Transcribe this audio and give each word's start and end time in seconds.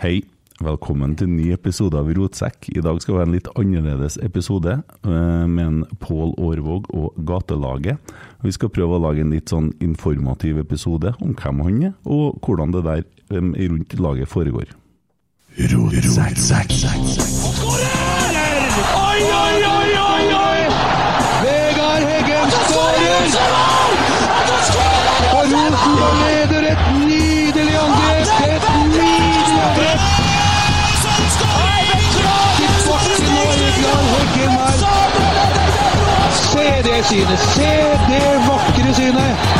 Hei, 0.00 0.22
velkommen 0.64 1.12
til 1.12 1.28
en 1.28 1.34
ny 1.36 1.50
episode 1.52 1.98
av 2.00 2.06
Rotsekk. 2.16 2.70
I 2.72 2.80
dag 2.80 3.02
skal 3.02 3.12
det 3.12 3.18
være 3.18 3.28
en 3.28 3.34
litt 3.34 3.48
annerledes 3.60 4.14
episode 4.24 4.78
eh, 4.80 5.42
med 5.44 5.60
en 5.60 5.82
Pål 6.00 6.32
Aarvåg 6.40 6.88
og 6.96 7.18
Gatelaget. 7.28 8.14
Vi 8.40 8.52
skal 8.56 8.72
prøve 8.72 8.96
å 8.96 9.02
lage 9.04 9.20
en 9.20 9.34
litt 9.34 9.52
sånn 9.52 9.68
informativ 9.84 10.56
episode 10.62 11.12
om 11.20 11.36
hvem 11.36 11.60
han 11.66 11.76
er, 11.90 11.92
og 12.08 12.40
hvordan 12.40 12.72
det 12.78 12.82
der 12.88 13.04
rundt 13.28 13.92
laget 14.00 14.32
foregår. 14.32 14.72
Oi, 18.96 19.20
oi, 19.36 19.54
oi, 19.68 19.88
oi, 20.00 20.24
oi! 20.40 20.60
Vegard 21.44 22.08
Heggen 22.08 22.56
skårer! 22.56 23.32
Og 25.30 25.44
Rosenborg 25.52 26.39
Se 36.52 36.82
det 36.82 37.04
synet! 37.04 37.38
Se 37.38 37.72
det 38.08 38.48
vakre 38.48 38.94
synet! 38.94 39.59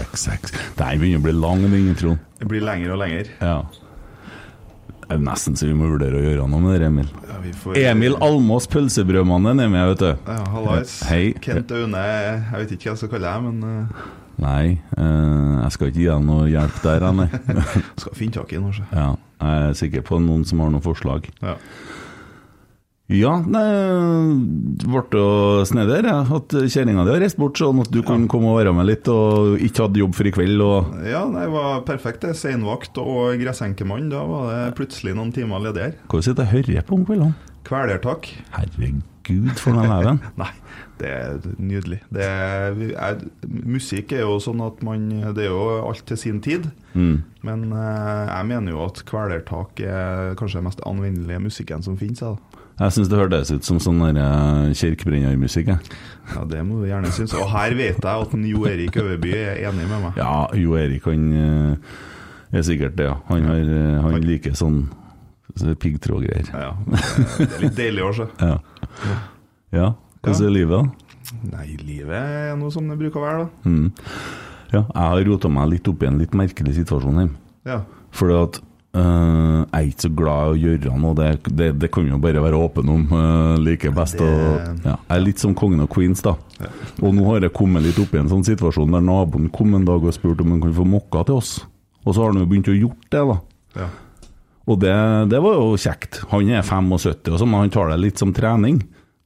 Det 0.00 0.86
her 0.86 0.98
begynner 1.00 1.20
å 1.20 1.24
bli 1.28 1.34
lang, 1.36 1.62
den 1.66 1.88
introen. 1.92 2.18
Det 2.40 2.48
blir 2.48 2.64
lengre 2.64 2.94
og 2.96 3.00
lengre. 3.02 3.26
Ja. 3.40 3.62
Det 5.10 5.16
er 5.16 5.22
nesten 5.26 5.56
så 5.58 5.66
vi 5.66 5.74
må 5.74 5.88
vurdere 5.90 6.20
å 6.20 6.22
gjøre 6.22 6.44
noe 6.48 6.62
med 6.62 6.76
det, 6.78 6.86
Emil. 6.86 7.08
Ja, 7.26 7.38
vi 7.42 7.50
får- 7.52 7.76
Emil 7.82 8.14
Almås 8.22 8.68
Pølsebrødmannen 8.70 9.60
er 9.64 9.68
med, 9.68 9.88
vet 9.90 9.98
du. 9.98 10.30
Ja, 10.30 10.44
hallais. 10.54 11.00
Hei. 11.08 11.32
Kent 11.42 11.72
Aune 11.74 11.98
Jeg 11.98 12.44
vet 12.52 12.74
ikke 12.76 12.90
hva 12.90 12.94
jeg 12.94 13.00
skal 13.02 13.12
kalle 13.16 13.32
deg, 13.32 13.42
men 13.48 13.64
uh, 13.64 14.04
Nei, 14.40 14.80
eh, 14.96 15.56
jeg 15.64 15.72
skal 15.74 15.90
ikke 15.90 15.98
gi 16.00 16.06
deg 16.06 16.22
noe 16.24 16.46
hjelp 16.48 16.78
der, 16.80 17.04
nei. 17.12 17.26
skal 18.00 18.14
finne 18.16 18.32
tak 18.38 18.54
i 18.56 18.60
noe. 18.62 18.72
så. 18.72 18.86
Ja, 18.94 19.08
jeg 19.42 19.66
er 19.68 19.74
sikker 19.82 20.06
på 20.06 20.20
noen 20.22 20.46
som 20.48 20.62
har 20.62 20.70
noen 20.72 20.84
forslag. 20.84 21.26
Ja. 21.42 21.56
Ja, 23.10 23.32
det 23.42 24.86
ble 24.86 25.22
snedig 25.66 25.96
her, 25.96 26.06
ja, 26.12 26.18
at 26.36 26.54
kjerringa 26.54 27.02
di 27.06 27.14
har 27.16 27.22
reist 27.24 27.40
bort, 27.40 27.58
sånn 27.58 27.82
at 27.82 27.90
du 27.90 28.04
kan 28.06 28.28
komme 28.30 28.52
og 28.52 28.60
være 28.60 28.74
med 28.76 28.86
litt, 28.86 29.10
og 29.10 29.58
ikke 29.58 29.88
hadde 29.88 30.02
jobb 30.04 30.14
for 30.14 30.30
i 30.30 30.32
kveld. 30.36 30.62
Og 30.62 30.92
ja, 31.10 31.24
nei, 31.26 31.48
det 31.48 31.54
var 31.56 31.82
perfekt. 31.88 32.22
det. 32.22 32.36
Seinvakt 32.38 32.98
og 33.02 33.40
gressenkemann. 33.40 34.10
Da 34.12 34.22
var 34.28 34.50
det 34.52 34.74
plutselig 34.78 35.16
noen 35.18 35.32
timer 35.34 35.62
ledig 35.64 35.88
her. 35.88 35.96
hva 36.10 36.22
sitter 36.22 36.46
jeg 36.46 36.50
og 36.50 36.68
hører 36.70 36.86
på 36.86 36.98
om 36.98 37.06
kveldene? 37.08 37.50
Kvelertak. 37.66 38.30
Herregud, 38.54 39.50
for 39.58 39.74
noen 39.74 39.90
leven. 39.90 40.22
Nei, 40.40 40.52
det 41.02 41.10
er 41.10 41.50
nydelig. 41.58 42.00
Det 42.14 42.24
er, 42.30 42.78
er, 42.94 43.26
musikk 43.42 44.14
er 44.16 44.24
jo 44.24 44.38
sånn 44.42 44.62
at 44.64 44.80
man 44.86 45.10
Det 45.34 45.48
er 45.48 45.50
jo 45.50 45.80
alt 45.82 46.06
til 46.06 46.18
sin 46.20 46.40
tid. 46.44 46.70
Mm. 46.94 47.20
Men 47.46 47.68
eh, 47.74 48.24
jeg 48.30 48.50
mener 48.54 48.76
jo 48.76 48.86
at 48.86 49.02
kvelertak 49.08 49.82
er 49.82 50.38
kanskje 50.38 50.62
den 50.62 50.70
mest 50.70 50.82
anvendelige 50.86 51.42
musikken 51.50 51.82
som 51.86 51.98
finnes. 51.98 52.22
Ja. 52.22 52.36
Jeg 52.80 52.94
syns 52.96 53.10
det 53.12 53.18
hørtes 53.20 53.50
ut 53.52 53.66
som 53.66 53.80
sånn 53.82 54.00
eh, 54.08 54.70
kirkebrennermusikk. 54.72 55.68
ja, 55.74 56.44
Det 56.48 56.62
må 56.64 56.80
du 56.80 56.86
gjerne 56.88 57.10
synes. 57.12 57.34
Og 57.36 57.50
her 57.52 57.74
vet 57.76 57.98
jeg 58.00 58.22
at 58.24 58.32
Jo 58.48 58.64
Erik 58.70 58.96
Øverby 58.96 59.34
er 59.36 59.60
enig 59.68 59.84
med 59.90 60.06
meg. 60.06 60.16
Ja, 60.16 60.46
Jo 60.56 60.78
Erik 60.80 61.04
han 61.04 61.26
eh, 61.36 62.56
er 62.56 62.64
sikkert 62.64 62.96
det, 62.96 63.10
ja. 63.10 63.18
Han, 63.28 63.44
har, 63.50 63.60
eh, 63.60 64.00
han 64.06 64.24
liker 64.24 64.56
sånn 64.56 64.86
så 65.58 65.74
piggtrådgreier. 65.74 66.48
Ja, 66.54 66.72
det 67.36 67.48
er 67.50 67.64
litt 67.66 67.76
deilig 67.76 68.06
å 68.06 68.12
se. 68.16 68.28
Ja. 68.48 68.56
ja. 69.74 69.92
Hvordan 70.20 70.46
er 70.46 70.54
livet, 70.54 70.76
da? 70.80 71.36
Nei, 71.50 71.66
livet 71.84 72.16
er 72.16 72.56
noe 72.58 72.72
som 72.74 72.88
det 72.88 72.96
bruker 73.00 73.20
å 73.20 73.26
være, 73.26 73.44
da. 73.44 73.70
Mm. 73.70 73.92
Ja, 74.70 74.82
jeg 74.86 75.04
har 75.12 75.24
rota 75.26 75.50
meg 75.52 75.70
litt 75.74 75.88
opp 75.90 76.02
i 76.04 76.08
en 76.08 76.18
litt 76.22 76.34
merkelig 76.38 76.76
situasjon 76.78 77.20
hjemme. 77.22 77.38
Ja. 77.68 77.80
Fordi 78.16 78.36
at 78.40 78.60
øh, 78.98 79.60
jeg 79.60 79.78
er 79.78 79.88
ikke 79.88 80.04
så 80.06 80.10
glad 80.18 80.40
i 80.40 80.50
å 80.50 80.58
gjøre 80.58 80.98
noe, 80.98 81.16
det, 81.18 81.28
det, 81.46 81.68
det 81.82 81.90
kan 81.94 82.08
jo 82.08 82.18
bare 82.22 82.42
være 82.42 82.58
åpen 82.58 82.90
om. 82.90 83.06
Uh, 83.12 83.54
like 83.62 83.92
best 83.94 84.18
det... 84.18 84.26
og, 84.26 84.84
ja, 84.84 84.96
Jeg 84.96 85.16
er 85.16 85.24
litt 85.24 85.42
som 85.42 85.54
kongen 85.58 85.84
og 85.84 85.90
queens, 85.92 86.22
da. 86.26 86.34
Og 87.00 87.14
nå 87.16 87.26
har 87.30 87.46
jeg 87.46 87.54
kommet 87.56 87.86
litt 87.86 88.00
opp 88.02 88.14
i 88.14 88.20
en 88.22 88.30
sånn 88.32 88.46
situasjon 88.46 88.96
der 88.96 89.04
naboen 89.04 89.50
kom 89.54 89.74
en 89.78 89.88
dag 89.88 90.04
og 90.04 90.16
spurte 90.16 90.46
om 90.46 90.54
han 90.56 90.62
kunne 90.64 90.78
få 90.78 90.88
mokka 90.88 91.24
til 91.28 91.40
oss. 91.40 91.56
Og 92.04 92.14
så 92.14 92.22
har 92.22 92.32
han 92.32 92.42
jo 92.42 92.48
begynt 92.50 92.70
å 92.72 92.78
gjort 92.78 93.10
det, 93.12 93.26
da. 93.32 93.40
ja. 93.82 93.90
Og 94.70 94.78
det, 94.78 94.94
det 95.32 95.40
var 95.42 95.56
jo 95.58 95.78
kjekt. 95.80 96.20
Han 96.30 96.50
er 96.52 96.62
75, 96.62 97.32
og 97.32 97.40
så, 97.40 97.46
men 97.48 97.64
han 97.64 97.72
tar 97.74 97.90
det 97.90 98.00
litt 98.04 98.20
som 98.20 98.34
trening. 98.34 98.78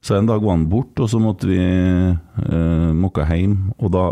Så 0.05 0.15
en 0.17 0.29
dag 0.29 0.41
var 0.41 0.55
han 0.55 0.67
borte, 0.69 1.03
og 1.05 1.09
så 1.11 1.19
måtte 1.21 1.49
vi 1.49 1.59
uh, 1.59 2.91
mokke 2.97 3.25
hjem. 3.25 3.57
Og 3.79 3.91
da 3.93 4.07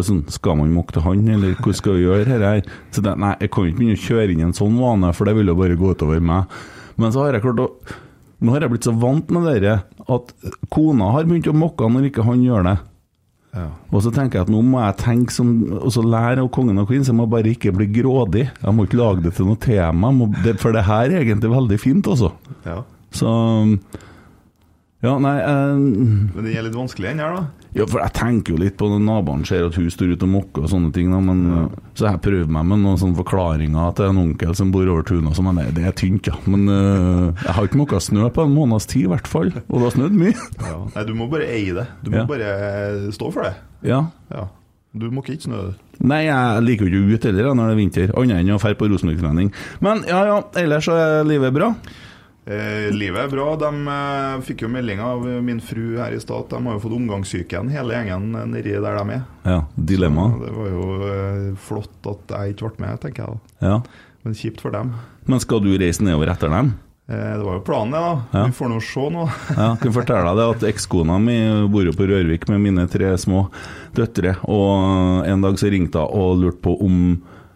det 0.00 0.06
sånn 0.08 0.22
Skal 0.32 0.56
man 0.58 0.72
mokke 0.74 0.94
til 0.96 1.04
han, 1.04 1.26
eller 1.36 1.54
hva 1.60 1.74
skal 1.76 1.98
vi 1.98 2.06
gjøre 2.06 2.24
her? 2.28 2.42
her? 2.48 2.62
Så 2.94 3.02
det, 3.04 3.12
nei, 3.20 3.34
jeg 3.40 3.50
kan 3.54 3.68
ikke 3.68 3.78
begynne 3.80 3.98
å 3.98 4.04
kjøre 4.04 4.32
inn 4.34 4.46
en 4.48 4.56
sånn 4.56 4.78
vane, 4.80 5.12
for 5.14 5.28
det 5.28 5.34
vil 5.38 5.52
jo 5.52 5.54
bare 5.58 5.76
gå 5.80 5.92
utover 5.94 6.20
meg. 6.24 6.50
Men 6.96 7.12
så 7.14 7.24
har 7.24 7.36
jeg 7.38 7.44
klart 7.46 7.62
å 7.64 7.68
Nå 8.44 8.52
har 8.52 8.64
jeg 8.66 8.72
blitt 8.74 8.84
så 8.84 8.92
vant 8.92 9.30
med 9.32 9.46
det 9.62 9.76
at 10.10 10.32
kona 10.74 11.06
har 11.14 11.24
begynt 11.24 11.46
å 11.48 11.54
mokke 11.56 11.86
når 11.88 12.10
ikke 12.10 12.24
han 12.26 12.42
gjør 12.44 12.66
det. 12.66 12.74
ja. 13.56 13.68
Og 13.94 14.02
så 14.04 14.10
tenker 14.12 14.36
jeg 14.40 14.44
at 14.48 14.50
nå 14.52 14.60
må 14.66 14.82
jeg 14.82 14.98
tenke 15.00 15.32
som, 15.32 15.52
og 15.78 15.88
så 15.94 16.02
lære 16.04 16.42
av 16.42 16.50
kongen 16.52 16.82
og 16.82 16.90
queens. 16.90 17.08
Jeg 17.08 17.16
må 17.16 17.24
bare 17.30 17.54
ikke 17.54 17.72
bli 17.72 17.86
grådig. 17.94 18.48
Jeg 18.60 18.74
må 18.74 18.84
ikke 18.84 18.98
lage 19.00 19.24
det 19.24 19.32
til 19.38 19.48
noe 19.48 19.56
tema, 19.62 20.10
må, 20.12 20.26
det, 20.44 20.58
for 20.60 20.76
det 20.76 20.82
her 20.84 21.08
er 21.14 21.22
egentlig 21.22 21.54
veldig 21.54 21.78
fint, 21.80 22.10
altså. 22.10 22.34
ja. 22.66 22.82
Så 23.14 23.30
Ja, 25.04 25.14
nei 25.22 25.34
eh, 25.38 25.76
Men 25.78 26.42
den 26.42 26.52
er 26.56 26.64
litt 26.66 26.76
vanskelig, 26.76 27.14
den 27.14 27.22
her, 27.24 27.38
da. 27.38 27.63
Ja, 27.74 27.84
for 27.90 27.98
jeg 28.04 28.12
tenker 28.14 28.54
jo 28.54 28.58
litt 28.62 28.76
på 28.78 28.86
når 28.86 29.00
naboene 29.02 29.46
ser 29.48 29.64
at 29.66 29.74
hun 29.74 29.88
står 29.90 30.12
ute 30.14 30.26
og 30.28 30.30
mokker 30.30 30.62
og 30.66 30.70
sånne 30.70 30.92
ting, 30.94 31.08
da, 31.10 31.18
men 31.18 31.70
Så 31.98 32.06
jeg 32.06 32.20
prøver 32.22 32.46
meg 32.54 32.68
med 32.70 32.82
noen 32.84 33.00
sånne 33.00 33.18
forklaringer 33.18 33.94
til 33.98 34.12
en 34.12 34.20
onkel 34.22 34.54
som 34.54 34.70
bor 34.74 34.86
over 34.86 35.02
tunet, 35.08 35.40
men 35.42 35.58
det, 35.58 35.66
det 35.74 35.86
er 35.90 35.96
tynt, 35.98 36.30
ja. 36.30 36.36
Men 36.46 36.68
uh, 36.70 37.32
jeg 37.42 37.56
har 37.56 37.66
ikke 37.66 37.80
mokka 37.82 37.98
snø 38.00 38.28
på 38.34 38.44
en 38.46 38.54
måneds 38.54 38.86
tid, 38.86 39.08
i 39.08 39.10
hvert 39.10 39.26
fall. 39.30 39.50
Og 39.66 39.74
det 39.80 39.88
har 39.88 39.96
snødd 39.96 40.14
mye. 40.22 40.36
Ja. 40.62 40.76
Nei, 40.94 41.04
du 41.10 41.14
må 41.18 41.26
bare 41.34 41.50
eie 41.50 41.74
det. 41.74 41.88
Du 42.04 42.12
må 42.14 42.22
Ja. 42.22 42.26
bare 42.30 43.10
stå 43.14 43.32
for 43.34 43.42
det. 43.48 43.54
Ja. 43.90 44.04
Ja. 44.30 44.46
Du 44.94 45.08
må 45.10 45.24
ikke 45.26 45.40
snø. 45.42 45.72
Nei, 46.06 46.20
jeg 46.28 46.62
liker 46.62 46.86
jo 46.86 47.02
ikke 47.02 47.18
ut 47.18 47.24
heller 47.26 47.50
når 47.58 47.66
det 47.66 47.74
er 47.74 47.80
vinter, 47.82 48.12
annet 48.20 48.38
enn 48.44 48.54
å 48.54 48.58
dra 48.62 48.74
på 48.78 48.86
Rosenborg-trening. 48.90 49.50
Men 49.82 50.04
ja, 50.06 50.20
ja, 50.30 50.36
ellers 50.62 50.86
så 50.86 50.94
er 50.94 51.26
livet 51.26 51.54
bra. 51.54 51.72
Eh, 52.44 52.90
livet 52.92 53.22
er 53.24 53.30
bra. 53.32 53.46
De 53.56 53.70
eh, 53.88 54.40
fikk 54.44 54.66
jo 54.66 54.68
melding 54.72 55.00
av 55.00 55.24
min 55.44 55.60
fru 55.64 55.94
her 55.96 56.12
i 56.12 56.20
stad 56.20 56.50
de 56.50 56.60
har 56.66 56.76
jo 56.76 56.82
fått 56.82 56.96
omgangssyken, 56.98 57.70
hele 57.72 57.96
gjengen 57.96 58.30
nedi 58.52 58.74
der 58.76 58.98
de 59.00 59.04
er. 59.16 59.22
Ja, 59.48 59.58
dilemma. 59.76 60.26
Så 60.34 60.42
Det 60.44 60.54
var 60.58 60.72
jo 60.74 60.88
eh, 61.08 61.44
flott 61.68 62.10
at 62.12 62.34
jeg 62.36 62.56
ikke 62.56 62.72
ble 62.74 62.84
med, 62.86 63.00
tenker 63.00 63.24
jeg. 63.24 63.36
da. 63.60 63.68
Ja. 63.68 64.08
Men 64.24 64.36
kjipt 64.36 64.60
for 64.64 64.72
dem. 64.76 64.92
Men 65.28 65.40
skal 65.40 65.62
du 65.64 65.70
reise 65.80 66.04
nedover 66.04 66.30
etter 66.32 66.52
dem? 66.52 66.74
Eh, 67.08 67.32
det 67.36 67.44
var 67.44 67.58
jo 67.58 67.62
planen, 67.64 67.92
det. 67.96 68.02
da. 68.04 68.38
Ja. 68.38 68.42
Vi 68.48 68.56
får 68.58 68.70
nå 68.72 68.80
se 68.84 69.06
nå. 69.12 69.24
Ja, 69.56 69.68
jeg 69.70 69.80
kan 69.82 69.94
fortelle 69.96 70.24
deg 70.28 70.40
det 70.40 70.48
at 70.56 70.66
ekskona 70.74 71.16
mi 71.20 71.36
bor 71.72 71.84
jo 71.88 71.94
på 71.96 72.08
Rørvik 72.08 72.44
med 72.52 72.60
mine 72.64 72.84
tre 72.92 73.14
små 73.20 73.46
døtre, 73.96 74.34
og 74.48 75.24
en 75.28 75.44
dag 75.44 75.56
så 75.60 75.72
ringte 75.72 76.04
hun 76.04 76.20
og 76.20 76.42
lurte 76.44 76.60
på 76.64 76.76
om 76.84 77.00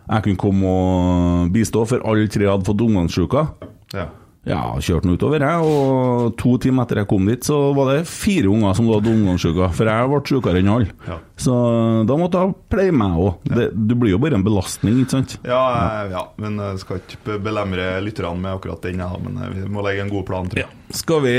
jeg 0.09 0.25
kunne 0.25 0.41
komme 0.41 0.73
og 0.73 1.53
bistå, 1.53 1.85
for 1.85 2.01
alle 2.09 2.29
tre 2.33 2.49
hadde 2.49 2.65
fått 2.65 2.81
omgangssjuka. 2.87 3.45
Ja. 3.93 4.07
Ja, 4.49 4.63
kjørte 4.81 5.05
den 5.07 5.19
utover, 5.19 5.43
jeg, 5.45 5.65
og 5.69 6.37
to 6.41 6.55
timer 6.63 6.87
etter 6.87 7.03
jeg 7.03 7.09
kom 7.11 7.27
dit, 7.29 7.45
så 7.45 7.59
var 7.77 7.91
det 7.93 8.07
fire 8.09 8.49
unger 8.49 8.77
som 8.79 8.89
hadde 8.89 9.13
omgangssyke. 9.13 9.69
for 9.77 9.91
jeg 9.93 10.09
ble 10.13 10.21
sykere 10.31 10.63
enn 10.63 10.71
alle. 10.73 10.95
Ja. 11.07 11.19
Så 11.39 11.57
da 12.09 12.17
måtte 12.19 12.41
jeg 12.43 12.57
pleie 12.73 12.95
meg 12.95 13.19
òg. 13.21 13.53
Du 13.75 13.95
blir 13.95 14.15
jo 14.15 14.23
bare 14.23 14.39
en 14.41 14.47
belastning, 14.47 15.03
ikke 15.05 15.19
sant? 15.19 15.37
Ja, 15.47 15.61
eh, 16.05 16.15
ja, 16.17 16.25
men 16.41 16.57
jeg 16.63 16.81
skal 16.83 17.03
ikke 17.03 17.39
belemre 17.45 17.91
lytterne 18.05 18.41
med 18.41 18.57
akkurat 18.57 18.83
den, 18.89 19.05
ja, 19.05 19.13
men 19.23 19.37
eh, 19.45 19.53
vi 19.61 19.69
må 19.77 19.85
legge 19.87 20.07
en 20.07 20.13
god 20.13 20.27
plan, 20.31 20.49
tror 20.51 20.65
jeg. 20.65 20.73
Skal 20.97 21.23
vi 21.29 21.37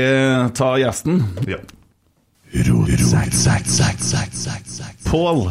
ta 0.56 0.72
gjesten? 0.80 1.22
Ja. 1.50 1.60
Pål. 5.10 5.46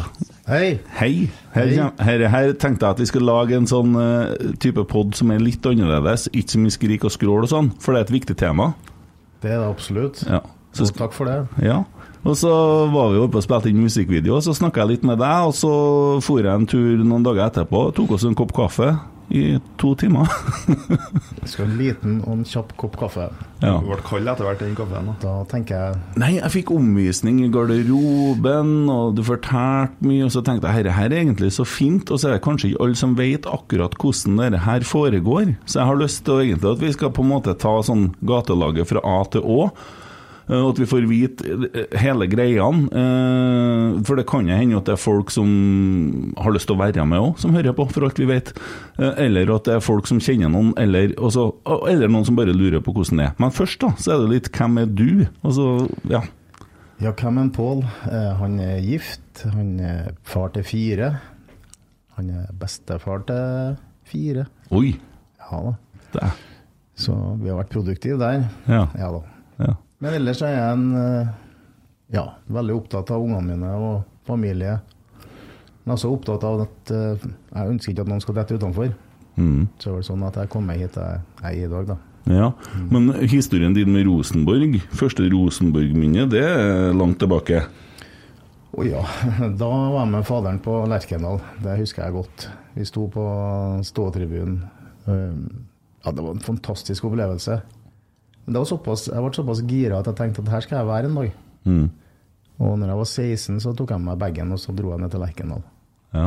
Hei. 0.50 0.80
Hei. 0.98 1.28
Her, 1.54 1.92
her, 2.02 2.22
her 2.32 2.52
tenkte 2.58 2.82
jeg 2.82 2.96
at 2.96 3.00
vi 3.00 3.06
skulle 3.06 3.30
lage 3.30 3.54
en 3.54 3.68
sånn 3.70 3.92
uh, 3.94 4.32
type 4.58 4.82
pod 4.90 5.14
som 5.14 5.30
er 5.30 5.38
litt 5.38 5.62
annerledes. 5.68 6.26
Ikke 6.34 6.56
så 6.56 6.62
mye 6.62 6.74
skrik 6.74 7.06
og 7.06 7.12
skrål 7.14 7.46
og 7.46 7.52
sånn, 7.52 7.68
for 7.78 7.94
det 7.94 8.00
er 8.00 8.08
et 8.08 8.16
viktig 8.16 8.34
tema. 8.40 8.72
Det 9.44 9.52
er 9.52 9.60
det 9.62 9.68
absolutt. 9.68 10.24
Ja. 10.26 10.42
Så, 10.74 10.88
Og 10.88 10.96
takk 10.98 11.14
for 11.14 11.30
det. 11.30 11.38
ja. 11.62 11.84
Og 12.26 12.34
så 12.36 12.50
var 12.92 13.14
vi 13.14 13.20
oppe 13.22 13.38
og 13.38 13.44
spilte 13.46 13.70
inn 13.70 13.78
musikkvideo, 13.80 14.34
og 14.36 14.42
så 14.44 14.52
snakka 14.52 14.82
jeg 14.82 14.90
litt 14.90 15.06
med 15.08 15.22
deg, 15.22 15.46
og 15.48 15.54
så 15.56 15.70
for 16.20 16.42
jeg 16.42 16.52
en 16.52 16.66
tur 16.68 17.00
noen 17.00 17.24
dager 17.24 17.46
etterpå, 17.46 17.86
tok 17.96 18.12
oss 18.18 18.26
en 18.28 18.36
kopp 18.36 18.52
kaffe. 18.58 18.90
I 19.30 19.58
to 19.78 19.92
timer. 19.94 20.26
jeg 20.66 21.48
Skal 21.52 21.68
en 21.68 21.76
liten 21.78 22.16
og 22.24 22.32
en 22.38 22.44
kjapp 22.48 22.72
kopp 22.80 22.96
kaffe. 22.98 23.28
ja. 23.62 23.76
Du 23.78 23.86
ble 23.86 23.98
kald 24.06 24.28
etter 24.32 24.46
hvert, 24.48 24.58
den 24.62 24.74
kaffen. 24.78 25.06
da. 25.10 25.14
Da 25.22 25.34
tenker 25.50 25.76
jeg 25.76 26.18
Nei, 26.20 26.32
jeg 26.40 26.50
fikk 26.56 26.72
omvisning 26.74 27.38
i 27.44 27.50
garderoben, 27.52 28.72
og 28.90 29.14
du 29.18 29.22
fortalte 29.26 30.02
mye, 30.06 30.24
og 30.26 30.34
så 30.34 30.42
tenkte 30.46 30.66
jeg 30.70 30.80
herre 30.80 30.96
her 30.98 31.12
er 31.14 31.22
egentlig 31.22 31.52
så 31.54 31.66
fint, 31.68 32.10
og 32.10 32.18
så 32.20 32.30
er 32.30 32.36
det 32.38 32.44
kanskje 32.46 32.72
ikke 32.72 32.82
alle 32.86 32.98
som 32.98 33.14
vet 33.18 33.46
akkurat 33.50 33.94
hvordan 34.00 34.40
dette 34.42 34.64
her 34.66 34.86
foregår. 34.86 35.54
Så 35.64 35.80
jeg 35.80 35.90
har 35.92 36.00
lyst 36.02 36.24
til 36.26 36.34
å, 36.36 36.42
egentlig 36.44 36.74
at 36.74 36.84
vi 36.84 36.92
skal 36.98 37.14
på 37.14 37.24
en 37.24 37.32
måte 37.36 37.54
ta 37.60 37.76
sånn 37.86 38.10
gatelaget 38.26 38.90
fra 38.90 39.02
A 39.06 39.18
til 39.30 39.46
Å. 39.46 39.70
eh, 40.50 40.58
Og 40.60 40.72
at 40.74 40.78
vi 40.82 40.86
får 40.90 41.06
vite 41.08 41.46
eh, 41.70 41.94
hele 42.02 42.26
greiene. 42.26 42.88
eh, 42.90 44.02
For 44.04 44.16
det 44.18 44.26
kan 44.26 44.48
hende 44.50 44.76
at 44.80 44.84
det 44.90 44.96
er 44.96 45.00
folk 45.00 45.30
som 45.30 46.34
har 46.36 46.52
lyst 46.52 46.66
til 46.68 46.76
å 46.76 46.80
være 46.82 47.06
med 47.06 47.20
òg, 47.22 47.38
som 47.38 47.54
hører 47.54 47.72
på, 47.76 47.86
for 47.90 48.04
alt 48.08 48.18
vi 48.18 48.26
vet. 48.28 48.52
Eller 48.98 49.50
at 49.54 49.64
det 49.64 49.74
er 49.78 49.80
folk 49.84 50.06
som 50.10 50.20
kjenner 50.20 50.50
noen, 50.52 50.74
eller, 50.76 51.14
også, 51.18 51.46
eller 51.88 52.08
noen 52.10 52.26
som 52.28 52.36
bare 52.36 52.52
lurer 52.56 52.82
på 52.84 52.92
hvordan 52.96 53.22
det 53.22 53.26
er. 53.30 53.34
Men 53.38 53.50
først 53.54 53.80
da, 53.80 53.92
så 53.96 54.12
er 54.16 54.24
det 54.26 54.30
litt 54.34 54.50
'Hvem 54.52 54.78
er 54.82 54.86
du?' 54.86 55.26
Altså, 55.44 55.88
ja. 56.10 56.20
Ja, 57.00 57.12
hvem 57.12 57.38
er 57.38 57.48
Pål? 57.48 57.82
Han 58.38 58.58
er 58.60 58.80
gift. 58.84 59.44
Han 59.54 59.80
er 59.80 60.12
far 60.22 60.48
til 60.52 60.62
fire. 60.62 61.20
Han 62.16 62.28
er 62.30 62.50
bestefar 62.52 63.22
til 63.26 63.76
fire. 64.04 64.44
Oi. 64.70 64.98
Ja 65.40 65.60
da. 65.64 65.72
Det 66.12 66.32
Så 66.96 67.14
vi 67.40 67.48
har 67.48 67.56
vært 67.56 67.70
produktive 67.72 68.18
der. 68.18 68.44
ja, 68.68 68.86
Ja 68.98 69.08
da. 69.12 69.20
ja. 69.64 69.74
Men 70.00 70.16
ellers 70.16 70.40
er 70.44 70.54
jeg 70.54 70.76
en 70.78 70.86
eh, 70.96 71.32
ja, 72.16 72.24
veldig 72.48 72.76
opptatt 72.78 73.12
av 73.12 73.22
ungene 73.22 73.52
mine 73.52 73.72
og 73.76 74.06
familie. 74.28 74.78
Men 75.84 75.96
også 75.96 76.12
opptatt 76.14 76.44
av 76.48 76.64
at 76.64 76.92
eh, 76.96 77.26
jeg 77.26 77.74
ønsker 77.74 77.92
ikke 77.92 78.06
at 78.06 78.12
noen 78.12 78.24
skal 78.24 78.38
dette 78.40 78.56
utenfor. 78.56 78.94
Mm. 79.36 79.68
Så 79.80 79.92
er 79.92 80.00
det 80.00 80.08
sånn 80.08 80.24
at 80.26 80.38
jeg 80.40 80.52
kommer 80.52 80.78
hit 80.80 80.96
jeg 80.96 81.20
er 81.44 81.58
i 81.58 81.68
dag, 81.70 81.92
da. 81.92 81.98
ja. 82.32 82.48
Men 82.92 83.12
historien 83.28 83.76
din 83.76 83.92
med 83.92 84.08
Rosenborg, 84.08 84.80
første 84.96 85.28
Rosenborg-minne, 85.32 86.26
det 86.32 86.42
er 86.48 86.96
langt 86.96 87.20
tilbake. 87.20 87.62
Å 88.70 88.86
ja. 88.86 89.04
Da 89.60 89.68
var 89.68 90.02
jeg 90.02 90.12
med 90.14 90.28
faderen 90.28 90.60
på 90.64 90.80
Lerkendal. 90.88 91.40
Det 91.60 91.76
husker 91.80 92.06
jeg 92.06 92.16
godt. 92.16 92.46
Vi 92.76 92.88
sto 92.88 93.08
på 93.12 93.24
ståtribunen. 93.84 94.62
Um, 95.04 95.66
Ja, 96.00 96.12
det 96.16 96.22
var 96.24 96.32
en 96.32 96.40
fantastisk 96.40 97.04
opplevelse. 97.04 97.58
Men 98.50 98.56
det 98.56 98.64
var 98.64 98.66
såpass, 98.66 99.04
jeg 99.06 99.22
ble 99.22 99.30
såpass 99.36 99.60
gira 99.62 99.98
at 100.02 100.08
jeg 100.10 100.16
tenkte 100.18 100.42
at 100.42 100.48
her 100.50 100.64
skal 100.64 100.80
jeg 100.80 100.86
være 100.88 101.06
en 101.06 101.18
dag. 101.20 101.34
Mm. 101.70 101.84
Og 102.58 102.72
når 102.80 102.88
jeg 102.90 102.98
var 102.98 103.06
16, 103.06 103.60
så 103.62 103.74
tok 103.78 103.92
jeg 103.94 104.02
med 104.02 104.10
meg 104.10 104.18
bagen 104.18 104.50
og 104.56 104.58
så 104.58 104.74
dro 104.74 104.90
jeg 104.90 104.98
ned 104.98 105.12
til 105.12 105.22
Lerkendal. 105.22 105.60
Ja. 106.18 106.24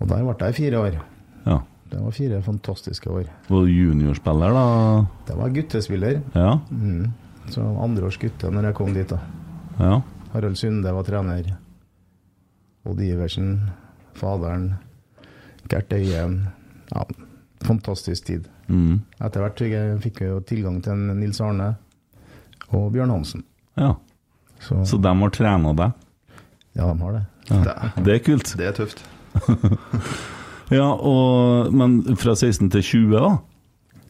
Og 0.00 0.08
der 0.08 0.24
ble 0.24 0.34
jeg 0.40 0.54
i 0.54 0.56
fire 0.62 0.80
år. 0.86 0.96
ja. 1.44 1.58
Det 1.92 2.00
var 2.00 2.16
fire 2.16 2.40
fantastiske 2.44 3.10
år. 3.12 3.28
Var 3.48 3.68
du 3.68 3.70
juniorspiller, 3.72 4.56
da? 4.56 5.04
Det 5.28 5.36
var 5.36 5.52
guttespiller. 5.52 6.18
Ja. 6.32 6.58
Mm. 6.72 7.12
Så 7.52 7.64
andreårs 7.84 8.18
gutte 8.20 8.50
når 8.52 8.70
jeg 8.70 8.76
kom 8.80 8.96
dit. 8.96 9.08
da. 9.12 9.20
Ja. 9.78 10.00
Harald 10.32 10.56
Sunde 10.56 10.92
var 10.92 11.04
trener. 11.04 11.56
Odd 12.88 13.00
Iversen, 13.04 13.70
faderen, 14.16 14.78
Gert 15.68 15.92
Øyen. 15.92 16.46
Ja, 16.92 17.04
fantastisk 17.64 18.24
tid. 18.32 18.48
Mm. 18.68 19.00
Etter 19.20 19.40
hvert 19.40 19.58
fikk 20.02 20.20
jeg- 20.20 20.28
jo 20.30 20.40
tilgang 20.40 20.82
til 20.82 20.92
en 20.92 21.20
Nils 21.20 21.40
Arne 21.40 21.76
og 22.72 22.92
Bjørn 22.92 23.10
Hansen. 23.10 23.44
ja. 23.76 23.94
Så, 24.60 24.74
Så 24.84 24.98
de 25.00 25.08
har 25.08 25.30
trena 25.30 25.72
deg? 25.76 25.92
ja, 26.74 26.92
de 26.92 26.98
har 27.00 27.12
det. 27.12 27.24
Det, 27.48 28.04
Det 28.04 28.14
er 28.14 28.18
kult. 28.24 28.56
det 28.56 28.66
er 28.66 28.72
tøft. 28.72 29.04
Ja, 30.70 30.84
og, 30.92 31.72
Men 31.72 32.02
fra 32.16 32.34
16 32.36 32.68
til 32.70 32.82
20, 32.82 33.12
da? 33.20 33.36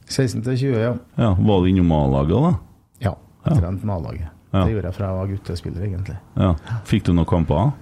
16 0.09 0.43
til 0.43 0.57
20, 0.59 0.79
ja. 0.81 0.95
Ja, 1.19 1.35
Var 1.35 1.61
du 1.61 1.67
innom 1.71 1.93
A-laget, 1.93 2.31
da? 2.43 2.53
Ja, 3.01 3.13
Ja. 3.47 3.55
trent 3.61 3.85
med 3.85 3.95
A-laget. 3.95 4.29
Ja. 4.53 4.65
Det 4.65 4.73
gjorde 4.73 4.85
jeg 4.89 4.95
fra 4.95 5.07
jeg 5.07 5.17
var 5.19 5.27
guttespiller, 5.27 5.83
egentlig. 5.85 6.17
Ja. 6.37 6.55
Fikk 6.85 7.05
du 7.05 7.13
noen 7.13 7.27
kamper? 7.29 7.73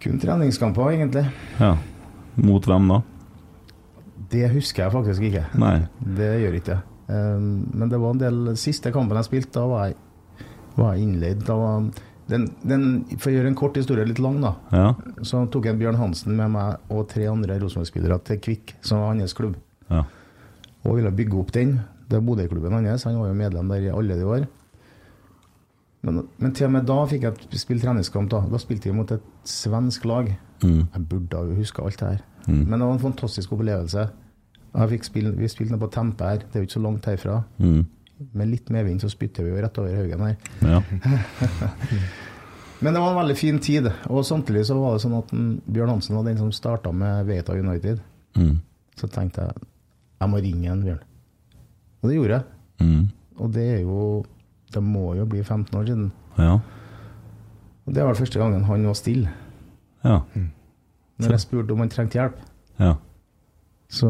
Kun 0.00 0.18
treningskamper, 0.20 0.90
egentlig. 0.94 1.26
Ja. 1.60 1.76
Mot 2.36 2.64
hvem 2.64 2.88
da? 2.88 3.00
Det 4.30 4.48
husker 4.52 4.84
jeg 4.86 4.92
faktisk 4.92 5.22
ikke. 5.28 5.44
Nei. 5.60 5.76
Det 6.18 6.30
gjør 6.42 6.58
ikke 6.58 6.74
jeg. 6.76 6.82
Um, 7.06 7.68
Men 7.74 7.88
det 7.92 8.00
var 8.02 8.16
en 8.16 8.18
del 8.18 8.56
Siste 8.58 8.90
kampen 8.90 9.14
jeg 9.20 9.28
spilte, 9.28 9.52
da 9.60 9.66
var 9.70 9.84
jeg, 9.86 9.96
var 10.76 10.94
jeg 10.96 11.04
innleid. 11.06 11.44
Da 11.46 11.54
var 11.60 11.84
den, 12.26 12.48
den, 12.66 12.86
for 13.22 13.30
å 13.30 13.36
gjøre 13.36 13.52
en 13.52 13.58
kort 13.58 13.76
historie 13.78 14.04
litt 14.08 14.18
lang, 14.18 14.40
da, 14.42 14.54
Ja. 14.74 14.88
så 15.22 15.44
tok 15.46 15.68
jeg 15.70 15.78
Bjørn 15.78 15.94
Hansen 16.00 16.34
med 16.36 16.50
meg 16.50 16.90
og 16.90 17.06
tre 17.12 17.28
andre 17.30 17.60
Rosenborg-spillere 17.62 18.18
til 18.26 18.40
Kvikk, 18.42 18.74
som 18.82 18.98
var 18.98 19.14
hans 19.14 19.36
klubb, 19.38 19.54
ja. 19.88 20.02
og 20.82 20.96
ville 20.98 21.14
bygge 21.14 21.38
opp 21.38 21.52
den. 21.54 21.76
Det 22.10 22.18
er 22.18 22.26
Bodø-klubben 22.26 22.74
hans. 22.74 23.04
Han 23.06 23.20
var 23.20 23.30
jo 23.30 23.38
medlem 23.38 23.70
der 23.70 23.86
i 23.86 23.94
alle 23.94 24.18
de 24.18 24.26
år. 24.26 24.48
Men, 26.06 26.20
men 26.38 26.52
til 26.54 26.68
og 26.68 26.74
med 26.76 26.86
da 26.86 26.98
fikk 27.10 27.24
jeg 27.26 27.58
spille 27.58 27.82
treningskamp. 27.82 28.28
Da 28.30 28.44
Da 28.50 28.58
spilte 28.62 28.90
vi 28.90 28.94
mot 28.94 29.10
et 29.10 29.22
svensk 29.46 30.04
lag. 30.06 30.28
Mm. 30.62 30.84
Jeg 30.94 31.06
burde 31.10 31.40
ha 31.40 31.56
huska 31.58 31.82
alt 31.82 31.98
det 31.98 32.10
her. 32.12 32.20
Mm. 32.46 32.62
Men 32.62 32.78
det 32.78 32.86
var 32.86 32.94
en 32.94 33.02
fantastisk 33.02 33.52
opplevelse. 33.56 34.06
Spille, 35.06 35.32
vi 35.32 35.48
spilte 35.48 35.72
noe 35.72 35.80
på 35.80 35.92
Tempe 35.94 36.24
her, 36.28 36.42
det 36.44 36.58
er 36.58 36.64
jo 36.64 36.68
ikke 36.68 36.76
så 36.76 36.84
langt 36.84 37.06
herfra. 37.08 37.40
Mm. 37.58 37.86
Med 38.36 38.48
litt 38.48 38.70
medvind 38.72 39.00
så 39.00 39.10
spytter 39.12 39.44
vi 39.44 39.52
jo 39.52 39.60
rett 39.64 39.78
over 39.80 39.96
haugen 39.96 40.24
her. 40.26 40.36
ja. 40.62 40.82
Men 42.80 42.92
det 42.92 43.00
var 43.00 43.10
en 43.10 43.16
veldig 43.16 43.36
fin 43.36 43.58
tid. 43.58 43.86
Og 44.12 44.26
samtidig 44.26 44.66
så 44.68 44.74
var 44.76 44.96
det 44.96 45.02
sånn 45.06 45.16
at 45.16 45.30
Bjørn 45.64 45.94
Hansen 45.94 46.16
var 46.18 46.26
den 46.26 46.36
som 46.36 46.50
starta 46.52 46.92
med 46.92 47.24
Veita 47.28 47.56
United. 47.56 48.02
Mm. 48.36 48.58
Så 49.00 49.08
tenkte 49.12 49.46
jeg 49.46 49.66
jeg 50.20 50.32
må 50.32 50.40
ringe 50.40 50.72
en 50.72 50.82
Bjørn. 50.84 51.02
Og 52.02 52.08
det 52.10 52.18
gjorde 52.18 52.36
jeg. 52.36 52.44
Mm. 52.84 53.04
Og 53.40 53.52
det 53.52 53.64
er 53.74 53.80
jo 53.80 54.00
Det 54.74 54.82
må 54.82 55.14
jo 55.14 55.24
bli 55.24 55.42
15 55.42 55.78
år 55.78 55.84
siden. 55.86 56.12
Ja. 56.36 56.58
Og 57.86 57.94
det 57.94 58.04
var 58.04 58.18
første 58.18 58.38
gangen 58.38 58.64
han 58.66 58.86
var 58.86 58.96
stille. 58.98 59.30
Ja. 60.04 60.20
Når 61.22 61.36
jeg 61.36 61.44
spurte 61.46 61.72
om 61.72 61.82
han 61.84 61.92
trengte 61.92 62.18
hjelp. 62.18 62.38
Ja. 62.82 62.94
Så 63.88 64.08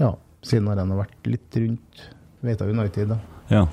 ja, 0.00 0.12
siden 0.42 0.70
har 0.70 0.80
han 0.82 0.94
vært 0.98 1.28
litt 1.30 1.58
rundt 1.62 2.06
Veita 2.46 2.68
United, 2.68 3.12
da. 3.14 3.18
Ja. 3.52 3.66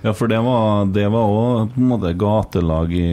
Ja, 0.00 0.14
for 0.16 0.30
det 0.32 0.38
var 0.40 0.86
det 0.88 1.04
var 1.12 1.28
òg 1.28 1.74
på 1.74 1.80
en 1.82 1.88
måte 1.90 2.14
gatelag 2.16 2.92
i, 2.96 3.08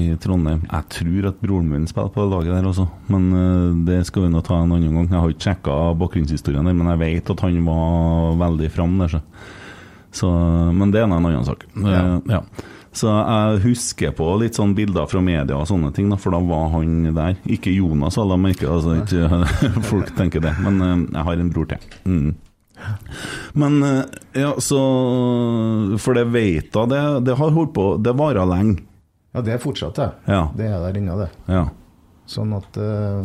i 0.00 0.04
Trondheim. 0.20 0.62
Jeg 0.64 0.86
tror 0.94 1.26
at 1.28 1.42
broren 1.42 1.68
min 1.68 1.84
spiller 1.90 2.12
på 2.14 2.24
laget 2.24 2.54
der 2.54 2.68
også, 2.70 2.86
men 3.12 3.26
eh, 3.36 3.66
det 3.90 3.98
skal 4.08 4.24
vi 4.24 4.30
nå 4.32 4.40
ta 4.44 4.62
en 4.62 4.72
annen 4.72 4.96
gang. 4.96 5.10
Jeg 5.10 5.20
har 5.20 5.34
ikke 5.34 5.48
sjekka 5.50 5.74
bakgrunnshistorien 6.00 6.70
der, 6.70 6.78
men 6.78 6.88
jeg 6.94 7.02
vet 7.02 7.34
at 7.34 7.44
han 7.44 7.58
var 7.66 8.38
veldig 8.46 8.70
fram 8.72 8.96
der, 9.02 9.12
så. 9.12 9.20
så. 10.22 10.30
Men 10.72 10.94
det 10.94 11.02
er 11.02 11.10
en 11.10 11.18
annen 11.18 11.44
sak. 11.44 11.66
Eh, 11.76 12.16
ja. 12.32 12.40
Så 12.92 13.08
jeg 13.08 13.60
husker 13.64 14.12
på 14.16 14.26
litt 14.42 14.58
sånn 14.58 14.74
bilder 14.76 15.08
fra 15.08 15.22
media 15.24 15.56
og 15.56 15.68
sånne 15.70 15.92
ting, 15.96 16.10
da, 16.12 16.18
for 16.20 16.34
da 16.34 16.42
var 16.44 16.68
han 16.74 17.06
der. 17.16 17.38
Ikke 17.48 17.72
Jonas, 17.72 18.18
alle 18.20 18.36
merker 18.40 18.68
altså 18.74 18.98
ikke 19.00 19.44
folk 19.90 20.12
tenker 20.18 20.44
det, 20.44 20.52
men 20.60 20.80
eh, 20.84 20.96
jeg 21.06 21.26
har 21.28 21.40
en 21.40 21.52
bror 21.54 21.70
til. 21.70 21.86
Mm. 22.04 22.34
Men 23.56 23.78
eh, 23.86 24.00
ja, 24.42 24.50
så 24.58 24.78
For 26.02 26.18
det 26.18 26.24
vet 26.34 26.74
jeg, 26.74 26.90
det, 26.90 27.02
det 27.28 27.36
har 27.38 27.52
holdt 27.54 27.70
på 27.76 27.84
Det 28.02 28.14
varer 28.18 28.48
lenge. 28.48 28.80
Ja, 29.32 29.44
det 29.44 29.54
er 29.54 29.62
fortsatt 29.62 30.00
det. 30.00 30.08
Ja. 30.26 30.42
Det 30.56 30.66
er 30.66 30.82
der 30.82 30.98
inne, 30.98 31.14
det. 31.22 31.30
Ja. 31.52 31.62
Sånn 32.28 32.52
at 32.56 32.76
eh, 32.80 33.22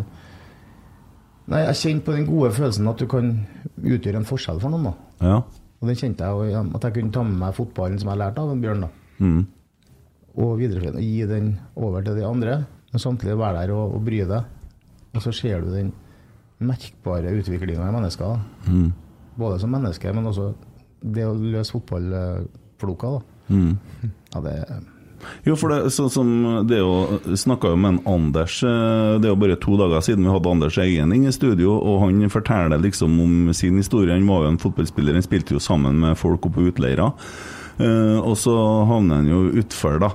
Nei, 1.47 1.63
jeg 1.63 1.79
kjente 1.79 2.05
på 2.07 2.15
den 2.15 2.27
gode 2.27 2.51
følelsen 2.55 2.87
at 2.91 2.99
du 2.99 3.07
kan 3.11 3.33
utgjøre 3.79 4.19
en 4.19 4.27
forskjell 4.27 4.59
for 4.59 4.71
noen, 4.71 4.89
da. 4.89 4.95
Ja. 5.23 5.35
Og 5.79 5.91
den 5.91 5.99
kjente 5.99 6.27
jeg 6.27 6.55
at 6.59 6.87
jeg 6.87 6.95
kunne 6.97 7.13
ta 7.15 7.23
med 7.23 7.37
meg 7.39 7.55
fotballen 7.55 7.99
som 8.01 8.11
jeg 8.11 8.19
lærte 8.19 8.43
av 8.43 8.51
en 8.51 8.63
Bjørn, 8.63 8.83
da. 8.83 8.89
Mm. 9.23 9.45
Og 10.37 10.57
videreføre 10.59 10.99
og 10.99 11.05
gi 11.05 11.25
den 11.29 11.55
over 11.75 12.05
til 12.05 12.19
de 12.19 12.25
andre. 12.27 12.59
Men 12.91 13.03
samtidig 13.03 13.37
være 13.39 13.63
der 13.63 13.73
og, 13.75 13.97
og 13.97 14.03
bry 14.05 14.21
deg. 14.27 14.53
Og 15.15 15.23
så 15.23 15.33
ser 15.33 15.63
du 15.63 15.71
den 15.73 15.91
merkbare 16.63 17.33
utviklinga 17.37 17.87
i 17.87 17.95
mennesker. 17.95 18.37
Mm. 18.67 18.91
Både 19.37 19.59
som 19.61 19.73
menneske, 19.73 20.13
men 20.13 20.29
også 20.29 20.51
det 21.01 21.25
å 21.27 21.33
løse 21.37 21.75
fotballfloka. 21.75 23.17
Mm. 23.47 23.73
Ja, 24.33 24.41
det 24.43 24.53
Jo, 25.47 25.55
for 25.57 25.71
det, 25.71 25.91
så, 25.95 26.09
som 26.11 26.27
det 26.67 26.77
jo 26.81 27.19
Snakka 27.39 27.71
jo 27.71 27.77
med 27.79 27.93
en 27.95 27.99
Anders 28.11 28.57
eh, 28.67 29.13
Det 29.17 29.25
er 29.25 29.31
jo 29.31 29.39
bare 29.39 29.55
to 29.63 29.77
dager 29.79 30.03
siden 30.03 30.27
vi 30.27 30.33
hadde 30.33 30.51
Anders 30.51 30.77
Eggen 30.83 31.13
inn 31.15 31.25
i 31.25 31.33
studio, 31.33 31.77
og 31.79 32.03
han 32.03 32.27
forteller 32.29 32.81
liksom 32.83 33.15
om 33.23 33.53
sin 33.55 33.79
historie. 33.79 34.13
Han 34.13 34.27
var 34.29 34.45
jo 34.45 34.51
en 34.53 34.61
fotballspiller, 34.61 35.17
han 35.17 35.25
spilte 35.25 35.55
jo 35.55 35.63
sammen 35.63 36.01
med 36.03 36.19
folk 36.19 36.45
oppe 36.45 36.59
på 36.59 36.67
utleirer. 36.73 37.15
Eh, 37.77 38.17
og 38.19 38.33
så 38.39 38.53
havner 38.89 39.21
han 39.21 39.29
jo 39.29 39.43
utfor, 39.61 39.99
da. 40.01 40.11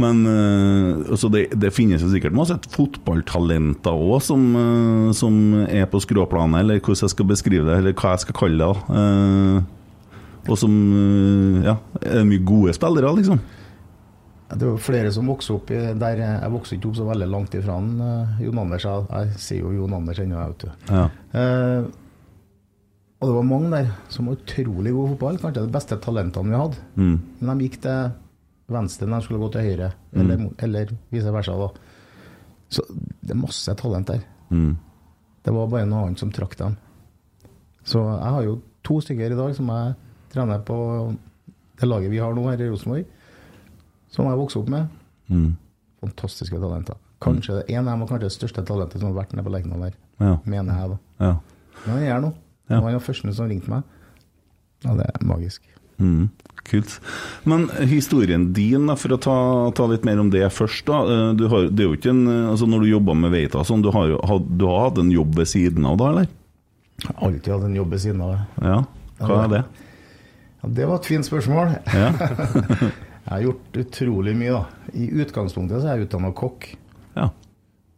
Men 0.00 0.24
eh, 0.26 1.04
altså 1.14 1.28
det, 1.30 1.44
det 1.60 1.70
finnes 1.76 2.02
jo 2.02 2.08
sikkert 2.10 2.34
masse 2.34 2.56
fotballtalenter 2.74 3.94
òg 3.94 4.16
som, 4.26 4.46
eh, 4.58 5.10
som 5.14 5.36
er 5.68 5.86
på 5.92 6.00
skråplanet, 6.02 6.64
eller 6.64 6.80
hvordan 6.80 7.04
jeg 7.06 7.14
skal 7.14 7.28
beskrive 7.30 7.68
det, 7.68 7.76
eller 7.82 7.94
hva 7.98 8.14
jeg 8.16 8.24
skal 8.24 8.38
kalle 8.40 8.70
det. 8.72 9.66
og 10.48 10.58
som 10.60 10.72
Ja, 11.64 11.76
er 12.02 12.24
mye 12.28 12.42
gode 12.44 12.74
spillere, 12.76 13.12
liksom. 13.20 13.38
Det 14.54 14.60
er 14.62 14.70
jo 14.74 14.78
flere 14.78 15.10
som 15.10 15.26
vokser 15.26 15.56
opp 15.56 15.70
i 15.72 15.78
der 15.98 16.18
Jeg 16.20 16.50
vokste 16.52 16.76
ikke 16.76 16.90
opp 16.90 16.98
så 16.98 17.06
veldig 17.08 17.26
langt 17.32 17.54
ifra 17.56 17.78
han, 17.78 17.88
Jon 18.44 18.60
Anders. 18.60 18.84
Jeg, 18.84 19.06
jeg 19.10 19.40
sier 19.40 19.62
jo 19.64 19.72
Jon 19.78 19.94
Anders 19.96 20.20
ennå, 20.20 20.36
jeg, 20.36 20.52
vet 20.52 20.66
du. 20.66 20.92
Ja. 20.92 21.06
Eh, 21.40 21.88
Og 23.22 23.28
det 23.30 23.34
var 23.36 23.46
mange 23.48 23.70
der 23.72 23.90
som 24.12 24.26
var 24.28 24.36
utrolig 24.36 24.92
gode 24.92 25.12
fotball. 25.14 25.38
Kanskje 25.40 25.62
de 25.64 25.72
beste 25.72 25.96
talentene 26.02 26.50
vi 26.50 26.58
hadde. 26.60 26.76
Mm. 26.96 27.14
Men 27.40 27.58
de 27.60 27.68
gikk 27.68 27.78
til 27.84 28.10
venstre 28.74 29.06
når 29.08 29.20
de 29.20 29.24
skulle 29.28 29.40
gå 29.44 29.50
til 29.54 29.66
høyre, 29.68 29.90
eller, 30.12 30.36
mot- 30.40 30.62
eller 30.66 30.92
vice 31.12 31.32
versa. 31.32 31.52
da. 31.56 31.68
Så 32.74 32.82
det 33.22 33.30
er 33.30 33.40
masse 33.40 33.74
talent 33.80 34.06
der. 34.10 34.20
Mm. 34.50 34.76
Det 35.44 35.52
var 35.54 35.68
bare 35.68 35.86
noe 35.86 36.06
annet 36.08 36.18
som 36.18 36.30
trakk 36.32 36.56
dem. 36.58 36.76
Så 37.84 38.00
jeg 38.00 38.32
har 38.34 38.42
jo 38.46 38.58
to 38.84 39.00
stykker 39.00 39.32
i 39.32 39.36
dag 39.38 39.54
som 39.56 39.68
jeg 39.68 39.94
trener 40.32 40.58
på 40.64 40.76
det 41.80 41.88
laget 41.88 42.10
vi 42.10 42.18
har 42.22 42.34
nå 42.34 42.44
her 42.48 42.60
i 42.60 42.68
Rosenborg, 42.70 43.04
som 44.10 44.26
jeg 44.28 44.38
vokste 44.40 44.58
opp 44.62 44.68
med. 44.72 44.88
Mm. 45.28 45.56
Fantastiske 46.04 46.60
talenter. 46.60 46.96
Kanskje 47.24 47.60
det 47.60 47.70
en 47.74 47.86
av 47.88 47.92
dem 47.94 48.00
var 48.04 48.08
kanskje 48.08 48.28
det 48.28 48.32
største 48.36 48.64
talentet 48.68 49.00
som 49.00 49.10
har 49.12 49.22
vært 49.22 49.32
nede 49.32 49.44
på 49.46 49.52
Lerkendal 49.54 49.82
her, 49.88 49.94
Ja. 50.20 50.36
mener 50.44 50.74
jeg 50.80 50.90
da. 50.90 50.98
ja. 51.26 51.36
Men 51.86 51.96
jeg 52.00 52.08
er 52.08 52.12
her 52.14 52.20
nå. 52.20 52.32
Ja. 52.68 52.78
Han 52.78 52.84
var 52.86 52.94
den 52.96 53.04
første 53.04 53.34
som 53.36 53.48
ringte 53.50 53.70
meg. 53.72 53.82
Ja, 54.84 54.94
det 54.98 55.06
er 55.10 55.24
magisk. 55.28 55.62
Mm, 56.02 56.28
kult. 56.66 56.96
Men 57.46 57.68
historien 57.86 58.48
din, 58.56 58.88
for 58.98 59.14
å 59.14 59.18
ta, 59.22 59.36
ta 59.76 59.86
litt 59.90 60.04
mer 60.04 60.18
om 60.20 60.30
det 60.32 60.42
først. 60.52 60.84
da 60.88 61.02
Eh, 61.04 61.34
du 61.38 61.46
har, 61.52 61.68
det 61.70 61.84
er 61.84 61.90
jo 61.90 61.94
ikke 61.98 62.10
en, 62.10 62.24
eh, 62.26 62.50
altså 62.50 62.66
Når 62.66 62.80
du 62.82 62.88
jobber 62.90 63.14
med 63.14 63.30
Veita, 63.32 63.62
sånn, 63.64 63.82
du 63.84 63.90
har 63.94 64.08
du 64.10 64.66
har 64.66 64.88
hatt 64.88 64.98
en 64.98 65.12
jobb 65.14 65.36
ved 65.38 65.46
siden 65.48 65.86
av 65.86 65.98
da, 66.00 66.10
eller? 66.10 66.28
Jeg 67.04 67.10
har 67.14 67.28
alltid 67.28 67.52
hatt 67.52 67.64
en 67.68 67.76
jobb 67.76 67.90
ved 67.94 68.00
siden 68.00 68.20
av 68.24 68.32
det. 68.34 68.42
Ja. 68.66 68.78
Hva 69.20 69.38
er 69.44 69.48
det? 69.54 69.62
Ja, 70.62 70.68
det 70.80 70.86
var 70.88 70.98
et 70.98 71.06
fint 71.12 71.26
spørsmål. 71.26 71.76
Ja. 71.94 72.10
Jeg 73.24 73.32
har 73.32 73.40
gjort 73.46 73.76
utrolig 73.80 74.34
mye, 74.36 74.52
da. 74.52 74.90
I 74.92 75.06
utgangspunktet 75.22 75.80
så 75.80 75.88
er 75.88 75.96
jeg 75.96 76.10
utdanna 76.10 76.28
kokk. 76.36 76.66
ja. 77.16 77.30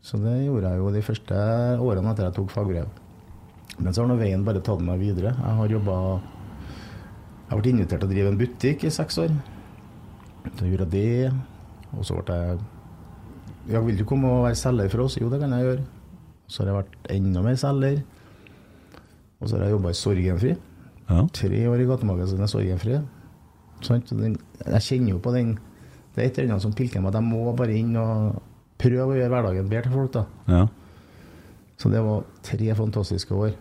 Så 0.07 0.21
det 0.23 0.37
gjorde 0.45 0.71
jeg 0.71 0.79
jo 0.79 0.91
de 0.95 1.01
første 1.03 1.35
årene 1.83 2.13
etter 2.13 2.29
jeg 2.29 2.35
tok 2.37 2.53
fagbrev. 2.55 2.87
Men 3.79 3.93
så 3.93 4.03
har 4.03 4.09
nå 4.11 4.17
veien 4.21 4.45
bare 4.47 4.63
tatt 4.65 4.81
meg 4.85 5.01
videre. 5.03 5.35
Jeg 5.37 5.59
har 5.61 5.69
jobba 5.77 5.97
Jeg 6.17 7.51
har 7.51 7.59
vært 7.61 7.69
invitert 7.71 8.01
til 8.03 8.09
å 8.09 8.13
drive 8.13 8.31
en 8.33 8.39
butikk 8.41 8.85
i 8.89 8.91
seks 8.91 9.19
år. 9.23 9.35
Så 10.57 10.67
gjorde 10.67 10.87
jeg 10.87 10.95
det. 10.95 11.33
Og 11.97 12.07
så 12.07 12.17
ble 12.19 12.39
jeg 12.41 12.59
Ja, 13.71 13.81
vil 13.83 13.99
du 13.99 14.05
komme 14.07 14.31
og 14.31 14.45
være 14.47 14.59
selger 14.59 14.91
for 14.91 15.05
oss? 15.07 15.19
Jo, 15.19 15.29
det 15.31 15.41
kan 15.43 15.53
jeg 15.55 15.67
gjøre. 15.67 15.85
Så 16.47 16.63
har 16.63 16.71
jeg 16.71 16.79
vært 16.79 17.11
enda 17.17 17.43
mer 17.43 17.59
selger. 17.59 18.01
Og 19.41 19.49
så 19.49 19.57
har 19.57 19.67
jeg 19.67 19.75
jobba 19.77 19.91
i 19.93 19.99
Sorgenfri. 20.01 20.57
ja. 21.11 21.21
Tre 21.33 21.63
år 21.69 21.83
i 21.83 21.87
gatemagasinet 21.91 22.51
Sorgenfri. 22.51 23.01
Sånn, 23.83 24.03
Så 24.07 24.17
Den, 24.17 24.39
jeg 24.65 24.81
kjenner 24.83 25.11
jo 25.11 25.19
på 25.21 25.33
den 25.35 25.59
Det 26.15 26.23
er 26.23 26.27
et 26.31 26.39
eller 26.39 26.55
annet 26.55 26.63
som 26.63 26.73
pilker 26.73 27.03
meg 27.05 27.13
jeg 27.13 27.23
må 27.23 27.53
bare 27.55 27.75
inn 27.77 27.95
og 28.01 28.41
prøve 28.81 29.13
å 29.13 29.17
gjøre 29.19 29.29
hverdagen 29.29 29.69
bedre 29.69 29.83
til 29.83 29.93
folk. 29.93 30.13
da. 30.13 30.25
ja. 30.49 30.67
Så 31.77 31.91
det 31.93 32.03
var 32.05 32.25
tre 32.47 32.75
fantastiske 32.75 33.35
år. 33.35 33.57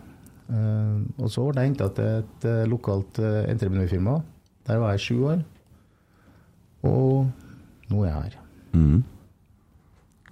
Eh, 0.46 0.96
og 1.18 1.32
så 1.32 1.48
ble 1.48 1.64
jeg 1.64 1.72
henta 1.72 1.90
til 1.96 2.22
et 2.22 2.46
eh, 2.48 2.64
lokalt 2.70 3.20
uh, 3.20 3.42
entreprenørfirma. 3.50 4.20
Der 4.66 4.80
var 4.82 4.94
jeg 4.94 5.04
sju 5.04 5.18
år. 5.32 5.44
Og 6.86 7.28
nå 7.90 8.02
er 8.04 8.10
jeg 8.10 8.16
her. 8.22 8.40
Mm. 8.76 9.04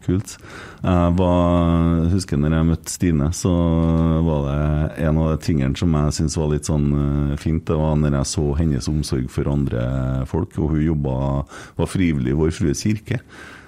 Kult. 0.05 0.35
Jeg 0.85 1.12
var, 1.17 2.11
husker 2.12 2.37
når 2.37 2.59
jeg 2.59 2.69
møtte 2.69 2.93
Stine, 2.93 3.31
så 3.33 3.53
var 4.26 4.49
det 4.50 5.07
en 5.07 5.21
av 5.23 5.31
de 5.33 5.38
tingene 5.47 5.79
som 5.81 5.95
jeg 5.97 6.17
syntes 6.19 6.37
var 6.37 6.50
litt 6.53 6.69
sånn 6.69 6.88
eh, 6.99 7.37
fint, 7.41 7.64
det 7.71 7.79
var 7.81 7.97
når 8.00 8.19
jeg 8.19 8.33
så 8.35 8.45
hennes 8.59 8.91
omsorg 8.91 9.31
for 9.33 9.49
andre 9.50 9.85
folk, 10.29 10.59
og 10.61 10.75
hun 10.75 10.85
jobba, 10.85 11.17
var 11.79 11.91
frivillig 11.91 12.35
i 12.35 12.38
Vår 12.43 12.53
Frues 12.55 12.85
kirke. 12.85 13.23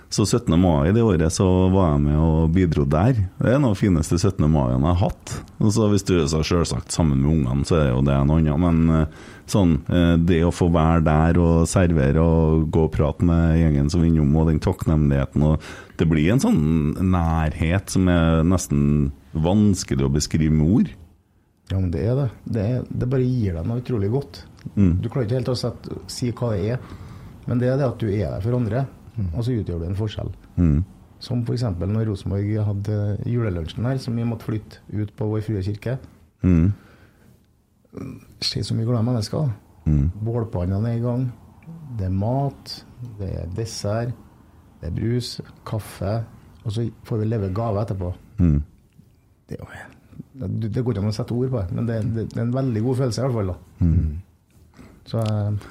Så 0.08 0.22
17. 0.26 0.54
mai 0.60 0.92
det 0.94 1.02
året 1.02 1.32
så 1.34 1.44
var 1.72 1.94
jeg 1.94 2.02
med 2.04 2.18
og 2.22 2.52
bidro 2.54 2.84
der. 2.86 3.16
Det 3.40 3.48
er 3.48 3.56
en 3.56 3.66
av 3.66 3.74
de 3.74 3.80
fineste 3.80 4.18
17. 4.20 4.44
maiene 4.46 4.78
jeg 4.78 4.94
har 4.94 5.00
hatt. 5.00 5.32
Og 5.58 5.72
så 5.74 5.88
Hvis 5.90 6.06
du 6.06 6.14
er 6.20 6.28
selvsagt 6.30 6.94
sammen 6.94 7.24
med 7.24 7.32
ungene, 7.32 7.66
så 7.66 7.80
er 7.80 7.88
det 7.88 7.94
jo 7.94 8.04
det 8.06 8.18
noe 8.28 8.38
annet. 8.38 8.60
Men 8.62 8.94
eh, 8.94 9.24
sånn, 9.50 9.72
eh, 9.90 10.14
det 10.22 10.42
å 10.46 10.54
få 10.54 10.68
være 10.74 11.02
der 11.08 11.40
og 11.42 11.66
servere 11.70 12.22
og 12.22 12.68
gå 12.70 12.86
og 12.86 12.92
prate 12.94 13.26
med 13.26 13.58
gjengen 13.58 13.90
som 13.90 14.04
er 14.04 14.10
innom, 14.12 14.36
og 14.38 14.52
den 14.52 14.62
takknemligheten 14.62 15.46
og 15.46 15.74
Det 15.96 16.04
blir 16.04 16.28
en 16.28 16.42
sånn 16.42 16.92
nærhet 17.08 17.88
som 17.88 18.08
er 18.12 18.42
nesten 18.44 19.12
vanskelig 19.32 20.04
å 20.04 20.12
beskrive 20.12 20.52
med 20.52 20.74
ord. 20.78 20.90
Ja, 21.70 21.78
men 21.80 21.88
det 21.90 22.02
er 22.04 22.18
det. 22.18 22.26
Det, 22.44 22.62
er, 22.62 22.82
det 22.84 23.08
bare 23.10 23.24
gir 23.24 23.56
deg 23.56 23.64
noe 23.66 23.80
utrolig 23.80 24.10
godt. 24.12 24.42
Mm. 24.74 25.00
Du 25.00 25.08
klarer 25.08 25.24
ikke 25.24 25.40
helt 25.40 25.50
å 25.54 26.04
si 26.12 26.28
hva 26.36 26.52
det 26.52 26.76
er, 26.76 26.84
men 27.48 27.62
det 27.62 27.70
er 27.72 27.80
det 27.80 27.88
at 27.88 28.02
du 28.02 28.10
er 28.10 28.28
der 28.28 28.44
for 28.44 28.58
andre, 28.58 28.84
og 29.32 29.44
så 29.44 29.54
utgjør 29.56 29.80
du 29.80 29.86
en 29.88 29.98
forskjell. 29.98 30.32
Mm. 30.56 30.84
Som 31.22 31.42
f.eks. 31.46 31.64
når 31.80 32.10
Rosenborg 32.10 32.50
hadde 32.68 32.98
julelunsjen 33.24 33.88
her, 33.88 33.98
som 34.02 34.16
vi 34.16 34.26
måtte 34.28 34.48
flytte 34.50 34.82
ut 34.92 35.14
på 35.16 35.28
Vår 35.30 35.44
Frue 35.46 35.62
kirke. 35.64 35.96
Mm. 36.44 36.72
Se 38.44 38.62
så 38.64 38.76
mye 38.76 38.88
glade 38.88 39.06
mennesker. 39.06 39.48
Mm. 39.86 40.10
Bålpannene 40.26 40.92
er 40.92 41.00
i 41.00 41.04
gang. 41.04 41.26
Det 41.96 42.08
er 42.10 42.12
mat, 42.12 42.74
det 43.18 43.30
er 43.40 43.52
dessert, 43.56 44.12
det 44.82 44.90
er 44.90 44.96
brus, 44.98 45.36
kaffe. 45.66 46.18
Og 46.66 46.74
så 46.74 46.84
får 47.06 47.22
vi 47.22 47.30
leve 47.30 47.54
gave 47.54 47.80
etterpå. 47.80 48.12
Mm. 48.42 48.60
Det, 49.48 49.58
det, 50.36 50.82
går 50.82 50.92
ikke 50.92 51.02
an 51.04 51.12
å 51.12 51.14
sette 51.14 51.34
ord 51.36 51.52
på 51.52 51.60
men 51.76 51.86
det, 51.86 52.00
det, 52.10 52.24
det 52.32 52.40
er 52.40 52.48
en 52.48 52.54
veldig 52.54 52.80
god 52.82 52.96
følelse 53.00 53.22
i 53.22 53.24
hvert 53.24 53.36
fall. 53.38 53.52
da. 53.52 53.86
Så 55.06 55.22
eh, 55.22 55.68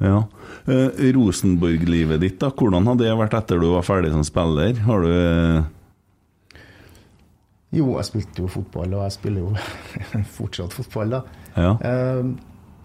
Ja. 0.00 0.22
Eh, 0.70 1.10
Rosenborg-livet 1.16 2.22
ditt, 2.22 2.38
da, 2.40 2.48
hvordan 2.56 2.86
har 2.88 2.96
det 3.00 3.10
vært 3.18 3.36
etter 3.36 3.60
du 3.60 3.68
var 3.74 3.84
ferdig 3.84 4.12
som 4.14 4.24
spiller? 4.24 4.78
Har 4.86 5.04
du 5.04 5.10
eh, 5.12 5.68
jo, 7.70 7.92
jeg 8.00 8.08
spilte 8.08 8.42
jo 8.42 8.48
fotball, 8.50 8.96
og 8.98 9.04
jeg 9.06 9.14
spiller 9.14 9.44
jo 9.44 9.50
fortsatt 10.38 10.72
fotball, 10.74 11.12
da. 11.18 11.20
Ja. 11.54 11.74
Eh, 11.78 12.32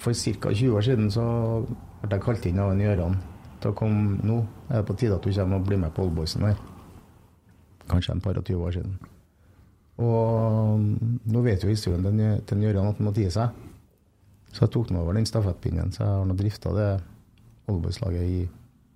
For 0.04 0.14
ca. 0.14 0.52
20 0.52 0.76
år 0.78 0.86
siden 0.86 1.08
så 1.14 1.24
ble 2.04 2.18
jeg 2.20 2.26
kalt 2.28 2.46
inn 2.46 2.60
av 2.62 2.76
en 2.76 2.84
Gjøran 2.84 3.16
å 3.66 3.74
komme 3.74 4.20
nå. 4.22 4.40
Er 4.70 4.84
det 4.84 4.86
på 4.86 4.94
tide 5.00 5.16
at 5.18 5.26
du 5.26 5.32
kommer 5.34 5.58
og 5.58 5.66
blir 5.66 5.80
med 5.82 5.94
på 5.96 6.04
Oldboysen 6.06 6.44
her? 6.46 6.60
Kanskje 7.90 8.14
en 8.14 8.22
par 8.22 8.38
og 8.38 8.46
20 8.46 8.62
år 8.68 8.76
siden. 8.78 8.96
Og 10.06 10.84
nå 11.34 11.42
vet 11.46 11.64
jo 11.64 11.72
historien 11.72 12.06
til 12.46 12.62
Gjøran 12.62 12.92
at 12.92 13.00
han 13.00 13.08
må 13.08 13.14
tie 13.16 13.32
seg. 13.34 13.56
Så 14.56 14.66
jeg 14.66 14.74
tok 14.76 14.94
nå 14.94 15.04
over 15.04 15.18
den 15.18 15.28
stafettpinnen, 15.28 15.92
så 15.92 16.04
jeg 16.06 16.16
har 16.16 16.26
nå 16.30 16.38
drifta 16.40 16.72
det 16.76 16.90
Oldboys-laget 17.68 18.24
i 18.24 18.40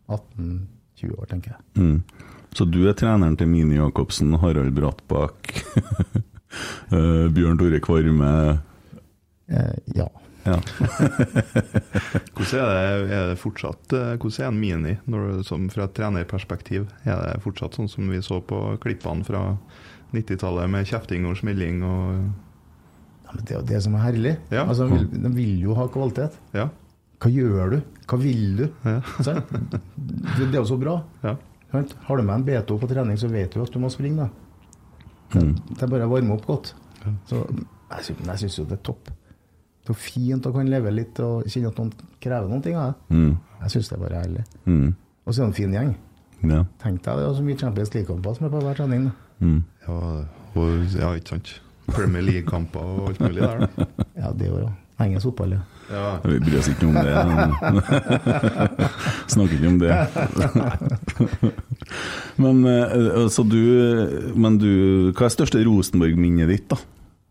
18-20 0.07 1.17
år, 1.17 1.27
tenker 1.27 1.55
jeg. 1.55 1.83
Mm. 1.83 1.99
Så 2.55 2.65
du 2.65 2.79
er 2.87 2.95
treneren 2.97 3.35
til 3.37 3.49
Mini 3.51 3.77
Jacobsen, 3.77 4.31
Harald 4.41 4.71
Brattbakk, 4.77 5.51
eh, 6.95 7.27
Bjørn 7.35 7.59
Tore 7.59 7.81
Kvarme 7.83 8.31
Eh, 9.49 9.77
ja. 9.85 10.11
ja. 10.43 10.53
Hvordan 12.33 12.59
er 12.59 12.73
det, 12.73 13.13
er 13.13 13.29
det 13.31 13.37
fortsatt 13.41 13.93
eh, 13.97 14.11
Hvordan 14.21 14.43
er 14.43 14.51
en 14.51 14.59
mini 14.59 14.95
når 15.09 15.25
du, 15.25 15.43
som 15.47 15.65
fra 15.73 15.87
et 15.87 15.95
trenerperspektiv? 15.97 16.85
Er 17.03 17.23
det 17.23 17.41
fortsatt 17.43 17.79
sånn 17.79 17.89
som 17.89 18.11
vi 18.11 18.21
så 18.25 18.37
på 18.45 18.59
klippene 18.83 19.25
fra 19.25 19.43
90-tallet, 20.13 20.69
med 20.69 20.89
kjefting 20.89 21.25
og 21.29 21.37
smelling 21.41 21.81
og 21.85 22.29
det 23.37 23.51
er 23.53 23.59
jo 23.59 23.65
det 23.69 23.79
som 23.85 23.95
er 23.95 24.05
herlig. 24.07 24.35
Ja. 24.51 24.63
Altså, 24.65 24.87
de, 24.89 24.97
vil, 24.97 25.23
de 25.23 25.31
vil 25.35 25.59
jo 25.61 25.75
ha 25.77 25.85
kvalitet. 25.93 26.37
Ja. 26.55 26.67
Hva 27.19 27.29
gjør 27.33 27.73
du? 27.75 27.79
Hva 28.09 28.17
vil 28.21 28.45
du? 28.57 28.65
Ja. 28.87 28.99
Det, 29.27 30.45
det 30.47 30.53
er 30.53 30.61
jo 30.61 30.67
så 30.71 30.77
bra. 30.81 30.99
ja. 31.25 31.35
Har 31.69 32.17
du 32.17 32.23
med 32.25 32.33
en 32.33 32.45
B2 32.47 32.79
på 32.81 32.87
trening, 32.89 33.17
så 33.21 33.27
vet 33.29 33.53
du 33.53 33.61
at 33.61 33.69
du 33.73 33.77
må 33.77 33.91
springe. 33.93 34.25
da. 34.25 34.29
Det, 35.35 35.43
det 35.75 35.83
er 35.85 35.91
bare 35.91 36.07
å 36.07 36.13
varme 36.15 36.33
opp 36.33 36.47
godt. 36.49 36.71
Så 37.29 37.43
jeg 37.45 38.07
syns, 38.07 38.23
jeg 38.25 38.41
syns 38.41 38.57
jo 38.57 38.65
det 38.71 38.79
er 38.79 38.85
topp. 38.89 39.11
Det 39.85 39.93
er 39.93 39.99
fint 40.01 40.47
å 40.49 40.53
kunne 40.53 40.69
leve 40.73 40.89
litt 40.93 41.19
og 41.21 41.45
kjenne 41.45 41.69
at 41.69 41.77
noen 41.77 41.91
krever 42.21 42.49
noen 42.49 42.63
ting 42.65 42.77
av 42.77 42.89
deg. 42.89 43.19
Mm. 43.19 43.37
Jeg 43.61 43.73
syns 43.75 43.91
det 43.91 43.97
er 43.99 44.01
bare 44.01 44.23
herlig. 44.23 44.43
Mm. 44.65 44.89
Og 45.25 45.29
så 45.29 45.35
er 45.37 45.43
det 45.43 45.49
en 45.51 45.57
fin 45.59 45.77
gjeng. 45.77 45.93
Ja. 46.49 46.63
Tenk 46.81 47.01
deg 47.05 47.19
det 47.21 47.27
er 47.27 47.37
så 47.37 47.45
mye 47.45 47.61
Champions 47.61 47.93
League-kamper 47.93 48.37
som 48.37 48.47
er 48.49 48.53
på 48.55 48.61
hver 48.65 48.77
trening. 48.81 49.05
da. 49.09 49.45
Mm. 49.45 49.59
Ja, 49.85 49.97
og, 50.59 50.95
ja, 50.97 51.13
ikke 51.21 51.35
sant. 51.35 51.53
Premier 51.95 52.23
League-kamper 52.25 52.79
og 52.83 53.09
alt 53.11 53.19
mulig 53.23 53.41
der. 53.41 53.65
da. 53.65 53.87
Ja, 54.17 54.31
det 54.35 54.51
òg. 54.51 54.69
engelsk 54.99 55.29
fotball, 55.29 55.53
ja. 55.55 55.59
Ja. 55.89 56.19
Vi 56.23 56.39
bryr 56.43 56.59
oss 56.59 56.67
ikke 56.69 56.85
om 56.85 56.93
det. 56.93 57.13
Snakker 59.33 59.55
ikke 59.55 59.71
om 59.71 59.79
det. 59.81 59.93
men, 62.43 62.61
altså 62.67 63.43
du, 63.47 63.63
men 64.37 64.59
du 64.61 64.69
Hva 65.17 65.25
er 65.25 65.33
største 65.33 65.63
Rosenborg-minnet 65.65 66.51
ditt, 66.51 66.67
da? 66.69 66.77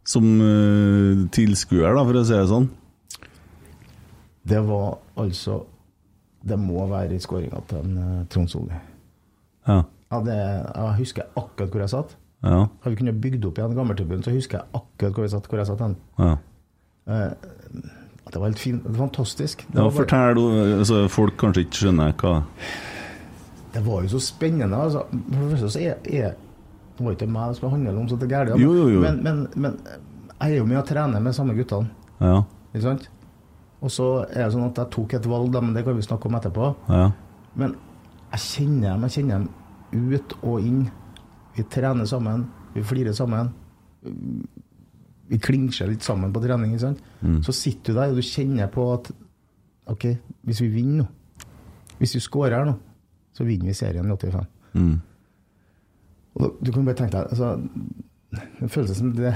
Som 0.08 0.40
uh, 0.40 1.26
tilskuer, 1.34 1.92
da, 1.92 2.02
for 2.02 2.18
å 2.18 2.24
si 2.24 2.34
det 2.34 2.48
sånn? 2.50 2.70
Det 4.48 4.62
var 4.64 4.94
altså 5.20 5.60
Det 6.48 6.56
må 6.56 6.86
være 6.88 7.18
i 7.18 7.20
skåringa 7.20 7.60
til 7.68 7.82
en, 7.84 7.98
uh, 8.00 8.24
Trond 8.32 8.50
Solli. 8.50 8.78
Ja. 9.68 9.82
Ja, 10.08 10.22
det, 10.24 10.38
jeg 10.40 10.96
husker 11.02 11.28
akkurat 11.36 11.74
hvor 11.74 11.84
jeg 11.84 11.92
satt. 11.92 12.16
Ja. 12.42 12.66
Har 12.82 12.92
vi 12.92 12.98
kunnet 13.00 13.20
bygd 13.22 13.46
opp 13.48 13.58
igjen 13.58 13.74
gammeltribunen, 13.74 14.22
så 14.22 14.34
husker 14.34 14.60
jeg 14.60 14.78
akkurat 14.78 15.16
hvor 15.16 15.26
jeg 15.26 15.32
satt. 15.34 15.48
Hvor 15.50 15.58
jeg 15.58 15.66
satt 15.66 15.82
ja. 16.18 16.36
Eh, 17.08 17.32
det 18.28 18.36
var 18.36 18.46
helt 18.46 18.60
fint. 18.60 18.84
Det 18.84 18.92
var 18.92 19.08
fantastisk. 19.08 19.64
Det, 19.66 19.78
ja 19.78 19.86
var 19.88 19.96
fortell, 19.96 20.44
altså, 20.78 21.00
folk 21.10 21.38
kanskje 21.40 21.66
ikke 21.66 21.82
skjønner 21.82 22.14
hva 22.20 22.36
det 23.74 23.86
var 23.86 24.02
jo 24.02 24.08
så 24.08 24.20
spennende. 24.20 24.76
Altså. 24.76 25.04
For 25.10 25.42
det 25.42 25.50
første 25.50 25.70
så 25.70 25.80
er, 25.80 25.94
er 26.04 26.32
Det 26.98 27.04
var 27.04 27.14
ikke 27.14 27.26
meg 27.30 27.48
det 27.48 27.56
skulle 27.56 27.70
handle 27.70 27.98
om 28.00 28.08
så 28.08 28.16
det 28.16 28.26
er 28.26 28.32
gærent. 28.32 28.62
Jo, 28.62 28.72
jo, 28.74 28.88
jo. 28.88 29.00
Men, 29.00 29.22
men, 29.22 29.46
men 29.54 29.76
jeg 30.40 30.52
er 30.52 30.56
jo 30.56 30.64
mye 30.66 30.80
å 30.80 30.86
trene 30.86 31.20
med 31.22 31.34
samme 31.36 31.54
guttene. 31.54 31.90
Ja. 32.18 32.40
Ikke 32.72 32.82
sant? 32.82 33.04
Og 33.78 33.92
så 33.94 34.08
er 34.24 34.48
det 34.48 34.54
sånn 34.56 34.66
at 34.66 34.80
jeg 34.82 34.90
tok 34.96 35.14
et 35.14 35.28
valg, 35.30 35.54
men 35.62 35.76
det 35.76 35.84
kan 35.86 35.94
vi 35.94 36.02
snakke 36.02 36.26
om 36.26 36.38
etterpå. 36.40 36.72
ja. 36.90 37.10
Men 37.58 37.76
jeg 38.32 38.40
kjenner 38.44 38.92
dem, 38.92 39.04
jeg 39.06 39.14
kjenner 39.14 39.44
dem 39.44 40.10
ut 40.12 40.34
og 40.42 40.66
inn. 40.66 40.82
Vi 41.58 41.64
trener 41.66 42.06
sammen, 42.06 42.44
vi 42.74 42.82
flirer 42.86 43.14
sammen. 43.16 43.50
Vi 45.28 45.38
klinsjer 45.42 45.90
litt 45.90 46.04
sammen 46.06 46.30
på 46.32 46.40
trening. 46.44 46.76
Sant? 46.80 47.00
Så 47.44 47.52
sitter 47.56 47.92
du 47.92 47.98
der 48.00 48.12
og 48.14 48.20
du 48.20 48.24
kjenner 48.24 48.70
på 48.72 48.84
at 48.94 49.10
OK, 49.90 50.04
hvis 50.46 50.60
vi 50.64 50.68
vinner 50.72 51.02
nå, 51.02 51.08
hvis 51.98 52.14
vi 52.18 52.20
scorer 52.22 52.64
nå, 52.68 52.74
så 53.36 53.44
vinner 53.48 53.70
vi 53.72 53.76
serien 53.76 54.06
i 54.06 54.14
85. 54.14 54.46
Mm. 54.78 54.96
Og 56.38 56.58
du 56.62 56.70
kan 56.74 56.84
bare 56.86 56.98
tenke 57.00 57.16
deg 57.16 57.32
altså, 57.32 57.48
Det 58.60 58.68
føles 58.70 58.98
som 59.00 59.10
det 59.16 59.32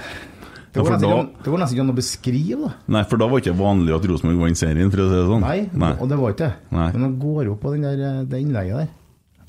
det 0.73 0.81
går, 0.81 0.87
for 0.87 0.95
nesten, 0.95 1.11
da- 1.11 1.43
det 1.45 1.50
går 1.52 1.61
nesten 1.61 1.76
ikke 1.76 1.83
an 1.85 1.93
å 1.93 1.97
beskrive, 1.97 2.59
da. 2.62 2.69
Nei, 2.95 3.00
for 3.05 3.21
da 3.21 3.26
var 3.29 3.41
det 3.41 3.45
ikke 3.45 3.59
vanlig 3.59 3.93
at 3.93 4.07
Rosenborg 4.09 4.38
vant 4.47 4.57
serien, 4.61 4.88
for 4.93 5.02
å 5.02 5.09
si 5.11 5.17
det 5.19 5.25
sånn. 5.29 5.43
Nei, 5.45 5.59
Nei. 5.83 5.91
og 6.00 6.09
det 6.09 6.17
var 6.17 6.33
ikke 6.33 6.47
det. 6.47 6.55
Men 6.73 7.02
han 7.05 7.17
går 7.21 7.50
opp 7.52 7.61
på 7.61 7.73
den 7.75 7.83
der, 7.85 8.00
eh, 8.09 8.23
det 8.25 8.41
innlegget 8.41 8.79
der. 8.79 8.88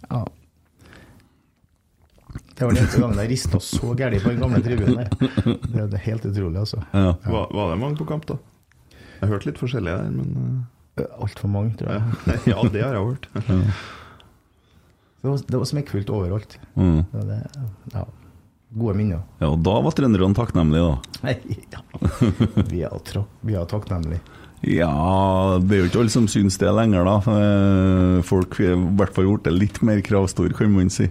Ja. 0.10 0.24
Det 2.54 2.66
var 2.68 2.74
den 2.76 2.84
eneste 2.84 3.00
gangen 3.02 3.18
jeg 3.24 3.30
rista 3.32 3.60
så 3.66 3.94
gæli 3.98 4.20
på 4.22 4.30
den 4.30 4.44
gamle 4.44 4.60
tribunen 4.62 5.00
der. 5.00 5.58
Det 5.74 5.82
er- 5.98 6.04
helt 6.06 6.26
utrolig, 6.30 6.60
altså. 6.62 6.84
Ja. 6.94 7.14
Var, 7.26 7.48
var 7.54 7.72
det 7.74 7.80
mange 7.82 7.98
på 7.98 8.06
kamp, 8.06 8.28
da? 8.30 8.38
Jeg 9.24 9.30
hørte 9.32 9.46
litt 9.50 9.58
forskjellig 9.62 9.90
der, 9.96 10.10
men 10.12 10.66
Altfor 11.18 11.50
mange, 11.50 11.74
tror 11.80 11.90
eh, 11.90 12.10
jeg. 12.28 12.40
ja. 12.46 12.54
ja, 12.54 12.70
det 12.70 12.84
har 12.86 12.94
jeg 12.94 13.06
hørt. 13.08 13.24
Det 15.24 15.30
var, 15.32 15.40
det 15.48 15.58
var 15.58 15.66
smekkfullt 15.66 16.10
overalt. 16.14 16.58
Mm. 16.76 17.00
Det, 17.14 17.40
ja. 17.96 18.04
Gode 18.74 18.96
minner. 18.98 19.22
ja, 19.40 19.48
og 19.54 19.60
da 19.66 19.74
var 19.86 19.94
trønderne 19.98 20.36
takknemlige, 20.38 20.92
da. 20.92 20.96
Nei, 21.26 21.36
ja. 21.74 21.82
Vi 22.70 22.82
er, 22.86 22.94
trak, 23.06 23.30
vi 23.46 23.58
er 23.58 23.66
takknemlige. 23.70 24.22
Ja, 24.64 24.90
det 25.60 25.76
er 25.76 25.82
jo 25.82 25.88
ikke 25.90 26.00
alle 26.06 26.14
som 26.14 26.28
syns 26.32 26.56
det 26.62 26.70
lenger, 26.72 27.04
da. 27.10 27.16
Eh, 27.34 28.22
Folk 28.28 28.58
har 28.62 28.74
i 28.78 28.86
hvert 29.00 29.14
fall 29.16 29.28
gjort 29.28 29.46
det 29.50 29.54
litt 29.58 29.82
mer 29.86 30.00
kravstor, 30.06 30.54
kan 30.58 30.72
man 30.74 30.90
si. 30.94 31.10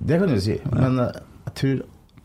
Det 0.00 0.18
kan 0.18 0.32
du 0.32 0.40
si. 0.40 0.56
Men 0.72 0.98
eh, 1.02 1.16
jeg 1.48 1.56
tror, 1.60 1.80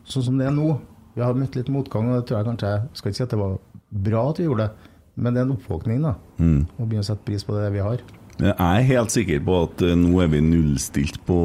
sånn 0.07 0.27
som 0.29 0.37
det 0.39 0.49
er 0.49 0.53
nå 0.55 0.75
Vi 1.15 1.23
har 1.23 1.37
møtt 1.37 1.55
litt 1.57 1.71
motgang, 1.71 2.09
og 2.11 2.19
det 2.19 2.27
tror 2.29 2.41
jeg 2.41 2.47
kanskje 2.49 2.71
Jeg 2.73 2.99
skal 2.99 3.11
ikke 3.11 3.19
si 3.19 3.25
at 3.25 3.33
det 3.33 3.39
var 3.39 3.57
bra 4.05 4.21
at 4.29 4.39
vi 4.39 4.47
gjorde 4.47 4.65
det, 4.65 4.91
men 5.15 5.35
det 5.35 5.41
er 5.41 5.45
en 5.47 5.53
oppvåkning, 5.55 6.01
da. 6.03 6.15
Mm. 6.41 6.65
Å 6.67 6.85
begynne 6.85 7.05
å 7.05 7.07
sette 7.07 7.23
pris 7.27 7.45
på 7.47 7.55
det 7.55 7.69
vi 7.71 7.83
har. 7.85 8.01
Jeg 8.35 8.51
er 8.51 8.87
helt 8.89 9.13
sikker 9.13 9.43
på 9.47 9.59
at 9.63 9.83
eh, 9.87 9.95
nå 9.95 10.19
er 10.23 10.31
vi 10.33 10.41
nullstilt 10.43 11.21
på 11.27 11.37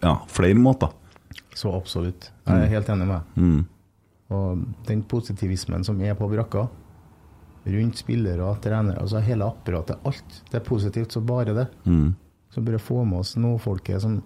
ja, 0.00 0.14
flere 0.32 0.56
måter. 0.56 0.94
Så 1.52 1.74
absolutt. 1.76 2.30
Jeg 2.46 2.64
er 2.64 2.72
helt 2.72 2.88
enig 2.94 3.08
med 3.10 3.18
deg. 3.18 3.42
Mm. 3.42 3.60
Og 4.38 4.62
den 4.88 5.02
positivismen 5.08 5.84
som 5.84 6.00
er 6.04 6.16
på 6.16 6.28
brakka, 6.30 6.66
rundt 7.68 8.00
spillere, 8.00 8.48
trenere, 8.64 9.02
altså 9.02 9.20
hele 9.24 9.44
apparatet, 9.48 10.00
alt, 10.08 10.40
det 10.48 10.60
er 10.60 10.64
positivt, 10.64 11.12
så 11.12 11.20
bare 11.20 11.56
det. 11.56 11.66
Mm. 11.84 12.14
Så 12.54 12.64
bare 12.64 12.80
få 12.80 13.02
med 13.04 13.20
oss 13.20 13.34
noe 13.40 13.60
folket 13.60 14.00
som 14.04 14.18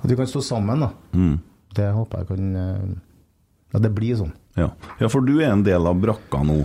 At 0.00 0.10
vi 0.10 0.16
kan 0.18 0.28
stå 0.30 0.42
sammen, 0.44 0.84
da. 0.84 0.90
Mm. 1.16 1.36
Det 1.76 1.90
håper 1.92 2.22
jeg 2.22 2.30
kan 2.30 2.56
eh, 2.62 2.96
Ja, 3.74 3.82
det 3.82 3.92
blir 3.96 4.16
sånn. 4.18 4.32
Ja. 4.56 4.70
ja, 5.00 5.08
for 5.12 5.24
du 5.26 5.34
er 5.36 5.50
en 5.50 5.64
del 5.66 5.84
av 5.88 5.98
brakka 6.00 6.40
nå. 6.46 6.62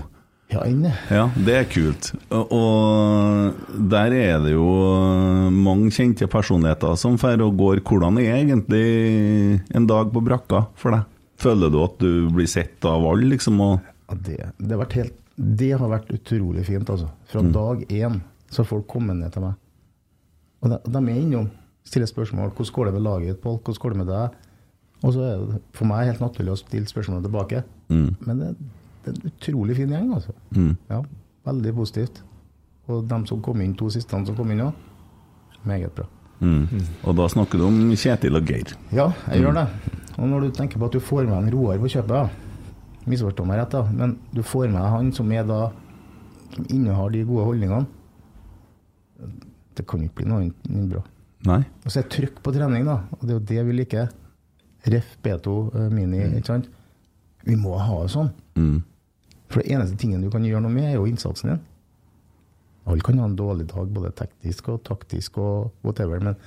Ja, 0.51 0.65
inne. 0.67 0.91
Ja, 1.07 1.29
det 1.35 1.53
er 1.55 1.67
kult. 1.71 2.09
Og, 2.31 3.53
der 3.91 4.15
er 4.15 4.41
det 4.43 4.51
jo 4.53 4.67
mange 5.55 5.91
kjente 5.95 6.27
personligheter 6.31 6.97
som 6.99 7.15
drar 7.19 7.43
og 7.45 7.55
går. 7.59 7.81
Hvordan 7.87 8.19
er 8.19 8.41
egentlig 8.41 9.61
en 9.71 9.87
dag 9.87 10.11
på 10.11 10.23
brakka 10.23 10.65
for 10.79 10.97
deg? 10.97 11.07
Føler 11.41 11.71
du 11.73 11.79
at 11.81 11.95
du 12.03 12.27
blir 12.35 12.49
sett 12.51 12.83
av 12.85 13.07
alle, 13.07 13.31
liksom? 13.31 13.63
Ja, 13.63 14.17
det, 14.27 14.37
det, 14.59 14.75
har 14.75 14.91
helt, 14.99 15.15
det 15.35 15.71
har 15.71 15.89
vært 15.89 16.11
utrolig 16.13 16.67
fint, 16.67 16.91
altså. 16.91 17.07
Fra 17.31 17.41
dag 17.47 17.87
én 17.87 18.19
så 18.51 18.61
har 18.61 18.71
folk 18.73 18.89
kommet 18.91 19.17
ned 19.21 19.31
til 19.33 19.47
meg. 19.47 19.55
Og 20.61 20.73
de, 20.73 20.81
de 20.83 21.01
er 21.01 21.21
innom, 21.23 21.47
stiller 21.83 22.05
spørsmål. 22.07 22.49
'Hvordan 22.51 22.73
går 22.73 22.85
det 22.85 22.93
med 22.93 23.01
laget 23.01 23.27
ditt, 23.27 23.41
Pål? 23.41 23.59
Hvordan 23.59 23.79
går 23.81 23.89
det 23.89 23.97
med 23.97 24.07
deg?' 24.07 24.29
Og 25.03 25.13
så 25.13 25.19
er 25.21 25.37
det 25.51 25.61
for 25.73 25.85
meg 25.85 26.05
helt 26.05 26.19
naturlig 26.21 26.51
å 26.53 26.57
stille 26.57 26.85
spørsmål 26.85 27.23
tilbake. 27.23 27.63
mm, 27.89 28.15
Men 28.21 28.39
det, 28.39 28.55
det 29.05 29.13
er 29.13 29.21
en 29.25 29.31
utrolig 29.31 29.75
fin 29.75 29.89
gjeng, 29.89 30.13
altså. 30.13 30.31
mm, 30.51 30.77
Ja, 30.89 31.01
veldig 31.45 31.73
positivt. 31.75 32.21
Og 32.87 33.07
de 33.07 33.27
som 33.27 33.41
kom 33.41 33.61
inn, 33.61 33.73
to 33.75 33.89
siste 33.89 34.09
som 34.25 34.35
kom 34.35 34.51
inn 34.51 34.59
òg, 34.61 34.73
meget 35.65 35.91
bra. 35.95 36.05
mm. 36.39 36.67
Og 37.03 37.15
da 37.15 37.27
snakker 37.27 37.57
du 37.57 37.65
om 37.65 37.91
Kjetil 37.95 38.35
og 38.35 38.45
Geir. 38.45 38.75
Ja, 38.91 39.11
jeg 39.27 39.41
gjør 39.41 39.53
det. 39.53 39.67
Og 40.17 40.27
når 40.29 40.39
du 40.41 40.49
tenker 40.51 40.77
på 40.77 40.85
at 40.85 40.91
du 40.91 40.99
får 40.99 41.25
med 41.25 41.37
en 41.37 41.51
Roar 41.51 41.77
på 41.77 41.87
kjøpet, 41.89 42.29
misforstå 43.07 43.45
meg 43.45 43.57
rett, 43.57 43.71
da, 43.71 43.83
men 43.91 44.17
du 44.33 44.41
får 44.43 44.69
med 44.69 44.81
han 44.81 45.11
som 45.11 45.31
er 45.31 45.43
da 45.43 45.71
som 46.53 46.65
innehar 46.69 47.09
de 47.11 47.23
gode 47.23 47.45
holdningene, 47.45 47.85
det 49.77 49.87
kan 49.87 50.01
jo 50.01 50.09
ikke 50.09 50.15
bli 50.21 50.25
noe 50.29 50.41
annet 50.41 50.69
enn 50.69 50.89
bra. 50.91 51.01
Nei? 51.47 51.61
Og 51.85 51.89
så 51.89 52.01
er 52.01 52.05
det 52.05 52.13
trykk 52.13 52.41
på 52.45 52.53
trening, 52.53 52.85
da, 52.85 52.99
og 53.17 53.25
det 53.25 53.33
er 53.33 53.39
jo 53.39 53.47
det 53.51 53.65
vi 53.67 53.77
liker. 53.79 54.11
Ref 54.91 55.17
B2 55.23 55.55
Mini, 55.93 56.17
Mini, 56.17 56.39
ikke 56.39 56.53
sant. 56.53 56.69
Vi 57.45 57.57
må 57.57 57.75
ha 57.77 57.99
det 58.03 58.13
sånn. 58.13 58.31
Mm. 58.57 58.79
For 59.51 59.61
det 59.61 59.73
eneste 59.73 59.97
tingen 59.99 60.23
du 60.23 60.29
kan 60.33 60.45
gjøre 60.45 60.63
noe 60.63 60.73
med, 60.73 60.89
er 60.89 60.97
jo 60.99 61.07
innsatsen 61.09 61.53
din. 61.53 61.63
Alle 62.89 63.05
kan 63.05 63.19
ha 63.21 63.27
en 63.29 63.37
dårlig 63.37 63.67
dag, 63.69 63.89
både 63.93 64.13
teknisk 64.17 64.71
og 64.73 64.81
taktisk 64.87 65.37
og 65.41 65.71
whatever, 65.85 66.21
men 66.23 66.37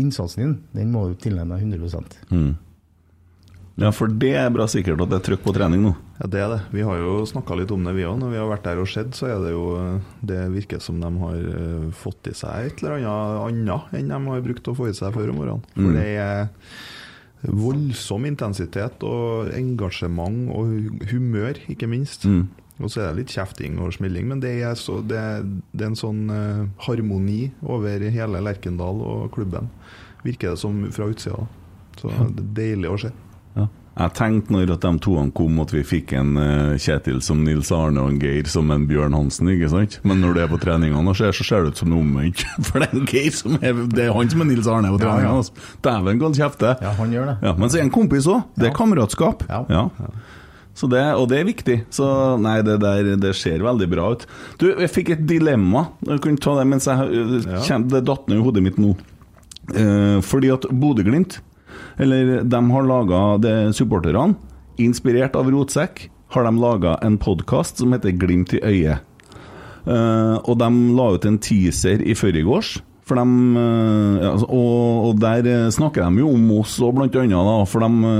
innsatsen 0.00 0.42
din, 0.42 0.54
den 0.76 0.92
må 0.94 1.08
du 1.10 1.18
tilnærme 1.20 1.58
deg 1.58 1.66
100 1.76 2.22
Mm. 2.30 2.54
Ja, 3.76 3.90
for 3.92 4.08
det 4.08 4.32
er 4.40 4.48
bra 4.50 4.64
sikkert 4.64 5.02
at 5.04 5.10
det 5.10 5.18
er 5.18 5.24
trykk 5.26 5.42
på 5.44 5.52
trening 5.52 5.82
nå. 5.84 5.92
Ja, 6.16 6.26
det 6.32 6.40
er 6.40 6.48
det. 6.54 6.60
Vi 6.72 6.80
har 6.86 6.96
jo 6.96 7.26
snakka 7.28 7.56
litt 7.60 7.72
om 7.74 7.82
det, 7.84 7.92
vi 7.96 8.06
òg. 8.08 8.16
Når 8.22 8.30
vi 8.32 8.38
har 8.40 8.48
vært 8.48 8.64
der 8.64 8.78
og 8.80 8.88
sett, 8.88 9.12
så 9.18 9.28
er 9.28 9.40
det 9.44 9.50
jo 9.52 9.64
Det 10.24 10.38
virker 10.54 10.80
som 10.80 11.00
de 11.02 11.10
har 11.20 11.36
eh, 11.60 11.88
fått 11.92 12.30
i 12.30 12.34
seg 12.36 12.70
et 12.70 12.80
eller 12.82 12.96
annet 13.02 13.66
annet 13.68 13.96
enn 14.00 14.12
de 14.14 14.20
har 14.30 14.44
brukt 14.46 14.70
å 14.72 14.76
få 14.78 14.88
i 14.88 14.94
seg 14.96 15.12
før 15.12 15.34
om 15.34 15.42
morgenen. 15.42 15.66
For 15.74 15.90
Mm. 15.90 15.98
det 15.98 16.06
er 16.16 16.48
voldsom 17.46 18.24
intensitet 18.26 19.02
og 19.06 19.50
engasjement 19.54 20.48
og 20.56 20.72
humør, 21.10 21.60
ikke 21.68 21.88
minst. 21.90 22.24
Mm. 22.24 22.48
Og 22.80 22.90
så 22.92 23.00
er 23.00 23.12
det 23.12 23.22
litt 23.22 23.32
kjefting 23.36 23.78
og 23.80 23.94
smelling, 23.96 24.26
men 24.28 24.40
det 24.40 24.54
er, 24.60 24.74
så, 24.76 24.98
det, 25.00 25.20
det 25.72 25.84
er 25.84 25.92
en 25.92 25.96
sånn 25.96 26.26
uh, 26.28 26.66
harmoni 26.84 27.50
over 27.64 28.04
hele 28.12 28.42
Lerkendal 28.44 29.00
og 29.00 29.30
klubben, 29.32 29.70
virker 30.24 30.52
det 30.52 30.60
som 30.60 30.82
fra 30.92 31.08
utsida. 31.08 31.46
Så 31.96 32.10
det 32.10 32.42
er 32.44 32.50
deilig 32.58 32.90
å 32.92 32.98
se. 33.00 33.12
Ja. 33.96 34.02
Jeg 34.06 34.12
tenkte 34.18 34.52
når 34.52 34.72
at 34.74 34.82
de 34.84 34.90
toene 35.00 35.32
kom 35.32 35.58
at 35.62 35.70
vi 35.72 35.80
fikk 35.88 36.12
en 36.18 36.34
uh, 36.36 36.74
Kjetil 36.76 37.22
som 37.24 37.38
Nils 37.46 37.70
Arne 37.72 38.02
og 38.02 38.10
en 38.12 38.18
Geir 38.20 38.44
som 38.52 38.68
en 38.70 38.84
Bjørn 38.86 39.14
Hansen, 39.16 39.48
ikke 39.48 39.70
sant? 39.72 39.98
Men 40.04 40.20
når 40.20 40.34
det 40.36 40.42
er 40.44 40.50
på 40.52 40.58
treningene 40.60 41.08
og 41.08 41.16
ser, 41.16 41.32
så 41.32 41.46
ser 41.48 41.64
det 41.64 41.72
ut 41.72 41.80
som 41.80 41.88
noe 41.94 42.04
omvendt. 42.04 42.44
For 42.68 42.84
det 42.84 42.90
er 42.90 42.98
en 43.00 43.06
Geir 43.08 43.32
som 43.32 43.56
er 43.62 43.80
Det 43.96 44.04
er 44.04 44.12
han 44.12 44.28
som 44.34 44.44
er 44.44 44.50
Nils 44.52 44.68
Arne 44.68 44.92
på 44.92 45.00
Ja, 45.00 45.00
ja. 45.00 45.08
treningene. 45.08 45.40
Altså. 45.40 45.66
Dæven, 45.88 46.20
kan 46.20 46.36
kjefte. 46.36 46.74
Ja, 46.84 46.92
han 47.00 47.16
gjør 47.16 47.30
det. 47.32 47.36
Ja, 47.48 47.54
men 47.56 47.72
så 47.72 47.80
er 47.80 47.86
han 47.86 47.94
kompis 47.96 48.28
òg. 48.28 48.44
Det 48.56 48.68
er 48.68 48.72
Ja. 48.74 48.76
kameratskap. 48.82 49.46
Ja. 49.48 49.86
Så 50.76 50.90
det, 50.92 51.00
og 51.16 51.30
det 51.32 51.38
er 51.40 51.46
viktig. 51.48 51.76
Så 51.96 52.04
nei, 52.36 52.58
det 52.60 52.74
der 52.82 53.14
det 53.16 53.32
ser 53.40 53.62
veldig 53.64 53.86
bra 53.88 54.10
ut. 54.12 54.26
Du, 54.60 54.66
jeg 54.76 54.90
fikk 54.92 55.14
et 55.14 55.22
dilemma. 55.30 55.86
Jeg 56.04 56.20
kunne 56.20 56.36
ta 56.36 56.52
det 56.58 56.66
mens 56.68 56.84
jeg 56.84 57.00
øh, 57.16 57.38
Ja. 57.48 57.78
Det 57.80 58.04
datt 58.04 58.28
ned 58.28 58.42
i 58.42 58.44
hodet 58.44 58.60
mitt 58.66 58.76
nå. 58.76 58.92
Eh, 59.72 60.18
fordi 60.20 60.52
at 60.52 60.68
Bodø-Glimt, 60.68 61.38
eller 61.98 62.42
de 62.44 62.60
har 62.70 62.88
laga 62.88 63.20
supporterne, 63.76 64.34
inspirert 64.82 65.36
av 65.38 65.48
Rotsekk, 65.52 66.08
har 66.34 66.44
de 66.44 66.58
laga 66.60 66.96
en 67.06 67.16
podkast 67.22 67.78
som 67.80 67.94
heter 67.94 68.16
Glimt 68.18 68.52
i 68.56 68.60
øyet. 68.60 69.04
Uh, 69.86 70.42
og 70.42 70.58
de 70.58 70.68
la 70.98 71.12
ut 71.14 71.26
en 71.28 71.38
teaser 71.38 72.02
i 72.02 72.16
forgårs. 72.18 72.76
For 73.06 73.14
de, 73.14 73.22
eh, 73.22 74.14
ja, 74.18 74.32
altså, 74.32 74.48
og, 74.50 75.04
og 75.06 75.20
der 75.22 75.46
eh, 75.46 75.68
snakker 75.70 76.02
de 76.02 76.24
jo 76.24 76.32
om 76.34 76.48
oss 76.58 76.74
òg, 76.82 76.96
blant 76.96 77.14
annet. 77.20 77.36
Da, 77.38 77.60
for 77.70 77.84
de 77.84 78.16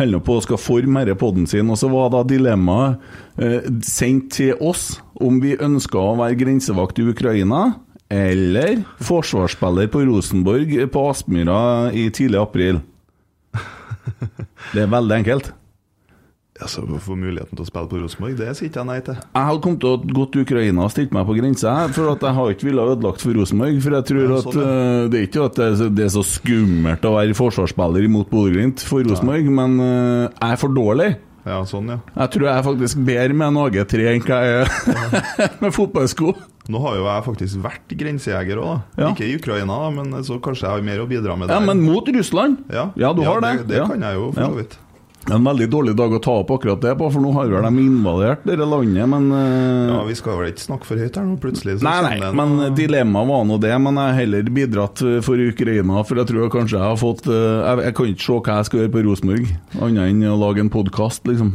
holder 0.00 0.22
på 0.24 0.36
å 0.38 0.44
skal 0.44 0.60
forme 0.60 1.02
denne 1.04 1.20
podden 1.20 1.48
sin. 1.50 1.68
Og 1.68 1.76
så 1.76 1.90
var 1.92 2.08
da 2.14 2.22
dilemmaet 2.24 2.96
eh, 3.36 3.68
sendt 3.84 4.32
til 4.38 4.56
oss 4.56 4.94
om 5.20 5.42
vi 5.42 5.58
ønska 5.60 6.00
å 6.00 6.16
være 6.20 6.38
grensevakt 6.40 7.00
i 7.02 7.10
Ukraina. 7.12 7.74
Eller 8.10 8.82
forsvarsspiller 9.06 9.86
på 9.92 10.02
Rosenborg 10.08 10.74
på 10.90 11.06
Aspmyra 11.12 11.60
i 11.94 12.08
tidlig 12.10 12.40
april. 12.42 12.82
Det 14.74 14.82
er 14.82 14.90
veldig 14.90 15.18
enkelt. 15.20 15.52
Altså, 16.60 16.82
å 16.84 16.98
Få 17.00 17.14
muligheten 17.16 17.56
til 17.56 17.64
å 17.64 17.68
spille 17.68 17.88
på 17.88 18.00
Rosenborg, 18.02 18.34
det 18.36 18.50
sier 18.58 18.68
ikke 18.68 18.82
jeg 18.82 18.88
nei 18.90 18.98
til. 19.04 19.16
Jeg 19.16 19.48
hadde 19.48 19.62
kommet 19.64 19.80
til 19.80 19.94
å 19.94 20.16
gå 20.18 20.26
til 20.32 20.44
Ukraina 20.44 20.84
og 20.84 20.92
stilt 20.92 21.14
meg 21.16 21.24
på 21.28 21.36
grensa, 21.38 21.76
for 21.96 22.12
at 22.12 22.26
jeg 22.26 22.36
har 22.36 22.52
ikke 22.52 22.68
villet 22.68 22.92
ødelagt 22.96 23.24
for 23.24 23.38
Rosenborg. 23.38 23.78
For 23.80 23.96
jeg 23.96 24.08
tror 24.10 24.20
Ja, 24.26 24.40
at 24.42 24.58
uh, 24.58 25.06
det 25.08 25.20
er 25.22 25.26
ikke 25.30 25.46
at 25.46 25.56
det 25.56 25.66
er, 25.70 25.78
så, 25.80 25.88
det 25.96 26.04
er 26.04 26.12
så 26.18 26.24
skummelt 26.26 27.08
å 27.08 27.14
være 27.16 27.38
forsvarsspiller 27.38 28.10
imot 28.10 28.28
Bodø-Glimt 28.32 28.84
for 28.84 29.06
Rosenborg, 29.08 29.48
men 29.62 29.80
uh, 29.80 30.26
jeg 30.26 30.50
er 30.50 30.60
for 30.60 30.76
dårlig. 30.76 31.10
Ja, 31.46 31.58
sånn, 31.64 31.88
ja. 31.88 31.98
Jeg 32.16 32.32
tror 32.34 32.46
jeg 32.48 32.52
er 32.58 32.64
faktisk 32.66 33.00
bedre 33.06 33.36
med 33.36 33.48
en 33.48 33.60
AG3 33.62 34.06
enn 34.12 34.24
hva 34.26 34.40
jeg 34.44 34.64
er 34.66 35.54
med 35.64 35.72
fotballsko. 35.76 36.34
Nå 36.70 36.82
har 36.84 36.98
jo 37.00 37.06
jeg 37.08 37.24
faktisk 37.26 37.62
vært 37.64 37.94
grensejeger 37.98 38.60
òg, 38.62 38.68
da. 38.68 39.04
Ja. 39.04 39.08
Ikke 39.14 39.26
i 39.26 39.34
Ukraina, 39.38 39.78
men 39.94 40.12
så 40.26 40.36
kanskje 40.44 40.66
jeg 40.68 40.74
har 40.76 40.84
mer 40.86 41.02
å 41.02 41.08
bidra 41.10 41.36
med 41.40 41.50
Ja, 41.50 41.58
men 41.64 41.80
mot 41.82 42.06
Russland. 42.14 42.60
ja. 42.70 42.90
du 43.16 43.24
har 43.26 43.40
det. 43.42 43.54
Det, 43.64 43.68
det 43.72 43.80
ja. 43.82 43.88
kan 43.90 44.04
jeg 44.06 44.20
jo, 44.20 44.30
for 44.36 44.44
Ja. 44.44 44.48
så 44.52 44.60
vidt. 44.60 44.78
En 45.28 45.44
veldig 45.44 45.66
dårlig 45.68 45.92
dag 45.98 46.14
å 46.16 46.20
ta 46.22 46.32
opp 46.40 46.50
akkurat 46.54 46.80
det 46.80 46.94
på, 46.96 47.08
for 47.12 47.20
nå 47.22 47.30
har 47.36 47.50
vel 47.52 47.66
de 47.66 47.82
invadert 47.84 48.46
dette 48.48 48.64
landet, 48.66 49.04
men 49.10 49.26
uh... 49.34 49.90
Ja, 49.92 49.98
Vi 50.08 50.16
skal 50.16 50.38
vel 50.38 50.48
ikke 50.54 50.64
snakke 50.64 50.88
for 50.88 51.02
høyt 51.02 51.18
her 51.20 51.26
nå, 51.28 51.36
plutselig. 51.42 51.76
Nei, 51.84 51.98
nei, 52.06 52.32
men 52.40 52.74
dilemmaet 52.78 53.28
var 53.28 53.44
nå 53.46 53.60
det. 53.60 53.74
Men 53.84 54.00
jeg 54.00 54.14
har 54.14 54.18
heller 54.22 54.50
bidratt 54.56 55.04
for 55.26 55.44
Ukraina, 55.44 56.00
for 56.08 56.22
jeg 56.22 56.30
tror 56.32 56.42
jeg 56.46 56.54
kanskje 56.56 56.78
jeg 56.78 56.86
har 56.86 57.00
fått 57.00 57.28
uh, 57.28 57.36
Jeg, 57.36 57.84
jeg 57.90 57.96
kan 58.00 58.10
ikke 58.14 58.26
se 58.26 58.40
hva 58.40 58.58
jeg 58.58 58.70
skal 58.70 58.82
gjøre 58.82 58.94
på 58.96 59.04
Rosenborg, 59.10 59.54
annet 59.76 60.04
enn 60.08 60.26
å 60.32 60.40
lage 60.40 60.64
en 60.64 60.72
podkast, 60.72 61.28
liksom. 61.28 61.54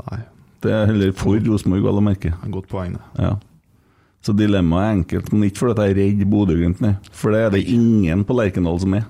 Nei, 0.00 0.20
Det 0.64 0.72
er 0.72 0.88
heller 0.88 1.16
for 1.18 1.36
Rosenborg, 1.52 1.84
vel 1.84 2.00
å 2.00 2.06
merke. 2.08 2.36
godt 2.48 2.70
poeng, 2.72 2.96
det. 2.96 3.26
Ja. 3.28 3.36
Så 4.22 4.34
dilemmaet 4.38 4.86
er 4.86 4.96
enkelt, 5.00 5.32
men 5.34 5.48
ikke 5.48 5.64
fordi 5.64 5.82
jeg 5.82 5.92
er 5.92 5.98
redd 5.98 6.28
Bodø-Glimt. 6.30 6.82
For 7.10 7.34
det 7.34 7.40
er 7.42 7.56
det 7.56 7.64
ingen 7.74 8.22
på 8.24 8.36
Lerkendal 8.38 8.78
som 8.80 8.94
er. 8.94 9.08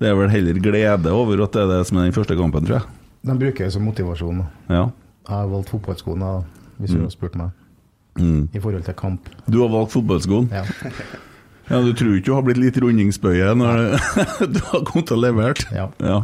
Det 0.00 0.08
er 0.08 0.14
vel 0.16 0.30
heller 0.32 0.58
glede 0.64 1.12
over 1.12 1.42
at 1.44 1.52
det 1.52 1.62
er 1.62 1.72
det 1.74 1.80
som 1.90 1.98
er 2.00 2.08
den 2.08 2.16
første 2.16 2.36
kampen, 2.38 2.64
tror 2.66 2.78
jeg. 2.80 2.86
De 3.28 3.34
bruker 3.36 3.64
det 3.66 3.72
som 3.74 3.82
motivasjon. 3.84 4.38
Ja. 4.72 4.86
Jeg 5.28 5.34
har 5.36 5.46
valgt 5.52 5.68
fotballskoene, 5.70 6.30
hvis 6.80 6.94
du 6.96 7.02
har 7.04 7.10
spurt 7.12 7.36
meg, 7.36 7.50
Mm. 8.18 8.48
i 8.52 8.58
forhold 8.58 8.82
til 8.84 8.94
kamp. 8.98 9.28
Du 9.48 9.60
har 9.62 9.68
valgt 9.70 9.92
fotballskoen. 9.92 10.48
Ja. 10.52 10.64
Ja, 11.70 11.78
Du 11.86 11.92
tror 11.94 12.16
ikke 12.16 12.26
du 12.26 12.32
har 12.34 12.42
blitt 12.42 12.58
litt 12.58 12.76
rundingsbøye 12.82 13.52
når 13.54 13.92
du 14.54 14.58
har 14.72 14.80
kommet 14.88 15.12
og 15.14 15.20
levert? 15.22 15.60
Ja. 15.70 15.84
Ja. 16.02 16.16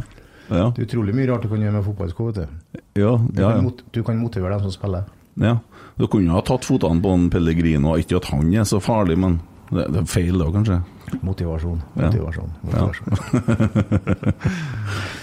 Ja. 0.51 0.65
Det 0.75 0.81
er 0.83 0.87
utrolig 0.89 1.13
mye 1.15 1.29
rart 1.29 1.45
du 1.45 1.47
kan 1.47 1.61
gjøre 1.63 1.71
med 1.77 1.85
fotballsko. 1.85 2.25
vet 2.33 2.35
Du 2.35 2.81
Ja, 2.99 3.13
Du, 3.15 3.39
ja, 3.41 3.53
kan 3.53 3.63
ja. 3.63 3.71
du 3.93 4.03
kan 4.03 4.17
motivere 4.19 4.57
dem 4.57 4.65
som 4.67 4.71
spiller. 4.75 5.05
ja. 5.39 5.53
Du 5.97 6.05
kunne 6.07 6.29
ha 6.35 6.41
tatt 6.41 6.65
fotene 6.67 6.99
på 7.01 7.13
en 7.15 7.29
Pellegrino, 7.29 7.95
ikke 7.97 8.17
at 8.19 8.25
han 8.25 8.51
er 8.53 8.63
så 8.67 8.81
farlig, 8.83 9.15
men 9.17 9.39
det, 9.71 9.87
det 9.93 10.01
er 10.03 10.05
feil 10.11 10.37
da, 10.37 10.45
kanskje. 10.51 10.81
Motivasjon, 11.23 11.79
Ja. 11.95 12.09
motivasjon. 12.09 12.49
motivasjon. 12.67 13.07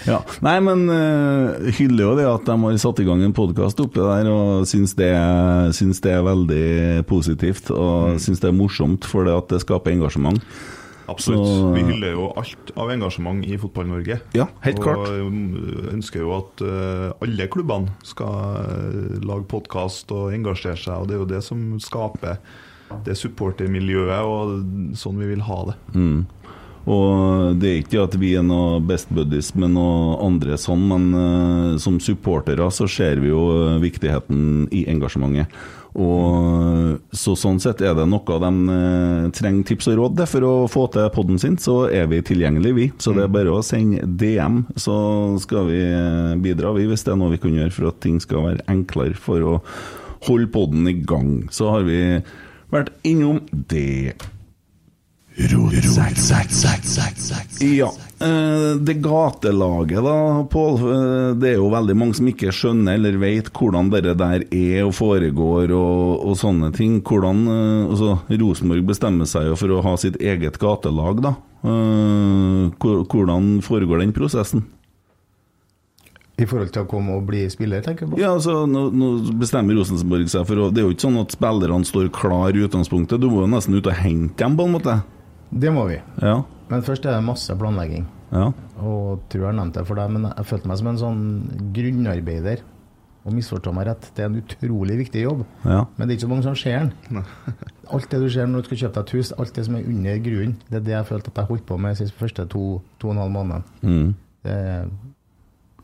Ja. 0.07 0.19
Nei, 0.45 0.55
men 0.65 0.85
uh, 0.89 1.69
hyller 1.77 2.03
jo 2.07 2.13
det 2.19 2.25
at 2.29 2.45
de 2.49 2.55
har 2.61 2.77
satt 2.81 3.01
i 3.03 3.05
gang 3.07 3.21
en 3.25 3.35
podkast 3.37 3.79
oppe 3.83 4.01
der, 4.01 4.29
og 4.31 4.65
syns 4.69 4.95
det, 4.97 5.11
syns 5.77 6.01
det 6.05 6.13
er 6.15 6.25
veldig 6.25 7.03
positivt. 7.09 7.69
Og 7.73 8.17
syns 8.21 8.41
det 8.41 8.49
er 8.51 8.57
morsomt, 8.57 9.05
for 9.09 9.27
det 9.29 9.35
at 9.37 9.53
det 9.53 9.61
skaper 9.65 9.93
engasjement. 9.95 10.41
Absolutt. 11.07 11.45
Så- 11.45 11.73
Vi 11.75 11.83
hyller 11.85 12.15
jo 12.15 12.31
alt 12.33 12.71
av 12.81 12.89
engasjement 12.89 13.45
i 13.45 13.57
Fotball-Norge. 13.61 14.19
Ja, 14.33 14.47
helt 14.65 14.79
og 14.79 14.83
klart. 14.87 15.09
Og 15.13 15.93
ønsker 15.93 16.23
jo 16.25 16.31
at 16.39 16.61
uh, 16.65 17.11
alle 17.21 17.45
klubbene 17.53 17.93
skal 18.01 18.57
uh, 18.57 19.19
lage 19.21 19.45
podkast 19.53 20.09
og 20.17 20.33
engasjere 20.33 20.77
seg, 20.81 20.97
og 20.97 21.07
det 21.07 21.13
er 21.19 21.21
jo 21.21 21.29
det 21.35 21.43
som 21.45 21.75
skaper 21.77 22.39
det 23.05 23.17
supportermiljøet 23.19 24.29
og 24.29 24.97
sånn 24.97 25.21
vi 25.21 25.29
vil 25.33 25.45
ha 25.47 25.59
det. 25.71 25.77
Mm. 25.95 26.25
Og 26.85 27.55
det 27.57 27.69
er 27.69 27.79
ikke 27.81 28.03
at 28.05 28.17
vi 28.21 28.35
er 28.37 28.43
noe 28.45 28.77
best 28.85 29.09
buddies 29.13 29.49
med 29.57 29.73
noen 29.73 30.19
andre 30.27 30.57
sånn, 30.61 30.83
men 30.91 31.07
uh, 31.17 31.79
som 31.81 31.97
supportere 32.03 32.67
så 32.69 32.85
ser 32.89 33.23
vi 33.23 33.31
jo 33.31 33.47
eh, 33.55 33.79
viktigheten 33.81 34.67
i 34.75 34.85
engasjementet. 34.93 35.49
Og 35.95 36.99
så 37.15 37.33
sånn 37.39 37.61
sett 37.63 37.79
er 37.85 37.93
det 37.95 38.03
noe 38.11 38.39
de 38.43 38.49
eh, 38.73 39.27
trenger 39.35 39.67
tips 39.69 39.87
og 39.93 39.99
råd 39.99 40.17
til 40.19 40.27
for 40.27 40.47
å 40.47 40.53
få 40.71 40.83
til 40.91 41.07
podden 41.15 41.39
sin, 41.39 41.55
så 41.61 41.85
er 41.87 42.09
vi 42.11 42.19
tilgjengelige, 42.25 42.75
vi. 42.75 42.87
Så 42.99 43.13
det 43.15 43.23
er 43.23 43.31
bare 43.31 43.53
å 43.55 43.63
sende 43.63 44.03
DM, 44.03 44.65
så 44.75 44.95
skal 45.41 45.69
vi 45.71 45.79
eh, 45.87 46.33
bidra, 46.43 46.73
vi, 46.75 46.89
hvis 46.91 47.07
det 47.07 47.15
er 47.15 47.21
noe 47.21 47.31
vi 47.31 47.39
kan 47.45 47.55
gjøre 47.55 47.75
for 47.77 47.93
at 47.93 48.01
ting 48.03 48.19
skal 48.23 48.43
være 48.49 48.67
enklere 48.71 49.15
for 49.15 49.47
å 49.47 49.53
holde 50.27 50.51
podden 50.51 50.91
i 50.91 50.97
gang. 50.99 51.45
Så 51.55 51.71
har 51.71 51.87
vi 51.87 52.01
vært 52.75 52.93
innom 53.07 53.41
det. 53.71 54.15
Ja. 57.59 57.89
Det 58.79 58.93
gatelaget, 59.03 59.99
da, 60.05 60.43
Pål. 60.47 60.77
eh, 60.79 61.33
Det 61.41 61.49
er 61.49 61.57
jo 61.59 61.67
veldig 61.73 61.95
mange 61.99 62.15
som 62.15 62.29
ikke 62.31 62.53
skjønner 62.55 62.95
eller 62.95 63.17
vet 63.19 63.49
hvordan 63.51 63.89
det 63.91 64.13
der 64.21 64.45
er 64.47 64.85
og 64.85 64.93
foregår 64.95 65.73
og, 65.75 66.23
og 66.29 66.37
sånne 66.39 66.71
ting. 66.77 67.01
Hvordan 67.03 67.43
eh, 67.51 67.89
altså, 67.89 68.13
Rosenborg 68.31 68.87
bestemmer 68.87 69.27
seg 69.27 69.49
jo 69.51 69.57
for 69.59 69.75
å 69.75 69.81
ha 69.83 69.97
sitt 69.99 70.15
eget 70.23 70.55
gatelag, 70.61 71.19
da. 71.25 71.35
Eh, 71.67 72.71
Hvordan 72.79 73.59
foregår 73.65 74.05
den 74.05 74.15
prosessen? 74.15 74.63
I 76.35 76.45
forhold 76.49 76.73
til 76.75 76.83
å 76.83 76.87
komme 76.89 77.15
og 77.15 77.27
bli 77.29 77.45
spiller, 77.51 77.83
tenker 77.83 78.05
jeg 78.05 78.11
på. 78.11 78.19
Ja, 78.19 78.33
altså, 78.35 78.65
nå, 78.67 78.89
nå 78.91 79.11
bestemmer 79.39 79.77
Rosenborg 79.77 80.27
seg 80.31 80.43
for 80.49 80.65
å 80.65 80.67
Det 80.73 80.81
er 80.81 80.89
jo 80.89 80.95
ikke 80.95 81.07
sånn 81.07 81.21
at 81.21 81.35
spillerne 81.35 81.87
står 81.87 82.09
klar 82.15 82.57
i 82.57 82.65
utgangspunktet. 82.65 83.21
Du 83.23 83.29
må 83.31 83.45
jo 83.45 83.51
nesten 83.53 83.77
ut 83.77 83.87
og 83.87 83.95
hente 83.95 84.43
dem, 84.43 84.57
på 84.59 84.67
en 84.67 84.75
måte. 84.75 84.97
Det 85.55 85.71
må 85.71 85.85
vi. 85.87 86.01
Ja. 86.19 86.41
Men 86.67 86.83
først 86.83 87.05
er 87.07 87.15
det 87.15 87.23
masse 87.23 87.55
planlegging. 87.55 88.03
Ja. 88.33 88.49
Og 88.81 89.23
tror 89.31 89.45
jeg 89.45 89.51
har 89.51 89.59
nevnt 89.61 89.77
det 89.77 89.85
for 89.87 89.99
deg, 89.99 90.11
men 90.11 90.27
jeg 90.27 90.47
følte 90.49 90.71
meg 90.71 90.81
som 90.81 90.89
en 90.91 90.99
sånn 90.99 91.21
grunnarbeider. 91.75 92.65
Og 93.25 93.33
misforstå 93.33 93.71
meg 93.73 93.87
rett, 93.87 94.03
det 94.13 94.21
er 94.21 94.27
en 94.29 94.37
utrolig 94.37 94.99
viktig 94.99 95.23
jobb. 95.23 95.39
Ja. 95.63 95.79
Men 95.95 96.05
det 96.05 96.13
er 96.13 96.17
ikke 96.19 96.27
så 96.27 96.33
mange 96.33 96.45
som 96.45 96.57
ser 96.59 96.91
den. 97.07 97.23
Alt 97.95 98.11
det 98.11 98.19
du 98.21 98.27
ser 98.33 98.49
når 98.49 98.61
du 98.65 98.69
skal 98.69 98.81
kjøpe 98.83 98.99
deg 98.99 99.07
et 99.07 99.15
hus, 99.15 99.31
alt 99.37 99.55
det 99.55 99.63
som 99.67 99.75
er 99.77 99.87
under 99.89 100.21
grunnen, 100.25 100.53
det 100.69 100.77
er 100.79 100.85
det 100.85 100.93
jeg 100.95 101.07
følte 101.09 101.29
at 101.29 101.41
jeg 101.41 101.49
holdt 101.51 101.65
på 101.69 101.75
med 101.77 101.99
de 102.01 102.07
første 102.17 102.45
to, 102.49 102.63
to 102.97 103.09
og 103.11 103.13
en 103.13 103.19
halv 103.21 103.33
måned. 103.35 103.67
Mm. 103.85 104.07
Det 104.45 104.55
er 104.55 104.87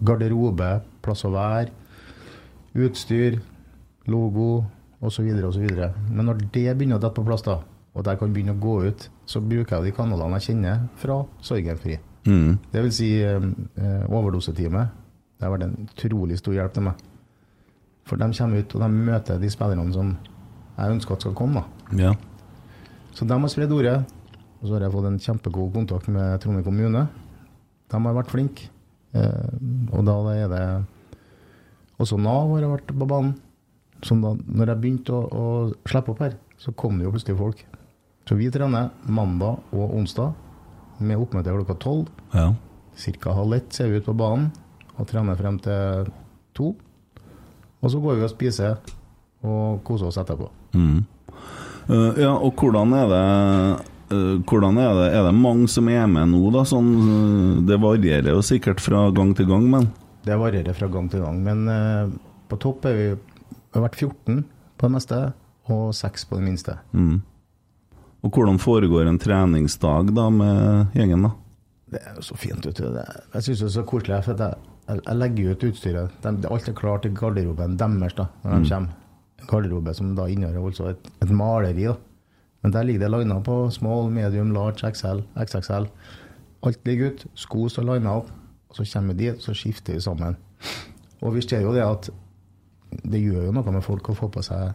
garderobe, 0.01 0.69
plass 1.03 1.25
å 1.27 1.33
være, 1.33 1.71
utstyr, 2.81 3.39
logo 4.09 4.63
osv. 5.01 5.27
osv. 5.47 5.67
Men 6.09 6.25
når 6.27 6.45
det 6.53 6.69
begynner 6.77 6.97
å 6.99 7.03
dette 7.03 7.17
på 7.17 7.25
plass, 7.27 7.43
da, 7.45 7.59
og 7.91 8.03
at 8.03 8.13
jeg 8.13 8.21
kan 8.21 8.33
begynne 8.33 8.55
å 8.55 8.61
gå 8.61 8.77
ut, 8.87 9.07
så 9.27 9.41
bruker 9.43 9.77
jeg 9.77 9.89
de 9.91 9.95
kanalene 9.95 10.39
jeg 10.39 10.51
kjenner 10.51 10.87
fra 11.01 11.21
Sorgenfri. 11.43 11.99
Mm. 12.27 12.57
Det 12.71 12.83
vil 12.85 12.93
si 12.93 13.11
eh, 13.25 13.37
eh, 13.81 14.03
overdoseteamet. 14.07 14.97
Det 15.37 15.47
har 15.47 15.55
vært 15.55 15.65
en 15.65 15.87
utrolig 15.87 16.37
stor 16.39 16.55
hjelp 16.55 16.75
til 16.75 16.85
meg. 16.85 17.07
For 18.05 18.19
de 18.19 18.29
kommer 18.37 18.61
ut 18.61 18.75
og 18.75 18.83
de 18.83 18.89
møter 19.09 19.41
de 19.41 19.49
spillerne 19.49 19.93
som 19.95 20.13
jeg 20.77 20.95
ønsker 20.95 21.15
at 21.15 21.25
skal 21.25 21.37
komme. 21.37 21.63
Ja. 21.97 22.13
Så 23.13 23.25
de 23.27 23.37
har 23.37 23.51
spredd 23.51 23.73
ordet. 23.75 23.99
Og 24.61 24.67
så 24.67 24.75
har 24.75 24.85
jeg 24.85 24.93
fått 24.93 25.07
en 25.09 25.19
kjempegod 25.19 25.73
kontakt 25.73 26.09
med 26.13 26.37
Trondheim 26.41 26.65
kommune. 26.65 27.07
De 27.89 28.01
har 28.05 28.15
vært 28.15 28.29
flinke. 28.29 28.69
Eh, 29.17 29.53
og 29.91 30.05
da 30.07 30.17
er 30.31 30.51
det 30.51 30.65
Også 32.01 32.17
Nav 32.17 32.53
har 32.55 32.69
vært 32.71 32.93
på 32.93 33.07
banen. 33.07 33.35
Som 34.01 34.23
da 34.23 34.33
når 34.33 34.71
jeg 34.71 34.81
begynte 34.81 35.13
å, 35.13 35.25
å 35.29 35.45
slippe 35.85 36.15
opp 36.15 36.23
her, 36.23 36.37
så 36.57 36.73
kom 36.73 36.97
det 36.97 37.05
jo 37.05 37.13
plutselig 37.13 37.37
folk. 37.37 37.65
Så 38.25 38.37
vi 38.37 38.49
trener 38.53 38.89
mandag 39.05 39.61
og 39.73 39.93
onsdag 39.97 40.33
med 41.01 41.21
oppmøte 41.21 41.53
klokka 41.53 41.77
tolv. 41.81 42.09
Ja. 42.33 42.51
Ca. 43.01 43.33
halv 43.33 43.53
ett 43.53 43.73
ser 43.73 43.89
vi 43.89 44.01
ut 44.01 44.05
på 44.05 44.13
banen 44.17 44.51
og 44.97 45.07
trener 45.09 45.37
frem 45.39 45.57
til 45.61 46.09
to. 46.57 46.73
Og 47.81 47.89
så 47.89 48.01
går 48.01 48.19
vi 48.19 48.25
og 48.25 48.33
spiser 48.33 48.77
og 49.41 49.81
koser 49.85 50.09
oss 50.09 50.19
etterpå. 50.21 50.49
Mm. 50.77 51.01
Uh, 51.89 52.11
ja, 52.21 52.33
og 52.35 52.53
hvordan 52.61 52.93
er 52.93 53.07
det 53.09 53.23
hvordan 54.11 54.79
er 54.81 54.93
det? 54.97 55.07
Er 55.17 55.25
det 55.27 55.33
mange 55.37 55.67
som 55.71 55.89
er 55.91 56.07
med 56.11 56.31
nå, 56.33 56.41
da? 56.53 56.63
Sånn, 56.67 56.91
eh, 57.01 57.59
det 57.69 57.79
varierer 57.81 58.33
jo 58.33 58.43
sikkert 58.45 58.83
fra 58.83 59.07
gang 59.15 59.33
til 59.37 59.49
gang, 59.49 59.67
men 59.71 59.91
Det 60.21 60.37
varierer 60.37 60.77
fra 60.77 60.87
gang 60.91 61.09
til 61.09 61.23
gang, 61.23 61.39
men 61.41 61.65
uh, 61.65 62.11
på 62.51 62.59
topp 62.61 62.85
er 62.85 62.97
vi 62.97 63.05
vi 63.71 63.79
har 63.79 63.85
vært 63.85 64.01
14 64.03 64.41
på 64.77 64.87
det 64.87 64.91
meste, 64.91 65.17
og 65.71 65.93
6 65.95 66.25
på 66.27 66.39
det 66.39 66.43
minste. 66.43 66.77
mm. 66.91 67.21
Og 68.21 68.29
hvordan 68.29 68.59
foregår 68.61 69.07
en 69.09 69.17
treningsdag 69.17 70.11
da 70.13 70.27
med 70.29 70.91
gjengen, 70.93 71.23
da? 71.25 71.31
Det 71.89 72.01
er 72.05 72.19
jo 72.19 72.25
så 72.27 72.35
fint. 72.37 72.65
vet 72.65 72.77
du. 72.77 72.91
Det, 72.93 73.05
jeg 73.33 73.45
syns 73.47 73.63
det 73.63 73.65
er 73.65 73.73
så 73.73 73.83
koselig, 73.87 74.19
for 74.27 74.43
jeg, 74.43 74.59
jeg, 74.91 75.15
legger 75.17 75.55
ut 75.55 75.63
utstyret. 75.71 76.19
De, 76.21 76.33
alt 76.51 76.69
er 76.69 76.75
klart 76.77 77.07
i 77.07 77.13
garderoben 77.17 77.79
deres 77.79 78.13
da, 78.19 78.27
når 78.43 78.59
de 78.59 78.69
kommer. 78.69 78.93
En 79.41 79.49
garderobe 79.49 79.95
som 79.97 80.13
da 80.13 80.27
inneholder 80.29 80.67
altså 80.69 80.91
et, 80.91 81.09
et 81.25 81.33
maleri. 81.33 81.87
da. 81.89 81.95
Men 82.61 82.73
der 82.73 82.85
ligger 82.85 83.07
det 83.07 83.19
lina 83.19 83.39
på 83.41 83.69
small, 83.73 84.11
medium, 84.13 84.51
large, 84.53 84.85
XL, 84.91 85.23
XXL. 85.35 85.87
Alt 86.63 86.85
ligger 86.85 87.11
ut. 87.11 87.25
Sko 87.33 87.67
står 87.69 87.87
lina 87.89 88.17
opp. 88.21 88.29
Og 88.69 88.77
så 88.77 88.85
kommer 88.93 89.13
vi 89.13 89.25
dit, 89.25 89.41
så 89.41 89.53
skifter 89.57 89.97
vi 89.97 90.01
sammen. 90.01 90.37
Og 91.21 91.35
vi 91.35 91.41
ser 91.41 91.61
jo 91.65 91.73
det 91.75 91.83
at 91.83 92.09
det 93.03 93.21
gjør 93.21 93.47
jo 93.47 93.55
noe 93.55 93.73
med 93.73 93.83
folk 93.83 94.09
å 94.11 94.15
få 94.15 94.29
på 94.31 94.43
seg 94.45 94.71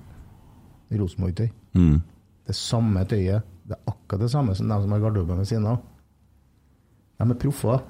Rosenborg-tøy. 0.97 1.49
Mm. 1.77 2.01
Det 2.47 2.57
samme 2.57 3.05
tøyet. 3.09 3.47
Det 3.67 3.75
er 3.75 3.91
akkurat 3.91 4.23
det 4.23 4.31
samme 4.31 4.55
som 4.55 4.69
de 4.71 4.79
som 4.83 4.93
har 4.95 5.03
garderoben 5.03 5.41
ved 5.41 5.49
siden 5.49 5.67
av. 5.71 5.81
De 7.17 7.27
er 7.27 7.39
proffer, 7.41 7.83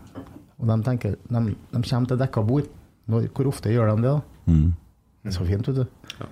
og 0.56 0.68
de 0.70 0.76
tenker 0.86 1.16
De, 1.28 1.40
de 1.72 1.82
kommer 1.82 2.08
til 2.08 2.20
dekka 2.20 2.42
bord. 2.46 2.68
Når, 3.06 3.28
hvor 3.34 3.50
ofte 3.50 3.70
gjør 3.70 3.92
de 3.92 4.02
det, 4.02 4.12
da? 4.12 4.52
Mm. 4.52 4.70
Det 5.22 5.32
er 5.32 5.36
så 5.36 5.46
fint, 5.46 5.68
vet 5.68 5.82
du. 5.82 6.26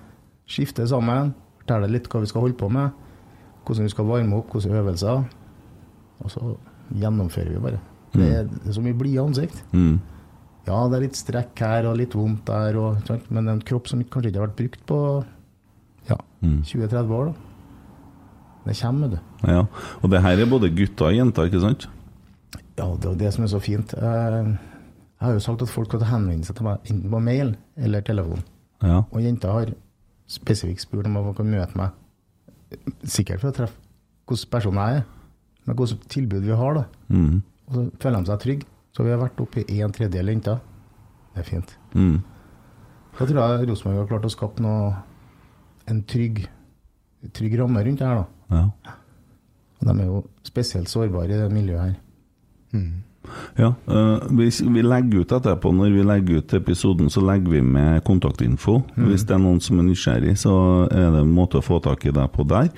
Skifte 0.49 0.87
sammen, 0.87 1.33
forteller 1.61 1.91
litt 1.91 2.07
hva 2.11 2.21
vi 2.23 2.29
skal 2.31 2.45
holde 2.45 2.57
på 2.59 2.69
med, 2.71 3.04
hvordan 3.65 3.87
vi 3.87 3.93
skal 3.93 4.07
varme 4.09 4.37
opp, 4.39 4.51
hvilke 4.53 4.79
øvelser. 4.81 5.23
Og 6.23 6.31
så 6.31 6.55
gjennomfører 6.95 7.53
vi 7.55 7.63
bare. 7.63 7.79
Det 8.15 8.27
er, 8.31 8.43
det 8.47 8.69
er 8.71 8.75
så 8.77 8.83
mye 8.85 8.95
blide 8.97 9.23
ansikt. 9.25 9.57
Mm. 9.75 9.97
Ja, 10.65 10.77
det 10.89 10.95
er 10.97 11.03
litt 11.03 11.17
strekk 11.19 11.59
her 11.61 11.85
og 11.89 11.97
litt 11.99 12.13
vondt 12.17 12.45
der, 12.47 12.77
og, 12.79 13.09
men 13.29 13.49
en 13.51 13.59
kropp 13.65 13.89
som 13.91 13.99
kanskje 14.03 14.31
ikke 14.31 14.39
har 14.39 14.47
vært 14.47 14.61
brukt 14.61 14.85
på 14.89 14.99
ja, 16.09 16.17
Mm. 16.45 16.59
20-30 16.61 17.11
år. 17.17 17.25
da. 17.25 17.33
Det 18.65 18.75
kommer, 18.81 19.07
du. 19.09 19.17
Ja. 19.49 19.65
Og 20.01 20.09
det 20.11 20.21
her 20.21 20.39
er 20.41 20.49
både 20.49 20.69
gutter 20.73 21.07
og 21.11 21.15
jenter, 21.17 21.47
ikke 21.49 21.61
sant? 21.61 21.87
Ja, 22.77 22.87
det 23.01 23.11
er 23.11 23.15
det 23.19 23.33
som 23.33 23.43
er 23.45 23.51
så 23.51 23.59
fint. 23.61 23.93
Jeg, 23.93 24.45
jeg 24.45 25.25
har 25.27 25.33
jo 25.33 25.39
sagt 25.43 25.61
at 25.65 25.69
folk 25.71 25.89
kan 25.93 26.01
henvende 26.09 26.45
seg 26.47 26.57
til 26.57 26.65
meg 26.67 26.89
enten 26.89 27.11
på 27.13 27.21
mail 27.23 27.53
eller 27.77 28.01
telefon. 28.05 28.41
Ja. 28.83 29.03
Og 29.11 29.21
jenter 29.23 29.53
har 29.53 29.73
spesifikt 30.29 30.81
spurt 30.85 31.05
om 31.09 31.13
man 31.17 31.33
kan 31.37 31.49
møte 31.49 31.77
meg, 31.77 31.93
sikkert 33.03 33.41
for 33.43 33.51
å 33.51 33.55
treffe 33.55 33.81
hvilken 34.25 34.51
person 34.51 34.79
jeg 34.81 35.01
er, 35.01 35.03
men 35.65 35.77
hvilket 35.77 36.07
tilbud 36.09 36.45
vi 36.45 36.55
har. 36.61 36.79
da. 36.79 36.85
Mm. 37.09 37.41
Og 37.67 37.77
så 37.77 37.83
føler 38.01 38.19
de 38.19 38.31
seg 38.31 38.41
trygge. 38.45 38.71
Så 38.95 39.03
vi 39.03 39.11
har 39.11 39.19
vært 39.19 39.41
oppe 39.43 39.65
i 39.67 39.81
en 39.83 39.91
tredjedel 39.91 40.31
jenter. 40.31 40.61
Det 41.35 41.41
er 41.41 41.47
fint. 41.49 41.73
Mm. 41.93 42.21
Da 43.17 43.25
tror 43.27 43.41
jeg 43.41 43.67
Rosenborg 43.69 43.99
har 43.99 44.07
klart 44.11 44.27
å 44.27 44.31
skape 44.31 44.63
noe, 44.63 44.93
en 45.91 45.99
trygg, 46.09 46.45
trygg 47.35 47.57
ramme 47.59 47.83
rundt 47.85 47.99
det 47.99 48.07
her. 48.07 48.23
da. 48.23 48.61
Ja. 48.61 48.95
Og 49.81 49.89
de 49.89 49.95
er 49.99 50.07
jo 50.07 50.21
spesielt 50.47 50.89
sårbare 50.89 51.35
i 51.35 51.41
det 51.41 51.51
miljøet 51.51 51.83
her. 51.83 51.97
Ja, 53.59 53.73
øh, 53.87 54.29
vi, 54.37 54.85
legger 54.85 55.25
ut 55.25 55.35
etterpå, 55.39 55.73
når 55.75 55.93
vi 55.95 56.07
legger 56.07 56.41
ut 56.41 56.57
episoden, 56.57 57.09
så 57.09 57.23
legger 57.25 57.57
vi 57.57 57.61
med 57.65 58.03
kontaktinfo. 58.07 58.81
Hvis 58.95 59.27
det 59.27 59.37
er 59.37 59.43
noen 59.43 59.61
som 59.63 59.79
er 59.79 59.89
nysgjerrig, 59.89 60.37
så 60.39 60.55
er 60.89 61.11
det 61.13 61.25
en 61.25 61.35
måte 61.35 61.61
å 61.61 61.65
få 61.65 61.81
tak 61.83 62.05
i 62.05 62.15
deg 62.15 62.33
på 62.35 62.47
der. 62.49 62.71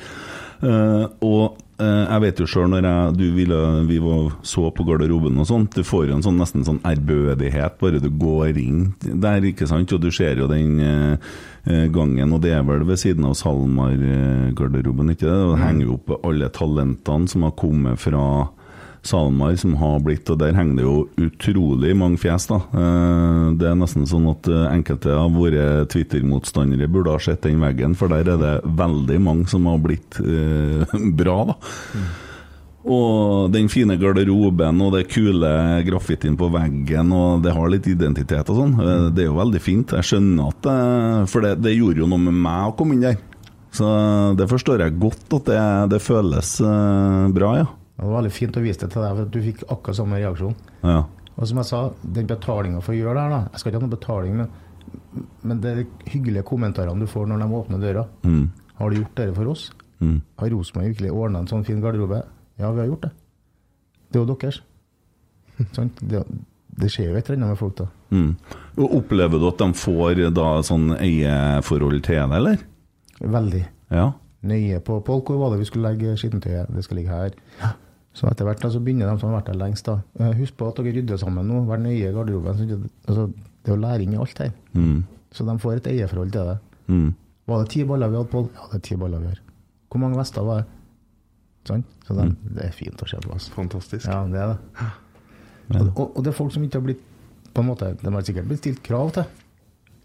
Eh, 0.58 1.04
og 1.22 1.58
eh, 1.78 2.04
jeg 2.08 2.22
vet 2.24 2.40
jo 2.42 2.48
sjøl 2.50 2.72
når 2.72 2.88
jeg, 2.88 3.12
du 3.20 3.26
ville, 3.36 3.60
vi 3.90 4.00
så 4.48 4.72
på 4.74 4.86
garderoben 4.88 5.38
og 5.38 5.50
sånt, 5.50 5.78
du 5.78 5.86
får 5.86 6.08
jo 6.08 6.18
en 6.18 6.26
sånn 6.26 6.40
nesten 6.42 6.66
sånn 6.66 6.82
ærbødighet 6.88 7.78
bare 7.82 8.02
du 8.02 8.10
går 8.10 8.58
inn 8.62 8.88
der, 9.06 9.46
ikke 9.46 9.70
sant? 9.70 9.94
Og 9.94 10.02
du 10.02 10.10
ser 10.14 10.42
jo 10.42 10.50
den 10.50 10.82
eh, 10.82 11.34
eh, 11.70 11.86
gangen, 11.94 12.34
og 12.34 12.42
det 12.46 12.56
er 12.58 12.66
vel 12.66 12.88
ved 12.90 13.02
siden 13.02 13.28
av 13.30 13.38
SalMar-garderoben, 13.38 15.14
ikke 15.14 15.28
det? 15.28 15.38
Og 15.38 15.54
det 15.54 15.64
henger 15.66 15.86
jo 15.86 16.00
opp 16.00 16.16
alle 16.24 16.50
talentene 16.54 17.30
som 17.30 17.46
har 17.46 17.58
kommet 17.60 18.02
fra 18.02 18.26
SalMar 19.08 19.56
som 19.60 19.74
har 19.80 20.02
blitt, 20.04 20.28
og 20.34 20.40
der 20.42 20.54
henger 20.58 20.76
det 20.82 20.86
jo 20.86 20.96
utrolig 21.28 21.94
mange 21.98 22.20
fjes. 22.22 22.48
da. 22.52 22.58
Eh, 22.76 23.48
Det 23.58 23.70
er 23.72 23.80
nesten 23.80 24.06
sånn 24.10 24.28
at 24.34 24.48
eh, 24.52 24.68
enkelte 24.76 25.16
av 25.16 25.32
våre 25.36 25.86
Twitter-motstandere 25.88 26.90
burde 26.92 27.16
ha 27.16 27.20
sett 27.24 27.42
den 27.48 27.60
veggen, 27.64 27.96
for 27.96 28.12
der 28.12 28.28
er 28.36 28.38
det 28.42 28.54
veldig 28.78 29.20
mange 29.24 29.48
som 29.52 29.66
har 29.72 29.80
blitt 29.84 30.20
eh, 30.20 30.98
bra, 31.24 31.38
da. 31.54 31.58
Og 32.88 33.50
den 33.52 33.68
fine 33.68 33.98
garderoben 34.00 34.78
og 34.86 34.94
det 34.96 35.08
kule 35.12 35.50
graffitien 35.88 36.38
på 36.40 36.48
veggen, 36.54 37.10
og 37.12 37.42
det 37.44 37.52
har 37.58 37.68
litt 37.74 37.88
identitet 37.92 38.48
og 38.54 38.62
sånn. 38.62 38.76
Eh, 38.80 39.08
Det 39.16 39.26
er 39.26 39.32
jo 39.32 39.40
veldig 39.42 39.62
fint. 39.64 39.92
Jeg 39.98 40.08
skjønner 40.12 40.54
at 40.54 40.62
det, 40.68 40.78
For 41.34 41.44
det, 41.44 41.56
det 41.66 41.76
gjorde 41.76 42.04
jo 42.06 42.08
noe 42.08 42.22
med 42.30 42.38
meg 42.46 42.70
å 42.70 42.76
komme 42.80 42.96
inn 42.96 43.04
der. 43.10 43.18
Så 43.78 43.88
det 44.40 44.48
forstår 44.50 44.80
jeg 44.86 44.96
godt 45.00 45.36
at 45.36 45.50
det, 45.52 45.60
det 45.92 46.00
føles 46.02 46.54
bra, 47.36 47.50
ja. 47.60 47.68
Og 47.98 48.04
Det 48.04 48.10
var 48.12 48.18
veldig 48.22 48.32
fint 48.32 48.58
å 48.58 48.62
vise 48.62 48.80
det 48.84 48.92
til 48.94 49.02
deg, 49.02 49.16
for 49.18 49.26
du 49.34 49.40
fikk 49.42 49.64
akkurat 49.74 49.96
samme 50.02 50.20
reaksjon. 50.22 50.56
ja. 50.84 51.04
Og 51.38 51.46
som 51.46 51.58
jeg 51.62 51.66
sa, 51.70 51.80
den 52.02 52.26
betalinga 52.26 52.80
for 52.82 52.96
å 52.96 52.98
gjøre 52.98 53.14
det 53.14 53.22
her, 53.22 53.30
da 53.30 53.40
Jeg 53.54 53.60
skal 53.62 53.70
ikke 53.72 53.78
ha 53.80 53.86
noe 53.86 53.92
betaling, 53.94 54.38
men, 54.38 55.28
men 55.44 55.60
det 55.62 55.70
er 55.70 55.76
de 55.84 56.10
hyggelige 56.10 56.44
kommentarene 56.50 57.00
du 57.00 57.06
får 57.06 57.28
når 57.30 57.44
de 57.44 57.48
åpner 57.60 57.78
døra. 57.84 58.06
Mm. 58.26 58.48
Har 58.80 58.90
du 58.90 58.96
gjort 58.98 59.16
dette 59.20 59.36
for 59.36 59.52
oss? 59.52 59.68
Mm. 60.02 60.16
Har 60.42 60.50
Rosenborg 60.50 60.88
virkelig 60.96 61.12
ordna 61.14 61.40
en 61.44 61.48
sånn 61.52 61.64
fin 61.68 61.80
garderobe? 61.84 62.24
Ja, 62.58 62.72
vi 62.74 62.82
har 62.82 62.90
gjort 62.90 63.06
det. 63.06 63.12
Det 64.10 64.18
er 64.18 64.26
jo 64.26 64.34
deres. 64.34 64.60
Sånn? 65.78 65.92
Det, 66.02 66.24
det 66.82 66.90
skjer 66.94 67.12
jo 67.12 67.18
et 67.22 67.30
eller 67.30 67.38
annet 67.38 67.54
med 67.54 67.62
folk, 67.62 67.76
da. 67.84 67.88
Mm. 68.18 68.34
Og 68.82 68.98
Opplever 69.04 69.38
du 69.42 69.48
at 69.52 69.62
de 69.62 69.70
får 69.78 70.22
da 70.34 70.50
sånn 70.66 70.92
eieforhold 70.98 72.02
til 72.06 72.18
det, 72.18 72.38
eller? 72.42 72.58
Veldig 73.22 73.66
Ja. 73.94 74.12
nøye 74.42 74.80
på 74.86 75.04
Polk, 75.06 75.30
hvor 75.30 75.38
var 75.46 75.54
det 75.54 75.60
vi 75.62 75.70
skulle 75.70 75.92
legge 75.94 76.18
skittentøyet? 76.18 76.74
Det 76.74 76.84
skal 76.86 76.98
ligge 76.98 77.14
her. 77.14 77.38
Så 78.18 78.26
etter 78.32 78.48
hvert 78.48 78.64
altså, 78.66 78.80
så 78.80 78.84
begynner 78.86 79.12
de 79.12 79.20
som 79.22 79.30
har 79.30 79.42
vært 79.42 79.52
der 79.52 79.60
lengst. 79.62 79.86
da. 79.86 80.00
Eh, 80.20 80.34
Husk 80.40 80.56
på 80.58 80.68
at 80.72 80.80
dere 80.82 80.94
rydder 80.96 81.20
sammen 81.22 81.46
nå. 81.48 81.60
Vær 81.70 81.78
nøye 81.84 82.00
i 82.10 82.14
garderoben. 82.16 82.58
så 82.58 82.66
det- 82.68 82.92
Altså, 83.08 83.28
det 83.28 83.72
er 83.72 83.76
jo 83.76 83.82
læring 83.82 84.14
i 84.14 84.18
alt 84.18 84.38
her. 84.42 84.52
Mm. 84.74 85.04
Så 85.32 85.46
de 85.46 85.58
får 85.60 85.76
et 85.78 85.88
eierforhold 85.92 86.32
til 86.32 86.46
det. 86.50 86.58
Mm. 86.88 87.14
Var 87.48 87.64
det 87.64 87.70
ti 87.70 87.84
baller 87.84 88.10
vi 88.10 88.16
hadde, 88.18 88.30
Pål? 88.32 88.50
Ja, 88.56 88.68
det 88.72 88.76
er 88.76 88.80
ti 88.88 88.96
baller 88.96 89.20
vi 89.20 89.28
har. 89.28 89.40
Hvor 89.92 90.00
mange 90.00 90.18
vester 90.18 90.44
var 90.44 90.58
det? 90.62 90.66
Sånn? 91.68 91.84
Så 92.08 92.16
de, 92.16 92.36
det 92.56 92.64
er 92.66 92.72
fint 92.72 92.98
å 93.04 93.08
se 93.08 93.18
på. 93.18 93.32
Altså. 93.34 93.52
Fantastisk. 93.54 94.08
Ja, 94.08 94.24
det 94.26 94.40
er 94.42 94.48
det. 94.48 94.60
Og, 95.82 96.00
og, 96.00 96.18
og 96.18 96.24
det 96.24 96.32
er 96.32 96.38
folk 96.38 96.52
som 96.54 96.64
ikke 96.64 96.80
har 96.80 96.86
blitt 96.88 97.02
på 97.54 97.60
en 97.64 97.68
måte, 97.68 97.90
De 98.02 98.10
har 98.14 98.22
sikkert 98.22 98.48
blitt 98.48 98.60
stilt 98.62 98.82
krav 98.84 99.12
til, 99.14 99.26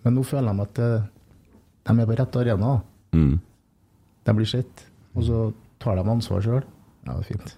men 0.05 0.15
nå 0.17 0.25
føler 0.25 0.53
de 0.57 0.63
at 0.65 0.79
eh, 0.79 1.03
de 1.87 2.01
er 2.01 2.07
på 2.07 2.17
rett 2.19 2.37
arena. 2.37 2.83
Mm. 3.15 3.39
De 4.25 4.35
blir 4.35 4.47
sett, 4.47 4.87
og 5.15 5.23
så 5.27 5.53
tar 5.79 5.97
de 5.97 6.03
ansvar 6.11 6.43
sjøl. 6.43 6.65
Ja, 7.07 7.13
det 7.13 7.21
er 7.21 7.29
fint. 7.37 7.55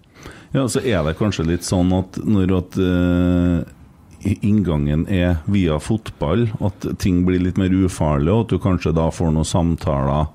Ja, 0.55 0.69
så 0.71 0.81
er 0.81 1.03
det 1.03 1.17
kanskje 1.19 1.49
litt 1.49 1.67
sånn 1.67 1.91
at 1.97 2.21
når 2.23 2.59
at 2.61 2.79
uh 2.79 3.81
inngangen 4.25 5.07
er 5.11 5.41
via 5.51 5.79
fotball, 5.83 6.49
at 6.65 6.87
ting 7.03 7.25
blir 7.27 7.43
litt 7.43 7.59
mer 7.61 7.73
ufarlig, 7.85 8.33
og 8.33 8.47
at 8.47 8.55
du 8.55 8.63
kanskje 8.63 8.95
da 8.97 9.11
får 9.13 9.35
noen 9.35 9.49
samtaler 9.49 10.31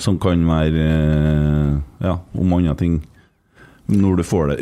som 0.00 0.18
kan 0.18 0.42
være 0.48 0.86
eh, 0.86 1.74
ja, 2.02 2.16
om 2.34 2.56
andre 2.56 2.74
ting 2.78 3.02
når 3.86 4.16
du 4.18 4.24
får 4.26 4.50
det. 4.50 4.56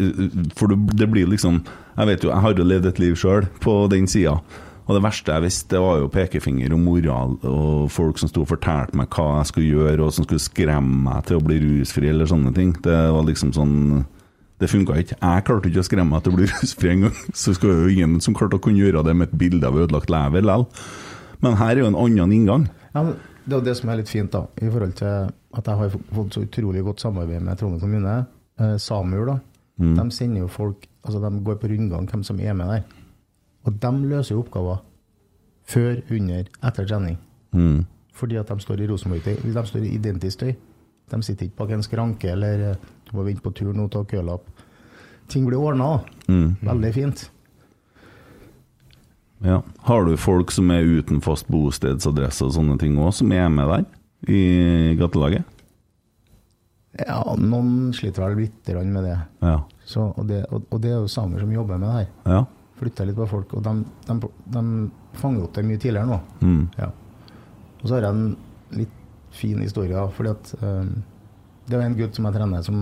For 0.58 0.74
det 0.74 1.06
blir 1.08 1.30
liksom 1.30 1.62
Jeg 1.92 2.08
vet 2.08 2.22
jo, 2.24 2.30
jeg 2.30 2.40
har 2.40 2.54
jo 2.56 2.64
levd 2.64 2.86
et 2.88 2.98
liv 3.02 3.16
sjøl 3.20 3.44
på 3.60 3.72
den 3.92 4.06
sida. 4.08 4.38
Og 4.88 4.96
det 4.96 5.02
verste 5.04 5.34
jeg 5.34 5.44
visste, 5.44 5.74
det 5.74 5.82
var 5.84 5.98
jo 6.00 6.08
pekefinger 6.10 6.72
og 6.72 6.80
moral, 6.80 7.34
og 7.44 7.90
folk 7.92 8.16
som 8.18 8.30
sto 8.30 8.42
og 8.42 8.48
fortalte 8.48 8.96
meg 8.96 9.12
hva 9.12 9.42
jeg 9.42 9.50
skulle 9.50 9.74
gjøre, 9.76 10.06
og 10.06 10.14
som 10.16 10.24
skulle 10.24 10.42
skremme 10.42 11.02
meg 11.04 11.26
til 11.28 11.36
å 11.36 11.44
bli 11.44 11.58
rusfri, 11.60 12.08
eller 12.08 12.30
sånne 12.30 12.54
ting. 12.56 12.72
Det 12.80 12.96
var 13.12 13.28
liksom 13.28 13.52
sånn 13.52 13.76
Det 14.62 14.68
funka 14.70 14.94
ikke. 15.00 15.16
Jeg 15.18 15.44
klarte 15.48 15.70
ikke 15.70 15.82
å 15.82 15.86
skremme 15.86 16.14
meg 16.14 16.22
til 16.22 16.34
å 16.34 16.38
bli 16.38 16.46
rusfri 16.52 16.92
engang. 16.92 17.16
Så 17.34 17.56
skal 17.56 17.72
jo 17.74 17.90
ingen 17.90 18.20
som 18.22 18.36
klarte 18.38 18.60
å 18.60 18.62
kunne 18.62 18.78
gjøre 18.78 19.02
det 19.08 19.16
med 19.18 19.30
et 19.30 19.38
bilde 19.38 19.66
av 19.66 19.78
ødelagt 19.82 20.12
lever 20.12 20.44
likevel. 20.46 20.66
Men 21.42 21.58
her 21.58 21.74
er 21.74 21.82
jo 21.82 21.90
en 21.90 21.98
annen 21.98 22.34
inngang. 22.36 22.68
Ja, 22.94 23.06
Det 23.42 23.56
er 23.56 23.64
det 23.66 23.74
som 23.74 23.90
er 23.90 23.98
litt 23.98 24.08
fint, 24.08 24.30
da, 24.30 24.44
i 24.62 24.68
forhold 24.70 24.92
til 24.94 25.32
at 25.58 25.66
jeg 25.66 25.78
har 25.80 25.94
fått 26.14 26.36
så 26.36 26.44
utrolig 26.44 26.84
godt 26.86 27.02
samarbeid 27.02 27.42
med 27.42 27.58
Trondheim 27.58 27.80
kommune. 27.82 28.26
Eh, 28.60 28.76
Samur, 28.78 29.26
da. 29.26 29.38
De 29.82 30.10
sender 30.14 30.44
jo 30.44 30.48
folk 30.48 30.86
Altså, 31.02 31.18
de 31.18 31.40
går 31.42 31.56
på 31.58 31.66
rundgang, 31.66 32.04
hvem 32.06 32.22
som 32.22 32.38
er 32.38 32.52
med 32.54 32.68
der. 32.70 32.82
Og 33.66 33.74
de 33.82 33.90
løser 34.06 34.36
jo 34.36 34.44
oppgaver 34.44 34.76
før, 35.66 35.96
under, 36.10 36.44
etter 36.62 36.86
trening. 36.86 37.16
Mm. 37.52 37.80
Fordi 38.14 38.36
at 38.38 38.48
de 38.48 38.60
står 38.60 38.84
i 38.84 38.86
Rosenborg-tøy. 38.86 39.40
De 39.42 39.64
står 39.66 39.82
i 39.82 39.94
identisk 39.96 40.44
tøy. 40.44 40.52
De 41.10 41.22
sitter 41.22 41.48
ikke 41.48 41.58
bak 41.58 41.72
en 41.74 41.82
skranke 41.82 42.30
eller 42.30 42.62
eh, 42.68 42.76
du 43.08 43.16
må 43.16 43.26
vente 43.26 43.42
på 43.42 43.50
tur 43.50 43.72
nå, 43.74 43.88
ta 43.90 44.04
kølapp. 44.06 44.46
Ting 45.30 45.46
blir 45.46 45.60
ordna. 45.60 46.00
Mm. 46.26 46.56
Veldig 46.62 46.92
fint. 46.94 47.30
Ja. 49.42 49.62
Har 49.88 50.04
du 50.06 50.16
folk 50.16 50.52
som 50.54 50.70
er 50.70 50.86
uten 50.86 51.20
fast 51.24 51.48
bostedsadresse 51.50 52.46
og 52.46 52.54
sånne 52.54 52.78
ting 52.78 52.94
òg, 53.00 53.10
som 53.16 53.32
er 53.34 53.48
med 53.50 53.70
der 53.72 53.86
i 54.30 54.42
gatelaget? 55.00 55.48
Ja, 57.00 57.22
noen 57.40 57.92
sliter 57.96 58.28
vel 58.28 58.44
litt 58.44 58.68
grann 58.68 58.92
med 58.92 59.06
det. 59.08 59.16
Ja. 59.42 59.58
Så, 59.88 60.10
og, 60.12 60.26
det 60.28 60.44
og, 60.52 60.76
det 60.82 60.92
er 60.92 61.00
jo 61.00 61.10
samer 61.10 61.42
som 61.42 61.52
jobber 61.52 61.80
med 61.80 61.88
det 61.88 62.00
her. 62.00 62.10
ja. 62.36 62.42
Flytter 62.82 63.06
litt 63.06 63.14
på 63.14 63.28
folk. 63.30 63.52
Og 63.54 63.62
de, 63.62 63.72
de, 64.08 64.28
de 64.50 64.62
fanger 65.20 65.44
opp 65.44 65.52
det 65.54 65.62
mye 65.68 65.78
tidligere 65.78 66.08
nå. 66.08 66.16
Mm. 66.42 66.62
Ja. 66.80 66.88
Og 67.78 67.84
så 67.84 67.94
har 67.94 68.08
jeg 68.08 68.16
en 68.16 68.80
litt 68.80 68.96
fin 69.30 69.60
historie. 69.62 70.06
fordi 70.16 70.32
at 70.32 70.50
um, 70.62 70.90
Det 71.68 71.78
er 71.78 71.84
en 71.86 71.94
gutt 72.00 72.18
som 72.18 72.26
jeg 72.26 72.34
trener, 72.34 72.64
som 72.66 72.80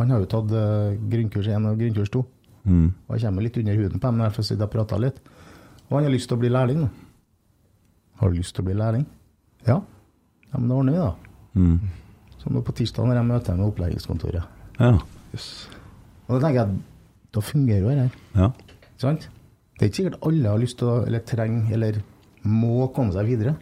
han 0.00 0.10
har 0.14 0.22
jo 0.24 0.28
tatt 0.32 0.52
eh, 0.56 0.96
grunnkurs 1.12 1.48
1 1.50 1.68
og 1.70 1.78
grunnkurs 1.80 2.10
2. 2.16 2.24
Mm. 2.64 2.88
Og 3.08 3.14
jeg 3.16 3.24
kommer 3.24 3.44
litt 3.46 3.56
under 3.60 3.78
huden 3.78 4.00
på 4.00 4.06
dem 4.06 4.18
når 4.20 4.28
jeg 4.30 4.36
får 4.38 4.48
sitte 4.50 4.66
og 4.66 4.72
prate 4.74 4.98
litt. 5.00 5.22
Og 5.88 5.96
han 5.98 6.06
har 6.08 6.14
lyst 6.14 6.28
til 6.30 6.38
å 6.38 6.42
bli 6.42 6.50
lærling. 6.52 6.84
nå. 6.84 6.90
Har 8.20 8.30
du 8.30 8.36
lyst 8.40 8.54
til 8.56 8.64
å 8.64 8.68
bli 8.68 8.76
lærling? 8.76 9.06
Ja. 9.66 9.80
Ja, 10.50 10.58
Men 10.58 10.68
det 10.68 10.76
ordner 10.76 10.92
vi, 10.92 10.98
da. 10.98 11.14
Mm. 11.54 11.78
Så 12.40 12.52
nå 12.52 12.62
på 12.64 12.74
tirsdag 12.76 13.06
når 13.08 13.20
jeg 13.20 13.28
møter 13.30 13.56
med 13.58 13.66
oppleggingskontoret. 13.70 14.44
Ja. 14.80 14.92
Og 16.28 16.34
da 16.36 16.40
tenker 16.44 16.60
jeg 16.60 16.78
da 17.30 17.42
fungerer 17.46 17.84
jo 17.84 17.90
det 17.90 17.98
her. 18.08 18.14
ja. 18.34 18.50
Sant? 19.00 19.28
Det 19.78 19.86
er 19.86 19.88
ikke 19.88 19.96
sikkert 20.02 20.24
alle 20.28 20.50
har 20.50 20.60
lyst 20.60 20.76
til 20.76 20.88
å, 20.92 20.94
eller 21.08 21.22
trenger, 21.24 21.70
eller 21.72 22.00
må 22.44 22.90
komme 22.92 23.14
seg 23.14 23.30
videre. 23.30 23.54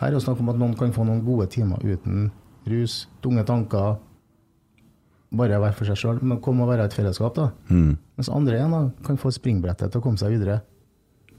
Her 0.00 0.08
er 0.08 0.16
det 0.16 0.22
snakk 0.24 0.40
om 0.42 0.48
at 0.50 0.58
noen 0.58 0.72
kan 0.74 0.90
få 0.96 1.04
noen 1.06 1.20
gode 1.22 1.46
timer 1.54 1.78
uten 1.86 2.32
rus, 2.66 3.04
tunge 3.22 3.44
tanker, 3.46 4.00
bare 5.38 5.60
være 5.62 5.76
for 5.78 5.88
seg 5.88 5.98
sjøl, 6.00 6.22
men 6.22 6.40
komme 6.44 6.64
og 6.64 6.72
være 6.72 6.88
et 6.88 6.96
fellesskap. 6.96 7.34
da. 7.36 7.50
Mm. 7.68 7.96
Mens 8.18 8.30
andre 8.32 8.58
igjen 8.58 8.74
da, 8.76 8.82
kan 9.06 9.20
få 9.20 9.32
springbrettet 9.34 9.92
til 9.92 10.00
å 10.00 10.04
komme 10.04 10.20
seg 10.20 10.36
videre. 10.36 10.60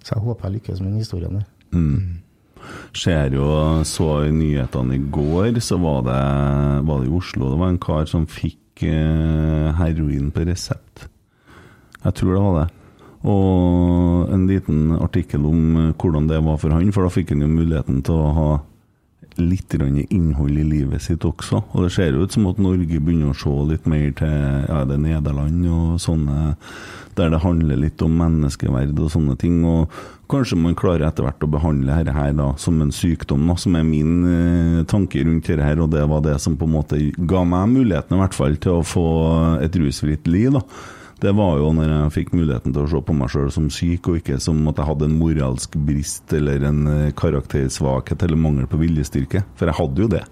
Så 0.06 0.16
jeg 0.16 0.26
håper 0.26 0.48
jeg 0.48 0.60
lykkes 0.60 0.84
med 0.84 0.92
den 0.92 1.02
historien 1.02 1.40
der. 1.40 1.50
Mm. 1.76 2.22
Ser 2.96 3.34
jo, 3.36 3.48
så 3.86 4.10
i 4.26 4.32
nyhetene 4.34 4.98
i 4.98 5.04
går, 5.14 5.60
så 5.62 5.78
var 5.82 6.06
det, 6.08 6.22
var 6.88 7.02
det 7.02 7.10
i 7.10 7.14
Oslo 7.14 7.52
Det 7.52 7.60
var 7.62 7.74
en 7.74 7.82
kar 7.82 8.08
som 8.10 8.26
fikk 8.30 8.86
eh, 8.88 9.68
heroin 9.78 10.32
på 10.34 10.46
resept. 10.48 11.08
Jeg 12.06 12.18
tror 12.20 12.34
det 12.34 12.44
var 12.46 12.58
det. 12.62 12.68
Og 13.26 14.32
en 14.34 14.46
liten 14.50 14.96
artikkel 15.02 15.46
om 15.50 15.62
eh, 15.82 15.94
hvordan 15.98 16.30
det 16.30 16.42
var 16.46 16.62
for 16.62 16.74
han, 16.74 16.94
for 16.94 17.06
da 17.06 17.14
fikk 17.14 17.34
han 17.34 17.44
jo 17.46 17.52
muligheten 17.52 18.02
til 18.06 18.22
å 18.22 18.34
ha 18.38 18.50
litt 19.42 19.74
innhold 19.76 20.58
i 20.58 20.66
livet 20.66 21.02
sitt 21.04 21.26
også. 21.28 21.62
Og 21.74 21.86
det 21.86 21.94
ser 21.96 22.16
ut 22.16 22.32
som 22.32 22.48
at 22.50 22.60
Norge 22.62 23.00
begynner 23.00 23.34
å 23.34 23.38
se 23.38 23.56
litt 23.70 23.88
mer 23.90 24.12
til 24.18 24.36
ja, 24.70 24.84
det 24.88 24.98
er 24.98 25.04
Nederland 25.04 25.66
og 25.70 25.98
sånne 26.02 26.56
der 27.16 27.32
det 27.32 27.40
handler 27.46 27.80
litt 27.80 28.02
om 28.04 28.16
menneskeverd 28.20 28.98
og 29.00 29.12
sånne 29.14 29.38
ting. 29.40 29.62
Og 29.68 29.92
kanskje 30.32 30.58
man 30.60 30.76
klarer 30.78 31.08
etter 31.08 31.26
hvert 31.26 31.46
å 31.46 31.52
behandle 31.52 31.96
dette 31.96 32.16
her 32.16 32.34
da, 32.36 32.50
som 32.60 32.82
en 32.84 32.92
sykdom, 32.96 33.46
da, 33.50 33.56
som 33.60 33.78
er 33.80 33.86
min 33.88 34.18
eh, 34.28 34.82
tanke 34.90 35.24
rundt 35.24 35.48
dette 35.48 35.64
her. 35.64 35.80
Og 35.84 35.94
det 35.94 36.04
var 36.12 36.26
det 36.26 36.36
som 36.44 36.58
på 36.60 36.68
en 36.68 36.76
måte 36.76 37.00
ga 37.16 37.46
meg 37.48 37.72
muligheten 37.78 38.18
i 38.18 38.22
hvert 38.24 38.38
fall 38.38 38.60
til 38.60 38.82
å 38.82 38.86
få 38.88 39.08
et 39.64 39.80
rusfritt 39.80 40.28
liv. 40.32 40.52
da. 40.60 40.64
Det 41.24 41.32
var 41.32 41.60
jo 41.62 41.70
når 41.72 41.92
jeg 41.92 42.14
fikk 42.18 42.34
muligheten 42.36 42.74
til 42.76 42.84
å 42.84 42.90
se 42.92 43.00
på 43.08 43.14
meg 43.16 43.32
sjøl 43.32 43.52
som 43.54 43.70
syk, 43.72 44.10
og 44.12 44.20
ikke 44.20 44.40
som 44.44 44.60
at 44.68 44.82
jeg 44.82 44.90
hadde 44.90 45.08
en 45.08 45.20
moralsk 45.20 45.78
brist 45.88 46.34
eller 46.36 46.66
en 46.68 46.82
eh, 46.92 47.14
karaktersvakhet 47.16 48.26
eller 48.26 48.40
mangel 48.40 48.68
på 48.68 48.82
viljestyrke. 48.82 49.46
For 49.56 49.72
jeg 49.72 49.80
hadde 49.80 50.04
jo 50.04 50.10
det. 50.12 50.26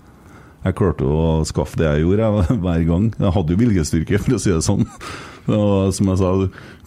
Jeg 0.63 0.77
klarte 0.79 1.07
å 1.07 1.43
skaffe 1.47 1.79
det 1.79 1.87
jeg 1.87 2.03
gjorde 2.03 2.27
hver 2.63 2.83
gang. 2.87 3.07
Jeg 3.15 3.35
hadde 3.35 3.55
jo 3.55 3.61
viljestyrke, 3.63 4.19
for 4.25 4.35
å 4.35 4.41
si 4.43 4.51
det 4.51 4.63
sånn. 4.63 4.83
Og 5.43 5.91
som 5.95 6.11
jeg 6.11 6.19
sa, 6.19 6.33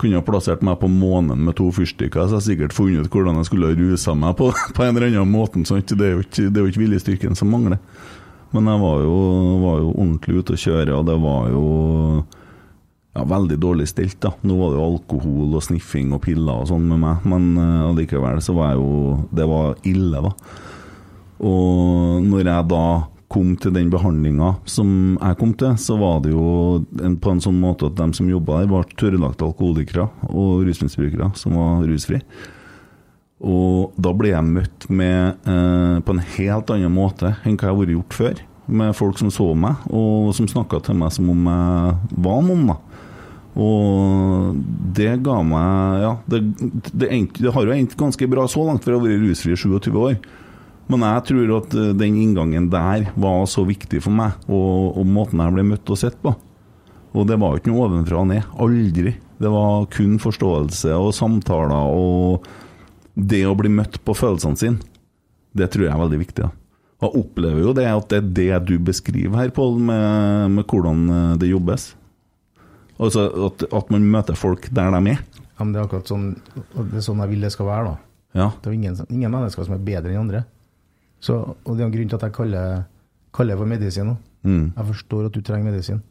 kunne 0.01 0.21
ha 0.21 0.25
plassert 0.25 0.63
meg 0.65 0.79
på 0.81 0.89
månen 0.93 1.43
med 1.45 1.57
to 1.59 1.69
fyrstikker, 1.77 2.29
så 2.29 2.39
jeg 2.39 2.49
sikkert 2.51 2.77
funnet 2.77 3.09
ut 3.09 3.17
hvordan 3.17 3.41
jeg 3.41 3.49
skulle 3.51 3.73
ha 3.73 3.77
rusa 3.81 4.17
meg 4.17 4.37
på, 4.37 4.53
på 4.77 4.85
en 4.85 4.93
eller 4.93 5.09
annen 5.13 5.33
måte. 5.33 5.65
Sånt. 5.69 5.97
Det 5.97 6.09
er 6.09 6.19
jo 6.19 6.25
ikke, 6.25 6.49
det 6.49 6.61
er 6.61 6.65
jo 6.65 6.73
ikke 6.73 6.85
viljestyrken 6.85 7.37
som 7.37 7.53
mangler. 7.53 7.81
Men 8.53 8.69
jeg 8.71 8.81
var 8.81 9.05
jo, 9.05 9.21
var 9.65 9.81
jo 9.83 9.93
ordentlig 9.93 10.41
ute 10.41 10.57
å 10.57 10.65
kjøre, 10.69 11.01
og 11.01 11.09
det 11.09 11.17
var 11.21 11.49
jo 11.53 11.65
ja, 13.17 13.25
veldig 13.25 13.57
dårlig 13.63 13.89
stilt. 13.89 14.21
da. 14.21 14.35
Nå 14.45 14.57
var 14.61 14.73
det 14.73 14.81
jo 14.81 14.87
alkohol 14.91 15.57
og 15.57 15.65
sniffing 15.65 16.13
og 16.13 16.23
piller 16.27 16.63
og 16.63 16.71
sånn 16.71 16.87
med 16.91 17.01
meg, 17.03 17.27
men 17.29 17.53
uh, 17.57 18.41
så 18.45 18.55
var 18.57 18.75
jeg 18.75 18.81
jo 18.83 19.29
Det 19.33 19.47
var 19.49 19.77
ille, 19.89 20.23
da. 20.29 20.33
Og 21.47 22.25
når 22.25 22.49
jeg 22.49 22.69
da 22.73 22.87
kom 23.33 23.57
til 23.59 23.75
den 23.75 23.89
behandlinga 23.91 24.53
som 24.71 25.17
jeg 25.19 25.39
kom 25.41 25.53
til, 25.59 25.75
så 25.81 25.97
var 25.99 26.21
det 26.25 26.31
jo 26.33 26.85
en, 27.03 27.17
på 27.19 27.33
en 27.33 27.43
sånn 27.43 27.59
måte 27.61 27.89
at 27.89 27.97
de 27.99 28.07
som 28.17 28.29
jobba 28.31 28.63
der, 28.63 28.71
var 28.71 28.87
tørrlagte 28.97 29.49
alkoholikere 29.49 30.07
og 30.31 30.63
rusmisbrukere 30.69 31.33
som 31.39 31.59
var 31.59 31.83
rusfri. 31.89 32.21
Og 33.45 33.97
da 34.01 34.15
ble 34.17 34.31
jeg 34.31 34.49
møtt 34.49 34.87
med 34.89 35.43
eh, 35.45 35.97
på 36.01 36.15
en 36.15 36.23
helt 36.39 36.71
annen 36.73 36.95
måte 36.95 37.35
enn 37.45 37.59
hva 37.59 37.69
jeg 37.69 37.75
har 37.75 37.81
vært 37.83 37.97
gjort 37.97 38.21
før. 38.21 38.45
Med 38.67 38.97
folk 38.99 39.19
som 39.21 39.31
så 39.31 39.51
meg, 39.55 39.83
og 39.95 40.33
som 40.35 40.49
snakka 40.51 40.81
til 40.87 40.97
meg 40.99 41.13
som 41.15 41.29
om 41.31 41.51
jeg 41.51 42.23
var 42.25 42.41
noen. 42.47 42.71
da. 42.73 42.96
Og 43.57 44.57
det 44.97 45.15
ga 45.25 45.39
meg 45.47 46.03
Ja, 46.03 46.11
det, 46.29 46.43
det, 46.93 47.09
endt, 47.09 47.39
det 47.41 47.53
har 47.55 47.65
jo 47.65 47.77
endt 47.77 47.97
ganske 47.97 48.29
bra 48.29 48.45
så 48.51 48.67
langt, 48.67 48.85
for 48.85 48.93
jeg 48.93 49.01
har 49.01 49.07
vært 49.07 49.25
rusfri 49.25 49.55
i 49.55 49.61
27 49.61 49.97
år. 50.03 50.19
Men 50.93 51.03
jeg 51.03 51.25
tror 51.31 51.55
at 51.57 51.75
eh, 51.75 51.95
den 51.99 52.19
inngangen 52.23 52.69
der 52.71 53.09
var 53.19 53.47
så 53.51 53.65
viktig 53.67 54.03
for 54.05 54.15
meg, 54.15 54.37
og, 54.47 54.99
og 55.01 55.09
måten 55.09 55.43
jeg 55.43 55.57
ble 55.57 55.65
møtt 55.73 55.91
og 55.91 56.01
sett 56.01 56.19
på. 56.23 56.35
Og 57.17 57.25
det 57.27 57.39
var 57.41 57.55
jo 57.55 57.63
ikke 57.63 57.73
noe 57.73 57.89
ovenfra 57.89 58.21
og 58.21 58.29
ned. 58.31 58.45
Aldri. 58.61 59.17
Det 59.41 59.51
var 59.53 59.89
kun 59.93 60.21
forståelse 60.21 60.93
og 60.97 61.15
samtaler 61.17 61.97
og 61.97 62.47
det 63.17 63.43
å 63.49 63.57
bli 63.57 63.73
møtt 63.73 63.99
på 64.05 64.15
følelsene 64.17 64.61
sine. 64.61 64.95
Det 65.57 65.71
tror 65.73 65.87
jeg 65.87 65.95
er 65.95 66.03
veldig 66.03 66.21
viktig. 66.21 66.45
da. 66.45 66.53
Jeg 67.05 67.21
opplever 67.21 67.65
jo 67.65 67.75
det 67.77 67.87
at 67.89 68.13
det 68.13 68.19
er 68.21 68.29
det 68.37 68.61
du 68.69 68.77
beskriver 68.85 69.41
her, 69.41 69.53
Pål, 69.57 69.79
med, 69.89 70.53
med 70.57 70.69
hvordan 70.69 71.07
eh, 71.09 71.33
det 71.41 71.51
jobbes. 71.51 71.91
Altså 72.97 73.27
at, 73.49 73.67
at 73.77 73.91
man 73.93 74.07
møter 74.09 74.39
folk 74.39 74.69
der 74.75 74.95
de 74.95 75.13
er. 75.13 75.23
Ja, 75.57 75.65
men 75.65 75.73
det 75.73 75.81
er 75.81 75.87
akkurat 75.89 76.09
sånn 76.11 76.31
det 76.37 77.01
er 77.01 77.05
sånn 77.05 77.21
jeg 77.25 77.33
vil 77.33 77.45
det 77.45 77.53
skal 77.55 77.69
være, 77.69 77.93
da. 77.93 77.97
Ja. 78.37 78.51
Det 78.61 78.71
er 78.71 78.77
ingen, 78.77 78.99
ingen 79.09 79.33
mennesker 79.33 79.65
som 79.65 79.77
er 79.77 79.85
bedre 79.85 80.13
enn 80.13 80.27
andre. 80.27 80.43
Så, 81.25 81.37
og 81.37 81.77
det 81.77 81.85
er 81.85 81.89
en 81.89 81.95
grunn 81.95 82.11
til 82.11 82.19
at 82.19 82.27
jeg 82.29 82.35
kaller, 82.37 82.83
kaller 83.37 83.61
for 83.61 83.69
medisin. 83.71 84.13
Mm. 84.47 84.67
Jeg 84.77 84.89
forstår 84.93 85.29
at 85.29 85.37
du 85.37 85.41
trenger 85.45 85.71
medisin. 85.71 86.03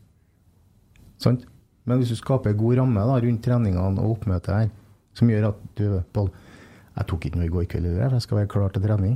Sant? 1.22 1.46
Men 1.86 2.02
hvis 2.02 2.12
du 2.12 2.18
skaper 2.18 2.52
en 2.52 2.58
god 2.60 2.80
ramme 2.82 3.06
da, 3.06 3.20
rundt 3.22 3.44
treningene 3.46 4.02
og 4.02 4.18
oppmøtet 4.18 4.56
her, 4.56 4.74
som 5.16 5.30
gjør 5.30 5.52
at 5.52 5.62
du 5.78 5.86
Pål, 6.16 6.32
jeg 6.96 7.08
tok 7.12 7.28
ikke 7.28 7.40
noe 7.40 7.48
i 7.48 7.54
går 7.54 7.68
kveld, 7.70 7.88
for 8.00 8.18
jeg 8.18 8.26
skal 8.26 8.40
være 8.42 8.52
klar 8.52 8.74
til 8.74 8.84
trening. 8.86 9.16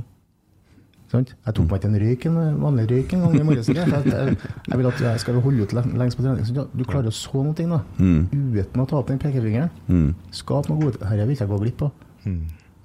Sant? 1.10 1.32
Jeg 1.46 1.54
tok 1.56 1.66
meg 1.66 1.80
ikke 1.80 1.88
en 1.90 1.96
røyk, 1.98 2.24
en 2.30 2.36
vanlig 2.62 2.84
røyk 2.90 3.12
en 3.16 3.22
gang 3.24 3.32
i 3.34 3.42
morges. 3.48 3.66
Jeg, 3.66 3.88
jeg, 4.06 4.36
jeg 4.70 4.78
vil 4.78 4.86
at 4.92 5.00
jeg 5.02 5.22
skal 5.24 5.40
holde 5.42 5.64
ut 5.66 5.72
lengst 5.74 6.18
på 6.20 6.22
trening. 6.22 6.46
Så 6.46 6.66
du 6.70 6.84
klarer 6.86 7.10
å 7.10 7.14
så 7.14 7.42
noe, 7.42 7.54
da, 7.56 7.80
uten 7.98 8.84
å 8.84 8.86
ta 8.86 9.00
opp 9.00 9.10
den 9.10 9.18
pekefingeren. 9.18 9.72
Mm. 9.90 10.12
Skap 10.30 10.70
noe 10.70 10.78
godt. 10.84 11.00
Dette 11.02 11.18
vil 11.26 11.34
ikke 11.34 11.46
jeg 11.48 11.50
gå 11.50 11.58
glipp 11.64 11.82
av. 11.88 12.06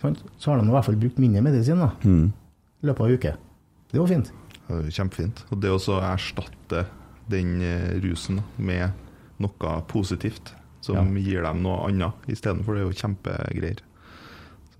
Sant? 0.02 0.24
Så 0.42 0.52
har 0.52 0.58
de 0.58 0.66
i 0.66 0.74
hvert 0.74 0.88
fall 0.90 0.98
brukt 1.06 1.22
mindre 1.22 1.46
medisin 1.46 1.82
da, 1.86 1.92
Mm. 2.02 2.32
i 2.82 2.90
løpet 2.90 3.06
av 3.06 3.08
en 3.12 3.20
uke. 3.20 3.36
Det 3.94 4.02
var 4.02 4.08
fint. 4.10 4.32
Det 4.66 4.94
Kjempefint. 4.98 5.44
Og 5.54 5.62
det 5.62 5.70
å 5.70 6.02
erstatte 6.02 6.86
den 7.30 7.62
eh, 7.62 7.94
rusen 8.02 8.42
med 8.58 8.90
noe 9.38 9.82
positivt, 9.90 10.54
som 10.82 11.14
gir 11.18 11.42
dem 11.46 11.62
noe 11.66 11.88
annet 11.90 12.26
istedenfor, 12.30 12.74
det 12.74 12.82
er 12.82 12.90
jo 12.90 12.98
kjempegreier. 13.02 13.80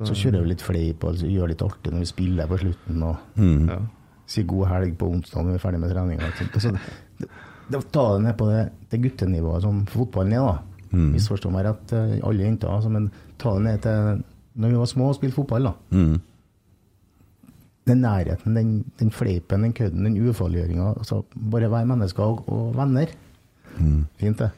Så 0.04 0.14
kjører 0.14 0.42
vi 0.44 0.50
litt 0.52 0.62
fleip 0.66 1.04
og 1.08 1.16
gjør 1.24 1.48
litt 1.54 1.62
artig 1.64 1.94
når 1.94 2.00
vi 2.04 2.06
spiller 2.10 2.48
på 2.52 2.58
slutten. 2.60 3.04
og 3.04 3.16
Mm. 3.40 3.70
Ja. 3.70 3.80
sier 4.28 4.46
god 4.50 4.68
helg 4.68 4.98
på 4.98 5.08
onsdag 5.14 5.44
når 5.46 5.52
vi 5.52 5.56
er 5.56 5.64
ferdig 5.64 5.80
med 5.80 5.92
treninga. 5.94 6.32
Altså, 6.52 6.72
det, 7.20 7.28
det, 7.72 7.82
ta 7.94 8.06
det 8.18 8.24
ned 8.26 8.38
på 8.38 8.48
det, 8.50 8.64
det 8.92 9.02
guttenivået 9.04 9.62
som 9.62 9.86
fotballen 9.86 10.34
er, 10.34 10.46
da. 10.46 10.58
Misforstå 10.96 11.52
meg 11.52 11.66
rett, 11.66 11.92
eh, 11.94 12.20
alle 12.24 12.44
jenter, 12.44 12.70
altså, 12.72 12.90
men 12.90 13.12
ta 13.38 13.54
det 13.56 13.64
ned 13.64 13.82
til 13.84 14.24
når 14.56 14.70
vi 14.72 14.78
var 14.80 14.86
små 14.88 15.10
og 15.12 15.16
spilte 15.16 15.36
fotball. 15.36 15.64
da. 15.64 15.74
Mm. 15.92 16.22
Den 17.88 18.02
nærheten, 18.02 18.56
den, 18.56 18.70
den 19.00 19.12
fleipen, 19.12 19.62
den 19.62 19.74
kødden, 19.74 20.06
den 20.08 20.18
ufarliggjøringa. 20.30 20.94
Altså, 20.98 21.24
bare 21.52 21.70
være 21.72 21.86
mennesker 21.86 22.24
og, 22.24 22.44
og 22.50 22.76
venner. 22.76 23.08
Fint, 24.18 24.40
det. 24.40 24.50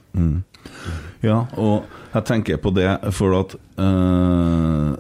Ja, 1.23 1.41
og 1.57 1.83
jeg 2.13 2.23
tenker 2.25 2.57
på 2.61 2.69
det 2.75 2.87
for 3.17 3.33
at 3.39 3.55
øh, 3.81 4.95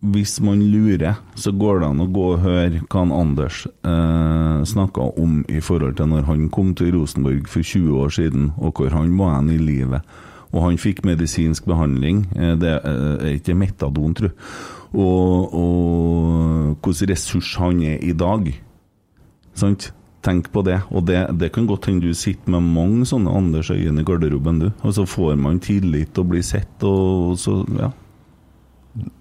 hvis 0.00 0.36
man 0.40 0.60
lurer, 0.70 1.16
så 1.34 1.50
går 1.50 1.80
det 1.80 1.88
an 1.88 2.00
å 2.04 2.06
gå 2.14 2.24
og 2.36 2.42
høre 2.44 2.82
hva 2.86 3.00
Anders 3.16 3.64
eh, 3.66 4.60
snakka 4.70 5.08
om 5.18 5.40
i 5.50 5.58
forhold 5.64 5.96
til 5.98 6.06
når 6.12 6.28
han 6.28 6.44
kom 6.54 6.70
til 6.78 6.92
Rosenborg 6.94 7.48
for 7.50 7.66
20 7.66 7.98
år 8.04 8.14
siden, 8.14 8.52
og 8.62 8.78
hvor 8.78 8.94
han 8.94 9.16
var 9.18 9.34
hen 9.40 9.50
i 9.50 9.58
livet. 9.58 10.06
Og 10.54 10.62
han 10.64 10.78
fikk 10.80 11.02
medisinsk 11.04 11.66
behandling. 11.68 12.26
eh, 12.36 12.54
Det 12.56 12.76
er 12.78 13.34
ikke 13.34 13.58
metadon, 13.58 14.14
jeg. 14.14 14.30
Og, 14.94 15.52
og 15.52 16.78
hvilken 16.86 17.10
ressurs 17.10 17.56
han 17.58 17.82
er 17.82 17.98
i 18.00 18.14
dag. 18.16 18.54
Sant? 19.58 19.90
Tenk 20.22 20.48
på 20.52 20.62
det. 20.66 20.80
Og 20.90 21.04
det, 21.06 21.26
det 21.38 21.52
kan 21.54 21.66
godt 21.66 21.86
hende 21.90 22.06
du 22.06 22.14
sitter 22.14 22.50
med 22.54 22.62
mange 22.74 23.04
sånne 23.06 23.34
Anders 23.34 23.70
Øyen 23.70 23.98
i 23.98 24.04
garderoben, 24.06 24.58
du. 24.62 24.70
Og 24.82 24.94
så 24.94 25.04
får 25.06 25.36
man 25.38 25.58
tillit 25.60 26.16
og 26.18 26.30
blir 26.30 26.42
sett, 26.46 26.82
og 26.86 27.34
så 27.38 27.64
Ja. 27.78 27.90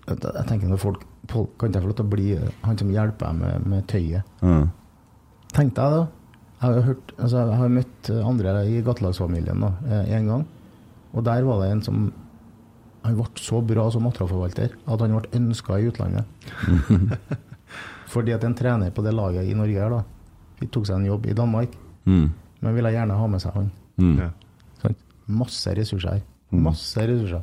Jeg, 0.07 0.45
tenker 0.47 0.67
når 0.71 0.79
folk, 0.81 1.01
folk 1.29 1.53
Kan 1.59 1.69
ikke 1.69 1.79
jeg 1.79 1.83
få 1.83 1.89
lov 1.91 1.97
til 1.99 2.05
å 2.05 2.11
bli 2.13 2.27
han 2.63 2.77
som 2.79 2.91
hjelper 2.93 3.27
deg 3.27 3.39
med, 3.41 3.65
med 3.73 3.87
tøyet? 3.91 4.23
Mm. 4.41 4.69
Tenk 5.53 5.73
deg 5.77 5.95
da. 5.97 6.03
Jeg 6.57 6.73
har, 6.73 6.81
hørt, 6.87 7.11
altså 7.21 7.41
jeg 7.43 7.57
har 7.61 7.73
møtt 7.75 8.09
andre 8.17 8.53
i 8.65 8.79
gatelagsfamilien 8.81 9.61
da, 9.61 9.69
eh, 9.85 10.13
en 10.17 10.29
gang. 10.31 10.45
Og 11.13 11.23
der 11.27 11.43
var 11.45 11.61
det 11.61 11.67
en 11.75 11.83
som 11.85 11.99
Han 13.05 13.15
ble 13.19 13.27
så 13.39 13.61
bra 13.63 13.85
som 13.93 14.03
materialforvalter 14.03 14.73
at 14.87 15.03
han 15.03 15.13
ble 15.19 15.29
ønska 15.37 15.77
i 15.79 15.85
utlandet. 15.87 16.25
Fordi 18.11 18.33
at 18.35 18.43
en 18.47 18.55
trener 18.57 18.91
på 18.95 19.03
det 19.05 19.13
laget 19.15 19.47
i 19.47 19.55
Norge 19.55 19.79
her 19.79 19.93
da, 19.93 20.01
tok 20.71 20.87
seg 20.87 20.97
en 21.01 21.09
jobb 21.11 21.27
i 21.29 21.35
Danmark, 21.37 21.75
Mm. 22.07 22.29
men 22.63 22.75
ville 22.77 22.89
gjerne 22.93 23.15
ha 23.19 23.25
med 23.27 23.41
seg 23.43 23.51
han. 23.51 23.65
Mm. 23.99 24.29
Sånn, 24.79 24.93
Masse 25.27 25.73
ressurser 25.75 26.13
her. 26.13 26.21
Masse 26.55 27.03
ressurser. 27.03 27.41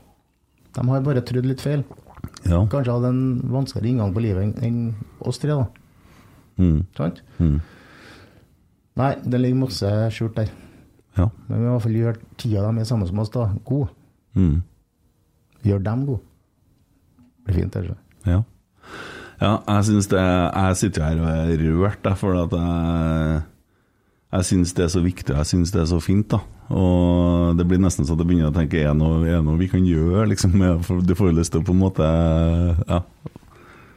De 0.72 0.84
har 0.88 1.02
bare 1.04 1.20
trodd 1.20 1.44
litt 1.44 1.60
feil. 1.60 1.82
Ja. 2.48 2.60
Kanskje 2.72 2.92
hadde 2.96 3.10
en 3.14 3.22
vanskeligere 3.52 3.90
inngang 3.92 4.14
på 4.14 4.22
livet 4.24 4.56
enn- 4.62 4.92
oss 5.20 5.38
tre. 5.38 5.50
da. 5.56 5.66
Mm. 6.58 6.84
Sant? 6.96 7.22
Mm. 7.38 7.60
Nei, 8.96 9.14
det 9.24 9.40
ligger 9.40 9.58
masse 9.64 9.90
skjult 10.14 10.36
der. 10.38 10.50
Ja. 11.18 11.28
Men 11.48 11.58
vi 11.58 11.64
må 11.64 11.68
i 11.68 11.72
hvert 11.74 11.82
fall 11.82 11.98
gjøre 11.98 12.20
tida 12.38 12.62
de 12.72 12.80
er 12.80 12.84
sammen 12.88 13.10
med 13.10 13.22
oss, 13.24 13.30
da, 13.34 13.48
god. 13.64 13.88
Mm. 14.34 14.62
Gjør 15.64 15.82
dem 15.82 16.06
gode. 16.06 16.20
Det 17.44 17.44
blir 17.44 17.62
fint, 17.62 17.74
så. 17.88 17.96
Ja. 18.26 18.38
ja, 19.40 19.50
jeg 19.68 19.84
syns 19.84 20.06
det 20.08 20.20
Jeg 20.22 20.76
sitter 20.80 21.02
her 21.04 21.20
og 21.20 21.28
er 21.28 21.64
rørt, 21.80 21.98
jeg, 22.04 22.16
for 22.16 22.38
at 22.44 22.52
jeg 22.56 23.42
Jeg 24.34 24.46
syns 24.48 24.72
det 24.74 24.82
er 24.84 24.90
så 24.90 25.00
viktig, 25.04 25.30
og 25.30 25.40
jeg 25.42 25.50
syns 25.52 25.70
det 25.70 25.80
er 25.84 25.90
så 25.92 26.00
fint, 26.02 26.26
da. 26.32 26.40
Og 26.74 27.58
det 27.58 27.66
blir 27.70 27.78
nesten 27.82 28.06
så 28.06 28.16
at 28.16 28.22
jeg 28.22 28.30
begynner 28.30 28.50
å 28.50 28.56
tenke 28.56 28.80
er 28.80 28.88
det 28.90 28.98
noe, 28.98 29.20
er 29.28 29.36
det 29.36 29.44
noe 29.46 29.60
vi 29.60 29.68
kan 29.70 29.84
gjøre, 29.86 30.24
liksom? 30.32 30.56
du 31.08 31.14
får 31.14 31.30
jo 31.30 31.36
lyst 31.38 31.54
til 31.54 31.62
å 31.62 31.66
på 31.66 31.74
en 31.74 31.82
måte 31.84 32.08
Ja. 32.88 33.04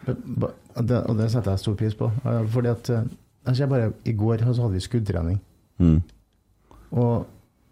Og 0.07 0.85
det, 0.87 0.99
og 1.09 1.17
det 1.17 1.25
setter 1.33 1.51
jeg 1.51 1.59
stor 1.63 1.73
pris 1.75 1.95
på. 1.97 2.07
Eh, 2.23 2.43
Fordi 2.53 2.69
at 2.69 2.89
altså 2.93 3.63
jeg 3.63 3.69
bare 3.71 3.89
I 4.07 4.13
går 4.15 4.43
så 4.45 4.61
hadde 4.61 4.77
vi 4.77 4.83
skuddtrening. 4.85 5.39
Mm. 5.83 5.97
Og 6.91 7.25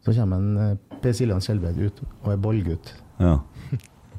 så 0.04 0.16
kommer 0.18 0.42
en 0.42 0.58
eh, 0.64 0.98
Per 1.04 1.16
Siljan 1.16 1.44
Skjelbred 1.44 1.78
ut 1.80 2.02
og 2.24 2.32
er 2.34 2.42
ballgutt. 2.42 2.92
Ja. 3.22 3.38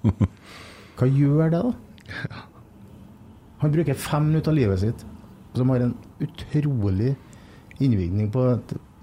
Hva 0.96 1.10
gjør 1.10 1.50
det, 1.52 1.60
da? 1.66 2.40
Han 3.62 3.74
bruker 3.74 3.98
fem 3.98 4.30
minutter 4.30 4.54
av 4.54 4.58
livet 4.60 4.82
sitt 4.84 5.04
som 5.56 5.70
har 5.72 5.82
en 5.86 5.94
utrolig 6.20 7.14
innvirkning 7.80 8.30
på 8.32 8.44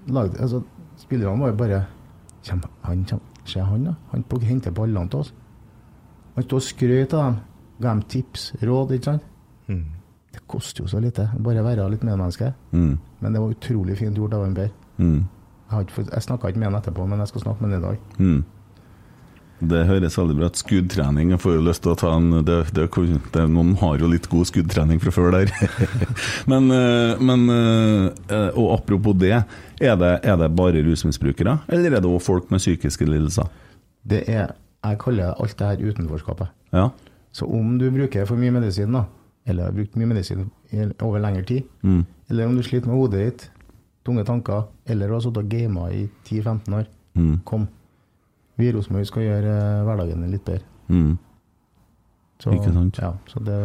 lag. 0.06 0.34
Altså, 0.40 0.62
spillerne 1.00 1.40
var 1.40 1.52
jo 1.52 1.58
bare 1.58 1.80
kjem, 2.44 2.62
han, 2.82 3.04
kjem, 3.08 3.22
Se 3.44 3.60
han, 3.60 3.84
da. 3.84 3.92
Han 4.14 4.24
henter 4.40 4.72
ballene 4.72 5.10
til 5.12 5.20
oss. 5.20 5.34
Han 6.34 6.46
står 6.46 6.56
og 6.56 6.64
skrøt 6.64 7.12
av 7.14 7.24
dem. 7.26 7.34
Ga 7.82 7.90
dem 7.90 8.02
tips, 8.08 8.52
råd, 8.62 8.94
ikke 8.96 9.04
sant. 9.10 9.26
Det 10.34 10.42
koster 10.50 10.82
jo 10.84 10.88
så 10.88 11.00
lite. 11.02 11.28
Bare 11.44 11.62
være 11.64 11.90
litt 11.92 12.02
medmenneske. 12.06 12.52
Mm. 12.72 12.98
Men 13.20 13.32
det 13.32 13.42
var 13.42 13.52
utrolig 13.54 13.98
fint 13.98 14.16
gjort 14.16 14.34
av 14.34 14.46
en 14.46 14.56
Per. 14.56 14.72
Mm. 14.96 15.20
Jeg, 15.70 15.86
jeg 15.98 16.22
snakka 16.22 16.48
ikke 16.48 16.62
med 16.62 16.70
han 16.70 16.78
etterpå, 16.80 17.06
men 17.06 17.22
jeg 17.22 17.32
skal 17.32 17.44
snakke 17.44 17.62
med 17.62 17.70
han 17.70 17.78
i 17.78 17.84
dag. 17.84 18.00
Mm. 18.18 18.40
Det 19.60 19.84
høres 19.86 20.16
veldig 20.18 20.34
bra 20.36 20.48
ut. 20.50 20.58
Skuddtrening, 20.58 21.30
jeg 21.30 21.40
får 21.40 21.54
jo 21.56 21.62
lyst 21.64 21.82
til 21.84 21.92
å 21.92 21.96
ta 21.96 22.10
en 22.16 22.30
det, 22.44 22.56
det, 22.74 22.88
det, 23.32 23.44
Noen 23.48 23.74
har 23.80 23.98
jo 24.02 24.08
litt 24.10 24.26
god 24.28 24.48
skuddtrening 24.50 24.98
fra 25.00 25.12
før 25.14 25.30
der. 25.36 25.52
men, 26.50 26.66
eh, 26.74 27.22
men 27.22 27.44
eh, 27.54 28.48
Og 28.58 28.72
apropos 28.74 29.14
det, 29.20 29.30
er 29.80 29.96
det, 30.00 30.12
er 30.26 30.36
det 30.42 30.50
bare 30.58 30.82
rusmisbrukere, 30.84 31.58
eller 31.68 31.96
er 31.96 32.02
det 32.04 32.10
også 32.10 32.26
folk 32.32 32.50
med 32.52 32.60
psykiske 32.62 33.06
lidelser? 33.08 33.48
Det 34.04 34.24
er 34.28 34.52
Jeg 34.84 34.98
kaller 35.00 35.32
alt 35.40 35.54
det 35.58 35.66
her 35.70 35.86
utenforskapet. 35.94 36.50
Ja. 36.76 36.90
Så 37.32 37.46
om 37.48 37.78
du 37.80 37.86
bruker 37.90 38.26
for 38.28 38.36
mye 38.36 38.52
medisin, 38.52 38.92
da, 38.92 39.06
eller 39.48 39.70
har 39.70 39.72
brukt 39.78 39.96
mye 39.96 40.10
medisin 40.10 40.50
over 41.00 41.22
lengre 41.24 41.44
tid, 41.48 41.62
Mm. 41.82 42.04
eller 42.30 42.46
om 42.46 42.56
du 42.56 42.62
sliter 42.62 42.88
med 42.90 42.96
hodet 42.98 43.22
ditt, 43.24 43.46
tunge 44.04 44.24
tanker, 44.28 44.66
eller 44.86 45.08
har 45.14 45.20
sittet 45.24 45.40
og 45.40 45.48
gama 45.48 45.86
i 45.90 46.02
10-15 46.28 46.74
år, 46.82 46.84
Mm. 47.16 47.40
kom. 47.48 47.68
Vi 48.60 48.68
i 48.68 48.74
Rosenborg 48.74 49.08
skal 49.08 49.26
gjøre 49.26 49.56
eh, 49.56 49.82
hverdagen 49.86 50.28
litt 50.30 50.44
bedre. 50.46 50.62
Mm. 50.92 51.16
Så, 52.42 52.52
Ikke 52.54 52.72
sant? 52.74 53.00
Ja, 53.00 53.12
så 53.30 53.40
det, 53.46 53.58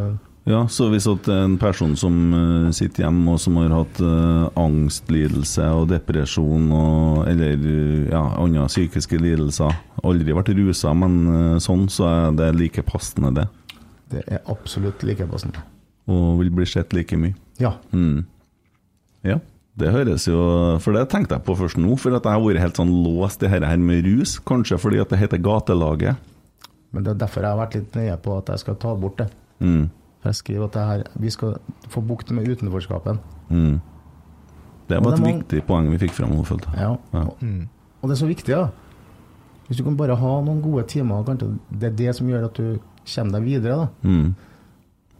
Ja, 0.50 0.64
så 0.72 0.88
hvis 0.90 1.06
at 1.10 1.28
en 1.34 1.58
person 1.62 1.96
som 2.00 2.16
eh, 2.34 2.70
sitter 2.74 3.06
hjemme 3.06 3.36
og 3.36 3.42
som 3.44 3.60
har 3.60 3.74
hatt 3.76 4.00
uh, 4.02 4.48
angstlidelse 4.58 5.68
og 5.76 5.90
depresjon 5.92 6.72
og, 6.74 7.28
eller 7.30 7.66
ja, 8.10 8.24
andre 8.40 8.66
psykiske 8.72 9.20
lidelser, 9.22 9.76
aldri 10.02 10.34
vært 10.38 10.54
rusa, 10.58 10.96
men 10.98 11.20
uh, 11.28 11.60
sånn, 11.62 11.86
så 11.92 12.08
er 12.10 12.40
det 12.40 12.50
like 12.58 12.86
passende 12.88 13.34
det. 13.36 13.48
det 14.16 14.26
er 14.26 14.42
absolutt 14.50 15.06
like 15.06 15.28
passende. 15.30 15.62
Og 16.10 16.40
vil 16.40 16.50
bli 16.56 16.66
sett 16.66 16.96
like 16.98 17.18
mye. 17.20 17.36
Ja. 17.62 17.76
Mm. 17.94 18.24
Ja, 19.28 19.38
det 19.80 19.92
høres 19.94 20.28
jo 20.28 20.40
For 20.84 20.96
det 20.96 21.06
tenkte 21.12 21.38
jeg 21.38 21.46
på 21.48 21.56
først 21.60 21.80
nå, 21.82 21.96
for 22.00 22.16
at 22.18 22.26
jeg 22.26 22.36
har 22.36 22.44
vært 22.44 22.64
helt 22.64 22.80
sånn 22.80 22.92
låst 23.06 23.44
i 23.44 23.48
dette 23.48 23.70
her 23.70 23.80
med 23.82 24.08
rus. 24.08 24.38
Kanskje 24.44 24.80
fordi 24.82 25.02
at 25.04 25.14
det 25.14 25.22
heter 25.22 25.42
Gatelaget. 25.44 26.20
Men 26.92 27.06
det 27.06 27.14
er 27.14 27.22
derfor 27.22 27.46
jeg 27.46 27.54
har 27.54 27.62
vært 27.62 27.78
litt 27.78 27.96
nøye 27.98 28.18
på 28.24 28.36
at 28.40 28.52
jeg 28.54 28.64
skal 28.64 28.78
ta 28.82 28.96
bort 28.98 29.22
det. 29.22 29.30
Mm. 29.62 29.88
For 30.20 30.32
jeg 30.32 30.40
skriver 30.42 30.68
at 30.68 30.76
det 30.76 30.86
her, 30.90 31.06
vi 31.22 31.32
skal 31.32 31.56
få 31.94 32.04
bukt 32.04 32.34
med 32.36 32.50
utenforskapen. 32.50 33.22
Mm. 33.50 33.80
Det 34.90 34.98
var 34.98 35.14
det 35.14 35.20
et 35.20 35.24
man... 35.24 35.32
viktig 35.38 35.64
poeng 35.68 35.90
vi 35.94 36.02
fikk 36.02 36.16
fram. 36.18 36.34
Ja. 36.74 36.96
Ja. 37.14 37.26
Og 38.00 38.10
det 38.10 38.16
er 38.16 38.22
så 38.24 38.30
viktig, 38.30 38.56
ja. 38.56 38.68
Hvis 39.68 39.78
du 39.78 39.86
kan 39.86 39.98
bare 40.00 40.18
ha 40.18 40.32
noen 40.42 40.64
gode 40.66 40.88
timer, 40.90 41.22
kanskje 41.28 41.52
det 41.70 41.92
er 41.92 41.98
det 42.00 42.16
som 42.18 42.30
gjør 42.30 42.48
at 42.48 42.58
du 42.58 42.80
kommer 43.14 43.38
deg 43.38 43.46
videre. 43.46 43.86
da. 43.86 44.10
Mm. 44.10 44.34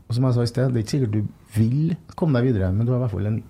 Og 0.10 0.16
som 0.18 0.26
jeg 0.26 0.36
sa 0.36 0.44
i 0.44 0.50
sted, 0.50 0.72
det 0.74 0.80
er 0.80 0.86
ikke 0.86 0.96
sikkert 0.96 1.14
du 1.14 1.22
vil 1.54 1.96
komme 2.18 2.40
deg 2.40 2.50
videre, 2.50 2.72
men 2.74 2.88
du 2.88 2.92
har 2.92 2.98
i 2.98 3.04
hvert 3.04 3.14
fall 3.14 3.30
en, 3.30 3.44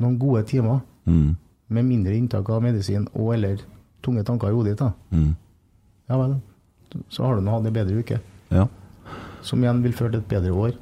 noen 0.00 0.18
gode 0.18 0.44
timer 0.46 0.80
Mm. 1.06 1.36
med 1.68 1.84
mindre 1.84 2.14
inntak 2.16 2.48
av 2.50 2.62
medisin 2.62 3.06
og 3.14 3.34
eller 3.34 3.58
tunge 4.02 4.22
tanker 4.24 4.48
i 4.48 4.52
hodet 4.54 4.78
ditt. 4.78 4.92
Mm. 5.12 5.34
Ja 6.08 6.16
vel. 6.18 6.36
Så 7.10 7.24
har 7.24 7.36
du 7.36 7.42
nå 7.42 7.50
hatt 7.50 7.66
en 7.66 7.72
bedre 7.74 7.98
uke, 7.98 8.20
Ja. 8.50 8.66
som 9.42 9.60
igjen 9.62 9.82
vil 9.82 9.92
føre 9.92 10.10
til 10.12 10.20
et 10.20 10.28
bedre 10.28 10.52
år. 10.52 10.72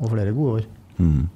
Og 0.00 0.10
flere 0.10 0.32
gode 0.34 0.60
år. 0.60 0.66
Mm. 0.98 1.28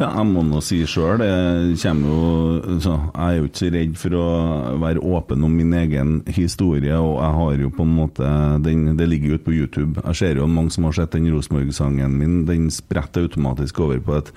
Ja, 0.00 0.06
jeg 0.16 0.26
må 0.32 0.42
nå 0.42 0.62
si 0.62 0.78
sjøl, 0.86 1.18
det 1.18 1.78
kommer 1.82 2.08
jo 2.08 2.78
så 2.80 2.94
Jeg 3.14 3.22
er 3.28 3.36
jo 3.36 3.44
ikke 3.44 3.58
så 3.60 3.72
redd 3.72 3.96
for 3.98 4.08
å 4.10 4.78
være 4.80 5.02
åpen 5.02 5.44
om 5.44 5.52
min 5.56 5.72
egen 5.74 6.22
historie, 6.26 6.94
og 6.96 7.20
jeg 7.20 7.32
har 7.34 7.56
jo 7.60 7.68
på 7.70 7.82
en 7.82 7.96
måte 7.96 8.62
den, 8.62 8.96
Det 8.96 9.08
ligger 9.08 9.28
jo 9.28 9.34
ute 9.34 9.44
på 9.44 9.52
YouTube. 9.52 10.02
Jeg 10.06 10.14
ser 10.16 10.34
jo 10.36 10.46
mange 10.46 10.70
som 10.70 10.84
har 10.84 10.92
sett 10.92 11.10
den 11.10 11.26
Rosenborg-sangen 11.30 12.10
min. 12.10 12.44
Den 12.46 12.70
spretter 12.70 13.22
automatisk 13.28 13.80
over 13.80 13.98
på 14.00 14.16
et 14.16 14.32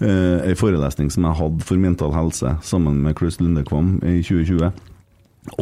eh, 0.00 0.50
en 0.50 0.58
forelesning 0.58 1.10
som 1.12 1.24
jeg 1.28 1.40
hadde 1.40 1.66
for 1.68 1.80
mental 1.80 2.14
helse 2.16 2.56
sammen 2.62 3.02
med 3.04 3.16
Chris 3.18 3.40
Lundekvam 3.40 3.96
i 4.02 4.20
2020. 4.22 4.72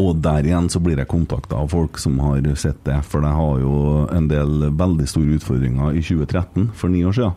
Og 0.00 0.16
der 0.24 0.46
igjen 0.46 0.70
så 0.72 0.80
blir 0.80 0.96
jeg 0.96 1.10
kontakta 1.10 1.58
av 1.60 1.68
folk 1.74 1.98
som 2.00 2.16
har 2.24 2.46
sett 2.56 2.80
det, 2.88 3.02
for 3.04 3.24
jeg 3.24 3.36
har 3.36 3.60
jo 3.60 3.76
en 4.14 4.28
del 4.30 4.70
veldig 4.72 5.06
store 5.10 5.36
utfordringer 5.36 5.92
i 5.92 6.02
2013, 6.04 6.70
for 6.72 6.92
ni 6.92 7.04
år 7.04 7.16
siden. 7.18 7.36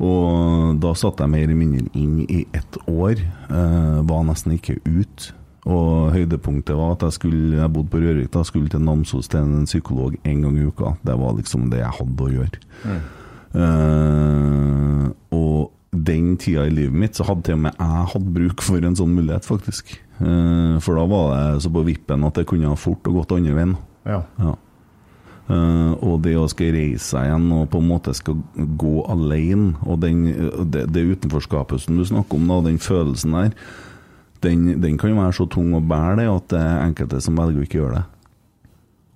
Og 0.00 0.78
da 0.80 0.94
satt 0.96 1.20
jeg 1.20 1.28
mer 1.28 1.44
eller 1.44 1.58
mindre 1.58 1.84
inn 1.98 2.22
i 2.24 2.46
ett 2.56 2.78
år, 2.88 3.20
eh, 3.20 4.00
var 4.08 4.24
nesten 4.24 4.56
ikke 4.56 4.80
ut. 4.86 5.32
Og 5.68 6.14
høydepunktet 6.14 6.72
var 6.72 6.94
at 6.94 7.02
jeg 7.04 7.12
skulle 7.12 7.56
Jeg 7.60 7.72
bodde 7.72 7.90
på 7.90 8.00
Rørvik, 8.00 8.30
da 8.32 8.42
skulle 8.42 8.70
til 8.70 8.80
Namsos 8.80 9.28
til 9.28 9.40
en 9.40 9.66
psykolog 9.66 10.16
en 10.24 10.42
gang 10.42 10.56
i 10.56 10.64
uka. 10.64 10.96
Det 11.04 11.18
var 11.18 11.34
liksom 11.36 11.68
det 11.70 11.80
jeg 11.80 11.98
hadde 11.98 12.24
å 12.24 12.32
gjøre. 12.32 12.58
Eh, 13.52 15.10
og 15.36 15.70
den 15.90 16.36
tida 16.38 16.66
i 16.66 16.72
livet 16.72 16.94
mitt 16.94 17.18
så 17.18 17.26
hadde 17.26 17.48
til 17.48 17.58
og 17.58 17.64
med 17.66 17.78
jeg 17.78 18.08
hatt 18.12 18.32
bruk 18.36 18.62
for 18.62 18.86
en 18.86 18.96
sånn 18.98 19.14
mulighet, 19.16 19.46
faktisk. 19.48 19.96
Eh, 20.20 20.76
for 20.84 20.98
da 20.98 21.06
var 21.10 21.30
det 21.34 21.62
så 21.64 21.72
på 21.74 21.84
vippen 21.86 22.26
at 22.26 22.38
det 22.38 22.46
kunne 22.50 22.70
ha 22.70 22.78
fort 22.78 23.06
og 23.10 23.20
gått 23.20 23.34
andre 23.38 23.56
veien. 23.56 23.76
Ja. 24.06 24.20
Ja. 24.38 24.54
Eh, 25.50 25.92
og 26.06 26.20
det 26.22 26.36
å 26.38 26.46
skal 26.50 26.74
reise 26.76 27.02
seg 27.08 27.26
igjen 27.26 27.48
og 27.56 27.68
på 27.72 27.80
en 27.82 27.90
måte 27.90 28.14
skal 28.14 28.38
gå 28.54 28.94
alene, 29.10 29.74
og 29.82 30.02
den, 30.04 30.24
det, 30.70 30.86
det 30.94 31.08
utenforskapet 31.16 31.82
som 31.82 31.98
du 31.98 32.06
snakker 32.06 32.38
om, 32.38 32.46
da, 32.52 32.60
den 32.68 32.78
følelsen 32.82 33.34
der, 33.34 33.56
den, 34.44 34.68
den 34.80 34.96
kan 35.00 35.10
jo 35.10 35.18
være 35.18 35.36
så 35.36 35.48
tung 35.50 35.74
å 35.76 35.82
bære 35.84 36.20
det 36.22 36.30
at 36.30 36.46
det 36.52 36.60
er 36.62 36.84
enkelte 36.86 37.18
som 37.24 37.36
velger 37.36 37.60
å 37.60 37.66
ikke 37.66 37.80
gjøre 37.80 37.98
det. 37.98 38.06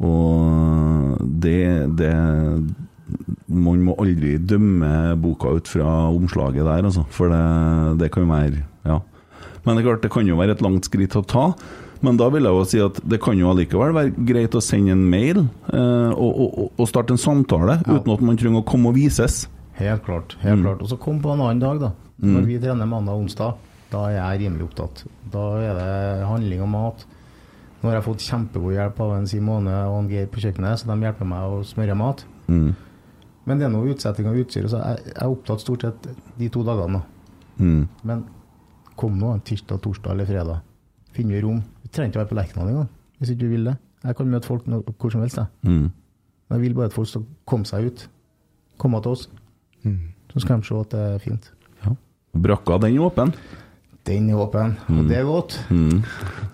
Og 0.04 1.22
det, 1.44 1.60
det 1.96 2.14
Man 3.54 3.82
må 3.84 3.94
aldri 4.00 4.38
dømme 4.40 5.14
boka 5.20 5.52
ut 5.58 5.68
fra 5.68 5.88
omslaget 6.08 6.64
der, 6.64 6.86
altså. 6.88 7.04
For 7.12 7.28
det, 7.32 7.98
det 8.00 8.12
kan 8.14 8.24
jo 8.24 8.32
være 8.32 8.62
Ja. 8.88 9.00
Men 9.64 9.76
det 9.76 9.84
er 9.84 9.88
klart, 9.88 10.02
det 10.04 10.10
kan 10.12 10.26
jo 10.28 10.36
være 10.36 10.52
et 10.58 10.62
langt 10.64 10.84
skritt 10.84 11.14
å 11.16 11.22
ta. 11.24 11.44
Men 12.04 12.18
da 12.20 12.26
vil 12.28 12.44
jeg 12.44 12.52
jo 12.52 12.64
si 12.68 12.80
at 12.84 12.98
det 13.08 13.16
kan 13.24 13.38
jo 13.38 13.48
allikevel 13.48 13.94
være 13.96 14.24
greit 14.28 14.56
å 14.56 14.60
sende 14.60 14.92
en 14.92 15.04
mail 15.08 15.38
eh, 15.40 16.10
og, 16.12 16.32
og, 16.44 16.66
og 16.76 16.88
starte 16.90 17.14
en 17.16 17.20
samtale, 17.20 17.78
uten 17.86 18.12
at 18.12 18.24
man 18.24 18.36
trenger 18.40 18.60
å 18.60 18.66
komme 18.68 18.90
og 18.92 18.98
vises. 18.98 19.46
Helt 19.78 20.04
klart. 20.04 20.36
helt 20.42 20.62
klart. 20.66 20.82
Og 20.84 20.90
så 20.92 20.98
kom 21.00 21.22
på 21.24 21.32
en 21.32 21.40
annen 21.46 21.62
dag, 21.62 21.80
da. 21.80 21.94
Når 22.24 22.44
vi 22.46 22.58
trener 22.62 22.86
mandag 22.88 23.16
og 23.16 23.24
onsdag, 23.24 23.56
da 23.90 24.04
er 24.10 24.18
jeg 24.18 24.44
rimelig 24.44 24.68
opptatt. 24.68 25.04
Da 25.32 25.44
er 25.64 25.78
det 25.80 26.28
handling 26.28 26.62
og 26.64 26.70
mat. 26.74 27.06
Nå 27.80 27.90
har 27.90 27.98
jeg 27.98 28.06
fått 28.06 28.24
kjempegod 28.24 28.76
hjelp 28.76 29.00
av 29.04 29.16
en 29.16 29.26
Simone 29.28 29.74
og 29.90 29.98
en 29.98 30.10
Geir 30.12 30.28
på 30.32 30.40
kjøkkenet, 30.44 30.80
så 30.80 30.88
de 30.88 31.08
hjelper 31.08 31.28
meg 31.28 31.56
å 31.56 31.64
smøre 31.68 31.96
mat. 31.98 32.22
Mm. 32.48 32.70
Men 33.44 33.60
det 33.60 33.66
er 33.66 33.72
noe 33.74 33.90
utsetting 33.92 34.28
av 34.28 34.38
utstyr, 34.40 34.68
så 34.72 34.80
jeg 34.80 35.02
jeg 35.10 35.16
er 35.20 35.32
opptatt 35.32 35.60
stort 35.60 35.84
sett 35.84 36.08
de 36.38 36.48
to 36.48 36.62
dagene. 36.64 37.00
da. 37.00 37.64
Mm. 37.64 37.88
Men 38.02 38.24
kom 38.96 39.18
nå, 39.18 39.34
tirsdag, 39.44 39.82
torsdag 39.84 40.14
eller 40.14 40.28
fredag. 40.28 40.62
Finn 41.14 41.28
vi 41.28 41.42
rom. 41.42 41.60
Vi 41.82 41.88
trenger 41.88 42.10
ikke 42.10 42.20
å 42.20 42.22
være 42.24 42.32
på 42.32 42.38
Lerkendal 42.40 42.70
engang, 42.72 42.88
hvis 43.18 43.34
ikke 43.34 43.44
du 43.44 43.48
vil 43.52 43.68
det. 43.70 43.76
Jeg 44.04 44.16
kan 44.16 44.30
møte 44.30 44.48
folk 44.48 44.64
hvor 44.66 45.12
som 45.12 45.22
helst. 45.24 45.38
Jeg. 45.40 45.46
Mm. 45.62 45.90
jeg 46.50 46.60
vil 46.60 46.74
bare 46.74 46.90
at 46.90 46.96
folk 46.96 47.08
skal 47.08 47.24
komme 47.48 47.68
seg 47.68 47.86
ut. 47.88 48.08
Komme 48.78 49.00
til 49.02 49.14
oss. 49.16 49.28
Så 50.32 50.42
skal 50.42 50.60
de 50.60 50.66
se 50.66 50.74
at 50.80 50.90
det 50.90 51.02
er 51.14 51.20
fint. 51.22 51.52
Ja. 51.84 51.94
Brakka, 52.34 52.78
den 52.82 52.98
åpen. 52.98 53.32
Den 54.04 54.26
er 54.28 54.36
åpen, 54.36 54.74
og 54.92 55.06
det 55.08 55.16
er 55.16 55.24
godt. 55.24 55.54
Mm. 55.72 56.02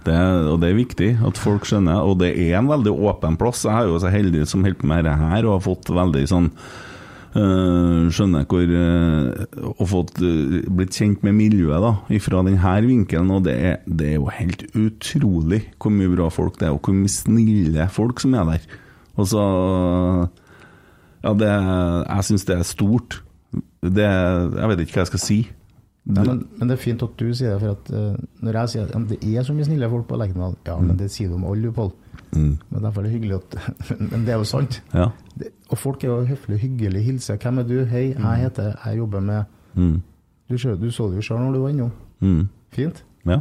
Det, 0.06 0.18
og 0.52 0.60
det 0.62 0.68
er 0.70 0.76
viktig 0.78 1.08
at 1.26 1.40
folk 1.40 1.66
skjønner, 1.66 1.98
og 2.06 2.20
det 2.22 2.30
er 2.38 2.60
en 2.60 2.70
veldig 2.70 2.92
åpen 2.94 3.38
plass. 3.40 3.64
Jeg 3.66 3.74
er 3.74 3.90
jo 3.90 3.98
så 3.98 4.12
heldig 4.12 4.44
som 4.46 4.62
holder 4.62 4.78
på 4.78 4.86
med 4.86 5.02
dette 5.02 5.16
her, 5.32 5.48
og 5.48 5.56
har 5.56 5.64
fått 5.64 5.90
veldig 5.90 6.22
sånn 6.30 6.46
øh, 7.34 8.06
Skjønner 8.14 8.46
hvor 8.50 8.74
øh, 8.82 9.66
Og 9.74 9.82
fått 9.90 10.22
øh, 10.22 10.60
blitt 10.70 10.94
kjent 10.94 11.26
med 11.26 11.34
miljøet 11.40 11.82
da, 11.82 11.92
fra 12.22 12.44
denne 12.46 12.76
vinkelen, 12.86 13.34
og 13.34 13.44
det 13.48 13.56
er, 13.58 13.76
det 13.86 14.12
er 14.12 14.18
jo 14.20 14.30
helt 14.38 14.64
utrolig 14.70 15.64
hvor 15.82 15.94
mye 15.94 16.14
bra 16.14 16.30
folk 16.30 16.60
det 16.62 16.70
er, 16.70 16.78
og 16.78 16.86
hvor 16.86 16.94
mye 16.94 17.10
snille 17.10 17.90
folk 17.90 18.22
som 18.22 18.38
er 18.38 18.46
der. 18.54 18.70
Og 19.18 19.32
så 19.34 19.42
Ja, 21.20 21.34
det 21.34 21.50
Jeg 21.50 22.24
syns 22.24 22.46
det 22.48 22.56
er 22.56 22.62
stort. 22.64 23.22
Det 23.82 24.06
Jeg 24.06 24.68
vet 24.70 24.86
ikke 24.86 25.00
hva 25.00 25.02
jeg 25.02 25.16
skal 25.16 25.26
si. 25.26 25.42
Nei, 26.10 26.24
men, 26.26 26.42
men 26.58 26.70
det 26.70 26.76
er 26.76 26.82
fint 26.82 27.02
at 27.06 27.16
du 27.20 27.26
sier 27.36 27.54
det, 27.54 27.60
for 27.62 27.76
at 27.76 27.90
uh, 27.94 28.44
når 28.44 28.58
jeg 28.60 28.72
sier 28.72 28.86
at 28.86 28.94
ja, 28.94 29.00
det 29.10 29.18
er 29.38 29.46
så 29.46 29.54
mye 29.56 29.68
snille 29.68 29.90
folk 29.92 30.08
på 30.08 30.18
Lerkendal 30.20 30.56
Ja, 30.66 30.76
men 30.82 30.98
det 30.98 31.10
sier 31.14 31.30
du 31.30 31.36
om 31.36 31.46
alle, 31.50 31.70
Pål. 31.76 31.92
Mm. 32.32 32.52
Men 32.70 32.84
derfor 32.84 33.02
er 33.02 33.08
det 33.08 33.14
hyggelig 33.14 33.38
at 33.40 33.56
Men 34.10 34.26
det 34.26 34.34
er 34.34 34.42
jo 34.42 34.48
sant. 34.48 34.80
Ja. 34.94 35.08
Det, 35.38 35.52
og 35.70 35.78
folk 35.78 36.04
er 36.04 36.12
jo 36.12 36.20
høflige, 36.32 36.64
hyggelige, 36.66 37.06
hilser. 37.06 37.38
'Hvem 37.38 37.58
er 37.62 37.68
du?' 37.68 37.84
'Hei, 37.84 38.04
jeg 38.14 38.42
heter 38.44 38.74
Jeg 38.86 38.98
jobber 38.98 39.20
med 39.20 39.44
Mm. 39.74 40.02
Du, 40.48 40.56
du 40.56 40.90
så 40.90 41.06
det 41.06 41.20
jo 41.20 41.22
sjøl 41.22 41.38
når 41.38 41.52
du 41.54 41.58
var 41.62 41.70
innom. 41.70 41.90
Mm. 42.20 42.48
Fint. 42.74 43.04
Ja. 43.24 43.36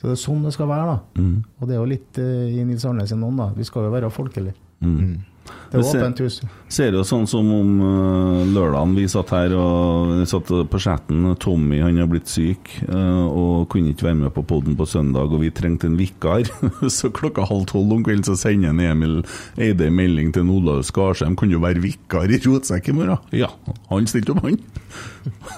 Så 0.00 0.08
det 0.08 0.14
er 0.14 0.20
sånn 0.22 0.46
det 0.46 0.52
skal 0.54 0.68
være, 0.70 0.94
da. 0.94 1.20
Mm. 1.20 1.42
Og 1.60 1.68
det 1.68 1.74
er 1.74 1.82
jo 1.82 1.90
litt 1.90 2.20
uh, 2.20 2.46
i 2.48 2.64
Nils 2.64 2.86
Arne 2.88 3.04
sin 3.06 3.22
ånd, 3.22 3.36
da. 3.36 3.50
Vi 3.56 3.66
skal 3.68 3.84
jo 3.84 3.92
være 3.92 4.10
folkelige. 4.10 4.54
Det 5.70 5.80
var 5.80 5.88
åpent 5.90 6.20
hus. 6.22 6.36
Ser 6.70 6.94
jo 6.94 7.02
sånn 7.06 7.26
som 7.28 7.48
om 7.52 7.70
uh, 7.82 8.42
lørdagen 8.46 8.94
vi 8.96 9.06
satt 9.10 9.32
her 9.34 9.54
og 9.58 10.12
vi 10.20 10.26
satt 10.30 10.50
på 10.70 10.80
chatten. 10.80 11.26
Tommy 11.42 11.80
han 11.82 11.98
har 12.00 12.08
blitt 12.10 12.30
syk 12.30 12.70
uh, 12.88 13.26
og 13.26 13.66
kunne 13.72 13.92
ikke 13.92 14.08
være 14.08 14.20
med 14.22 14.34
på 14.36 14.44
poden 14.46 14.78
på 14.78 14.86
søndag, 14.88 15.34
og 15.34 15.42
vi 15.42 15.52
trengte 15.54 15.90
en 15.90 15.98
vikar. 15.98 16.46
så 16.96 17.10
klokka 17.14 17.48
halv 17.50 17.66
tolv 17.70 17.96
om 17.96 18.04
kvelden 18.06 18.26
så 18.26 18.38
sender 18.38 18.72
en 18.72 18.82
Emil 18.84 19.20
Eide 19.60 19.90
en 19.90 19.98
melding 19.98 20.32
til 20.34 20.50
Olav 20.54 20.84
Skarsheim 20.86 21.36
kan 21.38 21.50
du 21.50 21.58
være 21.62 21.82
vikar 21.82 22.30
i 22.30 22.40
Rotsekk 22.46 22.90
i 22.90 22.96
morgen. 22.96 23.20
Ja, 23.34 23.50
han 23.90 24.08
stilte 24.10 24.34
opp, 24.34 24.44
han. 24.46 24.60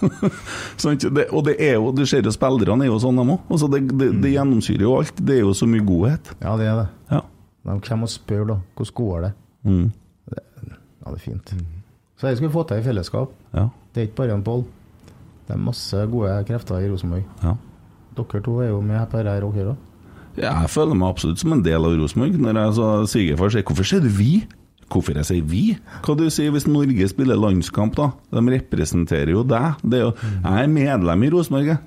sånn, 0.81 0.99
det, 1.01 1.29
og 1.31 1.47
det 1.49 1.59
er 1.63 1.77
jo, 1.77 1.93
du 1.95 2.05
ser 2.09 2.25
jo 2.25 2.35
spillerne 2.35 2.87
er 2.87 2.93
jo 2.93 3.01
sånn, 3.03 3.21
de 3.21 3.37
òg. 3.37 3.49
Altså, 3.53 3.71
det, 3.73 3.85
det, 3.93 4.13
det 4.25 4.35
gjennomsyrer 4.35 4.87
jo 4.87 4.99
alt. 5.01 5.19
Det 5.21 5.39
er 5.39 5.45
jo 5.45 5.57
så 5.57 5.69
mye 5.71 5.85
godhet. 5.87 6.37
Ja, 6.41 6.57
det 6.61 6.71
er 6.71 6.79
det. 6.83 6.87
Ja. 7.13 7.25
De 7.67 7.81
kommer 7.83 8.09
og 8.09 8.13
spør 8.13 8.49
da, 8.53 8.63
hvordan 8.79 8.97
går 9.01 9.27
det? 9.27 9.35
Mm. 9.67 9.91
Ja, 10.33 11.11
det 11.11 11.17
er 11.17 11.23
fint. 11.23 11.55
Så 12.17 12.31
jeg 12.31 12.39
skulle 12.39 12.55
få 12.55 12.65
til 12.69 12.81
i 12.81 12.87
fellesskap. 12.87 13.33
Ja. 13.53 13.69
Det 13.93 14.03
er 14.03 14.09
ikke 14.09 14.23
bare 14.23 14.37
en 14.39 14.45
Pål. 14.47 14.65
Det 15.47 15.55
er 15.55 15.63
masse 15.63 16.07
gode 16.11 16.33
krefter 16.49 16.83
i 16.83 16.91
Rosenborg. 16.91 17.27
ja. 17.43 17.57
Dere 18.17 18.41
to 18.41 18.61
er 18.65 18.71
jo 18.71 18.81
med 18.81 19.03
på 19.13 19.21
dette, 19.21 19.29
dere 19.29 19.45
òg. 19.45 19.77
Ja, 20.37 20.53
jeg 20.63 20.71
føler 20.73 20.97
meg 20.97 21.11
absolutt 21.11 21.41
som 21.41 21.53
en 21.53 21.65
del 21.65 21.85
av 21.85 21.97
Rosenborg. 21.97 22.39
Når 22.41 22.59
jeg 22.61 22.77
sier 22.77 23.07
svigerfar 23.13 23.53
sier 23.53 23.63
'hvorfor 23.63 23.85
sier 23.85 24.01
du 24.01 24.09
vi'? 24.09 24.47
Hvorfor 24.89 25.13
jeg 25.15 25.25
sier 25.25 25.43
'vi'? 25.43 25.79
Hva 26.03 26.17
du 26.17 26.31
sier 26.31 26.51
hvis 26.51 26.67
Norge 26.67 27.09
spiller 27.09 27.37
landskamp, 27.37 27.95
da? 27.97 28.11
De 28.33 28.41
representerer 28.41 29.31
jo 29.33 29.43
deg. 29.43 29.75
Det 29.83 30.01
er 30.01 30.05
jo, 30.05 30.13
jeg 30.45 30.65
er 30.65 30.67
medlem 30.67 31.23
i 31.23 31.31
Rosenborg, 31.31 31.67
jeg. 31.67 31.79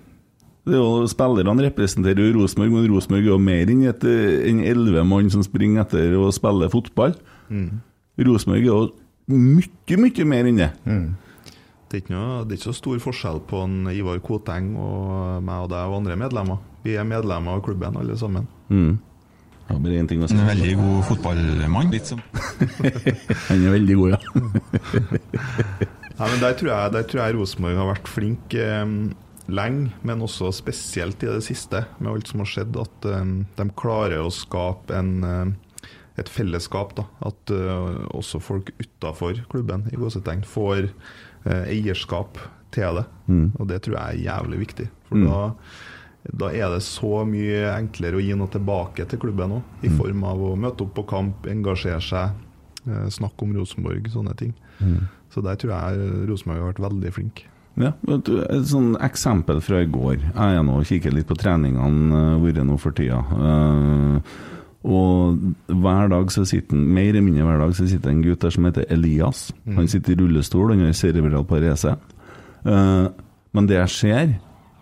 Det 0.65 0.73
er 0.73 0.77
jo, 0.77 1.07
Spillerne 1.07 1.71
representerer 1.71 2.31
jo 2.31 2.41
Rosenborg, 2.41 2.71
men 2.71 2.91
Rosenborg 2.91 3.23
er 3.23 3.31
jo 3.31 3.37
mer 3.37 3.65
enn 3.65 3.83
enn 3.85 4.63
elleve 4.63 5.05
mann 5.05 5.29
som 5.29 5.41
springer 5.41 5.81
etter 5.81 6.13
å 6.13 6.31
spille 6.31 6.69
fotball. 6.69 7.15
Rosenborg 7.49 8.61
er 8.61 8.69
jo 8.69 8.79
mye, 9.29 9.99
mye 9.99 10.25
mer 10.27 10.49
enn 10.49 10.61
det. 10.61 10.69
Det 11.89 11.97
er, 11.97 12.01
ikke 12.03 12.13
noe, 12.13 12.41
det 12.45 12.53
er 12.53 12.59
ikke 12.59 12.69
så 12.69 12.77
stor 12.77 12.99
forskjell 13.01 13.39
på 13.49 13.63
en 13.65 13.77
Ivar 13.89 14.19
Koteng 14.21 14.75
og 14.77 15.43
meg 15.45 15.65
og 15.65 15.71
deg 15.71 15.89
og 15.89 16.01
andre 16.03 16.17
medlemmer. 16.21 16.59
Vi 16.85 16.93
er 16.95 17.07
medlemmer 17.07 17.57
av 17.57 17.63
klubben 17.65 17.97
alle 17.97 18.17
sammen. 18.19 18.45
Mm. 18.69 18.99
Ja, 19.69 19.77
bare 19.77 19.97
én 20.01 20.09
ting 20.09 20.21
å 20.25 20.29
si. 20.29 20.37
En 20.37 20.49
veldig 20.49 20.75
god 20.79 20.99
fotballmann. 21.09 21.91
Litt 21.93 22.09
som 22.09 22.21
Han 23.49 23.65
er 23.65 23.73
veldig 23.75 23.97
god, 23.99 24.15
ja. 24.15 24.19
Nei, 26.19 26.27
men 26.27 26.39
Der 26.41 26.55
tror 26.59 26.71
jeg, 26.71 26.93
der 26.95 27.05
tror 27.07 27.21
jeg 27.21 27.35
Rosenborg 27.37 27.77
har 27.79 27.89
vært 27.93 28.09
flink 28.11 28.55
eh, 28.57 28.93
lenge, 29.49 29.91
men 30.05 30.25
også 30.25 30.49
spesielt 30.55 31.21
i 31.23 31.29
det 31.29 31.43
siste, 31.45 31.83
med 31.99 32.11
alt 32.11 32.31
som 32.31 32.41
har 32.43 32.49
skjedd. 32.49 32.79
At 32.81 33.07
eh, 33.07 33.29
de 33.59 33.67
klarer 33.79 34.25
å 34.25 34.33
skape 34.33 34.97
en, 34.97 35.13
eh, 35.23 35.53
et 36.17 36.31
fellesskap. 36.31 36.95
Da. 36.97 37.05
At 37.29 37.53
uh, 37.53 38.05
også 38.15 38.41
folk 38.43 38.71
utafor 38.79 39.41
klubben 39.51 39.87
i 39.91 39.99
gåsetegn 39.99 40.45
får 40.47 40.89
uh, 40.89 41.63
eierskap 41.65 42.41
til 42.73 43.01
det. 43.01 43.05
Og 43.57 43.69
det 43.69 43.81
tror 43.85 43.97
jeg 43.97 44.17
er 44.19 44.25
jævlig 44.29 44.59
viktig. 44.65 44.89
For 45.09 45.23
da, 45.25 45.39
da 46.43 46.51
er 46.53 46.75
det 46.75 46.83
så 46.85 47.23
mye 47.25 47.63
enklere 47.71 48.19
å 48.19 48.21
gi 48.21 48.35
noe 48.37 48.51
tilbake 48.53 49.07
til 49.09 49.21
klubben 49.21 49.55
òg, 49.57 49.71
i 49.85 49.89
form 49.89 50.25
av 50.29 50.43
å 50.51 50.51
møte 50.59 50.85
opp 50.85 50.93
på 50.99 51.07
kamp, 51.09 51.47
engasjere 51.49 52.01
seg, 52.05 52.35
uh, 52.85 53.07
snakke 53.09 53.45
om 53.47 53.55
Rosenborg, 53.57 54.11
sånne 54.13 54.35
ting. 54.37 54.53
Så 55.33 55.41
der 55.45 55.57
tror 55.59 55.73
jeg 55.75 56.27
Rosenborg 56.29 56.61
har 56.61 56.69
vært 56.71 56.85
veldig 56.85 57.13
flink. 57.13 57.41
Ja, 57.79 57.93
vet 58.03 58.27
du, 58.27 58.39
Et 58.43 58.67
sånn 58.67 58.95
eksempel 59.03 59.61
fra 59.63 59.83
i 59.83 59.89
går. 59.89 60.19
Jeg 60.19 60.57
er 60.57 60.63
nå 60.65 60.79
og 60.81 60.87
kikker 60.89 61.13
litt 61.15 61.29
på 61.29 61.37
treningene 61.39 62.35
uh, 62.35 62.41
vært 62.43 62.65
nå 62.67 62.75
for 62.81 62.95
tida. 62.95 63.21
Eh, 63.23 64.33
og 64.87 65.39
hver 65.67 66.07
dag 66.07 66.29
så 66.31 66.45
sitter 66.47 66.79
mer 66.79 67.09
eller 67.09 67.25
mindre 67.25 67.47
hver 67.47 67.59
dag 67.59 67.73
så 67.75 67.87
sitter 67.89 68.13
en 68.13 68.21
gutt 68.23 68.41
der 68.45 68.53
som 68.55 68.67
heter 68.69 68.87
Elias. 68.89 69.49
Han 69.75 69.89
sitter 69.91 70.13
i 70.13 70.19
rullestol, 70.21 70.71
han 70.71 70.85
har 70.85 70.95
cerebral 70.95 71.43
parese. 71.47 71.97
Uh, 72.63 73.11
men 73.51 73.67
det 73.67 73.75
jeg 73.75 73.89
ser, 73.95 74.33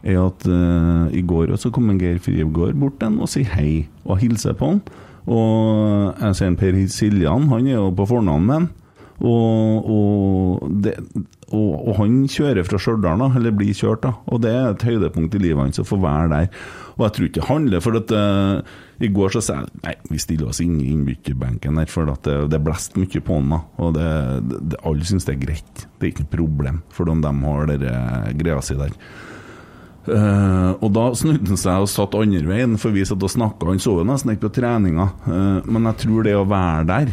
er 0.04 0.20
at 0.22 0.46
uh, 0.46 1.10
i 1.10 1.24
går 1.26 1.56
også 1.56 1.72
kom 1.74 1.90
en 1.90 2.00
Geir 2.00 2.22
Frivgård 2.22 2.78
bort 2.78 3.00
til 3.02 3.18
og 3.18 3.32
sier 3.32 3.50
hei, 3.58 3.88
og 4.06 4.22
hilser 4.22 4.58
på 4.58 4.76
han. 4.76 4.84
Og 5.28 6.14
jeg 6.22 6.36
ser 6.38 6.52
en 6.52 6.60
Per 6.60 6.78
Siljan, 6.94 7.50
han 7.52 7.68
er 7.68 7.80
jo 7.80 7.90
på 7.96 8.06
fornavn 8.14 8.46
med 8.46 8.62
han. 8.62 8.70
Og, 9.18 9.88
og, 9.90 10.68
det, 10.84 10.94
og, 11.50 11.72
og 11.90 11.96
han 11.98 12.20
kjører 12.30 12.68
fra 12.68 12.78
Stjørdal, 12.82 13.24
eller 13.40 13.56
blir 13.56 13.74
kjørt, 13.74 14.04
da. 14.06 14.14
Og 14.30 14.44
det 14.44 14.52
er 14.54 14.70
et 14.70 14.86
høydepunkt 14.86 15.36
i 15.36 15.42
livet 15.42 15.64
hans 15.64 15.82
å 15.82 15.88
få 15.88 15.98
være 16.04 16.30
der. 16.36 16.52
Og 16.98 17.08
jeg 17.08 17.16
tror 17.16 17.30
ikke 17.30 17.40
det 17.40 17.50
handler 17.50 17.84
for 17.84 17.98
at 17.98 18.14
eh, 18.14 18.76
I 18.98 19.12
går 19.14 19.36
så 19.36 19.44
sa 19.46 19.60
jeg 19.60 19.82
nei, 19.84 19.94
vi 20.10 20.20
stiller 20.22 20.50
oss 20.50 20.62
inn 20.64 20.80
i 20.82 20.90
innbytterbenken 20.90 21.78
her, 21.78 21.90
for 21.92 22.10
at 22.10 22.26
det, 22.26 22.38
det 22.54 22.62
blåser 22.66 22.98
mye 22.98 23.22
på 23.22 23.40
den. 23.40 23.54
da 23.54 23.62
Og 23.84 23.96
det, 23.98 24.10
det, 24.74 24.82
alle 24.90 25.08
syns 25.08 25.28
det 25.28 25.36
er 25.36 25.44
greit. 25.46 25.88
Det 25.98 26.08
er 26.08 26.14
ikke 26.14 26.26
noe 26.26 26.36
problem 26.38 26.84
for 26.94 27.14
om 27.14 27.22
de 27.22 27.34
har 27.46 27.74
den 27.74 28.38
greia 28.42 28.62
si 28.66 28.78
der. 28.80 28.96
Uh, 30.08 30.72
og 30.80 30.92
da 30.96 31.10
snudde 31.20 31.50
han 31.52 31.60
seg 31.60 31.84
og 31.84 31.90
satt 31.92 32.14
andre 32.16 32.48
veien, 32.48 32.78
for 32.80 32.96
vi 32.96 33.04
satt 33.06 33.24
og 33.28 33.32
snakka. 33.32 33.68
Han 33.68 33.82
så 33.84 33.98
jo 34.00 34.06
nesten 34.08 34.32
ikke 34.34 34.46
på 34.48 34.54
treninga. 34.62 35.10
uh, 35.28 35.68
men 35.68 35.90
jeg 35.90 36.00
tror 36.06 36.28
det 36.28 36.36
å 36.38 36.46
være 36.48 36.86
der, 36.88 37.12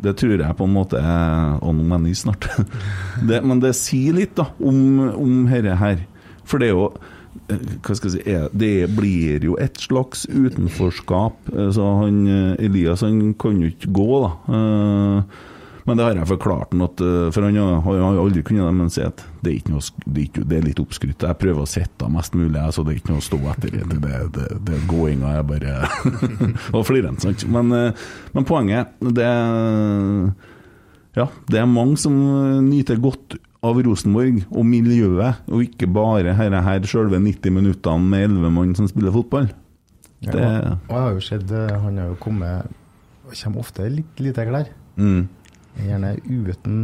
det 0.00 0.14
tror 0.20 0.36
jeg 0.38 0.56
på 0.56 0.68
en 0.68 0.72
måte 0.74 1.00
er 1.00 1.58
Og 1.60 1.74
nå 1.76 1.84
må 1.84 1.98
jeg 1.98 2.06
nyse 2.08 2.24
snart. 2.24 2.48
det, 3.28 3.42
men 3.44 3.60
det 3.60 3.74
sier 3.76 4.16
litt 4.16 4.32
da 4.40 4.48
om, 4.56 4.80
om 5.12 5.44
dette 5.50 5.76
her. 5.82 6.06
For 6.48 6.62
det 6.62 6.70
er 6.70 6.74
jo 6.78 6.86
eh, 6.88 7.19
hva 7.50 7.94
skal 7.96 8.10
jeg 8.10 8.24
si, 8.24 8.48
Det 8.58 8.72
blir 8.96 9.44
jo 9.46 9.56
et 9.60 9.78
slags 9.78 10.26
utenforskap. 10.30 11.36
Eh, 11.54 11.70
Så 11.74 11.86
han, 12.02 12.26
eh, 12.26 12.64
Elias 12.66 13.00
han 13.06 13.34
kan 13.34 13.60
jo 13.60 13.70
ikke 13.70 13.92
gå, 13.92 14.08
da. 14.24 14.32
Eh, 14.54 15.22
Men 15.86 15.96
det 15.96 16.04
har 16.04 16.14
jeg 16.14 16.28
forklart 16.28 16.74
han 16.74 16.82
eh, 16.82 17.30
For 17.32 17.42
han 17.42 17.56
har 17.56 17.94
jo 17.96 18.24
aldri 18.26 18.42
kunnet 18.44 18.66
det, 18.68 18.74
men 18.74 18.90
si 18.92 19.00
at 19.02 19.24
det 19.42 19.54
er, 19.56 19.70
noe, 19.72 19.80
det 20.04 20.18
er, 20.20 20.26
ikke, 20.28 20.44
det 20.46 20.58
er 20.58 20.66
litt 20.66 20.80
oppskrytt. 20.82 21.22
Jeg 21.24 21.38
prøver 21.40 21.62
å 21.64 21.66
sette 21.70 22.04
av 22.04 22.12
mest 22.12 22.34
mulig, 22.36 22.60
så 22.74 22.84
det 22.84 22.92
er 22.92 22.98
ikke 23.00 23.14
noe 23.14 23.22
å 23.22 23.28
stå 23.30 23.38
etter. 23.54 23.70
Det, 23.70 24.00
det, 24.04 24.20
det, 24.36 24.48
det 24.68 24.74
er 24.76 24.86
gåinga 24.90 25.32
jeg 25.38 25.46
bare 25.48 25.76
Og 26.76 26.84
flirer, 26.86 27.14
sant. 27.22 27.46
Men, 27.48 27.72
eh, 27.72 27.92
men 28.34 28.44
poenget 28.44 28.92
det 29.00 29.30
ja, 31.16 31.26
det 31.50 31.58
er 31.58 31.66
mange 31.66 31.96
som 31.98 32.14
nyter 32.68 33.00
godt 33.02 33.34
av 33.66 33.76
Rosenborg 33.84 34.44
og 34.48 34.64
miljøet, 34.64 35.42
og 35.52 35.64
ikke 35.66 35.88
bare 35.92 36.32
her, 36.36 36.54
her 36.64 36.86
selve 36.88 37.20
90 37.20 37.52
minuttene 37.52 38.08
med 38.12 38.26
11 38.30 38.54
mann 38.56 38.74
som 38.78 38.88
spiller 38.88 39.12
fotball. 39.14 39.50
Ja, 40.20 40.32
og 40.34 40.92
jeg 40.92 41.00
har 41.00 41.14
jo 41.16 41.20
sett 41.24 41.52
eh, 41.56 41.70
Han 41.80 41.96
har 41.96 42.10
jo 42.10 42.16
kommet 42.20 42.66
Kommer 43.30 43.62
ofte 43.62 43.86
litt 43.88 44.18
lite 44.20 44.44
klær. 44.44 44.66
Mm. 45.00 45.22
Gjerne 45.80 46.10
uten 46.26 46.80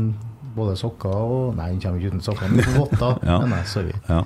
både 0.57 0.77
sokker 0.79 1.13
og 1.13 1.57
Nei, 1.59 1.67
han 1.73 1.81
kommer 1.83 2.01
ikke 2.01 2.15
uten 2.15 2.25
sokker, 2.25 2.53
men 2.53 2.63
uten 2.63 2.79
votter. 2.79 3.19
Ja. 3.29 3.41
Men 3.43 3.53
nei, 3.53 3.63
sorry. 3.69 3.93
Ja. 4.09 4.23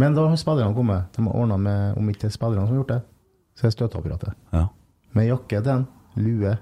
Men 0.00 0.16
da 0.16 0.24
har 0.30 0.40
spillerne 0.40 0.74
kommet. 0.74 1.10
De 1.14 1.26
har 1.26 1.36
ordna 1.36 1.58
med, 1.60 1.98
om 2.00 2.08
ikke 2.10 2.24
det 2.24 2.30
er 2.30 2.36
spillerne 2.38 2.64
som 2.64 2.74
har 2.74 2.80
gjort 2.80 2.94
det, 2.94 3.00
så 3.54 3.66
er 3.66 3.68
det 3.68 3.76
støteapparatet. 3.76 4.38
Ja. 4.56 4.64
Med 5.18 5.28
jakke 5.28 5.60
til 5.60 5.72
en, 5.74 5.86
lue, 6.24 6.54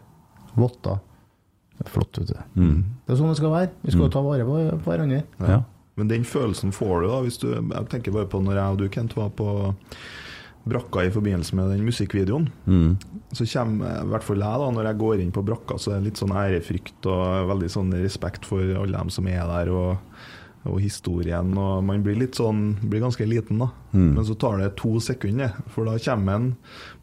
votter. 0.59 0.99
Det 1.79 1.87
er 1.87 1.93
flott, 1.95 2.18
vet 2.18 2.31
du. 2.33 2.39
Mm. 2.59 2.79
Det 3.07 3.14
er 3.14 3.20
sånn 3.20 3.33
det 3.33 3.41
skal 3.41 3.55
være. 3.55 3.74
Vi 3.85 3.95
skal 3.95 4.07
jo 4.07 4.14
ta 4.14 4.22
vare 4.24 4.47
på, 4.47 4.55
hverandre. 4.59 4.81
hverandre. 4.87 5.51
Ja. 5.59 5.61
Men 5.99 6.11
den 6.11 6.24
følelsen 6.26 6.70
får 6.74 7.03
du 7.03 7.09
da 7.11 7.18
hvis 7.24 7.41
du 7.43 7.49
Jeg 7.51 7.87
tenker 7.91 8.14
bare 8.14 8.29
på 8.31 8.39
når 8.43 8.61
jeg 8.61 8.74
og 8.74 8.81
du, 8.81 8.89
Kent, 8.95 9.16
var 9.18 9.31
på 9.35 9.49
brakka 10.68 11.07
i 11.07 11.12
forbindelse 11.12 11.57
med 11.57 11.70
den 11.72 11.87
musikkvideoen. 11.87 12.49
Mm. 12.68 12.99
Så 13.33 13.47
kommer 13.49 14.03
i 14.03 14.09
hvert 14.11 14.26
fall 14.26 14.43
jeg, 14.43 14.61
da, 14.62 14.70
når 14.74 14.89
jeg 14.91 15.01
går 15.01 15.22
inn 15.22 15.31
på 15.33 15.45
brakka, 15.47 15.79
så 15.81 15.95
er 15.95 16.03
det 16.03 16.11
litt 16.11 16.20
sånn 16.20 16.35
ærefrykt 16.37 17.09
og 17.09 17.49
veldig 17.53 17.70
sånn 17.72 17.95
respekt 18.03 18.49
for 18.49 18.61
alle 18.61 18.93
dem 18.93 19.12
som 19.14 19.31
er 19.31 19.47
der, 19.49 19.72
og, 19.72 20.20
og 20.66 20.80
historien. 20.82 21.52
Og 21.59 21.84
man 21.86 22.02
blir 22.04 22.18
litt 22.18 22.38
sånn 22.38 22.78
Blir 22.82 23.02
ganske 23.04 23.26
liten, 23.28 23.61
da. 23.62 23.70
Mm. 23.92 24.14
Men 24.16 24.24
så 24.26 24.36
tar 24.38 24.59
det 24.61 24.74
to 24.80 24.98
sekunder, 25.02 25.54
for 25.72 25.88
da 25.88 25.98
kommer 26.02 26.38
en 26.38 26.48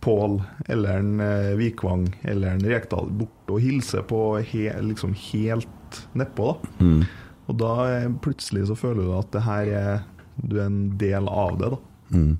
Pål 0.05 0.39
eller 0.69 1.01
en 1.01 1.21
eh, 1.23 1.53
Vikvang 1.59 2.07
eller 2.23 2.55
en 2.55 2.65
Rekdal 2.69 3.09
bort 3.17 3.53
og 3.53 3.61
hilser 3.63 4.05
på 4.07 4.19
he, 4.45 4.67
liksom 4.83 5.15
helt 5.31 6.01
nedpå, 6.17 6.51
da. 6.51 6.73
Mm. 6.85 7.05
Og 7.45 7.59
da 7.61 7.73
eh, 7.93 8.09
plutselig 8.21 8.67
så 8.69 8.77
føler 8.77 9.05
du 9.05 9.15
at 9.17 9.31
det 9.33 9.45
her 9.45 9.71
er 9.79 10.03
Du 10.35 10.57
er 10.59 10.67
en 10.67 10.97
del 10.99 11.29
av 11.31 11.59
det, 11.61 11.71
da. 11.71 11.79
Mm. 12.11 12.33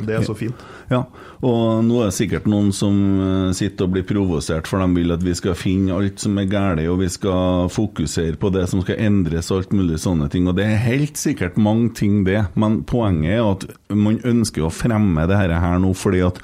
Det 0.00 0.14
er 0.16 0.22
så 0.24 0.34
fint. 0.38 0.62
Ja, 0.90 1.02
og 1.44 1.82
nå 1.84 1.98
er 2.00 2.08
det 2.08 2.16
sikkert 2.16 2.46
noen 2.48 2.70
som 2.74 2.96
eh, 3.20 3.50
sitter 3.56 3.86
og 3.86 3.94
blir 3.94 4.06
provosert, 4.08 4.70
for 4.70 4.82
de 4.82 4.88
vil 4.96 5.12
at 5.14 5.24
vi 5.24 5.34
skal 5.36 5.58
finne 5.58 5.96
alt 5.96 6.22
som 6.22 6.38
er 6.40 6.48
galt, 6.50 6.80
og 6.88 7.02
vi 7.02 7.10
skal 7.12 7.68
fokusere 7.72 8.38
på 8.40 8.52
det 8.54 8.66
som 8.70 8.80
skal 8.84 9.00
endres 9.02 9.50
og 9.50 9.60
alt 9.60 9.76
mulig 9.76 10.00
sånne 10.00 10.30
ting. 10.32 10.48
Og 10.48 10.56
det 10.56 10.66
er 10.66 10.82
helt 10.86 11.20
sikkert 11.20 11.60
mange 11.60 11.92
ting, 12.00 12.22
det, 12.28 12.46
men 12.54 12.80
poenget 12.88 13.36
er 13.36 13.44
at 13.44 13.68
man 13.92 14.20
ønsker 14.24 14.66
å 14.66 14.72
fremme 14.72 15.28
det 15.28 15.38
her 15.38 15.56
nå 15.80 15.92
fordi 15.96 16.24
at 16.24 16.40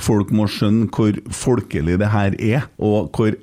folk 0.00 0.30
må 0.34 0.46
skjønne 0.50 0.88
hvor 0.94 1.16
folkelig 1.34 1.98
det 2.00 2.10
her 2.10 2.36
er, 2.40 2.70
og 2.80 3.12
hvor 3.14 3.36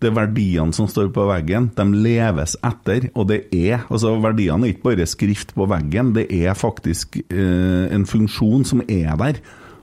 det 0.00 0.08
er 0.08 0.16
verdiene 0.16 0.72
som 0.72 0.88
står 0.88 1.10
på 1.12 1.26
veggen, 1.28 1.68
de 1.76 1.84
leves 1.92 2.56
etter, 2.64 3.10
og 3.12 3.28
det 3.28 3.42
er 3.52 3.82
altså 3.90 4.14
Verdiene 4.20 4.66
er 4.66 4.74
ikke 4.74 4.88
bare 4.90 5.08
skrift 5.08 5.52
på 5.56 5.66
veggen, 5.68 6.14
det 6.16 6.26
er 6.32 6.56
faktisk 6.56 7.20
eh, 7.26 7.86
en 7.92 8.06
funksjon 8.08 8.64
som 8.68 8.84
er 8.86 9.12
der. 9.20 9.40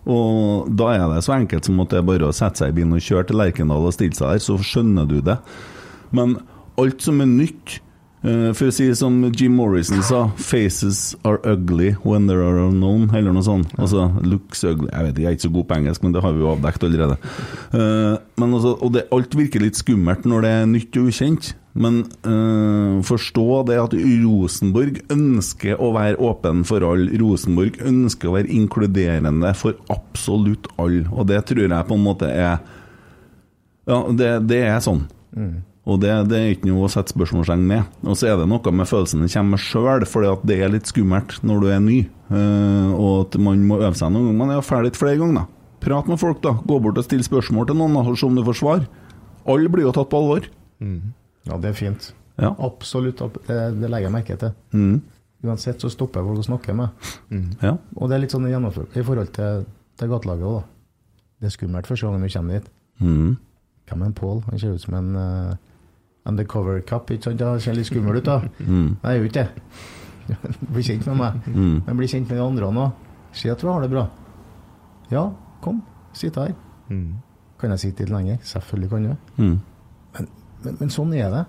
Og 0.07 0.69
da 0.79 0.93
er 0.95 1.05
det 1.11 1.23
så 1.25 1.35
enkelt 1.35 1.67
som 1.67 1.81
at 1.83 1.91
det 1.91 1.99
er 1.99 2.07
bare 2.07 2.29
å 2.29 2.35
sette 2.35 2.63
seg 2.63 2.71
i 2.71 2.77
bilen 2.79 2.95
og 2.95 3.03
kjøre 3.03 3.27
til 3.29 3.41
Lerkendal 3.41 3.89
og 3.89 3.93
stille 3.93 4.17
seg 4.17 4.37
der, 4.37 4.43
så 4.43 4.55
skjønner 4.57 5.09
du 5.09 5.19
det. 5.25 5.37
Men 6.15 6.37
alt 6.79 7.03
som 7.03 7.21
er 7.21 7.29
nytt 7.29 7.79
For 8.21 8.65
å 8.65 8.73
si 8.73 8.87
som 8.97 9.19
Jim 9.29 9.53
Morrison 9.53 10.01
sa 10.01 10.31
'Faces 10.35 11.15
are 11.23 11.37
ugly 11.45 11.91
when 12.03 12.25
they 12.25 12.35
are 12.35 12.57
unknown', 12.65 13.13
eller 13.13 13.31
noe 13.31 13.45
sånt. 13.45 13.69
Altså 13.77 14.09
'looks 14.23 14.63
ugly' 14.65 14.89
Jeg 14.91 15.05
vet 15.05 15.19
jeg 15.19 15.25
er 15.25 15.35
ikke 15.37 15.47
så 15.47 15.53
god 15.53 15.67
på 15.67 15.77
engelsk, 15.77 16.03
men 16.03 16.13
det 16.13 16.23
har 16.23 16.33
vi 16.33 16.41
jo 16.41 16.49
avdekt 16.55 16.83
allerede. 16.83 17.17
Uh, 17.73 18.17
men 18.37 18.53
altså, 18.53 18.73
og 18.81 18.93
det, 18.93 19.05
alt 19.11 19.37
virker 19.37 19.61
litt 19.61 19.77
skummelt 19.77 20.25
når 20.25 20.41
det 20.41 20.49
er 20.49 20.65
nytt 20.65 20.97
og 20.97 21.11
ukjent. 21.11 21.53
Men 21.77 21.99
uh, 22.25 23.03
forstå 23.05 23.45
det 23.69 23.77
at 23.77 23.93
Rosenborg 23.93 24.97
ønsker 25.13 25.77
å 25.77 25.91
være 25.93 26.17
åpen 26.17 26.63
for 26.65 26.81
alle. 26.81 27.13
Rosenborg 27.21 27.77
ønsker 27.85 28.31
å 28.31 28.37
være 28.39 28.49
inkluderende 28.49 29.53
for 29.57 29.77
absolutt 29.93 30.71
alle. 30.81 31.05
Og 31.13 31.29
det 31.29 31.43
tror 31.45 31.67
jeg 31.67 31.89
på 31.89 31.97
en 31.99 32.05
måte 32.07 32.31
er 32.33 32.57
Ja, 33.87 34.01
det, 34.11 34.31
det 34.49 34.63
er 34.67 34.81
sånn. 34.83 35.05
Og 35.87 36.01
det, 36.03 36.11
det 36.27 36.37
er 36.37 36.49
ikke 36.51 36.67
noe 36.67 36.87
å 36.87 36.91
sette 36.91 37.13
spørsmålstegn 37.13 37.63
med. 37.67 37.99
Og 38.03 38.17
så 38.19 38.27
er 38.27 38.41
det 38.41 38.47
noe 38.51 38.73
med 38.75 38.89
følelsen 38.89 39.23
det 39.23 39.31
kommer 39.31 39.55
med 39.55 39.63
sjøl, 39.63 40.05
fordi 40.09 40.31
at 40.33 40.43
det 40.49 40.57
er 40.59 40.73
litt 40.73 40.89
skummelt 40.89 41.37
når 41.47 41.63
du 41.63 41.67
er 41.71 41.83
ny. 41.83 41.99
Uh, 42.27 42.91
og 42.91 43.13
at 43.21 43.37
man 43.39 43.63
må 43.69 43.79
øve 43.79 43.95
seg 43.95 44.11
noen 44.11 44.27
ganger. 44.27 44.39
Man 44.41 44.51
er 44.51 44.65
ferdig 44.67 44.91
flere 44.99 45.19
ganger, 45.21 45.45
da. 45.45 45.75
Prat 45.87 46.09
med 46.11 46.19
folk, 46.19 46.41
da. 46.43 46.57
Gå 46.67 46.79
bort 46.83 46.99
og 46.99 47.07
still 47.07 47.23
spørsmål 47.23 47.69
til 47.69 47.79
noen, 47.79 47.95
og 48.01 48.17
se 48.19 48.27
om 48.27 48.35
du 48.35 48.43
får 48.49 48.59
svar. 48.59 48.87
Alle 49.47 49.71
blir 49.71 49.87
jo 49.87 49.93
tatt 49.95 50.11
på 50.11 50.19
alvor. 50.19 50.49
Ja, 51.47 51.59
det 51.63 51.71
er 51.71 51.77
fint. 51.77 52.09
Ja. 52.35 52.51
Absolutt. 52.67 53.23
Det, 53.47 53.59
det 53.79 53.87
legger 53.87 54.09
jeg 54.09 54.15
merke 54.17 54.37
til. 54.41 54.51
Mm. 54.75 54.97
Uansett 55.47 55.81
så 55.81 55.89
stopper 55.93 56.19
jeg 56.19 56.27
folk 56.27 56.41
å 56.41 56.47
snakke 56.49 56.75
med. 56.75 57.13
Ja. 57.63 57.77
Og 57.95 58.09
det 58.09 58.17
er 58.17 58.25
litt 58.25 58.35
sånn 58.35 58.49
i 58.49 59.03
forhold 59.05 59.31
til, 59.37 59.63
til 59.95 60.11
gatelaget 60.11 60.49
òg, 60.49 60.59
da. 60.59 61.21
Det 61.37 61.47
er 61.47 61.53
skummelt 61.53 61.87
første 61.87 62.07
gangen 62.07 62.25
du 62.25 62.33
kommer 62.33 62.57
dit. 62.57 62.69
Mm. 62.99 63.33
Hvem 63.87 64.03
er 64.03 64.09
en 64.09 64.17
Pål? 64.17 64.43
Han 64.49 64.59
ser 64.59 64.75
ut 64.75 64.83
som 64.83 64.97
en 64.97 65.11
uh, 65.15 65.66
undercover 66.27 66.81
cup, 66.85 67.11
ikke 67.11 67.29
sant? 67.29 67.39
Det 67.39 67.51
ser 67.63 67.77
litt 67.77 67.89
skummel 67.89 68.19
ut, 68.19 68.25
da. 68.27 68.41
Mm. 68.67 68.97
Jeg 69.03 69.11
er 69.11 69.17
jo 69.17 69.29
ikke 69.29 69.43
det. 70.27 70.39
Bli 70.73 70.83
kjent 70.83 71.05
med 71.07 71.19
meg. 71.21 71.45
Mm. 71.47 71.75
Men 71.87 71.99
bli 71.99 72.07
kjent 72.11 72.27
med 72.29 72.37
de 72.37 72.43
andre 72.43 72.67
òg. 72.71 73.03
Si 73.37 73.49
at 73.51 73.61
du 73.61 73.67
har 73.69 73.83
det 73.83 73.91
bra. 73.91 74.07
Ja, 75.11 75.29
kom. 75.63 75.81
Sitt 76.17 76.35
her. 76.39 76.53
Mm. 76.89 77.19
Kan 77.59 77.73
jeg 77.73 77.79
sitte 77.85 78.03
litt 78.05 78.13
lenger? 78.13 78.39
Selvfølgelig 78.45 78.89
kan 78.91 79.05
du. 79.07 79.13
Mm. 79.41 79.55
Men, 80.17 80.27
men 80.81 80.91
sånn 80.93 81.13
er 81.15 81.31
det. 81.33 81.45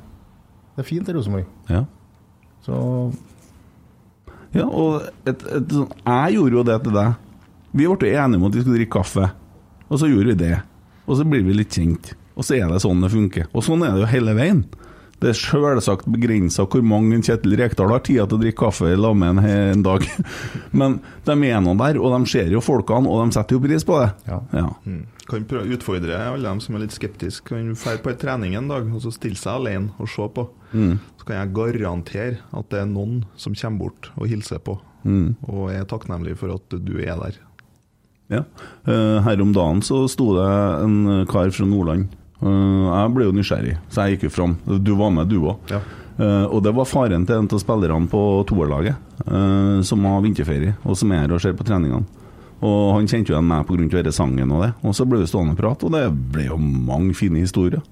Det 0.76 0.84
er 0.84 0.88
fint 0.88 1.08
i 1.10 1.14
Rosenborg. 1.16 1.48
Ja. 1.72 1.84
Så 2.66 2.76
Ja, 4.54 4.64
og 4.64 5.02
et, 5.28 5.42
et, 5.44 5.72
jeg 5.74 6.36
gjorde 6.38 6.56
jo 6.56 6.62
det 6.64 6.78
til 6.86 6.94
deg. 6.96 7.16
Vi 7.76 7.88
ble 8.00 8.12
enige 8.16 8.40
om 8.40 8.46
at 8.48 8.54
vi 8.56 8.62
skulle 8.62 8.78
drikke 8.78 8.94
kaffe, 8.96 9.26
og 9.88 10.00
så 10.00 10.08
gjorde 10.08 10.32
vi 10.32 10.38
det. 10.40 10.54
Og 11.04 11.18
så 11.18 11.26
blir 11.28 11.44
vi 11.44 11.56
litt 11.56 11.74
kjent. 11.76 12.14
Og 12.38 12.46
så 12.46 12.54
er 12.60 12.68
det 12.70 12.78
sånn 12.84 13.02
det 13.02 13.10
funker. 13.10 13.48
Og 13.52 13.64
sånn 13.66 13.82
er 13.82 13.96
det 13.96 14.04
jo 14.06 14.12
hele 14.12 14.34
veien. 14.38 14.62
Det 15.18 15.32
er 15.32 15.34
selvsagt 15.34 16.06
begrensa 16.06 16.62
hvor 16.70 16.84
mange 16.86 17.16
Kjetil 17.26 17.56
Rekdal 17.58 17.90
har 17.90 18.04
tid 18.06 18.20
til 18.30 18.36
å 18.36 18.38
drikke 18.38 18.60
kaffe 18.60 18.92
i 18.92 18.98
lag 18.98 19.16
med 19.18 19.40
en, 19.40 19.40
en 19.74 19.82
dag. 19.82 20.04
Men 20.78 21.00
de 21.26 21.34
er 21.48 21.58
nå 21.64 21.72
der, 21.80 21.98
og 21.98 22.12
de 22.14 22.30
ser 22.30 22.52
jo 22.54 22.60
folkene, 22.62 23.10
og 23.10 23.24
de 23.26 23.34
setter 23.34 23.56
jo 23.58 23.62
pris 23.64 23.82
på 23.88 23.96
det. 23.98 24.12
Ja. 24.30 24.38
Ja. 24.54 24.68
Mm. 24.86 25.00
Kan 25.28 25.48
prøve 25.50 25.74
utfordre 25.74 26.20
alle 26.22 26.46
dem 26.46 26.60
som 26.62 26.78
er 26.78 26.84
litt 26.84 26.94
skeptiske. 26.94 27.50
Kan 27.50 27.74
dra 27.74 27.96
på 28.04 28.12
en 28.14 28.20
trening 28.22 28.54
en 28.60 28.70
dag 28.70 28.86
og 28.94 29.02
så 29.02 29.10
stille 29.12 29.36
seg 29.36 29.58
alene 29.58 29.90
og 29.98 30.06
se 30.12 30.28
på. 30.38 30.46
Så 30.70 31.26
kan 31.26 31.40
jeg 31.42 31.52
garantere 31.56 32.38
at 32.54 32.70
det 32.70 32.84
er 32.84 32.88
noen 32.88 33.24
som 33.40 33.58
kommer 33.58 33.88
bort 33.88 34.12
og 34.14 34.30
hilser 34.30 34.62
på, 34.62 34.78
og 35.50 35.66
er 35.74 35.84
takknemlig 35.90 36.38
for 36.38 36.54
at 36.54 36.78
du 36.78 36.94
er 37.02 37.18
der. 37.24 37.42
Ja. 38.28 38.42
Eh, 38.86 39.18
Her 39.24 39.40
om 39.42 39.50
dagen 39.56 39.82
så 39.82 40.02
sto 40.12 40.30
det 40.36 40.46
en 40.84 41.26
kar 41.28 41.50
fra 41.50 41.66
Nordland. 41.68 42.14
Eh, 42.42 42.84
Jeg 43.02 43.14
ble 43.14 43.24
jo 43.28 43.32
nysgjerrig, 43.34 43.76
så 43.90 44.04
jeg 44.06 44.16
gikk 44.18 44.28
jo 44.28 44.34
fram. 44.36 44.56
Du 44.84 44.94
var 44.96 45.10
med, 45.10 45.28
du 45.28 45.40
òg. 45.40 45.56
Ja. 45.72 45.80
og 46.50 46.62
det 46.64 46.72
var 46.74 46.84
faren 46.84 47.24
til 47.26 47.36
en 47.38 47.46
av 47.46 47.60
spillerne 47.62 48.08
på 48.10 48.20
toerlaget, 48.46 48.96
eh, 49.26 49.82
som 49.86 50.04
har 50.04 50.20
vinterferie, 50.24 50.76
og 50.84 50.96
som 50.98 51.12
er 51.12 51.20
her 51.26 51.32
og 51.36 51.40
ser 51.40 51.52
på 51.54 51.64
treningene. 51.66 52.04
Og 52.60 52.94
han 52.96 53.06
kjente 53.06 53.30
jo 53.30 53.36
igjen 53.36 53.46
meg 53.46 53.66
pga. 53.68 53.88
denne 53.88 54.12
sangen 54.12 54.50
og 54.50 54.62
det. 54.64 54.72
Og 54.82 54.94
så 54.94 55.06
ble 55.06 55.20
vi 55.20 55.26
stående 55.30 55.52
og 55.54 55.58
prate, 55.60 55.84
og 55.86 55.92
det 55.92 56.32
ble 56.32 56.46
jo 56.48 56.56
mange 56.58 57.14
fine 57.14 57.38
historier. 57.38 57.82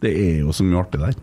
Det 0.00 0.10
er 0.16 0.40
jo 0.40 0.48
så 0.50 0.64
mye 0.64 0.80
artig 0.82 0.98
der. 1.00 1.14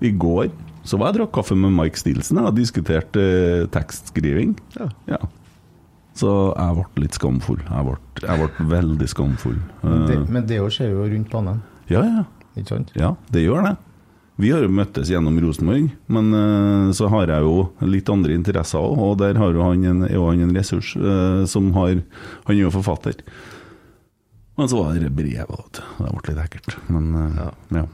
I 0.00 0.10
går 0.16 0.48
så 0.84 0.96
var 0.98 1.10
jeg 1.12 1.20
drakk 1.20 1.32
kaffe 1.32 1.56
med 1.56 1.72
Mike 1.76 1.98
Stilson 1.98 2.38
og 2.38 2.54
diskuterte 2.56 3.20
eh, 3.20 3.66
tekstskriving. 3.66 4.56
Ja. 4.78 4.88
Ja. 5.08 5.18
Så 6.16 6.56
jeg 6.56 6.76
ble 6.94 7.02
litt 7.04 7.12
skamfull. 7.18 7.58
Jeg 7.68 7.84
ble, 7.84 7.96
jeg 8.22 8.38
ble 8.56 8.66
veldig 8.70 9.08
skamfull. 9.12 9.58
det, 9.82 10.16
Eh, 10.16 10.24
Men 10.30 10.46
det 10.46 10.60
skjer 10.72 10.90
jo 10.94 11.04
rundt 11.04 11.28
banen, 11.30 11.60
ja, 11.92 12.02
ja. 12.04 12.24
ikke 12.56 12.70
sant? 12.72 12.92
Ja, 12.98 13.14
det 13.32 13.44
gjør 13.46 13.66
det. 13.66 13.74
Vi 14.36 14.50
har 14.52 14.60
jo 14.66 14.68
møttes 14.68 15.08
gjennom 15.08 15.38
Rosenborg, 15.40 15.88
men 16.12 16.26
uh, 16.36 16.92
så 16.92 17.08
har 17.08 17.30
jeg 17.32 17.46
jo 17.46 17.54
litt 17.88 18.10
andre 18.12 18.34
interesser 18.36 18.82
òg, 18.84 18.98
og 19.00 19.14
der 19.22 19.38
har 19.40 19.54
jo 19.56 19.64
han 19.64 19.84
en, 19.88 20.02
er 20.04 20.12
jo 20.18 20.26
han 20.28 20.42
en 20.44 20.52
ressurs 20.56 20.92
uh, 21.00 21.46
som 21.48 21.70
har 21.76 22.02
Han 22.44 22.56
er 22.56 22.66
jo 22.66 22.72
forfatter. 22.74 23.22
Men 24.56 24.68
så 24.68 24.82
var 24.82 24.98
det 25.00 25.12
brevet, 25.16 25.48
vet 25.48 25.80
du. 25.80 25.82
Det 26.04 26.12
ble 26.12 26.34
litt 26.34 26.42
ekkelt. 26.44 26.76
Men 26.92 27.08
uh, 27.14 27.26
Ja. 27.40 27.50
ja. 27.80 27.86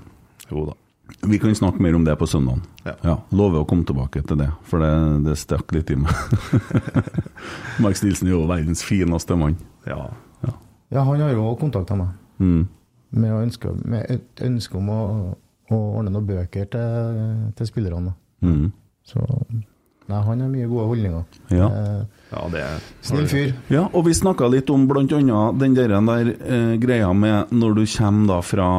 Jo 0.51 0.66
da. 0.72 0.74
Vi 1.28 1.38
kan 1.38 1.55
snakke 1.55 1.82
mer 1.84 1.95
om 1.95 2.05
det 2.07 2.14
på 2.18 2.26
søndagen. 2.26 2.62
Ja. 3.05 3.18
Lover 3.30 3.62
å 3.62 3.66
komme 3.68 3.84
tilbake 3.86 4.22
til 4.26 4.38
det, 4.40 4.49
for 4.66 4.82
det, 4.82 4.90
det 5.26 5.36
stakk 5.38 5.70
litt 5.76 5.90
i 5.93 5.99
meg. 6.01 6.11
Mark 7.84 8.01
Nilsen 8.03 8.30
er 8.30 8.34
jo 8.34 8.43
verdens 8.51 8.82
fineste 8.86 9.36
mann. 9.38 9.59
Ja. 9.86 10.09
Ja, 10.93 11.05
han 11.07 11.22
har 11.22 11.32
jo 11.36 11.53
kontakta 11.61 11.97
meg 11.99 12.18
Mm. 12.43 12.64
Med, 13.12 13.32
ønske, 13.46 13.72
med 13.84 14.06
et 14.10 14.44
ønske 14.44 14.78
om 14.78 14.88
å, 14.92 15.02
å 15.72 15.82
ordne 15.98 16.12
noen 16.14 16.28
bøker 16.28 16.70
til, 16.72 17.20
til 17.58 17.68
spillerne. 17.68 18.14
Mm. 18.42 18.70
Så 19.06 19.22
nei, 20.10 20.18
han 20.26 20.42
har 20.42 20.50
mye 20.50 20.68
gode 20.70 20.88
holdninger. 20.90 21.38
Ja. 21.54 21.68
Eh, 21.68 22.22
ja, 22.32 22.42
det 22.52 22.62
er 22.64 22.86
snill 23.04 23.28
fyr. 23.30 23.52
Ja, 23.72 23.84
og 23.90 24.06
vi 24.06 24.14
snakka 24.16 24.48
litt 24.50 24.70
om 24.72 24.86
bl.a. 24.90 25.04
den 25.58 25.76
der, 25.76 25.94
der 26.08 26.32
eh, 26.32 26.74
greia 26.82 27.12
med 27.16 27.52
når 27.54 27.76
du 27.78 27.82
kommer 27.94 28.34
da 28.34 28.40
fra, 28.46 28.70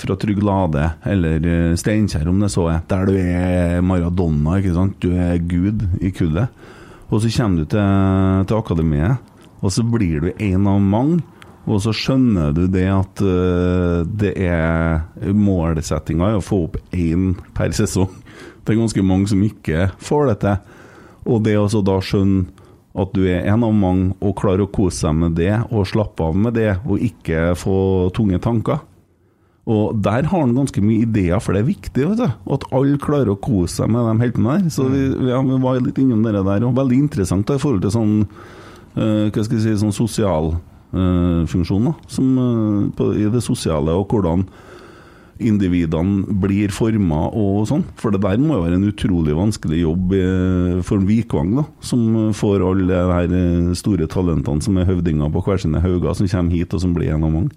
fra 0.00 0.18
Trygg 0.22 0.42
Lade, 0.44 0.88
eller 1.06 1.48
eh, 1.52 1.76
Steinkjer 1.78 2.28
om 2.30 2.42
det 2.42 2.50
så 2.54 2.68
er, 2.72 2.82
der 2.90 3.06
du 3.08 3.14
er 3.20 3.84
Maradona, 3.86 4.58
ikke 4.60 4.74
sant, 4.76 4.98
du 5.02 5.14
er 5.14 5.38
gud 5.38 5.86
i 6.00 6.12
kullet, 6.16 6.66
og 7.06 7.22
så 7.22 7.30
kommer 7.38 7.62
du 7.62 7.70
til, 7.70 8.44
til 8.50 8.58
akademiet, 8.58 9.32
og 9.62 9.72
så 9.72 9.84
blir 9.86 10.26
du 10.26 10.30
en 10.32 10.68
av 10.70 10.82
mange, 10.82 11.22
og 11.66 11.80
så 11.82 11.92
skjønner 11.94 12.52
du 12.54 12.66
det 12.70 12.86
at 12.92 13.22
eh, 13.26 14.02
det 14.06 14.32
er 14.38 15.32
målsettinga 15.34 16.30
er 16.30 16.38
å 16.38 16.44
få 16.44 16.62
opp 16.68 16.78
én 16.94 17.32
per 17.56 17.74
sesong. 17.74 18.12
Det 18.62 18.74
er 18.74 18.80
ganske 18.80 19.06
mange 19.06 19.30
som 19.30 19.42
ikke 19.42 19.88
får 20.02 20.30
det 20.30 20.36
til. 20.44 20.76
Og 21.26 21.42
det 21.42 21.56
å 21.58 21.82
da 21.82 21.98
skjønne 22.02 22.46
at 22.96 23.12
du 23.12 23.26
er 23.28 23.44
en 23.50 23.64
av 23.66 23.74
mange 23.76 24.14
og 24.24 24.36
klarer 24.38 24.64
å 24.64 24.72
kose 24.72 25.02
seg 25.02 25.16
med 25.18 25.34
det 25.36 25.52
og 25.66 25.88
slappe 25.90 26.24
av 26.24 26.38
med 26.46 26.54
det, 26.56 26.78
og 26.86 27.02
ikke 27.02 27.50
få 27.58 27.78
tunge 28.16 28.38
tanker. 28.42 28.80
Og 29.66 29.98
der 29.98 30.28
har 30.30 30.44
han 30.44 30.54
ganske 30.54 30.80
mye 30.80 31.02
ideer, 31.02 31.42
for 31.42 31.52
det 31.52 31.64
er 31.64 31.68
viktig 31.72 32.06
vet 32.12 32.22
du, 32.22 32.28
at 32.54 32.68
alle 32.70 33.02
klarer 33.02 33.32
å 33.34 33.40
kose 33.42 33.80
seg 33.80 33.90
med 33.90 34.06
de 34.06 34.14
heltene 34.22 34.54
der. 34.54 34.70
Så 34.72 34.86
vi, 34.92 35.02
ja, 35.28 35.42
vi 35.42 35.58
var 35.66 35.82
litt 35.82 35.98
innom 36.00 36.22
det 36.22 36.38
der, 36.38 36.64
og 36.64 36.78
veldig 36.78 37.02
interessant 37.08 37.50
da, 37.50 37.58
i 37.58 37.62
forhold 37.62 37.82
til 37.84 37.94
sånn 37.96 38.14
uh, 38.22 39.26
hva 39.26 39.42
skal 39.42 39.58
jeg 39.58 39.64
si, 39.66 39.76
sånn 39.82 39.96
sosial 39.96 40.54
funksjon, 41.50 41.90
da, 41.90 41.94
som, 42.10 42.32
eh, 42.38 42.88
på, 42.96 43.10
i 43.16 43.28
det 43.32 43.42
sosiale, 43.44 43.94
og 43.96 44.08
hvordan 44.12 44.46
individene 45.42 46.24
blir 46.40 46.72
forma 46.72 47.26
og 47.28 47.66
sånn. 47.68 47.84
For 48.00 48.14
det 48.14 48.22
der 48.24 48.40
må 48.40 48.56
jo 48.56 48.64
være 48.64 48.78
en 48.78 48.88
utrolig 48.88 49.36
vanskelig 49.36 49.82
jobb 49.82 50.14
eh, 50.16 50.82
for 50.86 51.00
en 51.00 51.08
Vikvang, 51.08 51.54
da, 51.58 51.66
som 51.84 52.30
får 52.36 52.64
alle 52.64 52.86
de 52.88 53.00
her 53.12 53.36
eh, 53.40 53.72
store 53.78 54.08
talentene 54.12 54.64
som 54.64 54.78
er 54.80 54.88
høvdinger 54.88 55.32
på 55.32 55.44
hver 55.46 55.60
sine 55.62 55.82
hauger, 55.84 56.14
som 56.16 56.30
kommer 56.32 56.56
hit 56.56 56.76
og 56.76 56.84
som 56.84 56.94
blir 56.96 57.12
en 57.14 57.26
av 57.26 57.34
mange. 57.34 57.52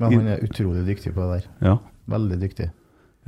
Men 0.00 0.14
han 0.16 0.30
er 0.36 0.44
utrolig 0.46 0.86
dyktig 0.86 1.12
på 1.16 1.26
det 1.26 1.40
der. 1.40 1.48
Ja. 1.66 1.78
Veldig 2.10 2.38
dyktig. 2.40 2.70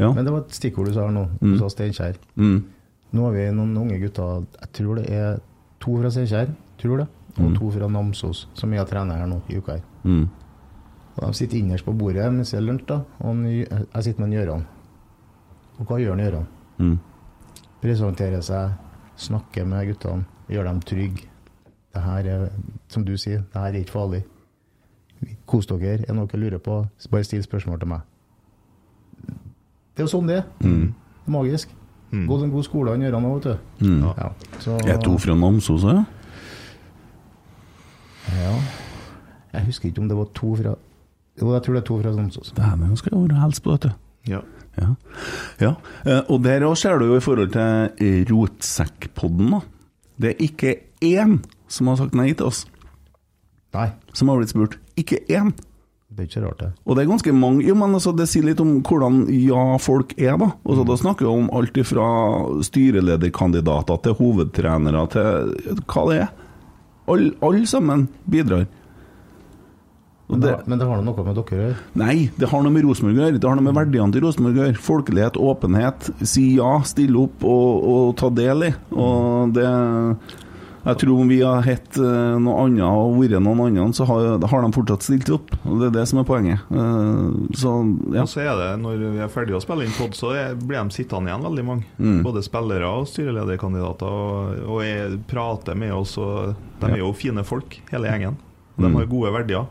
ja. 0.01 0.13
Men 0.13 0.25
det 0.25 0.33
var 0.33 0.47
et 0.47 0.55
stikkord 0.57 0.89
du 0.89 0.95
sa 0.95 1.05
her 1.05 1.13
nå. 1.15 1.27
Du 1.43 1.59
sa 1.61 1.69
Steinkjer. 1.71 2.17
Mm. 2.41 2.63
Nå 3.13 3.27
har 3.27 3.35
vi 3.37 3.49
noen 3.53 3.75
unge 3.77 3.99
gutter, 4.01 4.47
jeg 4.63 4.71
tror 4.79 5.01
det 5.01 5.11
er 5.13 5.43
to 5.83 5.99
fra 5.99 6.11
Steinkjer, 6.15 6.55
tror 6.81 7.03
det, 7.03 7.11
og 7.41 7.55
to 7.57 7.71
fra 7.73 7.89
Namsos, 7.89 8.47
som 8.55 8.73
jeg 8.75 8.87
trener 8.91 9.23
her 9.23 9.29
nå 9.31 9.41
i 9.49 9.57
uka 9.57 9.79
her. 9.79 9.85
Mm. 10.05 10.29
Og 11.17 11.27
de 11.27 11.37
sitter 11.37 11.59
innerst 11.59 11.85
på 11.85 11.95
bordet 11.97 12.29
mens 12.33 12.53
det 12.53 12.59
er 12.61 12.67
lunsj, 12.67 12.85
da, 12.89 13.01
og 13.21 13.43
jeg 13.47 14.05
sitter 14.05 14.21
med 14.21 14.29
en 14.29 14.37
Gjøran. 14.37 14.67
Og 15.79 15.89
hva 15.89 15.99
gjør 16.01 16.15
han 16.17 16.25
Gjøran? 16.25 16.47
Mm. 16.79 16.95
Presenterer 17.83 18.45
seg, 18.45 18.77
snakker 19.17 19.67
med 19.69 19.91
guttene, 19.93 20.25
gjør 20.53 20.69
dem 20.71 20.81
trygge. 20.89 21.29
Det 21.93 22.01
her 22.01 22.29
er, 22.33 22.47
som 22.89 23.05
du 23.05 23.17
sier, 23.21 23.43
det 23.53 23.61
her 23.61 23.75
er 23.75 23.83
ikke 23.83 23.97
farlig. 23.99 24.23
Kos 25.47 25.69
dere, 25.69 25.99
er 25.99 26.07
det 26.07 26.17
noe 26.17 26.31
dere 26.31 26.41
lurer 26.41 26.63
på, 26.63 26.81
bare 27.13 27.29
still 27.29 27.45
spørsmål 27.45 27.83
til 27.83 27.93
meg. 27.93 28.09
Det 29.93 30.01
er 30.01 30.09
jo 30.09 30.13
sånn 30.15 30.31
det 30.31 30.41
er. 30.41 30.49
Er 30.65 31.31
magisk. 31.31 31.73
Gå 32.13 32.37
til 32.37 32.45
en 32.45 32.53
god 32.53 32.65
skole, 32.65 32.93
han 32.93 33.05
Gjøran 33.05 33.29
òg, 33.29 33.37
vet 33.37 33.45
du. 33.45 33.87
Mm. 33.89 34.01
Ja, 34.17 34.33
så, 34.61 34.77
Er 34.89 34.99
to 35.01 35.15
fra 35.21 35.37
Namsos 35.37 35.85
òg? 35.89 36.03
Ja. 38.41 38.55
Jeg 39.53 39.67
husker 39.69 39.91
ikke 39.91 40.03
om 40.05 40.09
det 40.09 40.17
var 40.17 40.31
to 40.37 40.55
fra 40.57 40.75
Jo, 41.41 41.53
jeg 41.55 41.63
tror 41.65 41.77
det 41.77 41.81
er 41.83 41.87
to 41.89 41.99
fra 42.01 42.13
Tromsø. 42.13 42.43
Dæven, 42.57 42.89
nå 42.93 42.97
skal 43.01 43.15
være 43.17 43.41
helse 43.41 43.63
på, 43.65 43.73
vet 43.73 43.87
du. 43.87 43.93
Ja. 44.29 44.41
Ja. 44.81 44.89
ja. 45.61 45.71
Eh, 46.07 46.21
Og 46.33 46.43
der 46.45 46.65
òg 46.69 46.77
ser 46.81 46.99
du 47.01 47.07
jo 47.11 47.17
i 47.17 47.25
forhold 47.25 47.53
til 47.53 48.25
Rotsekkpodden, 48.31 49.51
da. 49.57 49.61
Det 50.21 50.31
er 50.35 50.45
ikke 50.45 50.75
én 51.03 51.39
som 51.73 51.89
har 51.89 51.97
sagt 52.03 52.15
nei 52.15 52.33
til 52.37 52.47
oss, 52.47 52.67
Nei, 53.73 53.87
som 54.13 54.29
har 54.29 54.37
blitt 54.37 54.53
spurt. 54.53 54.75
Ikke 55.01 55.23
én! 55.33 55.55
det 56.13 56.27
er 56.27 56.29
ikke 56.29 56.43
rart, 56.45 56.59
det. 56.61 56.67
Og 56.85 56.97
det 56.97 57.03
er 57.03 57.09
ganske 57.09 57.33
mange 57.33 57.65
Jo, 57.65 57.73
men 57.81 57.95
altså, 57.97 58.13
det 58.13 58.27
sier 58.29 58.45
litt 58.45 58.61
om 58.61 58.83
hvordan 58.85 59.23
ja 59.33 59.79
folk 59.81 60.13
er, 60.21 60.37
da. 60.37 60.51
Og 60.69 60.77
så 60.77 60.85
Da 60.85 60.97
snakker 61.01 61.25
vi 61.25 61.31
om 61.33 61.49
alt 61.57 61.79
fra 61.89 62.09
styrelederkandidater 62.69 64.03
til 64.05 64.19
hovedtrenere 64.21 65.07
til 65.15 65.55
hva 65.89 66.05
det 66.11 66.19
er. 66.27 66.29
Alle 67.11 67.33
all 67.43 67.67
sammen 67.67 68.07
bidrar. 68.31 68.69
Men 70.33 70.41
det, 70.41 70.49
det, 70.49 70.67
men 70.71 70.79
det 70.81 70.87
har 70.89 71.01
noe 71.05 71.25
med 71.27 71.35
dere 71.37 71.43
å 71.43 71.59
gjøre. 71.59 71.81
nei, 72.01 72.15
det 72.41 72.49
har 72.49 72.63
noe 72.65 72.73
med 72.73 72.87
Rosenborg 72.87 73.19
å 73.19 73.25
gjøre. 73.27 73.41
Det 73.43 73.49
har 73.51 73.59
noe 73.59 73.67
med 73.67 73.77
verdiene 73.77 74.15
til 74.15 74.25
Rosenborg 74.25 74.55
å 74.55 74.63
gjøre. 74.63 74.85
Folkelighet, 74.87 75.41
åpenhet, 75.51 76.09
si 76.25 76.47
ja, 76.57 76.71
stille 76.89 77.27
opp 77.27 77.45
og, 77.45 77.91
og 77.93 78.15
ta 78.21 78.31
del 78.33 78.69
i. 78.71 78.71
Og 78.97 79.53
det 79.59 79.67
Jeg 80.83 80.99
tror 80.99 81.21
om 81.23 81.29
vi 81.31 81.37
har 81.47 81.63
hett 81.63 81.95
eh, 82.01 82.39
noe 82.43 82.65
annet 82.65 82.83
og 82.83 83.13
vært 83.21 83.37
noen 83.45 83.61
andre, 83.69 83.85
så 83.95 84.03
har, 84.09 84.33
har 84.51 84.65
de 84.65 84.71
fortsatt 84.75 85.05
stilt 85.07 85.29
opp. 85.31 85.53
Og 85.63 85.79
det 85.79 85.91
er 85.91 85.95
det 86.01 86.07
som 86.11 86.19
er 86.23 86.27
poenget. 86.27 86.65
Eh, 86.75 87.21
Så 87.55 87.75
ja. 88.17 88.25
Og 88.25 88.31
så 88.33 88.43
er 88.43 88.57
det, 88.59 88.71
når 88.83 89.05
vi 89.05 89.23
er 89.23 89.31
ferdige 89.31 89.61
å 89.61 89.63
spille 89.63 89.87
inn 89.87 89.95
pod, 89.95 90.17
så 90.19 90.33
blir 90.59 90.81
de 90.83 90.97
sittende 90.97 91.31
igjen, 91.31 91.47
veldig 91.47 91.67
mange. 91.69 91.87
Både 92.27 92.43
spillere 92.43 92.89
og 92.91 93.07
styrelederkandidater. 93.13 94.11
Og, 94.11 94.65
og 94.81 95.21
prater 95.31 95.79
med 95.79 95.95
oss, 95.95 96.17
og 96.19 96.57
de 96.83 96.91
er 96.91 96.99
jo 97.05 97.13
fine 97.15 97.45
folk, 97.47 97.79
hele 97.93 98.11
gjengen. 98.11 98.41
De 98.81 98.89
har 98.91 99.07
gode 99.07 99.31
verdier. 99.39 99.67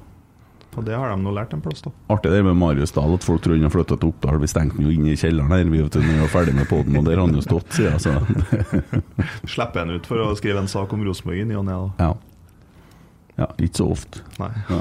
Og 0.78 0.86
det 0.88 0.96
har 0.96 1.12
de 1.12 1.18
nå 1.20 1.32
lært 1.36 1.52
en 1.54 1.62
plass, 1.64 1.82
da. 1.84 1.92
Artig 2.14 2.32
det 2.32 2.42
med 2.48 2.56
Marius 2.56 2.94
Dahl, 2.96 3.12
at 3.18 3.26
folk 3.28 3.42
tror 3.44 3.58
han 3.58 3.66
har 3.68 3.74
flytta 3.74 3.98
til 4.00 4.12
Oppdal. 4.14 4.38
Vi 4.40 4.48
stengte 4.48 4.78
han 4.78 4.88
jo 4.88 4.94
inne 4.94 5.12
i 5.12 5.18
kjelleren 5.20 5.52
her 5.52 5.66
vi 5.68 5.82
vet, 5.82 5.98
når 6.00 6.08
vi 6.08 6.20
var 6.22 6.32
ferdig 6.32 6.54
med 6.56 6.70
poden, 6.70 6.96
og 6.96 7.08
der 7.08 7.20
har 7.20 7.26
han 7.26 7.36
jo 7.36 7.44
stått 7.44 7.76
siden. 7.76 8.00
Så. 8.00 8.14
Slipper 9.52 9.84
en 9.84 9.98
ut 9.98 10.08
for 10.08 10.24
å 10.24 10.30
skrive 10.40 10.64
en 10.64 10.72
sak 10.72 10.94
om 10.96 11.04
Rosenborg 11.04 11.44
i 11.44 11.48
ny 11.50 11.58
og 11.60 11.68
ne, 11.68 11.76
da. 11.76 12.08
Ja. 12.08 12.14
ja, 13.44 13.50
ikke 13.60 13.82
så 13.82 13.90
ofte. 13.98 14.24
Nei. 14.40 14.52
Ja. 14.72 14.80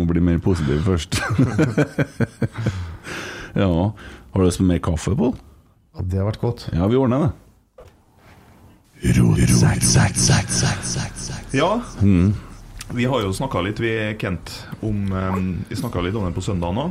Må 0.00 0.08
bli 0.10 0.24
mer 0.32 0.42
positiv 0.42 0.82
først. 0.88 1.20
ja. 3.62 3.70
Har 3.70 4.42
du 4.42 4.48
lyst 4.48 4.58
på 4.58 4.66
mer 4.66 4.82
kaffe, 4.82 5.14
Pål? 5.14 5.36
Det 6.02 6.18
har 6.18 6.26
vært 6.26 6.42
godt. 6.42 6.66
Ja, 6.74 6.90
vi 6.90 6.98
ordner 6.98 7.28
det. 7.28 7.32
Ja. 11.54 11.76
Vi 12.94 13.04
har 13.10 13.22
jo 13.24 13.32
snakka 13.34 13.60
litt, 13.66 13.80
vi, 13.82 13.90
Kent, 14.20 14.52
om 14.82 15.08
Vi 15.68 15.76
snakka 15.76 16.02
litt 16.04 16.14
om 16.14 16.26
det 16.28 16.34
på 16.36 16.42
søndag 16.44 16.74
nå. 16.76 16.84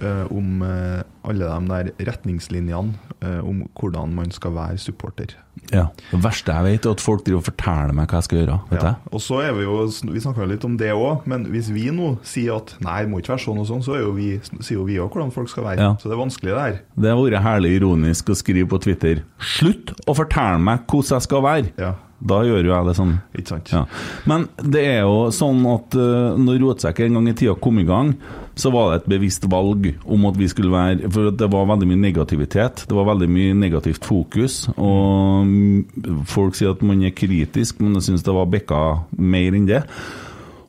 eh, 0.00 0.26
om 0.32 0.62
eh, 0.66 1.02
alle 1.24 1.46
de 1.48 1.68
der 1.70 1.90
retningslinjene 2.10 2.94
eh, 3.22 3.38
om 3.44 3.62
hvordan 3.78 4.12
man 4.16 4.30
skal 4.32 4.52
være 4.56 4.78
supporter. 4.80 5.34
Ja. 5.72 5.86
Det 6.10 6.20
verste 6.24 6.52
jeg 6.56 6.64
vet, 6.64 6.86
er 6.88 6.94
at 6.96 7.02
folk 7.04 7.24
driver 7.26 7.42
og 7.42 7.46
forteller 7.50 7.92
meg 7.96 8.08
hva 8.10 8.18
jeg 8.20 8.26
skal 8.28 8.38
gjøre. 8.40 8.58
Vet 8.70 8.82
Ja. 8.82 8.88
jeg? 8.88 9.12
Og 9.12 9.20
så 9.20 9.40
er 9.44 9.52
Vi 9.56 9.64
jo, 9.64 9.86
vi 10.12 10.20
snakka 10.20 10.46
litt 10.48 10.64
om 10.64 10.76
det 10.80 10.92
òg, 10.92 11.26
men 11.26 11.44
hvis 11.52 11.70
vi 11.72 11.90
nå 11.90 12.18
sier 12.24 12.56
at 12.56 12.74
nei, 12.80 13.02
det 13.04 13.10
må 13.12 13.20
ikke 13.20 13.34
være 13.36 13.44
sånn 13.44 13.58
og 13.60 13.66
sånn, 13.68 13.82
så 13.84 13.98
jo 14.00 14.12
vi, 14.16 14.40
sier 14.60 14.78
jo 14.78 14.84
vi 14.84 14.98
òg 14.98 15.10
hvordan 15.12 15.32
folk 15.32 15.48
skal 15.52 15.64
være. 15.64 15.80
Ja. 15.80 15.96
Så 16.00 16.08
det 16.08 16.16
er 16.16 16.22
vanskelig, 16.24 16.52
det 16.54 16.60
her. 16.64 16.78
Det 16.96 17.10
har 17.12 17.20
vært 17.20 17.42
herlig 17.44 17.74
ironisk 17.80 18.28
å 18.32 18.36
skrive 18.36 18.68
på 18.68 18.80
Twitter 18.80 19.22
'Slutt 19.40 19.92
å 20.06 20.14
fortelle 20.16 20.58
meg 20.58 20.86
hvordan 20.86 21.16
jeg 21.20 21.22
skal 21.28 21.42
være'. 21.42 21.72
Ja, 21.78 21.94
Da 22.20 22.42
gjør 22.44 22.66
jo 22.66 22.74
jeg 22.74 22.86
det 22.86 22.94
sånn. 22.98 23.14
ikke 23.32 23.52
sant? 23.54 23.72
Ja. 23.72 23.82
Men 24.28 24.46
det 24.60 24.84
er 24.84 25.00
jo 25.06 25.30
sånn 25.32 25.64
at 25.70 25.96
uh, 25.96 26.36
når 26.36 26.60
Rotsekk 26.64 27.02
en 27.06 27.16
gang 27.16 27.28
i 27.30 27.36
tida 27.38 27.56
kom 27.56 27.80
i 27.80 27.86
gang, 27.88 28.14
så 28.60 28.72
var 28.74 28.90
det 28.90 29.00
et 29.00 29.10
bevisst 29.14 29.46
valg 29.48 29.86
om 30.04 30.26
at 30.28 30.36
vi 30.36 30.48
skulle 30.50 30.72
være 30.72 31.08
For 31.14 31.30
det 31.32 31.48
var 31.48 31.68
veldig 31.70 31.86
mye 31.88 32.02
negativitet. 32.02 32.84
Det 32.90 32.96
var 32.96 33.08
veldig 33.08 33.28
mye 33.32 33.54
negativt 33.56 34.04
fokus. 34.04 34.66
Og 34.76 36.26
folk 36.28 36.58
sier 36.58 36.74
at 36.74 36.82
man 36.84 37.00
er 37.06 37.16
kritisk, 37.16 37.80
men 37.80 37.96
jeg 37.96 38.10
syns 38.10 38.26
det 38.26 38.36
var 38.36 38.50
bekka 38.52 38.82
mer 39.16 39.56
enn 39.56 39.70
det. 39.70 39.80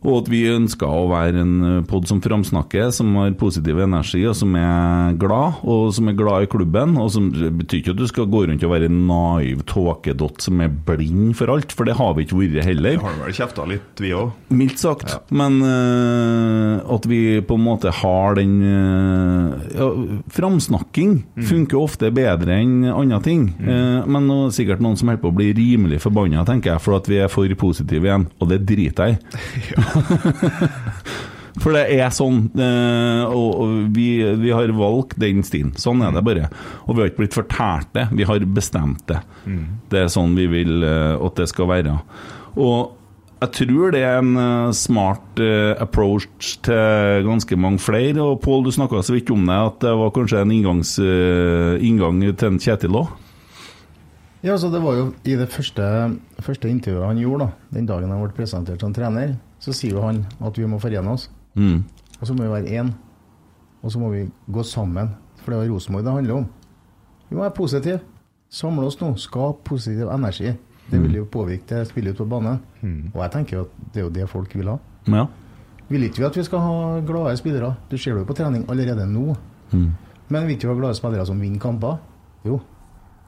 Og 0.01 0.23
at 0.23 0.31
vi 0.31 0.41
ønsker 0.49 0.89
å 0.89 1.09
være 1.11 1.43
en 1.43 1.83
pod 1.89 2.07
som 2.09 2.21
framsnakker, 2.23 2.89
som 2.95 3.13
har 3.19 3.35
positiv 3.37 3.81
energi, 3.83 4.23
og 4.25 4.35
som 4.37 4.55
er 4.57 5.17
glad, 5.21 5.61
og 5.61 5.91
som 5.93 6.09
er 6.09 6.17
glad 6.17 6.45
i 6.47 6.49
klubben. 6.51 6.95
Og 7.01 7.11
som 7.13 7.29
det 7.35 7.51
betyr 7.59 7.81
ikke 7.81 7.93
at 7.95 8.01
du 8.01 8.07
skal 8.09 8.29
gå 8.31 8.45
rundt 8.47 8.65
og 8.65 8.73
være 8.73 8.89
en 8.89 9.03
naiv 9.09 9.61
tåkedott 9.69 10.41
som 10.47 10.61
er 10.63 10.71
blind 10.71 11.35
for 11.37 11.53
alt, 11.53 11.75
for 11.75 11.87
det 11.87 11.97
har 11.99 12.15
vi 12.17 12.25
ikke 12.25 12.39
vært 12.39 12.69
heller. 12.71 12.97
Vi 12.97 13.05
har 13.05 13.19
vel 13.21 13.37
kjefta 13.37 13.67
litt, 13.69 14.01
vi 14.01 14.13
òg. 14.17 14.33
Mildt 14.57 14.81
sagt. 14.81 15.15
Men 15.29 15.59
uh, 15.61 16.81
at 16.95 17.05
vi 17.09 17.21
på 17.45 17.57
en 17.59 17.65
måte 17.65 17.93
har 18.01 18.39
den 18.39 18.57
uh, 18.65 19.61
ja, 19.75 19.89
Framsnakking 20.33 21.19
funker 21.47 21.81
ofte 21.81 22.09
bedre 22.13 22.57
enn 22.61 22.87
andre 22.89 23.19
ting. 23.25 23.47
Eh, 23.61 24.07
men 24.07 24.27
nå 24.27 24.37
er 24.45 24.49
det 24.49 24.57
sikkert 24.57 24.81
noen 24.83 24.97
som 24.99 25.09
holder 25.11 25.21
på 25.23 25.31
å 25.31 25.35
bli 25.35 25.49
rimelig 25.57 26.01
forbanna, 26.03 26.43
tenker 26.47 26.73
jeg, 26.73 26.83
for 26.83 26.97
at 26.97 27.09
vi 27.09 27.19
er 27.21 27.31
for 27.31 27.51
positive 27.59 28.07
igjen. 28.07 28.27
Og 28.41 28.49
det 28.51 28.61
driter 28.67 29.11
jeg 29.11 29.19
i. 29.19 29.85
For 31.59 31.75
det 31.75 31.83
er 31.97 32.13
sånn, 32.15 32.45
eh, 32.55 33.25
og, 33.27 33.91
vi, 33.95 34.07
vi 34.39 34.53
har 34.55 34.71
valgt 34.77 35.17
den 35.19 35.43
stien. 35.43 35.73
Sånn 35.79 36.03
er 36.05 36.13
det 36.15 36.23
bare. 36.25 36.47
Og 36.85 36.95
vi 36.95 37.03
har 37.03 37.11
ikke 37.11 37.25
blitt 37.25 37.37
fortalt 37.37 37.91
det, 37.97 38.07
vi 38.15 38.27
har 38.27 38.47
bestemt 38.55 39.03
det. 39.11 39.19
Det 39.91 40.05
er 40.05 40.11
sånn 40.11 40.37
vi 40.37 40.47
vil 40.51 40.85
eh, 40.87 41.15
at 41.19 41.37
det 41.41 41.49
skal 41.51 41.69
være. 41.73 41.97
Og 42.55 42.97
jeg 43.41 43.53
tror 43.57 43.93
det 43.93 44.03
er 44.05 44.21
en 44.21 44.37
eh, 44.37 44.75
smart 44.77 45.41
approach 45.81 46.55
til 46.63 47.27
ganske 47.27 47.59
mange 47.59 47.83
flere. 47.83 48.21
Og 48.23 48.39
Pål, 48.45 48.69
du 48.69 48.71
snakka 48.71 49.03
så 49.03 49.17
vidt 49.17 49.33
om 49.33 49.43
det, 49.49 49.59
at 49.71 49.83
det 49.83 49.93
var 49.99 50.15
kanskje 50.15 50.45
en 50.45 50.55
inngangs, 50.55 50.95
inngang 51.83 52.23
til 52.31 52.53
en 52.53 52.61
Kjetil 52.61 53.01
òg? 53.03 53.11
Ja, 54.41 54.55
så 54.57 54.71
Det 54.73 54.79
var 54.81 54.95
jo 54.97 55.11
i 55.29 55.35
det 55.37 55.51
første, 55.53 55.85
første 56.41 56.69
intervjuet 56.69 57.05
han 57.05 57.19
gjorde, 57.21 57.45
da, 57.45 57.75
den 57.77 57.85
dagen 57.89 58.09
han 58.09 58.23
ble 58.23 58.33
presentert 58.33 58.81
som 58.81 58.93
trener, 58.95 59.35
så 59.61 59.73
sier 59.75 59.95
jo 59.95 60.05
han 60.05 60.23
at 60.41 60.57
vi 60.57 60.67
må 60.69 60.79
forene 60.81 61.13
oss. 61.13 61.27
Mm. 61.55 61.83
Og 62.19 62.27
så 62.27 62.33
må 62.33 62.45
vi 62.45 62.53
være 62.53 62.81
én. 62.81 62.91
Og 63.81 63.93
så 63.93 64.01
må 64.01 64.09
vi 64.13 64.25
gå 64.49 64.63
sammen. 64.65 65.13
For 65.41 65.53
det 65.53 65.61
er 65.61 65.71
Rosenborg 65.73 66.05
det 66.05 66.15
handler 66.15 66.41
om. 66.41 66.49
Vi 67.29 67.37
må 67.37 67.45
være 67.45 67.55
positive. 67.57 68.01
Samle 68.51 68.89
oss 68.89 68.99
nå. 69.01 69.13
Skap 69.21 69.63
positiv 69.67 70.09
energi. 70.13 70.51
Det 70.91 70.99
vil 70.99 71.21
jo 71.21 71.27
påvirke 71.31 71.69
det 71.69 71.87
spillet 71.87 72.17
ut 72.17 72.23
på 72.23 72.27
banen. 72.33 72.59
Og 73.13 73.21
jeg 73.23 73.31
tenker 73.37 73.57
jo 73.57 73.61
at 73.63 73.77
det 73.93 74.01
er 74.01 74.05
jo 74.05 74.13
det 74.17 74.27
folk 74.29 74.55
vil 74.57 74.73
ha. 74.73 74.77
Ja. 75.07 75.25
Vil 75.91 76.03
ikke 76.07 76.21
vi 76.23 76.27
at 76.27 76.37
vi 76.37 76.43
skal 76.43 76.59
ha 76.63 76.99
glade 77.07 77.37
spillere? 77.39 77.75
Du 77.89 77.97
ser 77.97 78.15
det 78.15 78.23
jo 78.23 78.27
på 78.27 78.35
trening 78.37 78.65
allerede 78.69 79.05
nå. 79.07 79.35
Men 79.71 80.47
vil 80.47 80.55
ikke 80.57 80.67
vi 80.67 80.73
ha 80.73 80.79
glade 80.81 80.99
spillere 80.99 81.25
som 81.27 81.39
vinner 81.39 81.61
kamper? 81.63 81.97
Jo. 82.47 82.59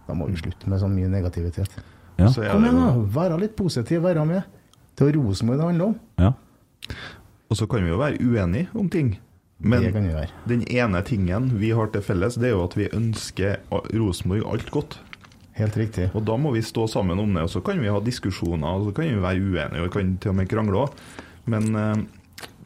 Da 0.08 0.16
må 0.18 0.28
vi 0.28 0.38
slutte 0.42 0.70
med 0.70 0.82
så 0.82 0.90
mye 0.92 1.08
negativitet. 1.08 1.78
Ja. 2.18 2.28
Så 2.28 2.44
Kom 2.46 2.66
igjen, 2.66 2.78
da. 2.78 2.92
Være 3.16 3.40
litt 3.42 3.56
positiv, 3.58 4.04
være 4.04 4.26
med. 4.28 4.44
Det 4.98 5.06
var 5.08 5.16
Rosenborg 5.18 5.58
det 5.60 5.66
handla 5.72 5.86
om. 5.92 5.96
ja. 6.20 6.34
og 7.50 7.58
så 7.58 7.68
kan 7.70 7.84
vi 7.84 7.90
jo 7.90 7.98
være 7.98 8.18
uenige 8.22 8.68
om 8.76 8.90
ting. 8.90 9.20
Men 9.60 9.84
den 10.50 10.64
ene 10.68 11.02
tingen 11.06 11.52
vi 11.60 11.70
har 11.72 11.88
til 11.94 12.02
felles, 12.02 12.36
det 12.36 12.50
er 12.50 12.56
jo 12.56 12.64
at 12.66 12.74
vi 12.76 12.88
ønsker 12.92 13.58
Rosenborg 13.72 14.44
alt 14.52 14.72
godt. 14.72 15.00
Helt 15.54 15.78
riktig. 15.78 16.10
Og 16.18 16.26
da 16.26 16.36
må 16.36 16.52
vi 16.56 16.62
stå 16.66 16.88
sammen 16.90 17.20
om 17.22 17.34
det, 17.34 17.44
og 17.46 17.50
så 17.54 17.62
kan 17.62 17.80
vi 17.80 17.88
ha 17.94 18.00
diskusjoner, 18.02 18.68
og 18.68 18.88
så 18.90 18.92
kan 18.98 19.06
vi 19.12 19.22
være 19.22 19.40
uenige, 19.46 19.80
og 19.84 19.86
vi 19.88 19.94
kan 19.94 20.18
til 20.18 20.34
og 20.34 20.36
med 20.36 20.50
krangle 20.50 20.82
òg. 20.88 20.98
Men 21.46 21.76
eh, 21.78 22.02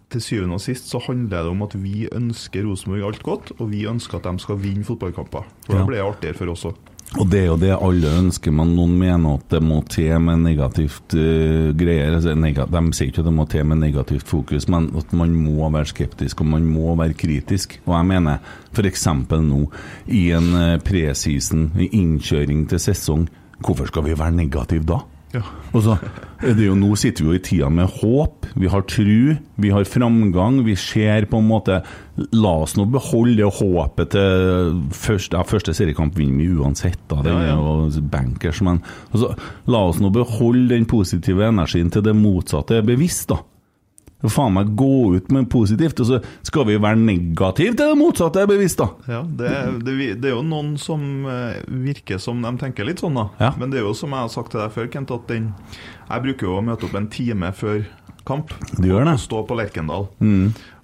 til 0.10 0.22
syvende 0.24 0.56
og 0.56 0.62
sist 0.64 0.88
så 0.90 1.02
handler 1.04 1.44
det 1.44 1.52
om 1.52 1.62
at 1.68 1.76
vi 1.84 2.08
ønsker 2.16 2.64
Rosenborg 2.66 3.04
alt 3.12 3.24
godt, 3.28 3.52
og 3.60 3.72
vi 3.72 3.84
ønsker 3.92 4.18
at 4.22 4.30
de 4.32 4.40
skal 4.40 4.62
vinne 4.64 4.88
fotballkamper. 4.88 5.44
For 5.68 5.74
Ja. 5.76 5.80
da 5.82 5.86
blir 5.86 6.00
det 6.00 6.06
artigere 6.08 6.34
for 6.40 6.54
oss 6.56 6.64
òg. 6.66 6.76
Og 7.16 7.30
det 7.32 7.40
er 7.40 7.46
jo 7.48 7.56
det 7.56 7.72
alle 7.72 8.10
ønsker, 8.20 8.52
men 8.52 8.74
noen 8.76 8.98
mener 9.00 9.38
at 9.38 9.46
det 9.54 9.62
må 9.64 9.80
til 9.88 10.12
med 10.20 10.42
negativt 10.44 11.16
uh, 11.16 11.72
greier. 11.78 12.18
Altså, 12.18 12.34
nega 12.36 12.66
de 12.68 12.82
sier 12.92 13.14
ikke 13.14 13.24
at 13.24 13.30
det 13.30 13.36
må 13.38 13.46
til 13.48 13.64
med 13.70 13.80
negativt 13.80 14.28
fokus, 14.28 14.68
men 14.68 14.90
at 15.00 15.14
man 15.16 15.32
må 15.40 15.70
være 15.72 15.94
skeptisk 15.94 16.44
og 16.44 16.52
man 16.52 16.68
må 16.68 16.98
være 17.00 17.16
kritisk. 17.18 17.80
Og 17.88 17.96
jeg 17.96 18.10
mener 18.12 18.44
f.eks. 18.76 19.08
nå, 19.32 19.62
i 20.12 20.26
en 20.36 20.52
uh, 20.52 20.78
preseason, 20.84 21.70
i 21.80 21.94
innkjøring 21.96 22.68
til 22.68 22.84
sesong, 22.90 23.30
hvorfor 23.64 23.88
skal 23.88 24.10
vi 24.10 24.20
være 24.20 24.36
negative 24.44 24.92
da? 24.92 25.00
Ja. 25.36 25.42
Og 25.76 25.84
så 25.84 25.98
jo 26.64 26.76
Nå 26.78 26.94
sitter 27.00 27.26
vi 27.26 27.32
jo 27.32 27.36
i 27.36 27.42
tida 27.44 27.70
med 27.74 27.90
håp, 28.00 28.46
vi 28.56 28.70
har 28.72 28.86
tru, 28.88 29.36
vi 29.60 29.72
har 29.74 29.88
framgang. 29.90 30.62
Vi 30.66 30.76
ser 30.80 31.28
på 31.30 31.42
en 31.42 31.50
måte 31.50 31.82
La 32.32 32.54
oss 32.64 32.78
nå 32.78 32.88
beholde 32.90 33.50
håpet 33.60 34.14
til 34.16 34.80
første, 34.96 35.38
ja, 35.38 35.44
første 35.46 35.76
seriekamp 35.78 36.16
vinner 36.18 36.46
vi 36.46 36.62
uansett, 36.62 37.02
da. 37.12 37.20
Den 37.26 37.36
Ja, 37.36 37.52
ja. 37.52 37.58
er 37.58 38.08
bankers, 38.14 38.62
men 38.66 38.80
altså, 39.12 39.34
la 39.68 39.84
oss 39.90 40.00
nå 40.02 40.10
beholde 40.16 40.72
den 40.74 40.88
positive 40.90 41.46
energien 41.50 41.92
til 41.94 42.06
det 42.06 42.16
motsatte 42.18 42.80
er 42.80 42.88
bevisst, 42.88 43.30
da. 43.34 43.42
Faen 44.26 44.56
meg 44.56 44.72
gå 44.74 45.14
ut 45.14 45.28
med 45.30 45.46
positivt, 45.54 46.00
og 46.02 46.08
så 46.10 46.18
skal 46.48 46.66
vi 46.66 46.80
være 46.82 46.98
negative 46.98 47.76
til 47.78 47.92
det 47.92 47.98
motsatte 48.00 48.42
er 48.42 48.50
bevisst, 48.50 48.80
da. 48.82 48.88
Ja, 49.06 49.20
det, 49.22 49.52
det, 49.86 49.98
det 50.24 50.32
er 50.32 50.34
jo 50.34 50.42
noen 50.46 50.72
som 50.82 51.04
eh, 51.30 51.60
virker 51.86 52.18
som 52.22 52.42
de 52.42 52.52
tenker 52.58 52.88
litt 52.88 53.04
sånn, 53.04 53.20
da. 53.20 53.28
Ja. 53.38 53.52
Men 53.62 53.70
det 53.70 53.78
er 53.82 53.86
jo 53.86 53.94
som 53.98 54.16
jeg 54.16 54.26
har 54.26 54.34
sagt 54.34 54.56
til 54.56 54.64
deg 54.64 54.74
før, 54.74 54.90
Kent, 54.94 55.14
at 55.14 55.30
den 55.30 55.52
Jeg 56.08 56.24
bruker 56.26 56.50
jo 56.50 56.56
å 56.58 56.64
møte 56.66 56.88
opp 56.88 56.98
en 56.98 57.10
time 57.14 57.52
før 57.54 57.84
kamp. 58.28 58.56
Du 58.80 58.88
gjør 58.90 59.06
det. 59.06 59.14
Og 59.20 59.24
stå 59.28 59.44
på 59.48 59.58
Lerkendal. 59.60 60.10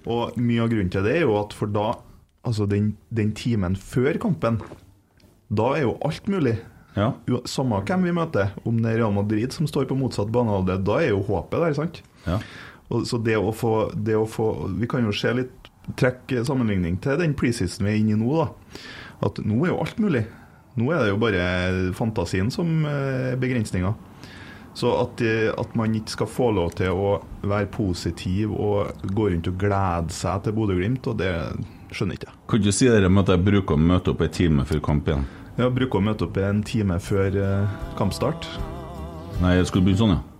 Og 0.04 0.36
mye 0.38 0.62
av 0.62 0.70
grunnen 0.70 0.92
til 0.92 1.04
det 1.06 1.16
er 1.18 1.26
jo 1.26 1.34
at 1.40 1.56
for 1.56 1.72
da, 1.74 1.88
altså 2.46 2.68
den, 2.70 2.92
den 3.10 3.32
timen 3.36 3.74
før 3.74 4.20
kampen, 4.22 4.60
da 5.54 5.72
er 5.74 5.88
jo 5.88 5.96
alt 6.06 6.30
mulig. 6.30 6.54
Ja. 6.94 7.10
Samme 7.50 7.80
hvem 7.82 8.06
vi 8.06 8.14
møter, 8.14 8.52
om 8.62 8.78
det 8.78 8.92
er 8.92 9.00
Real 9.02 9.16
Madrid 9.16 9.54
som 9.56 9.66
står 9.66 9.88
på 9.90 9.98
motsatt 9.98 10.30
banehalvdel, 10.34 10.84
da 10.86 11.00
er 11.02 11.10
jo 11.10 11.24
håpet 11.26 11.64
der, 11.64 11.74
sant? 11.80 12.00
Ja. 12.28 12.38
Og, 12.90 13.04
så 13.08 13.18
det 13.24 13.36
å, 13.40 13.52
få, 13.54 13.90
det 13.96 14.16
å 14.18 14.26
få 14.28 14.68
Vi 14.76 14.88
kan 14.90 15.06
jo 15.06 15.12
se 15.16 15.32
litt 15.32 15.70
trekk 16.00 16.32
sammenligning 16.48 16.98
til 17.04 17.18
den 17.20 17.34
preseason 17.36 17.86
vi 17.86 17.92
er 17.94 18.00
inne 18.00 18.16
i 18.16 18.20
nå, 18.20 18.40
da. 18.40 18.80
At 19.24 19.40
nå 19.44 19.62
er 19.64 19.72
jo 19.72 19.80
alt 19.82 20.00
mulig. 20.00 20.24
Nå 20.80 20.90
er 20.90 21.04
det 21.04 21.12
jo 21.12 21.20
bare 21.22 21.44
fantasien 21.94 22.50
som 22.52 22.82
eh, 22.88 23.32
er 23.34 23.40
begrensninga. 23.40 23.94
Så 24.74 24.90
at, 24.98 25.20
eh, 25.22 25.52
at 25.54 25.76
man 25.78 25.94
ikke 25.94 26.16
skal 26.16 26.30
få 26.30 26.50
lov 26.56 26.74
til 26.80 26.90
å 26.90 27.12
være 27.46 27.70
positiv 27.74 28.52
og 28.56 29.06
gå 29.14 29.28
rundt 29.30 29.52
og 29.52 29.60
glede 29.60 30.14
seg 30.14 30.42
til 30.44 30.56
Bodø-Glimt, 30.56 31.06
og 31.12 31.20
det 31.20 31.30
skjønner 31.94 32.18
ikke 32.18 32.30
jeg. 32.32 32.38
Kan 32.50 32.66
du 32.66 32.70
si 32.74 32.90
det 32.90 33.10
med 33.10 33.22
at 33.22 33.36
jeg 33.36 33.46
bruker 33.46 33.78
å 33.78 33.86
møte 33.92 34.14
opp 34.14 34.24
en 34.26 34.34
time 34.34 34.66
før 34.66 34.82
kamp 34.90 35.10
igjen? 35.10 35.26
Ja, 35.60 35.70
bruker 35.70 36.00
å 36.00 36.06
møte 36.08 36.26
opp 36.26 36.40
en 36.42 36.64
time 36.66 36.98
før 36.98 37.38
eh, 37.38 37.80
kampstart. 38.00 38.50
Nei, 39.42 39.58
jeg 39.60 39.70
skulle 39.70 39.86
begynne 39.86 40.02
sånn, 40.02 40.16
ja. 40.18 40.33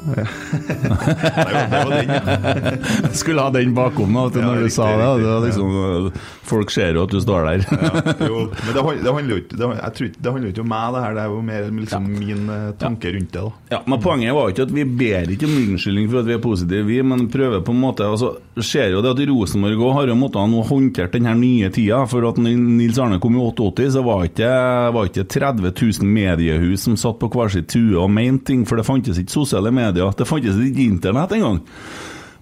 Nei, 0.00 1.52
det 1.70 1.84
var 1.84 1.90
den, 1.92 2.10
ja. 2.10 3.12
Skulle 3.12 3.44
ha 3.44 3.50
den 3.54 3.74
bakom 3.76 4.12
Nå, 4.14 4.26
Ja, 4.34 4.44
når 4.46 4.64
du 4.64 4.70
sa 4.72 4.88
det. 4.96 5.08
det 5.24 5.34
liksom, 5.48 6.10
Folk 6.50 6.72
ser 6.74 6.96
jo 6.96 7.04
at 7.06 7.12
du 7.14 7.20
står 7.22 7.46
der. 7.46 7.64
Ja, 7.70 8.26
jo, 8.26 8.40
men 8.50 8.74
det, 8.74 8.82
det 9.04 9.12
handler 9.14 9.34
jo 9.34 9.40
ikke 9.42 9.58
det, 9.60 10.30
handler 10.30 10.50
ikke 10.50 10.64
om 10.64 10.70
meg, 10.72 10.94
det 10.94 11.02
her. 11.04 11.16
Det 11.16 11.22
er 11.22 11.34
jo 11.34 11.42
mer 11.46 11.68
liksom 11.80 12.08
min 12.10 12.50
eh, 12.50 12.66
tanke 12.80 13.12
rundt 13.14 13.32
det. 13.34 13.44
da 13.44 13.76
Ja, 13.76 13.82
men 13.86 14.02
Poenget 14.02 14.34
var 14.36 14.50
ikke 14.52 14.66
at 14.66 14.74
vi 14.74 14.84
ber 14.84 15.30
ikke 15.34 15.48
om 15.48 15.56
unnskyldning 15.60 16.08
for 16.10 16.22
at 16.22 16.28
vi 16.30 16.36
er 16.36 16.42
positive, 16.42 16.86
vi, 16.88 16.98
men 17.06 17.28
prøver 17.32 17.62
på 17.66 17.74
en 17.74 17.82
måte 17.82 18.06
altså, 18.08 18.32
ser 18.64 18.90
jo 18.94 19.02
det 19.04 19.14
at 19.14 19.22
Rosenborg 19.30 19.84
òg 19.86 19.94
har 19.98 20.10
jo 20.10 20.18
måttet 20.18 20.40
ha 20.40 20.64
håndtert 20.70 21.14
den 21.16 21.28
her 21.28 21.38
nye 21.38 21.70
tida. 21.74 22.02
For 22.10 22.26
at 22.28 22.40
Nils 22.42 22.98
Arne 23.00 23.20
kom 23.22 23.36
i 23.38 23.42
88, 23.44 23.90
så 23.96 24.04
var 24.06 24.26
ikke, 24.28 24.50
var 24.96 25.10
ikke 25.10 25.26
30 25.30 25.70
000 25.70 26.10
mediehus 26.10 26.86
som 26.88 26.98
satt 27.00 27.20
på 27.20 27.30
hver 27.32 27.52
sitt 27.52 27.70
tue 27.70 27.98
og 28.00 28.10
mente 28.12 28.50
ting, 28.50 28.64
for 28.68 28.80
det 28.80 28.86
fantes 28.88 29.20
ikke 29.20 29.34
sosiale 29.34 29.70
medier. 29.74 29.89
Det 29.96 30.28
fantes 30.28 30.60
ikke 30.60 30.86
internett 30.86 31.36
engang. 31.36 31.60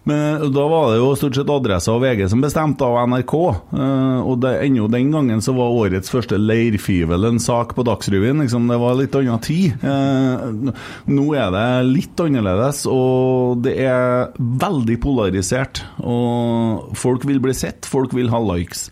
Men 0.09 0.53
da 0.55 0.63
var 0.71 0.87
det 0.89 1.01
jo 1.03 1.09
stort 1.19 1.37
sett 1.37 1.51
Adressa 1.53 1.93
og 1.93 2.01
VG 2.01 2.23
som 2.33 2.41
bestemte 2.41 2.87
av 2.87 2.97
NRK. 3.11 3.35
eh, 3.77 4.21
og 4.23 4.39
det, 4.41 4.55
ennå 4.65 4.87
den 4.89 5.11
gangen 5.13 5.43
så 5.45 5.53
var 5.57 5.75
årets 5.83 6.09
første 6.13 6.39
leirfivel 6.41 7.29
en 7.29 7.41
sak 7.43 7.75
på 7.77 7.85
Dagsrevyen. 7.85 8.41
Liksom, 8.41 8.71
det 8.71 8.79
var 8.81 8.97
litt 8.97 9.19
annen 9.19 9.43
tid. 9.45 9.77
Eh, 9.85 10.73
nå 11.13 11.27
er 11.37 11.53
det 11.53 11.67
litt 11.91 12.25
annerledes, 12.25 12.87
og 12.89 13.61
det 13.67 13.77
er 13.85 14.33
veldig 14.39 14.97
polarisert. 15.05 15.83
Og 16.01 16.97
folk 16.97 17.29
vil 17.29 17.43
bli 17.45 17.53
sett, 17.57 17.89
folk 17.89 18.17
vil 18.17 18.33
ha 18.33 18.41
likes. 18.55 18.89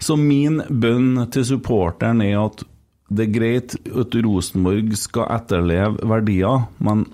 Så 0.00 0.16
min 0.16 0.62
bønn 0.70 1.26
til 1.34 1.44
supporteren 1.44 2.22
er 2.24 2.38
at 2.46 2.64
det 3.08 3.24
er 3.24 3.36
greit 3.36 3.76
at 3.88 4.16
Rosenborg 4.24 4.92
skal 5.00 5.30
etterleve 5.32 6.08
verdier, 6.08 6.68
men 6.84 7.06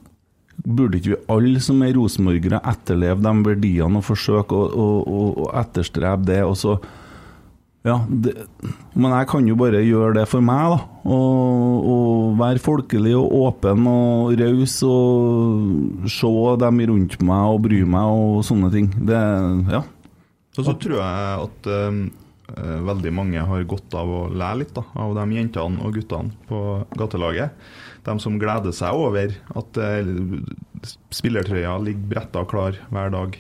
burde 0.65 0.99
ikke 0.99 1.13
vi 1.13 1.23
alle 1.35 1.63
som 1.63 1.83
er 1.85 1.95
rosenborgere 1.97 2.61
etterleve 2.73 3.21
de 3.25 3.33
verdiene 3.47 4.01
og 4.01 4.07
forsøke 4.07 4.57
å, 4.57 4.69
å, 4.69 4.91
å, 5.05 5.25
å 5.45 5.49
etterstrebe 5.61 6.31
det? 6.33 6.43
og 6.45 6.57
så 6.61 6.79
ja, 7.85 7.99
det, 8.09 8.33
men 8.97 9.13
jeg 9.13 9.29
kan 9.29 9.45
jo 9.45 9.59
bare 9.61 9.83
gjøre 9.85 10.15
det 10.17 10.23
for 10.31 10.41
meg, 10.41 10.73
da. 10.73 10.79
Og, 11.05 11.89
og 11.93 12.39
være 12.41 12.63
folkelig 12.65 13.13
og 13.19 13.35
åpen 13.43 13.85
og 13.91 14.33
raus 14.41 14.79
og 14.89 16.07
se 16.09 16.31
dem 16.63 16.81
rundt 16.89 17.19
meg 17.29 17.51
og 17.53 17.61
bry 17.67 17.83
meg 17.85 18.15
og 18.23 18.39
sånne 18.49 18.71
ting. 18.73 18.89
Det, 18.97 19.21
ja. 19.69 19.83
Og 20.55 20.65
så 20.65 20.77
tror 20.81 20.97
jeg 20.97 21.43
at 21.43 21.69
eh, 21.77 22.01
eh, 22.55 22.81
veldig 22.89 23.13
mange 23.21 23.45
har 23.53 23.69
godt 23.69 23.99
av 24.01 24.17
å 24.17 24.25
lære 24.33 24.63
litt 24.63 24.73
da, 24.81 24.87
av 25.05 25.13
de 25.21 25.29
jentene 25.37 25.85
og 25.85 25.99
guttene 25.99 26.33
på 26.49 26.65
gatelaget. 26.97 27.69
De 28.05 28.15
som 28.21 28.37
gleder 28.41 28.75
seg 28.77 28.97
over 28.97 29.33
at 29.57 29.81
eh, 29.81 30.13
spillertrøya 31.15 31.79
ligger 31.81 32.11
bretta 32.11 32.45
klar 32.49 32.77
hver 32.93 33.13
dag. 33.15 33.39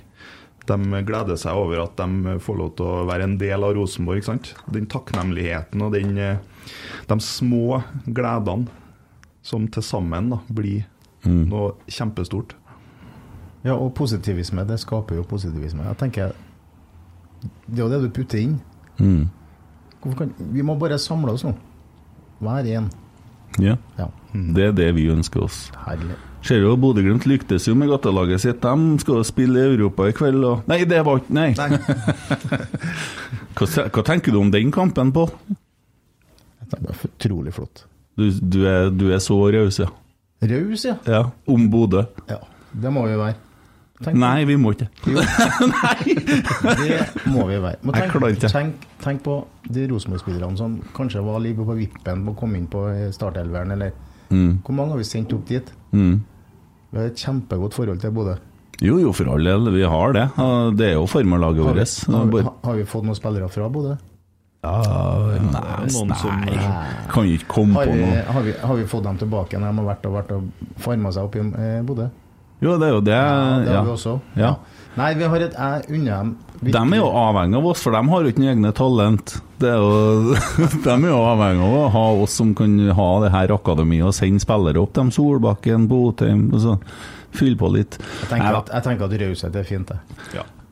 De 0.64 0.78
gleder 1.04 1.36
seg 1.36 1.60
over 1.60 1.82
at 1.82 1.98
de 2.00 2.38
får 2.40 2.56
lov 2.56 2.72
til 2.78 2.88
å 2.88 3.04
være 3.10 3.28
en 3.28 3.36
del 3.40 3.66
av 3.66 3.74
Rosenborg. 3.76 4.22
ikke 4.22 4.30
sant? 4.30 4.54
Den 4.72 4.88
takknemligheten 4.88 5.84
og 5.84 5.92
den, 5.92 6.16
eh, 6.16 6.72
de 7.10 7.20
små 7.20 7.82
gledene 8.06 8.72
som 9.44 9.68
til 9.68 9.84
sammen 9.84 10.30
da, 10.32 10.40
blir 10.48 10.86
noe 11.24 11.74
kjempestort. 11.88 12.54
Ja, 13.64 13.76
og 13.76 13.94
positivisme, 13.96 14.64
det 14.68 14.76
skaper 14.80 15.16
jo 15.16 15.24
positivisme. 15.28 15.84
Jeg 15.88 16.00
tenker 16.00 16.34
Det 17.66 17.78
er 17.78 17.84
jo 17.84 17.88
det 17.92 18.00
du 18.00 18.10
putter 18.12 18.40
inn. 18.40 18.60
Mm. 18.96 19.28
Kan, 20.16 20.32
vi 20.52 20.62
må 20.64 20.76
bare 20.80 20.96
samle 21.00 21.32
oss 21.32 21.44
nå. 21.44 21.52
Hver 22.40 22.68
en. 22.72 22.88
Ja. 23.62 23.76
Ja, 23.98 24.07
Det 24.32 24.64
er 24.68 24.72
det 24.72 24.88
vi 24.96 25.09
ønsker 25.12 25.44
oss. 25.44 25.70
herlig. 25.86 26.16
Ser 26.44 26.59
jo 26.61 26.74
Bodø-Glimt 26.76 27.24
lyktes 27.24 27.64
jo 27.68 27.74
med 27.74 27.88
gatelaget 27.88 28.40
sitt. 28.42 28.61
De 28.61 28.98
skal 29.00 29.14
jo 29.20 29.24
spille 29.24 29.62
i 29.62 29.68
Europa 29.76 30.09
i 30.11 30.12
kveld 30.12 30.44
og 30.44 30.66
Nei, 30.68 30.82
det 30.84 30.98
var 31.07 31.22
ikke 31.22 31.32
Nei. 31.32 31.55
Hva, 33.55 33.66
hva 33.94 34.02
tenker 34.05 34.34
du 34.34 34.40
om 34.40 34.50
den 34.52 34.72
kampen, 34.74 35.12
Pål? 35.14 35.30
Det 36.74 36.80
er 36.80 37.05
utrolig 37.07 37.55
flott. 37.55 37.84
Du, 38.18 38.26
du, 38.30 38.61
er, 38.66 38.90
du 38.90 39.07
er 39.14 39.22
så 39.22 39.36
raus, 39.55 39.78
ja. 39.80 39.88
Raus, 40.44 40.84
ja. 40.84 40.96
ja. 41.09 41.22
Om 41.50 41.68
Bodø? 41.72 42.05
ja. 42.30 42.40
Det 42.74 42.90
må 42.90 43.05
vi 43.07 43.14
være. 43.14 43.36
Tenk, 44.05 44.16
Nei, 44.20 44.44
vi 44.44 44.57
må 44.61 44.72
ikke. 44.74 44.88
Det 46.05 47.30
må 47.32 47.46
vi 47.48 47.59
være. 47.62 47.78
Men 47.82 47.94
tenk, 47.96 48.44
tenk, 48.52 48.86
tenk 49.05 49.22
på 49.24 49.36
de 49.72 49.86
Rosenborg-spillerne 49.90 50.57
som 50.61 50.76
kanskje 50.96 51.22
var 51.24 51.40
ligger 51.44 51.66
på 51.68 51.76
vippen 51.78 52.24
på 52.26 52.34
å 52.34 52.38
komme 52.38 52.59
inn 52.61 52.68
på 52.72 52.86
startelveren, 53.16 53.72
eller 53.78 53.92
Mm. 54.34 54.55
Hvor 54.64 54.72
mange 54.74 54.90
har 54.94 54.98
vi 54.98 55.05
sendt 55.05 55.32
opp 55.36 55.42
dit? 55.46 55.68
Mm. 55.92 56.14
Vi 56.90 56.96
har 56.98 57.11
et 57.11 57.20
kjempegodt 57.20 57.74
forhold 57.76 58.00
til 58.00 58.11
Bodø. 58.16 58.32
Jo, 58.82 58.96
jo, 58.98 59.12
for 59.14 59.28
all 59.30 59.44
del. 59.46 59.68
Vi 59.70 59.82
har 59.84 60.14
det. 60.16 60.22
Det 60.80 60.86
er 60.88 60.94
jo 60.96 61.05
formerlaget 61.07 61.61
Har, 61.62 61.76
vårt. 61.76 61.92
har, 62.09 62.24
vi- 62.32 62.42
har 62.64 62.74
vi 62.80 62.84
fått 62.88 63.05
noen 63.05 63.14
spillere 63.18 63.48
fra 63.52 63.68
Bodø? 63.70 63.92
Ja, 64.64 64.80
nei, 65.44 65.61
noen 65.92 66.14
som- 66.16 66.40
nei. 66.40 66.57
Kan 67.12 67.28
ikke 67.28 67.46
komme 67.52 67.74
Har 67.76 67.84
på 67.86 67.92
vi, 67.92 68.00
noe. 68.00 68.24
har, 68.32 68.42
vi, 68.48 68.52
har 68.64 68.74
vi 68.80 68.84
fått 68.90 69.05
dem 69.05 69.18
tilbake 69.18 69.61
når 69.61 69.70
de 69.70 69.78
har 69.84 69.88
vært 69.92 70.07
og, 70.09 70.12
vært 70.16 70.32
og 70.32 70.42
farma 70.88 71.12
seg 71.12 71.22
opp 71.28 71.36
i 71.36 71.44
eh, 71.44 71.82
Bodø? 71.82 72.09
Jo, 72.64 72.78
det 72.80 72.88
er 72.88 72.94
jo 72.96 73.02
det. 73.04 73.18
Ja, 73.18 73.58
det 73.64 73.74
Ja. 73.74 73.82
vi 73.84 73.92
også. 73.94 74.16
Ja. 74.40 74.54
Nei, 74.96 75.08
vi 75.18 75.24
har 75.26 75.42
et 75.42 75.52
Jeg 75.58 75.88
unner 75.90 76.18
dem 76.22 76.36
De 76.62 76.78
er 76.78 77.00
jo 77.00 77.08
avhengig 77.10 77.56
av 77.58 77.66
oss, 77.66 77.82
for 77.82 77.90
de 77.92 78.00
har 78.08 78.22
jo 78.22 78.30
ikke 78.30 78.40
noen 78.40 78.52
egne 78.56 78.70
talent. 78.72 79.34
Det 79.60 79.68
er 79.68 79.80
jo, 79.82 80.36
de 80.84 80.92
er 80.94 81.08
jo 81.10 81.18
avhengig 81.28 81.66
av 81.66 81.74
å 81.80 81.90
ha 81.92 82.04
oss 82.22 82.36
som 82.38 82.54
kan 82.56 82.78
ha 82.94 83.08
det 83.24 83.32
her 83.34 83.52
akademiet 83.56 84.06
og 84.06 84.14
sende 84.16 84.40
spillere 84.40 84.80
opp. 84.80 84.94
De 84.96 85.04
Solbakken, 85.12 85.88
Botheim 85.90 86.46
og 86.54 86.60
så 86.62 86.78
Fylle 87.34 87.58
på 87.58 87.66
litt. 87.74 87.96
Jeg 87.98 88.28
tenker 88.30 88.46
Jeg- 88.46 88.56
at, 88.62 88.68
jeg 88.76 88.82
tenker 88.84 89.04
at 89.10 89.20
raushet 89.20 89.56
er 89.58 89.64
fint, 89.66 89.88
det. 89.90 89.98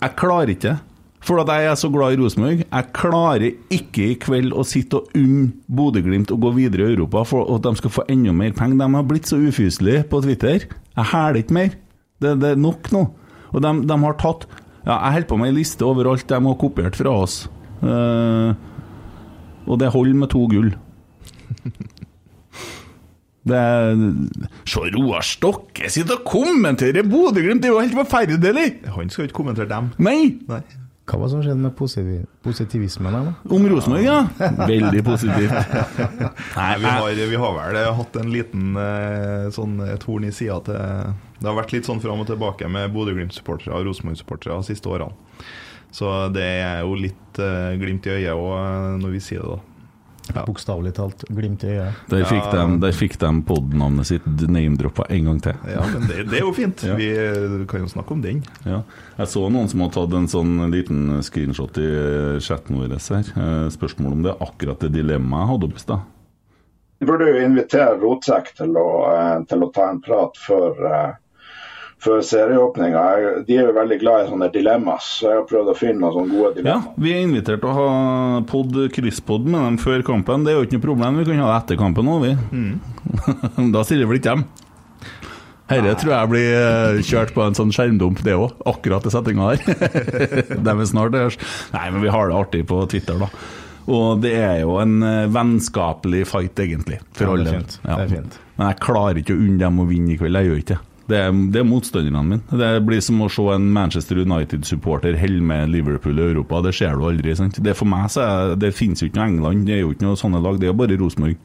Jeg 0.01 0.17
klarer 0.17 0.47
ikke. 0.55 0.77
For 1.23 1.41
at 1.41 1.49
jeg 1.49 1.67
er 1.67 1.75
så 1.75 1.91
glad 1.91 2.13
i 2.15 2.17
Rosenborg. 2.23 2.63
Jeg 2.71 2.93
klarer 2.95 3.49
ikke 3.71 4.05
i 4.13 4.15
kveld 4.15 4.53
å 4.55 4.63
sitte 4.67 4.95
og 5.01 5.09
unne 5.19 5.53
Bodø-Glimt 5.71 6.31
å 6.31 6.39
gå 6.39 6.53
videre 6.55 6.87
i 6.87 6.95
Europa 6.95 7.25
for 7.27 7.51
at 7.55 7.63
de 7.67 7.75
skal 7.79 7.91
få 7.91 8.05
enda 8.09 8.31
mer 8.33 8.53
penger. 8.53 8.79
De 8.79 8.95
har 8.95 9.03
blitt 9.11 9.27
så 9.27 9.39
ufyselige 9.43 10.05
på 10.09 10.23
Twitter. 10.23 10.67
Jeg 10.97 11.05
hæler 11.11 11.43
ikke 11.43 11.51
mer. 11.59 11.71
Det, 12.23 12.37
det 12.43 12.53
er 12.55 12.61
nok 12.61 12.91
nå. 12.95 13.07
Og 13.53 13.65
de, 13.65 13.73
de 13.89 13.97
har 14.05 14.21
tatt 14.21 14.47
ja, 14.87 14.97
Jeg 14.97 15.15
holder 15.17 15.29
på 15.31 15.39
med 15.41 15.53
ei 15.53 15.57
liste 15.61 15.87
over 15.87 16.09
alt 16.11 16.29
de 16.31 16.39
har 16.47 16.61
kopiert 16.61 16.99
fra 16.99 17.13
oss. 17.23 17.43
Uh, 17.83 18.55
og 19.69 19.79
det 19.79 19.93
holder 19.95 20.19
med 20.19 20.33
to 20.33 20.47
gull. 20.51 20.73
Det 23.43 23.59
er 23.59 23.97
Se 24.71 24.85
Roar 24.95 25.25
Stokke 25.27 25.89
sitter 25.91 26.21
og 26.21 26.29
kommenterer 26.31 27.03
Bodø-Glimt! 27.03 27.65
Det 27.65 27.73
er 27.73 27.75
jo 27.75 27.81
helt 27.83 27.97
forferdelig! 27.97 28.67
Han 28.95 29.11
skal 29.11 29.25
jo 29.25 29.27
ikke 29.27 29.41
kommentere 29.41 29.67
dem. 29.67 29.89
Nei! 29.99 30.37
Nei. 30.47 30.61
Hva 31.03 31.19
var 31.19 31.27
det 31.27 31.33
som 31.33 31.41
skjedde 31.43 31.59
med 31.65 31.75
positiv, 31.75 32.27
positivismen 32.47 33.11
her, 33.11 33.25
da? 33.27 33.55
Om 33.57 33.65
Rosenborg, 33.73 34.05
ja. 34.07 34.21
Veldig 34.73 35.03
positivt. 35.05 35.51
Nei, 36.55 36.69
vi 36.79 36.87
har, 36.87 37.19
vi 37.33 37.41
har 37.43 37.57
vel 37.59 37.79
hatt 37.99 38.19
en 38.21 38.31
liten 38.31 38.79
eh, 38.79 39.49
sånn 39.55 39.81
et 39.89 40.07
horn 40.07 40.29
i 40.29 40.31
sida 40.35 40.61
til 40.69 40.79
Det 41.41 41.49
har 41.49 41.59
vært 41.59 41.75
litt 41.75 41.91
sånn 41.91 42.03
fram 42.05 42.23
og 42.23 42.31
tilbake 42.31 42.71
med 42.71 42.95
Bodø-Glimt-supportere 42.95 43.75
og 43.81 43.91
Rosenborg-supportere 43.91 44.61
de 44.63 44.71
siste 44.71 44.93
årene. 44.95 45.11
Så 45.93 46.09
det 46.33 46.47
er 46.63 46.87
jo 46.87 46.95
litt 46.97 47.43
eh, 47.43 47.75
glimt 47.83 48.07
i 48.07 48.15
øyet 48.15 48.33
òg 48.39 49.03
når 49.03 49.19
vi 49.19 49.27
sier 49.27 49.43
det, 49.43 49.59
da. 49.59 49.72
Ja. 50.31 50.45
Bokstavelig 50.47 50.93
talt 50.95 51.25
glimt 51.35 51.65
i 51.67 51.73
øyet. 51.75 51.97
Der 52.13 52.23
fikk 52.29 52.45
Ja. 52.47 52.67
de, 52.67 52.77
der 52.85 52.93
fikk 52.95 53.17
de 53.19 53.31
podnavnet 53.49 54.07
sitt 54.07 54.27
name-droppa 54.49 55.09
en 55.11 55.25
gang 55.25 55.41
til. 55.43 55.57
Ja, 55.67 55.83
men 55.83 56.07
det, 56.07 56.29
det 56.31 56.39
er 56.39 56.45
jo 56.47 56.53
fint. 56.55 56.85
Ja. 56.87 56.95
Vi 56.95 57.09
kan 57.67 57.81
jo 57.83 57.91
snakke 57.91 58.15
om 58.15 58.23
den. 58.23 58.43
Ja. 58.65 58.83
Jeg 59.19 59.27
så 59.33 59.43
noen 59.51 59.69
som 59.69 59.81
har 59.83 59.91
tatt 59.91 60.15
en 60.15 60.29
sånn 60.31 60.71
liten 60.71 61.23
screenshot 61.27 61.77
i 61.83 61.89
chatten 62.41 62.79
vår 62.79 62.95
her. 62.95 63.33
Eh, 63.35 63.69
Spørsmål 63.75 64.13
om 64.13 64.23
det 64.23 64.33
er 64.37 64.47
akkurat 64.47 64.79
det 64.87 64.93
dilemmaet 64.95 65.43
jeg 65.43 65.53
hadde 65.53 65.69
oppe 65.71 65.81
i 65.81 65.87
stad. 65.87 66.09
Vi 67.03 67.07
burde 67.11 67.27
jo 67.33 67.43
invitere 67.43 67.99
Rotsekk 67.99 68.53
til 68.55 68.77
eh, 68.79 69.39
til 69.51 69.65
å 69.67 69.73
ta 69.75 69.89
en 69.91 70.01
prat 70.05 70.39
før, 70.39 70.79
eh, 70.87 71.13
før 72.03 72.23
serieåpninga. 72.27 73.03
De 73.47 73.57
er 73.59 73.69
jo 73.69 73.75
veldig 73.77 73.99
glad 74.01 74.25
i 74.25 74.31
sånne 74.33 74.49
dilemmas, 74.55 75.07
så 75.21 75.29
jeg 75.29 75.39
har 75.39 75.47
prøvd 75.51 75.71
å 75.71 75.77
finne 75.79 76.01
noen 76.03 76.17
sånne 76.17 76.35
gode 76.35 76.51
dilemmaer. 76.57 76.89
Ja, 76.89 76.97
vi 77.05 77.15
er 77.15 77.23
invitert 77.29 77.63
til 77.63 77.71
å 77.71 77.77
ha 77.77 78.41
pod, 78.51 78.75
krysspod 78.97 79.47
med 79.47 79.61
dem 79.63 79.79
før 79.83 80.03
kampen. 80.07 80.43
Det 80.47 80.53
er 80.55 80.59
jo 80.59 80.67
ikke 80.67 80.81
noe 80.81 80.87
problem. 80.89 81.21
Vi 81.23 81.29
kan 81.31 81.45
ha 81.45 81.53
det 81.53 81.61
etter 81.61 81.81
kampen 81.81 82.11
òg, 82.11 82.27
vi. 82.27 82.35
da 83.77 83.87
stiller 83.87 84.11
vel 84.11 84.19
ikke 84.19 84.35
dem. 84.35 84.45
Herre 85.73 85.95
tror 85.97 86.13
jeg 86.13 86.31
blir 86.33 86.49
eh, 86.59 87.01
kjørt 87.07 87.31
på 87.37 87.45
en 87.47 87.57
sånn 87.57 87.71
skjermdump, 87.73 88.21
det 88.27 88.35
òg. 88.37 88.59
Akkurat 88.69 89.07
i 89.09 89.13
settinga 89.15 89.53
der. 89.55 89.63
De 90.67 90.75
er 90.75 90.89
snart 90.91 91.15
der. 91.15 91.39
Nei, 91.73 91.87
men 91.95 92.03
vi 92.05 92.11
har 92.13 92.29
det 92.29 92.37
artig 92.37 92.65
på 92.69 92.83
Twitter, 92.93 93.23
da. 93.23 93.31
Og 93.93 94.21
det 94.23 94.35
er 94.39 94.61
jo 94.61 94.77
en 94.83 94.99
eh, 95.07 95.31
vennskapelig 95.33 96.27
fight, 96.31 96.59
egentlig. 96.63 97.01
For 97.17 97.31
Ja, 97.31 97.39
det 97.39 97.47
er 97.49 97.57
fint. 97.57 97.77
fint. 97.79 97.87
Det 97.89 97.99
er 98.05 98.13
fint. 98.13 98.41
Men 98.59 98.69
jeg 98.73 98.83
klarer 98.85 99.23
ikke 99.23 99.35
å 99.35 99.41
unne 99.43 99.59
dem 99.63 99.81
å 99.83 99.87
vinne 99.89 100.13
i 100.15 100.19
kveld. 100.21 100.39
Jeg 100.39 100.51
gjør 100.51 100.61
ikke 100.67 100.75
det. 100.77 100.83
Det 101.11 101.19
er, 101.19 101.33
det 101.53 101.61
er 101.61 101.67
motstanderne 101.67 102.23
mine. 102.23 102.59
Det 102.61 102.71
blir 102.87 103.01
som 103.03 103.21
å 103.25 103.29
se 103.33 103.43
en 103.55 103.65
Manchester 103.75 104.21
United-supporter 104.23 105.17
helle 105.19 105.43
med 105.43 105.73
Liverpool 105.73 106.21
i 106.21 106.29
Europa. 106.31 106.61
Det 106.63 106.75
ser 106.79 106.95
du 106.97 107.07
aldri. 107.09 107.35
sant? 107.37 107.59
Det 107.63 107.75
For 107.79 107.91
meg 107.91 108.07
så 108.15 108.23
er, 108.23 108.55
det 108.61 108.71
finnes 108.77 109.03
jo 109.03 109.11
ikke 109.11 109.19
noe 109.19 109.31
England, 109.33 109.67
det 109.67 109.77
er 109.79 109.83
jo 109.83 109.93
ikke 109.95 110.07
noe 110.07 110.21
sånne 110.21 110.43
lag, 110.43 110.61
det 110.61 110.69
er 110.69 110.73
jo 110.73 110.79
bare 110.79 110.99
Rosenborg. 111.01 111.37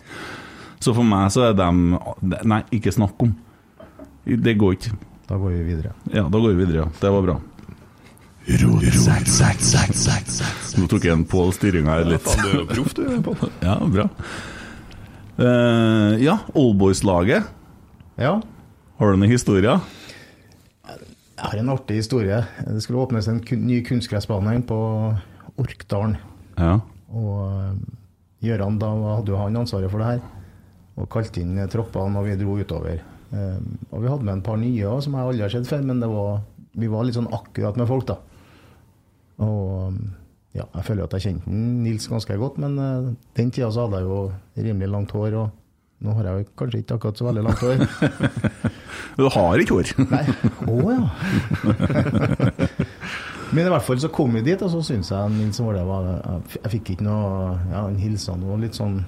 Så 0.83 0.93
for 0.93 1.07
meg 1.07 1.31
så 1.33 1.47
er 1.49 1.57
de 1.57 1.67
Nei, 2.45 2.61
ikke 2.77 2.93
snakk 2.93 3.17
om. 3.25 3.33
Det 4.27 4.57
går 4.59 4.75
ikke. 4.77 4.97
Da 5.27 5.37
går 5.41 5.55
vi 5.55 5.63
videre. 5.71 5.93
Ja, 6.13 6.27
da 6.29 6.37
går 6.39 6.53
vi 6.53 6.59
videre, 6.65 6.83
ja. 6.85 6.89
Det 7.01 7.11
var 7.11 7.25
bra. 7.25 7.37
Nå 10.77 10.85
tok 10.87 11.03
jeg 11.03 11.11
en 11.11 11.25
Pål 11.27 11.49
styringa 11.55 11.97
her 11.97 12.05
litt. 12.07 12.23
Du 12.23 12.45
er 12.47 12.53
jo 12.61 12.67
proff, 12.69 12.93
du. 12.95 13.01
Pål. 13.25 13.49
Ja, 13.65 13.75
bra. 13.91 14.05
Eh, 15.37 16.13
ja, 16.23 16.37
Oldboys-laget. 16.55 17.49
Ja, 18.21 18.37
Har 18.97 19.11
du 19.13 19.19
noen 19.21 19.29
historier? 19.29 19.77
jeg 21.37 21.45
har 21.45 21.59
en 21.61 21.69
artig 21.69 21.99
historie. 21.99 22.37
Det 22.65 22.79
skulle 22.81 23.03
åpnes 23.03 23.27
en 23.29 23.43
ny 23.61 23.83
kunstgressbane 23.85 24.55
på 24.65 24.77
Orkdalen. 25.61 26.15
Ja. 26.57 26.79
Og 27.13 27.77
Gjøran, 28.41 28.79
da 28.81 28.89
hadde 29.19 29.33
jo 29.33 29.37
han 29.37 29.59
ansvaret 29.61 29.93
for 29.93 30.01
det 30.01 30.07
her. 30.15 30.23
Og 30.97 31.09
kalte 31.13 31.43
inn 31.43 31.59
eh, 31.61 31.69
troppene, 31.69 32.17
og 32.17 32.25
vi 32.25 32.39
dro 32.39 32.57
utover. 32.57 33.03
Eh, 33.37 33.59
og 33.91 34.01
vi 34.01 34.09
hadde 34.09 34.25
med 34.25 34.33
en 34.39 34.45
par 34.47 34.57
nye 34.57 34.89
også, 34.89 35.11
som 35.11 35.19
jeg 35.19 35.29
aldri 35.29 35.45
har 35.45 35.53
sett 35.53 35.69
før, 35.69 35.85
men 35.85 36.01
det 36.01 36.09
var, 36.09 36.41
vi 36.81 36.89
var 36.89 37.05
litt 37.05 37.19
sånn 37.19 37.29
akkurat 37.37 37.77
med 37.77 37.89
folk, 37.89 38.09
da. 38.09 38.17
Og 39.45 39.91
eh, 39.91 40.01
ja, 40.57 40.65
jeg 40.65 40.87
føler 40.89 41.05
at 41.05 41.13
jeg 41.19 41.27
kjente 41.27 41.53
Nils 41.53 42.09
ganske 42.09 42.41
godt, 42.41 42.57
men 42.65 42.81
eh, 42.81 43.13
den 43.37 43.53
tida 43.53 43.69
så 43.69 43.85
hadde 43.85 44.01
jeg 44.01 44.09
jo 44.09 44.21
rimelig 44.71 44.89
langt 44.95 45.13
hår, 45.13 45.37
og 45.43 45.53
nå 46.05 46.13
har 46.13 46.27
jeg 46.29 46.43
jo 46.43 46.49
kanskje 46.59 46.81
ikke 46.83 46.97
akkurat 46.97 47.19
så 47.19 47.27
veldig 47.27 47.43
langt 47.47 47.63
hår. 47.65 47.77
Du 49.17 49.23
har 49.33 49.61
ikke 49.61 49.79
hår. 49.79 49.87
Nei, 50.11 50.25
å 50.69 50.75
ja. 50.93 51.03
Men 53.55 53.65
i 53.65 53.71
hvert 53.71 53.85
fall 53.87 53.99
så 54.01 54.09
kom 54.13 54.35
vi 54.37 54.43
dit, 54.45 54.61
og 54.61 54.69
så 54.69 54.81
syns 54.85 55.09
jeg 55.13 55.33
min 55.33 55.53
som 55.55 55.69
var 55.69 55.79
Jeg 55.79 56.59
jeg 56.61 56.73
fikk 56.75 56.91
ikke 56.93 57.07
noe 57.07 57.55
Ja, 57.71 57.85
han 57.85 57.97
hilsa 58.01 58.35
noe 58.37 58.59
litt 58.61 58.77
sånn 58.77 58.99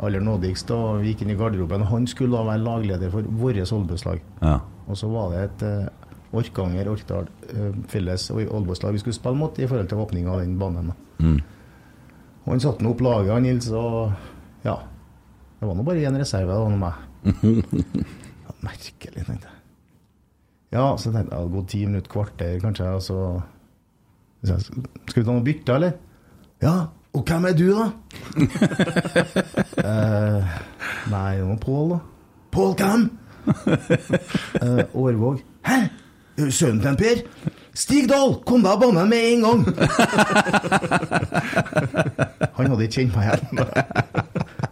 aller 0.00 0.22
nådigst, 0.24 0.70
og 0.72 1.02
vi 1.02 1.10
gikk 1.10 1.26
inn 1.26 1.34
i 1.34 1.36
garderoben. 1.36 1.82
Han 1.90 2.06
skulle 2.08 2.38
da 2.38 2.46
være 2.46 2.64
lagleder 2.64 3.10
for 3.12 3.26
vårt 3.42 3.72
oldbuslag. 3.76 4.22
Ja. 4.40 4.54
Og 4.88 4.96
så 4.96 5.10
var 5.12 5.34
det 5.34 5.42
et 5.44 5.64
uh, 5.66 6.38
Orkanger, 6.40 6.88
Orkdal 6.88 7.28
uh, 7.28 7.74
felles 7.90 8.30
oldbuslag 8.30 8.96
vi 8.96 9.02
skulle 9.02 9.18
spille 9.18 9.36
mot 9.36 9.58
i 9.58 9.68
forhold 9.68 9.90
til 9.90 10.00
åpninga 10.00 10.32
av 10.32 10.40
den 10.40 10.56
banen. 10.58 10.92
Mm. 11.18 11.36
Og 12.46 12.54
han 12.54 12.64
satte 12.64 12.86
nå 12.86 12.94
opp 12.94 13.04
laget, 13.04 13.34
han 13.34 13.44
Nils, 13.44 13.68
og 13.76 14.64
ja. 14.64 14.78
Det 15.60 15.68
var 15.68 15.74
nå 15.76 15.82
bare 15.84 16.00
én 16.08 16.14
reserve, 16.16 16.48
det 16.52 16.56
var 16.56 16.70
nå 16.72 16.76
meg. 16.80 16.94
Ja, 18.46 18.52
merkelig, 18.64 19.24
tenkte 19.26 19.48
jeg. 19.50 19.58
Ja, 20.72 20.96
så 20.96 21.10
tenkte 21.10 21.20
jeg 21.20 21.28
det 21.28 21.36
hadde 21.36 21.52
gått 21.52 21.68
ti 21.68 21.80
minutter, 21.84 22.10
kvarter 22.10 22.60
kanskje, 22.62 22.86
og 22.96 23.02
så 23.04 23.42
Skal 24.40 25.20
vi 25.20 25.24
ta 25.26 25.32
noe 25.34 25.44
bytte, 25.44 25.74
eller? 25.76 25.92
Ja, 26.64 26.76
og 27.12 27.24
hvem 27.28 27.44
er 27.50 27.54
du, 27.58 27.68
da? 27.76 27.92
eh, 29.90 30.40
nei, 31.12 31.32
det 31.36 31.44
var 31.50 31.58
Pål, 31.66 31.86
da. 31.92 31.98
Pål 32.56 32.72
hvem? 32.80 33.02
eh, 34.64 34.82
Årvåg. 34.94 35.36
Hæ? 35.66 35.78
Sønnen 36.48 36.80
til 36.80 36.96
Per? 36.96 37.20
Stig 37.76 38.08
Dahl, 38.08 38.40
kom 38.48 38.62
deg 38.64 38.72
av 38.72 38.80
banen 38.80 39.04
med 39.12 39.20
en 39.34 39.44
gang! 39.44 39.60
Han 42.56 42.70
hadde 42.72 42.84
ikke 42.86 42.96
kjent 43.02 43.12
meg 43.16 43.24
igjen. 43.26 43.44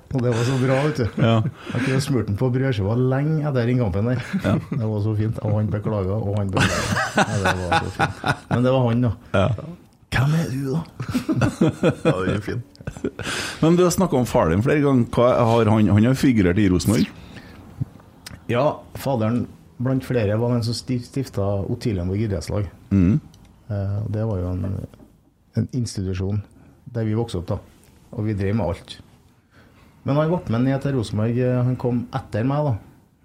Og 0.15 0.23
det 0.25 0.31
var 0.33 0.45
så 0.49 0.55
bra, 0.63 0.77
vet 0.87 1.01
du. 1.03 1.19
Ja. 1.21 1.35
Jeg 1.75 1.83
kunne 1.85 2.01
smurt 2.01 2.27
den 2.31 2.37
på 2.41 2.49
brødskiva 2.55 2.95
lenge 2.97 3.43
etter 3.49 3.67
den 3.69 3.81
kampen 3.83 4.07
der. 4.09 4.23
Det 4.41 4.87
var 4.89 5.03
så 5.05 5.13
fint. 5.19 5.37
Og 5.45 5.59
han 5.59 5.69
beklaga, 5.73 6.17
og 6.17 6.39
han 6.39 6.49
beklaga. 6.55 6.95
Ja, 7.19 7.27
det 7.43 7.53
var 7.59 7.85
så 7.85 7.93
fint. 7.99 8.23
Men 8.55 8.65
det 8.65 8.73
var 8.73 8.87
han, 8.89 9.05
da. 9.05 9.13
Hvem 10.09 10.35
er 10.39 10.47
du, 10.55 10.63
da? 10.73 10.81
Ja, 12.09 12.15
den 12.25 12.35
er 12.39 12.41
fin. 12.47 12.63
Men 13.61 13.77
du 13.77 13.83
har 13.85 13.93
snakka 13.93 14.17
om 14.17 14.25
far 14.27 14.49
din 14.49 14.63
flere 14.65 14.81
ganger. 14.81 15.05
Hva 15.13 15.29
har 15.51 15.69
han, 15.75 15.91
han 15.93 16.07
har 16.09 16.17
figurert 16.17 16.57
i 16.63 16.69
Rosenborg? 16.73 17.11
Ja, 18.49 18.65
faderen 18.97 19.43
blant 19.77 20.07
flere 20.09 20.39
var 20.41 20.55
den 20.57 20.65
som 20.65 20.75
stifta 20.75 21.45
Otilienborg 21.69 22.25
idrettslag. 22.25 22.71
Mm. 22.91 23.19
Eh, 23.69 23.99
Det 24.09 24.25
var 24.25 24.41
jo 24.41 24.55
en, 24.55 24.65
en 25.61 25.69
institusjon 25.77 26.41
der 26.97 27.05
vi 27.05 27.13
vokste 27.19 27.43
opp, 27.43 27.51
da. 27.53 27.59
Og 28.17 28.25
vi 28.25 28.33
drev 28.41 28.57
med 28.57 28.73
alt. 28.73 28.97
Men 30.09 30.17
han 30.17 30.31
ble 30.31 30.39
med 30.55 30.65
ned 30.65 30.81
til 30.83 30.95
Rosenborg. 30.97 31.37
eh, 31.45 31.63
Han 31.65 31.77
kom 31.77 32.07
etter 32.17 32.47
meg, 32.49 32.65
da. 32.65 32.79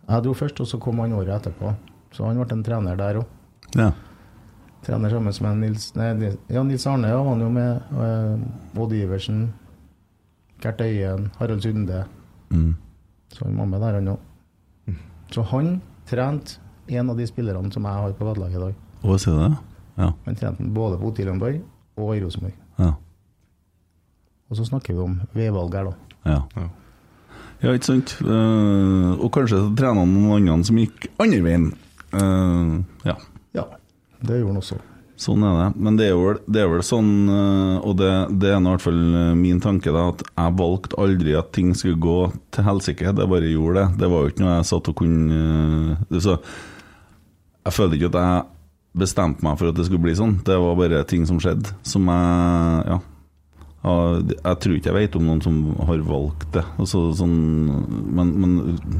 Jeg 0.09 0.23
dro 0.25 0.33
først, 0.35 0.59
og 0.59 0.67
så 0.67 0.79
kom 0.83 0.99
han 0.99 1.13
året 1.15 1.31
etterpå. 1.39 1.71
Så 2.11 2.25
han 2.27 2.35
ble 2.41 2.47
en 2.57 2.63
trener 2.65 2.97
der 2.99 3.21
òg. 3.21 3.25
Ja. 3.79 3.91
Trener 4.83 5.09
sammen 5.09 5.31
med 5.41 5.61
Nils, 5.63 5.93
nei, 5.95 6.09
ja, 6.51 6.61
Nils 6.67 6.85
Arne 6.91 7.07
ja, 7.07 7.21
var 7.23 7.29
han 7.31 7.39
jo 7.45 7.49
med. 7.49 7.81
eh, 8.03 8.79
Odd 8.83 8.91
Iversen, 8.97 9.53
Gert 10.61 10.81
Øyen, 10.83 11.29
Harald 11.39 11.63
Sunde. 11.63 12.03
Mm. 12.51 12.75
Så 13.31 13.45
han 13.45 13.57
var 13.57 13.65
med 13.65 13.81
der, 13.81 13.93
han 14.01 14.07
òg. 14.07 14.19
Så 15.31 15.41
han 15.53 15.81
trente 16.05 16.59
en 16.89 17.09
av 17.09 17.17
de 17.17 17.25
spillerne 17.25 17.71
som 17.71 17.83
jeg 17.87 17.93
har 18.03 18.11
på 18.13 18.25
vedlaget 18.27 18.59
i 18.59 18.59
dag. 18.65 18.75
Hva 19.01 19.15
sier 19.17 19.33
du 19.39 19.39
det? 19.47 19.57
Ja. 19.97 20.11
Han 20.25 20.35
trente 20.35 20.67
både 20.75 20.99
på 20.99 21.07
Otilienborg 21.13 21.61
og 21.97 22.15
i 22.17 22.19
Rosenborg. 22.21 22.53
Ja. 22.77 22.91
Og 24.51 24.57
så 24.59 24.65
snakker 24.67 24.93
vi 24.93 24.99
om 24.99 25.21
veivalg 25.33 25.73
her, 25.79 25.85
da. 25.85 26.12
Ja. 26.25 26.39
Ja. 26.55 26.69
ja, 27.65 27.73
ikke 27.75 27.89
sant? 27.89 28.15
Uh, 28.23 29.13
og 29.19 29.29
kanskje 29.35 29.59
så 29.59 29.69
trener 29.77 30.07
noen 30.07 30.47
andre 30.47 30.69
som 30.69 30.79
gikk 30.79 31.09
andre 31.21 31.43
veien. 31.45 31.69
Uh, 32.13 32.81
ja. 33.07 33.17
Ja, 33.53 33.67
det 34.23 34.39
gjorde 34.39 34.53
han 34.53 34.63
også. 34.63 34.79
Sånn 35.23 35.43
er 35.45 35.59
det. 35.59 35.67
Men 35.85 35.97
det 35.99 36.07
er 36.09 36.17
vel, 36.17 36.39
det 36.49 36.63
er 36.63 36.71
vel 36.71 36.81
sånn, 36.83 37.11
eh, 37.29 37.75
og 37.85 37.93
det, 37.99 38.09
det 38.41 38.49
er 38.49 38.57
i 38.57 38.65
hvert 38.65 38.83
fall 38.83 38.97
min 39.37 39.61
tanke, 39.61 39.93
da, 39.93 40.07
at 40.09 40.23
jeg 40.25 40.55
valgte 40.59 40.97
aldri 40.99 41.35
at 41.37 41.51
ting 41.55 41.69
skulle 41.77 42.01
gå 42.01 42.17
til 42.51 42.65
helsike. 42.65 43.13
Det 43.15 43.27
bare 43.29 43.51
gjorde 43.51 43.77
det. 43.77 44.01
Det 44.01 44.09
var 44.11 44.25
jo 44.25 44.33
ikke 44.33 44.43
noe 44.43 44.55
jeg 44.57 44.67
satt 44.71 44.89
og 44.89 44.97
kunne 44.99 46.19
så, 46.25 46.39
Jeg 47.63 47.75
følte 47.77 47.99
ikke 47.99 48.09
at 48.11 48.19
jeg 48.19 48.43
bestemte 49.03 49.45
meg 49.45 49.61
for 49.61 49.69
at 49.69 49.77
det 49.77 49.85
skulle 49.87 50.03
bli 50.03 50.17
sånn. 50.17 50.35
Det 50.45 50.57
var 50.65 50.81
bare 50.81 51.05
ting 51.09 51.29
som 51.29 51.39
skjedde, 51.41 51.77
som 51.87 52.09
jeg 52.09 52.87
Ja. 52.91 52.99
Jeg 53.83 54.59
tror 54.63 54.75
ikke 54.77 54.91
jeg 54.91 54.95
vet 54.95 55.15
om 55.19 55.25
noen 55.27 55.41
som 55.43 55.57
har 55.83 56.03
valgt 56.07 56.45
det. 56.55 56.63
Altså, 56.79 57.01
sånn, 57.19 57.33
men, 58.15 58.29
men 58.39 58.53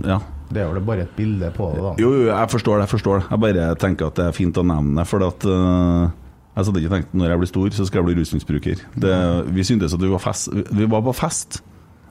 ja. 0.04 0.18
Det 0.54 0.60
er 0.60 0.74
vel 0.74 0.84
bare 0.86 1.06
et 1.08 1.14
bilde 1.16 1.50
på 1.56 1.70
det, 1.72 1.84
da. 1.86 1.94
Jo, 2.04 2.10
jo, 2.18 2.26
jeg 2.28 2.52
forstår 2.52 2.78
det. 2.78 2.88
Jeg 2.88 2.94
forstår 2.98 3.22
det. 3.22 3.26
Jeg 3.32 3.44
bare 3.46 3.70
tenker 3.80 4.12
at 4.12 4.20
det 4.20 4.26
er 4.28 4.36
fint 4.36 4.60
å 4.60 4.66
nevne 4.68 5.00
det. 5.00 5.08
For 5.10 5.24
at 5.26 5.48
uh, 5.48 6.12
Jeg 6.54 6.68
hadde 6.68 6.84
ikke 6.84 6.96
tenkt 6.98 7.16
når 7.16 7.32
jeg 7.32 7.42
blir 7.42 7.52
stor, 7.54 7.70
så 7.78 7.88
skal 7.88 8.02
jeg 8.02 8.10
bli 8.10 8.18
rusmisbruker. 8.20 8.84
Det, 9.06 9.16
vi 9.56 9.66
syntes 9.72 9.96
at 9.96 10.04
vi 10.04 10.12
var, 10.12 10.22
fest, 10.22 10.52
vi 10.52 10.90
var 10.92 11.06
på 11.08 11.16
fest. 11.18 11.64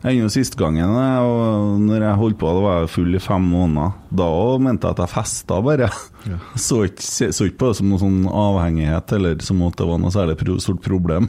Ennå 0.03 0.27
siste 0.35 0.59
gangen 0.59 0.91
og 0.91 1.77
når 1.79 2.03
jeg 2.03 2.19
holdt 2.19 2.39
på, 2.41 2.49
da 2.51 2.63
var 2.65 2.79
jeg 2.81 2.89
full 2.91 3.15
i 3.15 3.21
fem 3.23 3.45
måneder. 3.53 3.93
Da 4.11 4.27
mente 4.59 4.89
jeg 4.89 4.97
at 4.97 5.03
jeg 5.05 5.13
festa 5.13 5.61
bare. 5.63 5.87
Så 6.59 6.81
ikke, 6.89 7.29
så 7.35 7.47
ikke 7.47 7.59
på 7.61 7.69
det 7.71 7.77
som 7.79 7.89
noe 7.91 8.01
sånn 8.03 8.17
avhengighet, 8.27 9.13
eller 9.15 9.39
som 9.47 9.63
at 9.67 9.77
det 9.79 9.87
var 9.87 10.01
noe 10.03 10.11
særlig 10.15 10.35
pro, 10.41 10.57
stort 10.63 10.83
problem. 10.83 11.29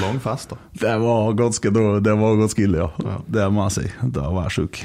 Lang 0.00 0.16
fest, 0.24 0.54
da. 0.54 0.58
det 0.86 0.94
var 1.04 1.36
ganske, 1.36 1.72
dårlig- 1.72 2.02
det 2.04 2.14
var 2.20 2.38
ganske 2.40 2.64
ille, 2.64 2.80
ja. 2.86 2.88
Ja. 3.04 3.18
Det 3.36 3.46
må 3.52 3.66
jeg 3.68 3.76
si. 3.76 4.08
Da 4.16 4.24
var 4.32 4.48
jeg 4.48 4.56
sjuk. 4.56 4.80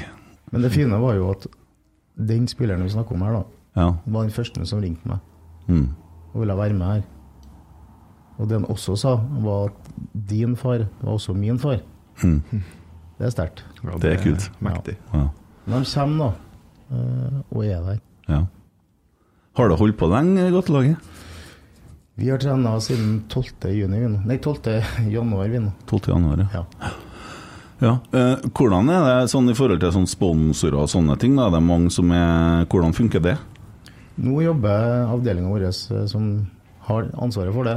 Men 0.52 0.64
det 0.66 0.72
fine 0.76 1.00
var 1.00 1.16
jo 1.16 1.30
at 1.32 1.46
den 2.32 2.44
spilleren 2.48 2.84
vi 2.84 2.92
snakker 2.92 3.16
om 3.16 3.24
her, 3.24 3.38
da, 3.40 3.42
Ja. 3.80 3.88
var 4.04 4.28
den 4.28 4.36
første 4.36 4.66
som 4.68 4.80
ringte 4.84 5.08
meg 5.08 5.20
Mm. 5.68 5.88
og 6.34 6.40
ville 6.44 6.56
være 6.60 6.74
med 6.76 6.86
her. 6.92 7.02
Og 8.38 8.48
det 8.48 8.58
han 8.60 8.68
også 8.68 8.96
sa, 9.00 9.16
var 9.44 9.70
at 9.70 9.90
din 10.28 10.56
far 10.60 10.84
var 11.00 11.12
også 11.16 11.32
min 11.36 11.56
far. 11.62 11.80
Mm. 12.22 12.42
Det 13.22 13.28
er 13.28 13.34
sterkt. 13.36 13.60
Det 14.02 14.08
er 14.10 14.18
kult. 14.18 14.48
Mektig. 14.66 14.96
Ja. 15.12 15.28
Men 15.70 15.84
de 15.84 15.90
kommer, 15.94 16.32
da, 16.32 16.96
eh, 16.96 17.36
og 17.54 17.62
er 17.64 17.84
der. 17.86 18.00
ja. 18.26 18.40
Har 19.54 19.68
du 19.68 19.76
holdt 19.76 19.98
på 20.00 20.08
lenge, 20.08 20.48
Gatelaget? 20.50 20.96
Vi 22.16 22.30
har 22.30 22.38
trena 22.40 22.72
siden 22.80 23.22
12. 23.28 23.68
juni. 23.70 24.00
Nei, 24.26 24.38
12. 24.38 24.82
januar, 25.12 25.46
vi 25.52 25.60
nå. 25.60 25.70
12. 25.86 26.08
januar, 26.08 26.42
ja. 26.42 26.64
Ja. 26.80 26.90
ja. 27.84 27.92
Eh, 28.16 28.46
hvordan 28.50 28.88
er 28.90 29.04
det 29.06 29.30
sånn 29.30 29.50
i 29.52 29.54
forhold 29.54 29.84
til 29.84 29.92
sånn 29.92 30.08
sponsorer 30.10 30.80
og 30.80 30.88
sånne 30.90 31.18
ting? 31.20 31.36
Da? 31.36 31.50
Det 31.52 31.60
er 31.60 31.66
mange 31.68 31.92
som 31.94 32.10
er, 32.16 32.64
hvordan 32.72 32.96
funker 32.96 33.22
det? 33.22 33.36
Nå 34.18 34.40
jobber 34.42 35.06
avdelinga 35.12 35.52
vår 35.52 35.68
eh, 35.68 36.06
som 36.10 36.32
har 36.88 37.12
ansvaret 37.22 37.54
for 37.54 37.68
det, 37.68 37.76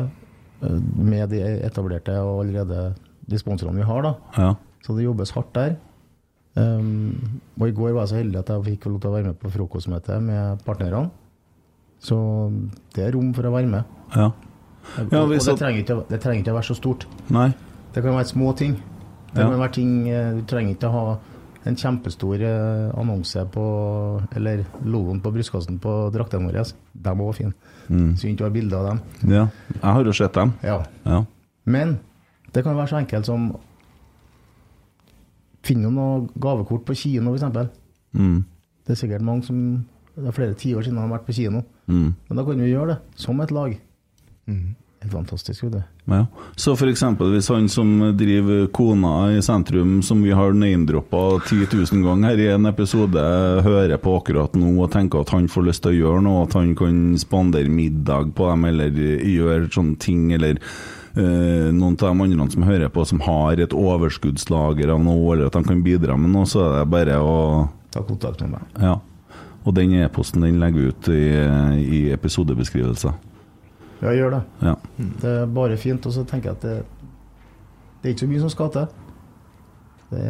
eh, 0.64 0.80
med 0.96 1.30
de 1.36 1.44
etablerte 1.68 2.16
og 2.24 2.46
allerede 2.48 2.96
de 3.28 3.40
sponsorene 3.44 3.84
vi 3.84 3.88
har. 3.92 4.02
da. 4.10 4.16
Ja. 4.40 4.54
Så 4.86 4.94
det 4.98 5.06
jobbes 5.08 5.32
hardt 5.34 5.54
der. 5.58 5.76
Um, 6.56 7.42
og 7.60 7.68
i 7.68 7.74
går 7.76 7.92
var 7.96 8.06
jeg 8.06 8.12
så 8.14 8.20
heldig 8.22 8.38
at 8.40 8.50
jeg 8.54 8.64
fikk 8.70 8.86
lov 8.88 9.00
til 9.04 9.10
å 9.10 9.14
være 9.18 9.28
med 9.32 9.40
på 9.42 9.50
frokostmøte 9.52 10.20
med 10.24 10.62
partnerne. 10.64 11.10
Så 12.00 12.18
det 12.96 13.08
er 13.08 13.16
rom 13.18 13.34
for 13.36 13.48
å 13.50 13.56
være 13.56 13.68
med. 13.72 13.84
ja. 14.16 14.32
Ja, 15.12 15.24
og 15.24 15.32
og 15.32 15.32
det, 15.34 15.56
trenger 15.58 15.80
ikke, 15.82 15.96
det 16.12 16.20
trenger 16.22 16.44
ikke 16.44 16.52
å 16.54 16.58
være 16.60 16.68
så 16.68 16.76
stort. 16.78 17.08
Nei. 17.34 17.48
Det 17.96 18.04
kan 18.06 18.14
være 18.14 18.28
små 18.30 18.52
ting. 18.56 18.76
Det 19.34 19.42
Ja. 19.42 19.50
kan 19.50 19.60
være 19.60 19.74
ting 19.74 20.08
eh, 20.08 20.34
Du 20.36 20.42
trenger 20.46 20.76
ikke 20.76 20.88
å 20.88 20.92
ha 20.94 21.18
en 21.66 21.76
kjempestor 21.76 22.36
eh, 22.46 22.92
annonse 22.94 23.46
på 23.52 23.64
Eller 24.36 24.62
logoen 24.86 25.20
på 25.24 25.32
brystkassen 25.34 25.80
på 25.82 26.12
draktene 26.14 26.46
våre. 26.52 26.64
De 26.94 27.16
var 27.18 27.34
fine. 27.34 27.54
Mm. 27.90 28.16
Synd 28.16 28.36
ikke 28.36 28.46
å 28.46 28.50
ha 28.52 28.54
bilder 28.54 28.78
av 28.78 28.86
dem. 28.92 29.00
Ja. 29.34 29.48
Jeg 29.74 29.82
har 29.98 30.04
jo 30.06 30.14
sett 30.14 30.34
dem. 30.38 30.54
Ja. 30.64 30.78
Ja. 31.04 31.24
Men 31.66 31.98
det 32.54 32.64
kan 32.64 32.78
være 32.78 32.88
så 32.94 32.98
enkelt 33.02 33.26
som 33.26 33.56
Finne 35.66 35.92
noe 35.92 36.24
gavekort 36.42 36.86
på 36.88 36.96
kino, 36.98 37.34
f.eks. 37.34 37.74
Mm. 38.16 38.40
Det 38.86 38.94
er 38.94 39.02
sikkert 39.02 39.26
mange 39.26 39.44
som 39.48 39.60
Det 40.16 40.30
er 40.30 40.36
flere 40.36 40.56
tiår 40.56 40.86
siden 40.86 40.96
de 40.96 41.04
har 41.04 41.12
vært 41.18 41.26
på 41.28 41.36
kino. 41.36 41.66
Mm. 41.92 42.14
Men 42.16 42.38
da 42.38 42.44
kan 42.48 42.62
vi 42.62 42.72
gjøre 42.72 42.94
det, 42.94 43.00
som 43.20 43.42
et 43.44 43.52
lag. 43.52 43.74
Helt 45.06 45.14
fantastisk, 45.14 45.64
vet 45.64 45.74
du. 45.74 45.82
Ja. 46.10 46.26
Så 46.56 46.74
for 46.78 46.90
eksempel 46.90 47.30
hvis 47.34 47.50
han 47.54 47.68
som 47.70 47.92
driver 48.18 48.66
Kona 48.74 49.36
i 49.36 49.42
sentrum, 49.44 50.00
som 50.06 50.22
vi 50.24 50.34
har 50.34 50.56
name-droppa 50.56 51.42
10 51.46 51.68
000 51.92 52.06
ganger 52.06 52.32
her 52.32 52.42
i 52.42 52.48
en 52.56 52.66
episode, 52.70 53.22
hører 53.66 54.02
på 54.02 54.16
akkurat 54.18 54.56
nå 54.58 54.72
og 54.80 54.92
tenker 54.94 55.22
at 55.22 55.34
han 55.36 55.50
får 55.52 55.68
lyst 55.68 55.84
til 55.86 55.94
å 55.94 56.00
gjøre 56.00 56.26
noe, 56.26 56.46
at 56.48 56.56
han 56.58 56.74
kan 56.80 57.18
spandere 57.22 57.70
middag 57.70 58.34
på 58.38 58.50
dem 58.50 58.66
eller 58.72 58.98
gjøre 58.98 59.70
sånne 59.76 60.00
ting, 60.02 60.32
eller 60.38 60.62
eh, 61.16 61.72
noen 61.76 61.96
av 61.96 62.12
de 62.12 62.26
andre 62.28 62.50
som 62.54 62.68
hører 62.68 62.92
på 62.94 63.06
som 63.08 63.24
har 63.26 63.62
et 63.64 63.76
overskuddslager 63.76 64.92
av 64.94 65.04
noe, 65.04 65.34
eller 65.34 65.50
at 65.50 65.58
de 65.58 65.64
kan 65.68 65.84
bidra 65.86 66.18
med 66.20 66.34
noe, 66.36 66.48
så 66.50 66.66
er 66.66 66.80
det 66.80 66.90
bare 66.94 67.20
å 67.24 67.36
Ta 67.96 68.02
kontakt 68.04 68.42
med 68.44 68.58
meg. 68.58 68.64
Ja. 68.84 68.98
Og 69.64 69.74
den 69.78 69.94
e-posten 70.04 70.44
den 70.44 70.60
legger 70.60 70.82
vi 70.82 70.90
ut 70.92 71.08
i, 71.16 71.22
i 71.80 72.00
episodebeskrivelser. 72.12 73.14
Ja, 74.02 74.12
gjør 74.12 74.36
det. 74.36 74.42
Ja. 74.68 74.74
Det 75.22 75.32
er 75.32 75.54
bare 75.56 75.78
fint. 75.80 76.06
Og 76.06 76.12
så 76.12 76.26
tenker 76.28 76.52
jeg 76.52 76.58
at 76.58 76.66
det, 76.66 76.76
det 78.02 78.10
er 78.10 78.16
ikke 78.18 78.26
så 78.26 78.32
mye 78.34 78.44
som 78.44 78.52
skal 78.52 78.74
til. 78.76 78.90
Det 80.12 80.26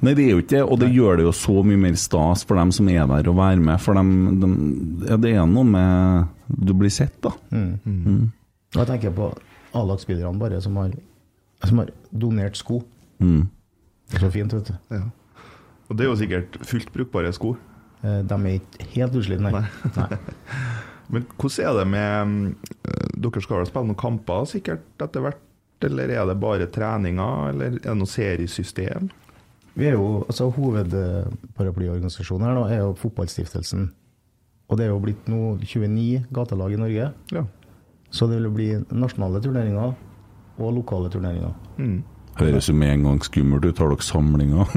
Nei, 0.00 0.12
det 0.16 0.24
er 0.24 0.34
jo 0.34 0.40
ikke 0.42 0.54
det, 0.56 0.64
og 0.64 0.80
det 0.80 0.90
gjør 0.96 1.20
det 1.20 1.24
jo 1.28 1.32
så 1.36 1.54
mye 1.64 1.80
mer 1.80 1.96
stas 2.00 2.42
for 2.48 2.56
dem 2.60 2.72
som 2.72 2.88
er 2.92 3.06
der 3.08 3.30
og 3.30 3.38
være 3.38 3.62
med. 3.62 3.80
For 3.84 3.96
dem, 3.96 4.10
dem 4.42 4.58
ja, 5.08 5.18
det 5.20 5.32
er 5.36 5.48
noe 5.48 5.68
med 5.68 6.26
Du 6.50 6.74
blir 6.74 6.92
sett, 6.92 7.16
da. 7.22 7.32
og 7.54 8.78
jeg 8.80 8.88
tenker 8.88 9.14
på 9.14 9.30
A-lagsspillerne 9.76 10.38
bare 10.40 10.60
som 10.64 10.76
har, 10.80 10.92
som 11.66 11.78
har 11.82 11.90
donert 12.10 12.56
sko. 12.58 12.80
Mm. 13.22 13.48
Det 14.10 14.18
er 14.18 14.24
så 14.26 14.30
fint, 14.34 14.54
vet 14.56 14.70
du. 14.72 14.76
Ja. 14.96 15.02
Og 15.90 15.96
det 15.98 16.04
er 16.06 16.10
jo 16.10 16.18
sikkert 16.18 16.56
fullt 16.66 16.90
brukbare 16.94 17.32
sko. 17.34 17.54
Eh, 18.02 18.22
De 18.26 18.34
er 18.38 18.56
ikke 18.58 18.88
helt 18.96 19.16
utslitt, 19.20 19.42
nei. 19.44 19.52
nei. 19.52 20.18
Men 21.12 21.24
hvordan 21.36 21.66
er 21.66 21.78
det 21.80 21.86
med 21.90 22.44
eh, 22.86 23.06
Dere 23.20 23.42
skal 23.42 23.58
vel 23.60 23.68
spille 23.70 23.88
noen 23.90 23.98
kamper 23.98 24.44
sikkert 24.50 25.02
etter 25.02 25.24
hvert? 25.24 25.40
Eller 25.82 26.12
er 26.12 26.26
det 26.28 26.36
bare 26.42 26.66
treninger, 26.68 27.48
eller 27.54 27.78
er 27.78 27.86
det 27.86 27.96
noe 27.96 28.08
seriesystem? 28.10 29.08
Vi 29.78 29.86
er 29.88 29.94
jo, 29.96 30.24
altså 30.28 30.50
Hovedparaplyorganisasjonen 30.52 32.46
her 32.46 32.56
nå 32.58 32.64
er 32.68 32.82
jo 32.82 32.90
Fotballstiftelsen. 33.00 33.86
Og 34.70 34.78
det 34.78 34.86
er 34.86 34.92
jo 34.92 35.00
blitt 35.02 35.26
nå 35.30 35.54
29 35.62 36.26
gatelag 36.36 36.74
i 36.76 36.80
Norge. 36.80 37.06
Ja. 37.34 37.44
Så 38.10 38.26
det 38.26 38.40
vil 38.40 38.50
bli 38.54 38.70
nasjonale 38.90 39.42
turneringer 39.42 39.94
og 40.60 40.74
lokale 40.74 41.10
turneringer. 41.12 41.52
Mm. 41.78 42.00
Høres 42.40 42.68
jo 42.70 42.74
med 42.78 42.94
en 42.94 43.06
gang 43.08 43.18
skummelt 43.24 43.66
ut. 43.66 43.80
Har 43.82 43.92
dere 43.92 44.06
samlinger? 44.06 44.70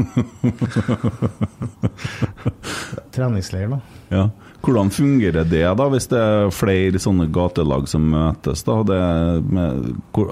Treningsleir, 3.15 3.75
da. 3.75 3.79
ja. 4.11 4.25
Hvordan 4.63 4.91
fungerer 4.95 5.43
det, 5.43 5.63
da, 5.75 5.86
hvis 5.91 6.07
det 6.11 6.19
er 6.23 6.53
flere 6.55 6.99
sånne 7.01 7.27
gatelag 7.36 7.88
som 7.91 8.05
møtes? 8.13 8.63
da? 8.63 8.77
Det 8.88 8.99
med, 9.43 9.89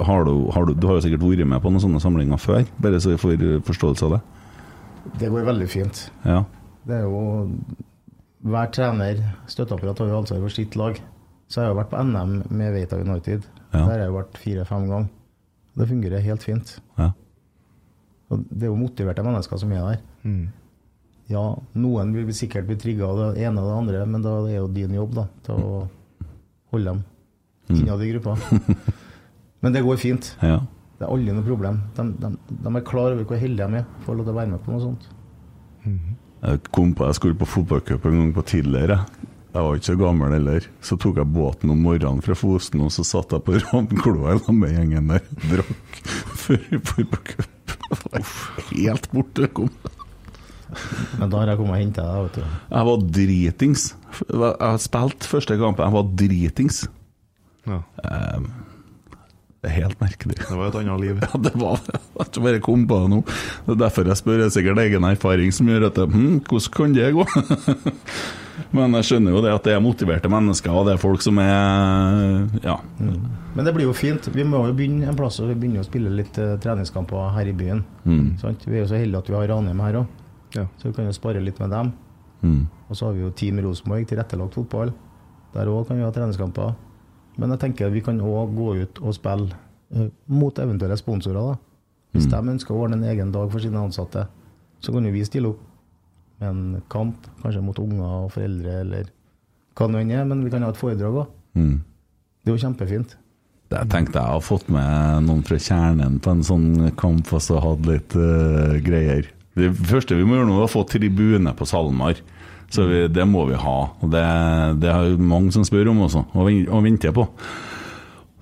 har 0.07 0.27
du, 0.27 0.33
har 0.55 0.67
du, 0.67 0.73
du 0.73 0.87
har 0.87 0.99
jo 0.99 1.03
sikkert 1.03 1.25
vært 1.25 1.49
med 1.51 1.63
på 1.63 1.71
noen 1.71 1.83
sånne 1.83 1.99
samlinger 2.03 2.39
før, 2.39 2.63
bare 2.79 3.01
så 3.03 3.11
vi 3.11 3.19
får 3.19 3.43
forståelse 3.67 4.07
av 4.07 4.15
det? 4.15 4.21
Det 5.19 5.31
går 5.33 5.49
veldig 5.49 5.67
fint. 5.69 6.05
Ja. 6.23 6.43
Det 6.87 7.01
er 7.01 7.09
jo 7.09 7.49
Hver 8.41 8.71
trener, 8.73 9.19
støtteapparat, 9.51 9.99
har 10.01 10.09
jo 10.09 10.21
ansvar 10.23 10.39
for 10.41 10.55
sitt 10.55 10.73
lag. 10.79 10.95
Så 11.51 11.59
jeg 11.59 11.67
har 11.67 11.73
jo 11.73 11.79
vært 11.81 11.91
på 11.91 11.99
NM 12.07 12.37
med 12.55 12.71
Veita 12.75 12.99
United. 13.01 13.43
Ja. 13.73 13.81
Der 13.81 13.89
har 13.91 14.01
jeg 14.05 14.15
vært 14.15 14.39
fire-fem 14.39 14.87
ganger. 14.87 15.09
Det 15.75 15.87
fungerer 15.89 16.23
helt 16.23 16.43
fint. 16.47 16.77
ja. 16.99 17.11
Og 18.31 18.45
det 18.47 18.63
er 18.63 18.69
jo 18.69 18.77
motiverte 18.79 19.23
mennesker 19.25 19.59
som 19.59 19.71
er 19.75 19.81
der. 19.83 19.97
Mm. 20.23 20.45
Ja, 21.31 21.41
noen 21.75 22.13
vil 22.15 22.29
sikkert 22.35 22.63
bli 22.69 22.77
trigga 22.79 23.09
av 23.09 23.17
det 23.19 23.43
ene 23.43 23.59
og 23.59 23.67
det 23.67 23.73
andre, 23.75 24.05
men 24.07 24.23
da 24.23 24.37
er 24.37 24.45
det 24.45 24.53
jo 24.55 24.69
din 24.71 24.93
jobb 24.95 25.17
da, 25.17 25.25
til 25.43 25.59
å 25.59 25.81
holde 26.71 26.93
dem 26.93 27.01
innad 27.75 28.03
i 28.05 28.11
gruppa. 28.13 28.37
Men 29.61 29.75
det 29.75 29.83
går 29.85 29.99
fint. 30.01 30.31
ja. 30.41 30.61
Det 31.01 31.07
er 31.07 31.11
aldri 31.15 31.33
noe 31.33 31.43
problem. 31.45 31.77
De, 31.97 32.03
de, 32.21 32.29
de 32.61 32.71
er 32.77 32.83
klar 32.85 33.11
over 33.15 33.25
hvor 33.25 33.39
heldige 33.41 33.67
de 33.73 33.79
er, 33.79 33.85
får 34.05 34.17
lov 34.19 34.27
til 34.27 34.33
å 34.35 34.37
være 34.37 34.51
med 34.51 34.59
på 34.61 34.71
noe 34.73 34.81
sånt. 34.83 35.07
Jeg 36.41 36.59
kom 36.77 36.91
på 36.93 37.07
jeg 37.09 37.17
skulle 37.17 37.37
på 37.39 37.47
fotballcup 37.49 38.05
en 38.05 38.17
gang 38.19 38.33
på 38.35 38.43
tidligere. 38.51 38.99
Jeg 39.51 39.63
var 39.67 39.75
ikke 39.75 39.89
så 39.89 39.97
gammel 39.99 40.31
heller. 40.31 40.67
Så 40.85 40.95
tok 41.01 41.17
jeg 41.19 41.27
båten 41.35 41.73
om 41.73 41.81
morgenen 41.83 42.23
fra 42.23 42.35
Fosen, 42.39 42.83
og 42.85 42.93
så 42.95 43.03
satt 43.07 43.33
jeg 43.35 43.43
på 43.43 43.57
Ravnkloa 43.59 44.37
sammen 44.39 44.61
med 44.63 44.77
gjengen 44.77 45.11
der 45.11 45.25
og 45.27 45.49
drakk 45.51 45.97
før 46.39 46.61
vi 46.69 46.79
dro 46.79 47.07
på 47.11 47.19
cup. 47.33 47.73
Helt 48.71 49.09
borte 49.11 49.49
kom. 49.51 49.73
Men 51.19 51.27
da 51.27 51.41
har 51.41 51.51
jeg 51.51 51.59
kommet 51.59 51.75
og 51.75 51.81
henta 51.81 52.07
deg, 52.07 52.29
vet 52.29 52.39
du. 52.39 52.57
Jeg 52.71 52.87
var 52.87 53.05
dritings. 53.19 53.85
Jeg 54.31 54.83
spilte 54.85 55.31
første 55.33 55.57
kampen, 55.59 55.83
jeg 55.83 55.97
var 55.97 56.11
dritings. 56.23 56.81
Ja. 57.67 57.81
Det 59.61 59.69
er 59.69 59.75
helt 59.83 59.99
merkelig. 60.01 60.37
Det 60.39 60.55
var 60.57 60.71
et 60.71 60.77
annet 60.79 61.03
liv. 61.03 61.19
Ja, 61.27 61.41
det 61.43 61.51
var 61.59 61.83
det. 61.85 61.99
Jeg 62.21 62.45
bare 62.47 62.61
kom 62.63 62.87
på 62.89 63.01
det 63.03 63.11
nå. 63.17 63.19
Det 63.67 63.75
er 63.75 63.81
derfor 63.83 64.07
jeg 64.09 64.17
spør. 64.23 64.39
Det 64.39 64.47
er 64.47 64.55
sikkert 64.55 64.81
egen 64.87 65.05
erfaring 65.11 65.51
som 65.53 65.67
gjør 65.69 65.89
at 65.91 65.99
hm, 66.07 66.39
hvordan 66.47 66.71
kan 66.77 66.95
det 66.95 67.11
gå? 67.19 67.27
Men 68.75 68.93
jeg 68.99 69.07
skjønner 69.09 69.31
jo 69.35 69.41
det 69.45 69.51
at 69.53 69.63
det 69.67 69.73
er 69.75 69.83
motiverte 69.83 70.29
mennesker, 70.31 70.71
og 70.75 70.85
det 70.87 70.93
er 70.95 71.01
folk 71.01 71.21
som 71.23 71.37
er 71.41 72.47
Ja. 72.63 72.77
Men 72.99 73.65
det 73.65 73.73
blir 73.75 73.87
jo 73.89 73.93
fint. 73.93 74.27
Vi 74.33 74.43
må 74.47 74.65
jo 74.67 74.73
begynne 74.73 75.07
en 75.09 75.15
plass, 75.17 75.39
og 75.39 75.49
vi 75.51 75.55
begynner 75.55 75.83
å 75.83 75.87
spille 75.87 76.09
litt 76.13 76.37
eh, 76.39 76.57
treningskamper 76.63 77.33
her 77.35 77.49
i 77.51 77.55
byen. 77.57 77.83
Mm. 78.05 78.37
Sant? 78.39 78.63
Vi 78.67 78.77
er 78.77 78.83
jo 78.85 78.91
så 78.91 78.99
heldige 78.99 79.19
at 79.23 79.29
vi 79.31 79.35
har 79.35 79.47
Ranheim 79.51 79.79
her 79.83 80.01
òg, 80.03 80.07
Ja. 80.55 80.65
så 80.77 80.87
vi 80.89 80.93
kan 80.93 81.05
jo 81.05 81.11
spare 81.15 81.41
litt 81.43 81.59
med 81.59 81.69
dem. 81.71 81.91
Mm. 82.43 82.67
Og 82.89 82.95
så 82.95 83.05
har 83.07 83.13
vi 83.13 83.21
jo 83.25 83.29
Team 83.31 83.59
Rosenborg, 83.63 84.07
tilrettelagt 84.07 84.55
fotball. 84.55 84.93
Der 85.53 85.67
òg 85.67 85.87
kan 85.87 85.97
vi 85.97 86.03
ha 86.03 86.11
treningskamper. 86.11 86.75
Men 87.37 87.49
jeg 87.55 87.59
tenker 87.59 87.89
vi 87.91 88.01
kan 88.01 88.19
òg 88.19 88.55
gå 88.55 88.73
ut 88.81 88.99
og 89.01 89.13
spille 89.15 89.51
uh, 89.95 90.07
mot 90.27 90.57
eventuelle 90.59 90.97
sponsorer. 90.99 91.53
da. 91.53 91.57
Hvis 92.11 92.28
de 92.28 92.36
ønsker 92.36 92.75
å 92.75 92.82
ordne 92.83 92.97
en 92.99 93.07
egen 93.11 93.32
dag 93.32 93.51
for 93.51 93.59
sine 93.63 93.79
ansatte, 93.79 94.25
så 94.83 94.91
kan 94.91 95.05
jo 95.05 95.11
vi 95.11 95.23
stille 95.23 95.47
opp 95.53 95.59
en 96.46 96.82
kamp, 96.92 97.28
kanskje 97.43 97.63
mot 97.66 97.80
unger 97.82 98.18
og 98.26 98.32
foreldre, 98.36 98.78
eller 98.86 99.09
hva 99.78 99.88
det 99.88 99.96
nå 99.96 100.04
er. 100.18 100.28
Men 100.30 100.46
vi 100.46 100.51
kan 100.54 100.66
ha 100.66 100.72
et 100.74 100.80
foredrag 100.80 101.24
òg. 101.24 101.34
Mm. 101.58 101.76
Det 102.42 102.51
er 102.51 102.58
jo 102.58 102.63
kjempefint. 102.66 103.18
Det 103.72 103.82
tenkte 103.92 104.20
jeg 104.20 104.36
har 104.36 104.43
fått 104.43 104.68
med 104.74 105.28
noen 105.30 105.46
fra 105.47 105.58
kjernen 105.62 106.18
på 106.24 106.34
en 106.34 106.43
sånn 106.43 106.92
kamp 107.00 107.30
og 107.32 107.43
så 107.43 107.62
hatt 107.63 107.86
litt 107.88 108.16
uh, 108.20 108.76
greier. 108.84 109.30
Det 109.55 109.70
første 109.76 110.18
vi 110.18 110.26
må 110.28 110.36
gjøre 110.36 110.50
nå, 110.50 110.58
er 110.59 110.68
å 110.68 110.72
få 110.72 110.84
tribune 110.89 111.54
på 111.55 111.68
SalMar. 111.68 112.20
Så 112.72 112.86
vi, 112.88 113.01
det 113.12 113.24
må 113.28 113.46
vi 113.50 113.59
ha. 113.59 113.78
Og 114.00 114.12
det, 114.12 114.24
det 114.84 114.92
er 114.92 115.16
mange 115.20 115.51
som 115.55 115.63
spør 115.68 115.92
om 115.92 116.05
også, 116.08 116.26
og, 116.32 116.51
og 116.72 116.86
venter 116.88 117.16
på. 117.16 117.26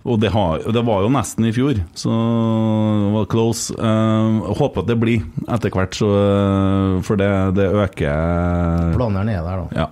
Og 0.09 0.17
det, 0.21 0.31
har, 0.33 0.63
det 0.73 0.81
var 0.87 1.03
jo 1.05 1.09
nesten 1.13 1.45
i 1.45 1.51
fjor, 1.53 1.77
så 1.93 2.09
det 2.09 3.09
var 3.13 3.27
close. 3.29 3.75
Uh, 3.77 4.47
håper 4.57 4.81
at 4.81 4.87
det 4.89 4.95
blir 4.97 5.21
etter 5.53 5.69
hvert, 5.75 5.93
så, 5.99 6.07
eh, 6.17 6.95
for 7.05 7.19
det, 7.19 7.27
det 7.59 7.67
øker 7.69 8.95
Planeren 8.95 9.29
er 9.29 9.43
der, 9.45 9.61
da. 9.67 9.83
ja. 9.83 9.87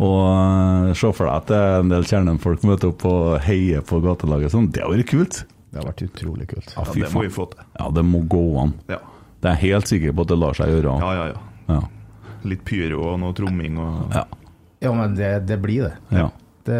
Og 0.00 0.22
eh, 0.88 0.94
se 0.98 1.10
for 1.14 1.28
deg 1.28 1.34
at 1.36 1.50
det 1.52 1.58
er 1.60 1.76
en 1.84 1.92
del 1.92 2.06
kjernefolk 2.08 2.64
møter 2.66 2.90
opp 2.90 3.04
og 3.10 3.26
heier 3.44 3.84
på 3.86 4.00
gatelaget. 4.02 4.54
Sånn. 4.54 4.70
Det 4.74 4.82
har 4.82 4.90
vært 4.94 5.10
kult. 5.12 5.42
Det 5.70 5.78
har 5.78 5.86
vært 5.92 6.02
utrolig 6.08 6.48
kult. 6.50 6.72
Ja, 6.74 6.86
det 6.96 7.12
må 7.14 7.22
vi 7.26 7.30
få 7.36 7.46
til. 7.52 7.62
Ja, 7.78 7.86
det 8.00 8.04
må 8.08 8.24
gå 8.32 8.42
an. 8.64 8.72
Ja. 8.90 8.98
Det 9.40 9.52
er 9.52 9.54
jeg 9.60 9.62
helt 9.76 9.92
sikker 9.92 10.16
på 10.16 10.24
at 10.26 10.32
det 10.32 10.38
lar 10.40 10.56
seg 10.58 10.72
gjøre. 10.74 10.96
Ja, 11.04 11.12
ja, 11.20 11.28
ja. 11.30 11.76
Ja. 11.76 11.82
Litt 12.50 12.64
pyro 12.66 13.04
og 13.12 13.20
noe 13.22 13.36
tromming 13.36 13.76
og 13.78 14.16
Ja. 14.16 14.24
Ja, 14.80 14.90
men 14.96 15.12
det, 15.14 15.30
det 15.46 15.60
blir 15.60 15.90
det. 15.90 15.94
ja. 16.16 16.30
Det, 16.64 16.76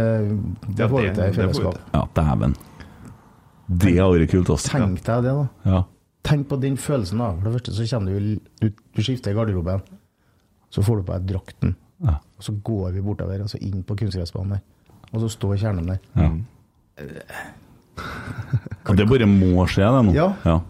det 0.77 0.87
får 0.91 1.01
vi 1.01 1.07
det- 1.09 1.15
til 1.17 1.25
i 1.25 1.37
fellesskap. 1.37 1.79
ja 1.95 2.03
dæven. 2.15 2.53
Det 3.71 3.95
har 3.97 4.11
vært 4.11 4.33
kult, 4.33 4.51
Også. 4.51 4.73
Tenk 4.75 5.03
deg 5.07 5.27
det, 5.27 5.35
da. 5.37 5.47
Ja. 5.71 5.83
Tenk 6.27 6.49
på 6.51 6.59
den 6.61 6.77
følelsen. 6.81 7.23
da 7.23 7.31
For 7.37 7.49
det 7.49 7.53
første 7.59 7.77
så 7.77 7.87
kommer 7.95 8.19
du 8.19 8.41
Du, 8.61 8.67
du 8.71 9.03
skifter 9.03 9.37
garderoben, 9.37 9.85
så 10.71 10.83
får 10.83 11.01
du 11.01 11.07
på 11.07 11.19
deg 11.19 11.29
drakten. 11.35 11.77
Ja. 12.05 12.19
Og 12.39 12.45
så 12.45 12.55
går 12.65 12.97
vi 12.97 13.05
bortover, 13.05 13.43
altså 13.45 13.61
inn 13.61 13.83
på 13.87 13.97
kunstgressbanen 14.01 14.59
der. 14.59 14.65
Og 15.13 15.25
så 15.25 15.31
står 15.37 15.57
kjernen 15.61 15.91
der. 15.91 16.01
Ja. 16.17 16.31
Og 18.89 18.97
det 18.97 19.07
bare 19.09 19.27
må 19.29 19.67
skje, 19.71 19.87
det 19.87 20.05
nå. 20.09 20.15
Ja. 20.17 20.33
ja. 20.45 20.61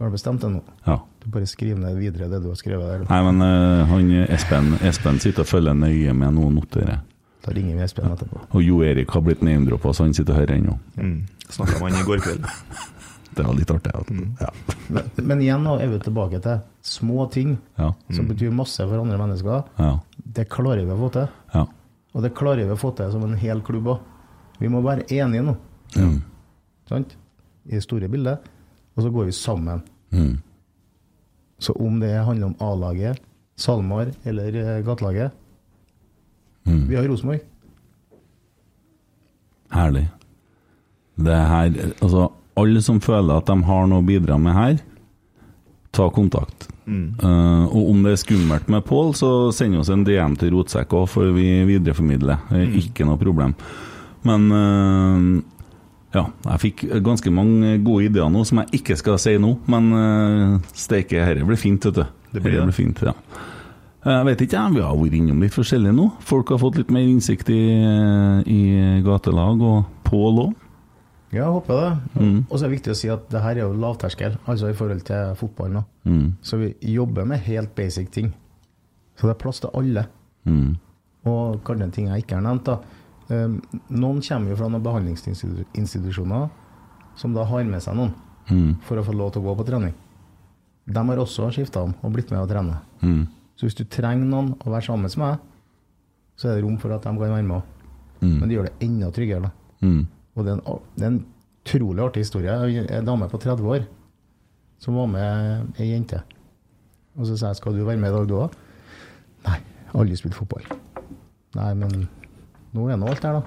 Har 0.00 0.08
du 0.08 0.14
bestemt 0.16 0.40
det 0.40 0.48
nå? 0.48 0.62
ja. 0.86 0.98
Du 1.20 1.28
bare 1.28 1.44
skriver 1.44 1.76
ned 1.76 1.98
videre 2.00 2.30
det 2.32 2.38
du 2.40 2.48
har 2.48 2.56
skrevet 2.56 2.86
der. 2.88 3.02
Nei, 3.10 3.18
men 3.26 3.44
uh, 3.44 3.82
han 3.90 4.06
Espen, 4.32 4.70
Espen 4.88 5.18
sitter 5.20 5.44
og 5.44 5.50
følger 5.50 5.76
nøye 5.76 6.14
med 6.16 6.32
nå 6.32 6.46
og 6.48 6.54
noterer. 6.56 7.02
Da 7.44 7.52
ringer 7.56 7.76
vi 7.76 7.82
Espen 7.82 8.10
etterpå. 8.12 8.40
Og 8.54 8.62
Jo 8.62 8.82
Erik 8.84 9.10
har 9.10 9.22
blitt 9.24 9.40
name-droppa, 9.42 9.92
så 9.96 10.04
han 10.04 10.12
sitter 10.14 10.34
og 10.34 10.40
hører 10.42 10.56
ennå. 10.58 10.78
Mm. 10.96 11.26
Snakka 11.48 11.78
med 11.80 11.92
han 11.92 12.02
i 12.02 12.06
går 12.08 12.18
kveld. 12.26 12.44
Det 13.36 13.44
var 13.46 13.54
litt 13.54 13.70
artig. 13.70 13.92
at- 13.94 14.08
Mm. 14.10 14.36
Ja. 14.40 14.48
Men, 14.88 15.10
men 15.16 15.40
igjen 15.40 15.62
nå 15.62 15.76
er 15.80 15.86
vi 15.88 15.98
tilbake 16.02 16.40
til 16.42 16.58
små 16.82 17.30
ting 17.30 17.58
Ja. 17.78 17.92
som 18.10 18.26
betyr 18.28 18.50
masse 18.52 18.76
for 18.82 18.98
andre 19.00 19.16
mennesker. 19.18 19.62
Ja. 19.78 20.00
Det 20.34 20.48
klarer 20.50 20.84
vi 20.84 20.90
å 20.92 20.98
få 20.98 21.12
til. 21.12 21.28
ja. 21.54 21.66
Og 22.12 22.22
det 22.22 22.34
klarer 22.34 22.66
vi 22.66 22.72
å 22.74 22.76
få 22.76 22.90
til 22.96 23.10
som 23.12 23.22
en 23.22 23.36
hel 23.38 23.60
klubb 23.62 23.86
òg. 23.86 24.00
Vi 24.58 24.68
må 24.68 24.82
være 24.82 25.04
enige 25.08 25.42
nå, 25.46 25.56
Mm. 25.96 26.22
sant? 26.88 27.14
i 27.66 27.70
det 27.76 27.82
store 27.84 28.08
bildet. 28.08 28.38
Og 28.96 29.04
så 29.04 29.10
går 29.12 29.24
vi 29.26 29.30
sammen. 29.32 29.82
Mm. 30.12 30.40
Så 31.60 31.72
om 31.80 32.00
det 32.00 32.24
handler 32.24 32.46
om 32.46 32.56
A-laget, 32.60 33.20
SalMar 33.56 34.10
eller 34.24 34.48
eh, 34.56 34.82
gatelaget 34.82 35.30
Mm. 36.68 36.82
Vi 36.88 36.98
har 36.98 37.08
Rosenborg. 37.08 37.40
Herlig. 39.70 40.08
Det 41.20 41.36
her 41.52 41.72
Altså, 42.00 42.30
alle 42.56 42.82
som 42.82 43.00
føler 43.00 43.38
at 43.38 43.46
de 43.46 43.56
har 43.64 43.86
noe 43.88 44.02
å 44.02 44.06
bidra 44.06 44.38
med 44.40 44.56
her, 44.56 44.80
ta 45.94 46.08
kontakt. 46.14 46.70
Eh, 46.90 47.64
og 47.70 47.90
om 47.92 48.02
det 48.02 48.16
er 48.16 48.20
skummelt 48.24 48.68
med 48.72 48.84
Pål, 48.86 49.12
så 49.18 49.30
send 49.54 49.78
oss 49.78 49.92
en 49.92 50.02
DM 50.06 50.34
til 50.40 50.54
Rotsekk 50.56 50.94
òg, 50.98 51.06
for 51.12 51.30
vi 51.36 51.62
videreformidler. 51.68 52.50
Er 52.50 52.76
Ikke 52.80 53.06
noe 53.06 53.20
problem. 53.20 53.54
Men 54.26 54.50
uh, 54.52 55.20
ja, 56.12 56.26
jeg 56.50 56.60
fikk 56.64 56.82
ganske 57.00 57.30
mange 57.32 57.78
gode 57.80 58.10
ideer 58.10 58.28
nå 58.28 58.42
som 58.44 58.60
jeg 58.60 58.82
ikke 58.82 58.98
skal 59.00 59.16
si 59.22 59.36
nå, 59.40 59.54
men 59.70 59.86
uh, 59.94 60.72
steike, 60.76 61.22
dette 61.30 61.46
blir 61.48 61.60
fint, 61.60 61.86
vet 61.88 62.02
du. 62.02 62.18
Det 62.34 62.42
blir 62.42 62.58
det. 62.58 62.66
det. 62.68 62.76
fint, 62.76 63.00
ja. 63.06 63.14
Jeg 64.00 64.24
vet 64.24 64.40
ikke, 64.46 64.56
jeg, 64.56 64.72
vi 64.74 64.80
har 64.80 64.96
vært 64.96 65.14
innom 65.18 65.42
litt 65.44 65.52
forskjellig 65.52 65.90
nå. 65.92 66.06
Folk 66.24 66.48
har 66.54 66.60
fått 66.62 66.78
litt 66.80 66.90
mer 66.94 67.04
innsikt 67.04 67.50
i, 67.52 67.58
i 68.48 68.60
gatelag, 69.04 69.60
og 69.60 69.84
Pål 70.08 70.38
òg. 70.46 70.54
Ja, 71.30 71.44
jeg 71.44 71.50
håper 71.54 71.76
det. 71.78 71.90
Mm. 72.24 72.38
Og 72.48 72.54
så 72.56 72.64
er 72.64 72.70
det 72.70 72.74
viktig 72.78 72.90
å 72.94 72.98
si 72.98 73.10
at 73.12 73.28
det 73.30 73.42
her 73.44 73.58
er 73.60 73.66
jo 73.66 73.76
lavterskel, 73.78 74.38
altså 74.50 74.70
i 74.72 74.74
forhold 74.78 75.04
til 75.06 75.34
fotballen. 75.38 75.76
nå. 75.78 75.82
Mm. 76.10 76.30
Så 76.42 76.58
vi 76.58 76.72
jobber 76.96 77.28
med 77.28 77.44
helt 77.46 77.74
basic 77.76 78.08
ting. 78.10 78.32
Så 79.20 79.28
det 79.28 79.36
er 79.36 79.42
plass 79.44 79.60
til 79.62 79.70
alle. 79.76 80.06
Mm. 80.48 80.72
Og 81.30 81.60
kanskje 81.68 81.90
ting 81.94 82.08
jeg 82.08 82.24
ikke 82.24 82.40
har 82.40 82.46
nevnt. 82.48 82.64
da. 82.66 82.78
Um, 83.30 83.60
noen 83.94 84.18
kommer 84.26 84.50
jo 84.50 84.56
fra 84.58 84.68
noen 84.72 84.82
behandlingsinstitusjoner 84.82 86.48
som 87.20 87.36
da 87.36 87.44
har 87.46 87.64
med 87.68 87.82
seg 87.84 87.94
noen 88.00 88.16
Mm. 88.50 88.80
for 88.82 88.98
å 88.98 89.04
få 89.06 89.12
lov 89.14 89.28
til 89.30 89.42
å 89.44 89.44
gå 89.44 89.52
på 89.60 89.64
trening. 89.68 89.92
De 90.90 91.02
har 91.06 91.18
også 91.22 91.52
skifta 91.54 91.84
om 91.84 91.92
og 92.02 92.12
blitt 92.16 92.32
med 92.32 92.40
å 92.40 92.48
trene. 92.50 92.80
Så 93.60 93.66
hvis 93.68 93.76
du 93.76 93.82
trenger 93.92 94.24
noen 94.24 94.54
å 94.56 94.70
være 94.72 94.86
sammen 94.86 95.12
med, 95.20 95.40
så 96.40 96.48
er 96.48 96.56
det 96.56 96.64
rom 96.64 96.78
for 96.80 96.94
at 96.94 97.04
de 97.04 97.10
kan 97.12 97.18
være 97.20 97.42
med 97.44 97.58
òg. 97.58 97.88
Mm. 98.22 98.30
Men 98.38 98.44
det 98.48 98.54
gjør 98.54 98.68
det 98.70 98.86
enda 98.86 99.10
tryggere. 99.12 99.50
Mm. 99.84 99.98
Og 100.32 100.46
det 100.46 100.54
er, 100.54 100.62
en, 100.62 100.86
det 100.96 101.04
er 101.04 101.10
en 101.10 101.18
utrolig 101.60 102.04
artig 102.06 102.22
historie. 102.24 102.54
En 102.96 103.10
dame 103.10 103.28
på 103.28 103.40
30 103.42 103.68
år 103.74 103.84
som 104.80 104.96
var 104.96 105.10
med 105.12 105.76
ei 105.76 105.90
jente. 105.90 106.22
Og 107.18 107.28
så 107.28 107.36
sa 107.36 107.50
jeg 107.50 107.60
skal 107.60 107.76
du 107.76 107.82
være 107.84 108.00
med 108.00 108.14
i 108.14 108.16
dag, 108.16 108.30
du 108.30 108.38
òg? 108.38 108.56
Nei, 109.44 109.58
aldri 109.92 110.16
spilt 110.16 110.38
fotball. 110.38 110.64
Nei, 111.58 111.68
men 111.82 112.08
nå 112.72 112.88
er 112.88 112.96
nå 112.96 113.12
alt 113.12 113.20
der, 113.26 113.42
da. 113.42 113.44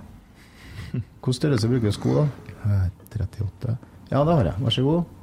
Hvilken 0.93 1.39
størrelse 1.39 1.71
bruker 1.73 1.89
du 1.89 1.97
sko, 1.97 2.19
da? 2.19 2.53
Eh, 2.67 2.85
38. 3.17 3.75
Ja, 4.11 4.21
det 4.21 4.37
har 4.37 4.51
jeg. 4.51 4.61
Vær 4.61 4.77
så 4.77 4.85
god. 4.85 5.19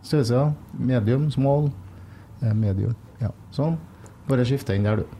Størrelse. 0.00 0.48
Medium, 0.80 1.28
small. 1.34 1.68
Eh, 2.40 2.56
medium. 2.56 2.96
Ja, 3.20 3.34
sånn. 3.52 3.76
Bare 4.30 4.46
skifte 4.46 4.76
inn 4.76 4.86
der, 4.86 5.02
du. 5.02 5.18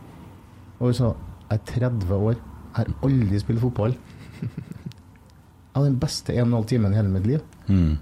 Og 0.78 0.90
hun 0.90 0.96
sa 0.96 1.12
jeg 1.50 1.58
er 1.58 1.64
30 1.66 2.12
år, 2.14 2.36
jeg 2.38 2.76
har 2.76 2.90
aldri 3.02 3.38
spilt 3.42 3.62
fotball. 3.64 3.96
Jeg 4.40 5.74
har 5.74 5.84
den 5.86 5.98
beste 6.02 6.34
1 6.34 6.50
12 6.50 6.64
timen 6.70 6.94
i 6.94 6.98
hele 6.98 7.10
mitt 7.10 7.26
liv. 7.26 7.42
Mm. 7.66 7.96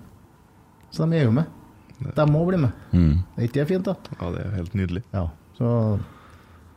Så 0.93 1.05
de 1.05 1.17
er 1.17 1.27
jo 1.27 1.33
med. 1.37 1.49
De 2.17 2.27
må 2.31 2.45
bli 2.49 2.61
med. 2.61 2.77
Mm. 2.93 3.19
Er 3.37 3.47
ikke 3.47 3.59
det 3.59 3.67
fint, 3.69 3.89
da? 3.89 3.95
Ja, 4.21 4.31
det 4.35 4.45
er 4.45 4.55
helt 4.57 4.77
nydelig. 4.79 5.03
Ja. 5.13 5.25
Så 5.59 5.71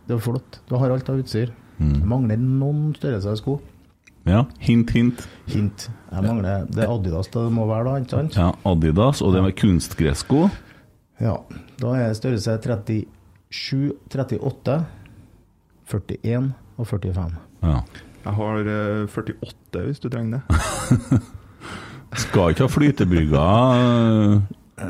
det 0.08 0.16
er 0.16 0.24
flott. 0.24 0.60
Du 0.70 0.76
har 0.82 0.92
alt 0.92 1.12
av 1.12 1.20
utstyr. 1.22 1.52
Mm. 1.78 1.94
Det 1.94 2.10
mangler 2.12 2.42
noen 2.42 2.90
størrelser 2.98 3.36
av 3.36 3.40
sko. 3.40 3.60
Ja, 4.28 4.44
hint, 4.62 4.92
hint. 4.94 5.24
Hint. 5.50 5.88
Jeg 6.12 6.26
mangler 6.28 6.68
Det 6.70 6.84
er 6.84 6.92
Adidas 6.94 7.32
det 7.34 7.48
må 7.56 7.66
være, 7.70 7.88
da, 7.88 7.94
ikke 8.04 8.14
sant? 8.14 8.36
Ja, 8.38 8.52
Adidas, 8.70 9.22
og 9.26 9.34
det 9.34 9.42
med 9.48 9.56
kunstgressko. 9.58 10.44
Ja. 11.22 11.40
Da 11.82 11.96
er 11.98 12.14
størrelse 12.18 12.60
37, 13.52 14.40
38, 14.40 14.86
41 15.92 16.54
og 16.78 16.88
45. 16.88 17.32
Ja. 17.64 17.78
Jeg 18.22 18.34
har 18.38 18.58
eh, 18.72 19.08
48, 19.10 19.86
hvis 19.86 20.00
du 20.00 20.10
trenger 20.10 20.40
det. 20.40 21.22
Skal 22.22 22.52
ikke 22.52 22.66
ha 22.66 22.72
flytebrygga 22.72 23.44
øh, 23.80 24.42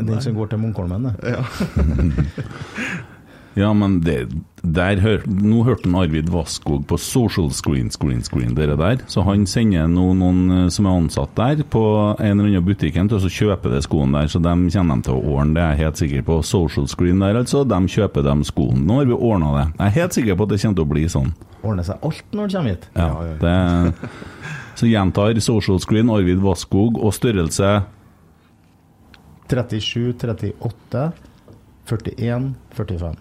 Den 0.07 0.21
som 0.21 0.35
går 0.35 0.45
til 0.51 0.59
Munkholmen, 0.59 1.05
det. 1.05 1.15
Ja. 1.23 1.43
Ja, 3.59 3.73
men 3.75 3.99
det, 4.05 4.29
der 4.61 4.99
hør, 5.03 5.25
Nå 5.27 5.63
hørte 5.67 5.89
han 5.89 5.97
Arvid 5.99 6.29
Vasskog 6.31 6.85
på 6.87 6.97
Social 7.01 7.49
Screen, 7.51 7.89
Screen, 7.91 8.21
Screen, 8.23 8.53
dere 8.55 8.77
der. 8.79 9.01
Så 9.11 9.25
han 9.27 9.43
sender 9.49 9.89
nå 9.91 10.11
noen 10.17 10.41
eh, 10.55 10.67
som 10.71 10.87
er 10.87 10.99
ansatt 11.01 11.33
der, 11.35 11.63
på 11.67 11.83
en 12.13 12.39
eller 12.39 12.47
annen 12.47 12.65
butikken 12.67 13.09
til 13.11 13.19
å 13.19 13.31
kjøpe 13.31 13.71
de 13.73 13.81
skoene 13.83 14.21
der. 14.21 14.31
Så 14.31 14.39
de 14.39 14.55
kommer 14.71 15.01
de 15.01 15.07
til 15.07 15.17
å 15.17 15.35
ordne, 15.35 15.55
det 15.57 15.63
er 15.63 15.73
jeg 15.73 15.83
helt 15.83 16.03
sikker 16.03 16.27
på. 16.29 16.41
Social 16.47 16.87
Screen 16.91 17.23
der, 17.23 17.41
altså. 17.41 17.63
De 17.67 17.79
kjøper 17.95 18.27
de 18.27 18.35
skoene. 18.47 18.85
Nå 18.87 19.01
har 19.01 19.09
vi 19.09 19.17
ordna 19.17 19.55
det. 19.57 19.65
Jeg 19.73 19.87
er 19.87 19.97
helt 19.99 20.19
sikker 20.19 20.37
på 20.37 20.47
at 20.47 20.53
det 20.53 20.61
kommer 20.63 20.79
til 20.79 20.87
å 20.87 20.91
bli 20.93 21.07
sånn. 21.11 21.33
Ordner 21.61 21.87
seg 21.87 22.05
alt 22.07 22.37
når 22.37 22.47
du 22.47 22.55
kommer 22.55 22.75
hit. 22.75 22.87
Ja, 22.95 23.09
det, 23.41 24.21
så 24.79 24.87
gjentar 24.89 25.41
Social 25.43 25.81
Screen, 25.83 26.13
Arvid 26.13 26.39
Vasskog, 26.45 27.01
og 27.01 27.17
størrelse 27.17 27.81
37, 29.51 30.15
38, 30.15 31.11
41, 31.91 32.55
45. 32.77 33.19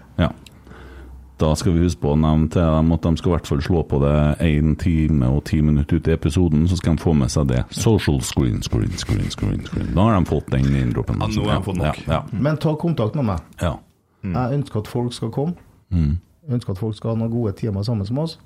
Ja. 1.40 1.46
Da 1.48 1.54
skal 1.56 1.72
vi 1.72 1.84
huske 1.86 2.00
på 2.02 2.12
å 2.12 2.18
nevne 2.20 2.50
til 2.52 2.60
dem 2.60 2.92
at 2.92 3.02
de 3.02 3.12
skal 3.16 3.30
i 3.30 3.34
hvert 3.34 3.46
fall 3.48 3.62
slå 3.64 3.82
på 3.88 4.00
det 4.02 4.14
én 4.44 4.74
time 4.76 5.28
og 5.32 5.44
ti 5.48 5.60
minutter 5.64 5.96
ut 5.96 6.08
i 6.08 6.12
episoden, 6.12 6.66
så 6.68 6.76
skal 6.76 6.96
de 6.98 7.02
få 7.02 7.14
med 7.16 7.30
seg 7.32 7.48
det. 7.48 7.62
Social 7.72 8.20
screen, 8.20 8.60
screen, 8.62 8.92
screen, 9.00 9.30
screen. 9.32 9.62
screen. 9.64 9.94
Da 9.96 10.02
har 10.10 10.18
de 10.20 10.28
fått 10.28 10.50
den 10.52 10.68
inndroppen. 10.68 11.16
Ja, 11.20 11.28
nå 11.32 11.48
har 11.48 11.58
de 11.62 11.64
fått 11.64 11.80
nok. 11.80 12.02
Ja, 12.06 12.22
Men 12.32 12.56
ta 12.60 12.74
kontakt 12.76 13.14
med 13.16 13.24
meg. 13.24 13.40
ja. 13.60 13.76
Jeg 14.22 14.58
ønsker 14.58 14.82
at 14.82 14.86
folk 14.92 15.14
skal 15.16 15.30
komme. 15.32 15.54
Mm. 15.88 16.18
Jeg 16.44 16.54
ønsker 16.58 16.70
at 16.74 16.78
folk 16.78 16.94
skal 16.96 17.14
ha 17.14 17.16
noen 17.16 17.30
gode 17.32 17.54
timer 17.56 17.82
sammen 17.82 18.04
med 18.10 18.22
oss. 18.22 18.38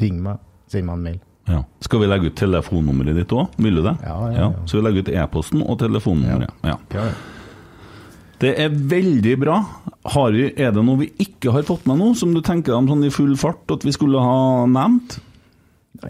Ring 0.00 0.22
meg, 0.22 0.38
send 0.70 0.86
meg 0.86 0.94
en 0.94 1.02
mail. 1.02 1.20
ja. 1.48 1.62
Skal 1.82 2.00
vi 2.00 2.06
legge 2.06 2.30
ut 2.30 2.36
telefonnummeret 2.38 3.16
ditt 3.18 3.32
òg? 3.34 3.48
Vil 3.58 3.74
du 3.74 3.82
det? 3.82 3.96
Ja, 4.06 4.14
ja, 4.30 4.38
ja. 4.44 4.50
Så 4.64 4.78
vi 4.78 4.84
legger 4.86 5.02
ut 5.02 5.08
e-posten 5.10 5.62
og 5.66 5.78
telefonnummeret. 5.82 6.54
Ja. 6.62 6.76
Det 8.42 8.52
er 8.58 8.72
veldig 8.74 9.34
bra. 9.38 9.58
Harry, 10.12 10.48
vi, 10.48 10.62
er 10.64 10.72
det 10.74 10.82
noe 10.82 10.98
vi 11.04 11.10
ikke 11.22 11.52
har 11.54 11.62
fått 11.68 11.84
med 11.86 12.00
nå, 12.00 12.08
som 12.18 12.32
du 12.34 12.40
tenker 12.42 12.74
om 12.74 12.88
sånn 12.90 13.04
i 13.06 13.12
full 13.14 13.36
fart 13.38 13.70
at 13.70 13.84
vi 13.86 13.92
skulle 13.94 14.18
ha 14.22 14.64
nevnt? 14.66 15.20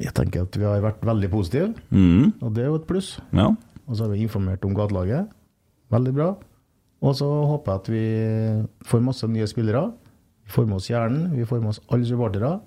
Jeg 0.00 0.14
tenker 0.16 0.46
at 0.46 0.56
vi 0.56 0.64
har 0.64 0.80
vært 0.80 1.02
veldig 1.04 1.28
positive, 1.28 1.74
Mm. 1.92 2.32
og 2.40 2.54
det 2.56 2.62
er 2.64 2.70
jo 2.70 2.78
et 2.80 2.86
pluss. 2.88 3.18
Ja. 3.36 3.50
Og 3.84 3.96
så 3.98 4.06
har 4.06 4.12
vi 4.14 4.22
informert 4.24 4.64
om 4.64 4.72
gatelaget. 4.74 5.28
Veldig 5.92 6.14
bra. 6.16 6.30
Og 7.02 7.16
så 7.18 7.26
håper 7.28 7.72
jeg 7.72 7.80
at 7.82 7.88
vi 7.92 8.04
får 8.88 9.02
masse 9.04 9.28
nye 9.28 9.46
spillere. 9.50 9.90
Vi 10.46 10.54
får 10.54 10.66
med 10.70 10.76
oss 10.76 10.88
Hjernen, 10.88 11.32
vi 11.36 11.44
får 11.44 11.60
med 11.60 11.74
oss 11.74 11.80
alle 11.92 12.06
supportere. 12.08 12.60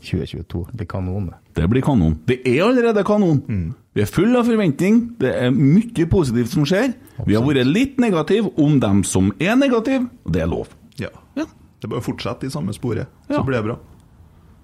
2022 0.00 0.66
blir 0.74 0.86
kanon. 0.88 1.30
det. 1.54 1.66
Blir 1.70 1.82
kanon. 1.84 2.18
Det 2.26 2.40
er 2.44 2.62
allerede 2.64 3.04
kanon! 3.04 3.74
Vi 3.94 4.02
er 4.04 4.06
full 4.06 4.36
av 4.38 4.46
forventning. 4.46 5.00
Det 5.18 5.30
er 5.34 5.50
mye 5.50 6.06
positivt 6.10 6.52
som 6.52 6.66
skjer. 6.68 6.92
Vi 7.26 7.34
har 7.34 7.42
vært 7.42 7.66
litt 7.66 7.96
negative 7.98 8.52
om 8.62 8.78
dem 8.82 9.02
som 9.04 9.32
er 9.42 9.56
negative, 9.58 10.06
og 10.24 10.32
det 10.36 10.42
er 10.44 10.50
lov. 10.50 10.68
Ja. 11.00 11.10
Ja. 11.36 11.44
Det 11.80 11.88
er 11.88 11.94
bare 11.94 12.02
å 12.02 12.06
fortsette 12.06 12.46
i 12.46 12.52
samme 12.52 12.74
sporet, 12.76 13.08
Ja. 13.28 13.36
så 13.40 13.44
blir 13.46 13.58
det 13.58 13.64
bra. 13.66 13.78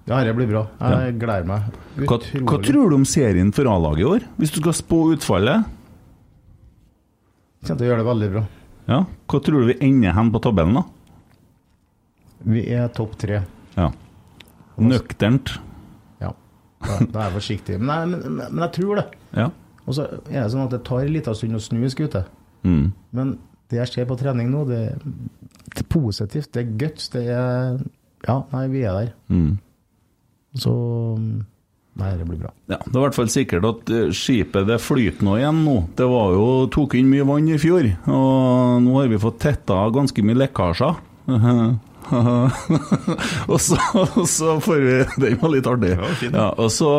Ja, 0.07 0.23
det 0.23 0.35
blir 0.37 0.47
bra. 0.47 0.61
Jeg 0.79 1.17
gleder 1.19 1.45
meg. 1.49 1.61
Hva, 2.07 2.17
hva 2.47 2.59
tror 2.63 2.89
du 2.89 2.95
om 2.95 3.03
serien 3.05 3.51
for 3.51 3.67
A-laget 3.67 3.99
i 3.99 4.07
år, 4.07 4.23
hvis 4.37 4.53
du 4.55 4.61
skal 4.61 4.73
spå 4.77 4.99
utfallet? 5.17 5.65
Kommer 7.65 7.81
til 7.81 7.87
å 7.87 7.89
gjøre 7.89 8.03
det 8.03 8.07
veldig 8.07 8.29
bra. 8.31 8.43
Ja. 8.87 8.99
Hva 9.27 9.41
tror 9.43 9.59
du 9.65 9.73
vi 9.73 9.79
ender 9.83 10.13
hen 10.15 10.31
på 10.31 10.39
tabellen, 10.45 10.77
da? 10.79 10.83
Vi 12.47 12.63
er 12.71 12.87
topp 12.95 13.17
tre. 13.19 13.41
Ja. 13.75 13.89
Nøkternt. 14.79 15.57
Da 16.81 16.97
er 16.97 17.29
jeg 17.29 17.35
forsiktig. 17.39 17.79
Men, 17.81 18.11
jeg- 18.13 18.31
men, 18.31 18.53
men 18.53 18.63
jeg 18.67 18.73
tror 18.77 18.95
det. 19.01 19.05
Ja. 19.33 19.49
Og 19.87 19.95
så 19.97 20.03
er 20.29 20.43
det 20.43 20.51
sånn 20.53 20.65
at 20.67 20.73
det 20.75 20.83
tar 20.85 20.99
en 21.05 21.13
liten 21.13 21.35
stund 21.35 21.55
å 21.57 21.61
snu 21.63 21.79
en 21.83 21.89
skute. 21.93 22.25
Mm. 22.67 22.91
Men 23.15 23.37
det 23.71 23.79
jeg 23.81 23.87
ser 23.93 24.05
på 24.09 24.17
trening 24.19 24.49
nå, 24.51 24.65
det, 24.67 24.81
det 25.73 25.83
er 25.83 25.87
positivt. 25.91 26.51
Det 26.53 26.63
er 26.65 26.73
guts. 26.85 27.09
Det 27.13 27.25
er 27.27 27.79
Ja, 28.27 28.41
nei, 28.51 28.65
vi 28.73 28.81
er 28.83 28.93
der. 28.97 29.13
Mm. 29.29 29.57
Så 30.57 30.73
Nei, 31.97 32.11
det 32.13 32.27
blir 32.29 32.37
bra. 32.37 32.51
Ja, 32.69 32.77
Det 32.77 32.93
er 32.93 32.99
i 32.99 33.03
hvert 33.07 33.15
fall 33.17 33.29
sikkert 33.33 33.65
at 33.65 33.89
eh, 33.89 34.09
skipet 34.13 34.67
det 34.69 34.75
flyter 34.83 35.25
nå 35.25 35.37
igjen 35.39 35.63
nå. 35.65 35.77
Det 35.97 36.05
var 36.05 36.29
jo, 36.35 36.43
tok 36.69 36.93
inn 36.99 37.07
mye 37.09 37.25
vann 37.25 37.47
i 37.49 37.57
fjor, 37.57 37.87
og 38.05 38.83
nå 38.85 38.99
har 38.99 39.07
vi 39.09 39.17
fått 39.23 39.39
tetta 39.41 39.79
ganske 39.95 40.21
mye 40.21 40.37
lekkasjer. 40.43 40.99
og, 43.51 43.57
så, 43.61 43.77
og 44.17 44.25
så 44.29 44.57
får 44.63 44.83
vi 44.83 44.95
Den 45.23 45.37
var 45.41 45.53
litt 45.53 45.69
artig. 45.69 45.93
Ja, 45.95 46.11
fin. 46.19 46.35
Ja, 46.35 46.47
og 46.55 46.71
så 46.73 46.89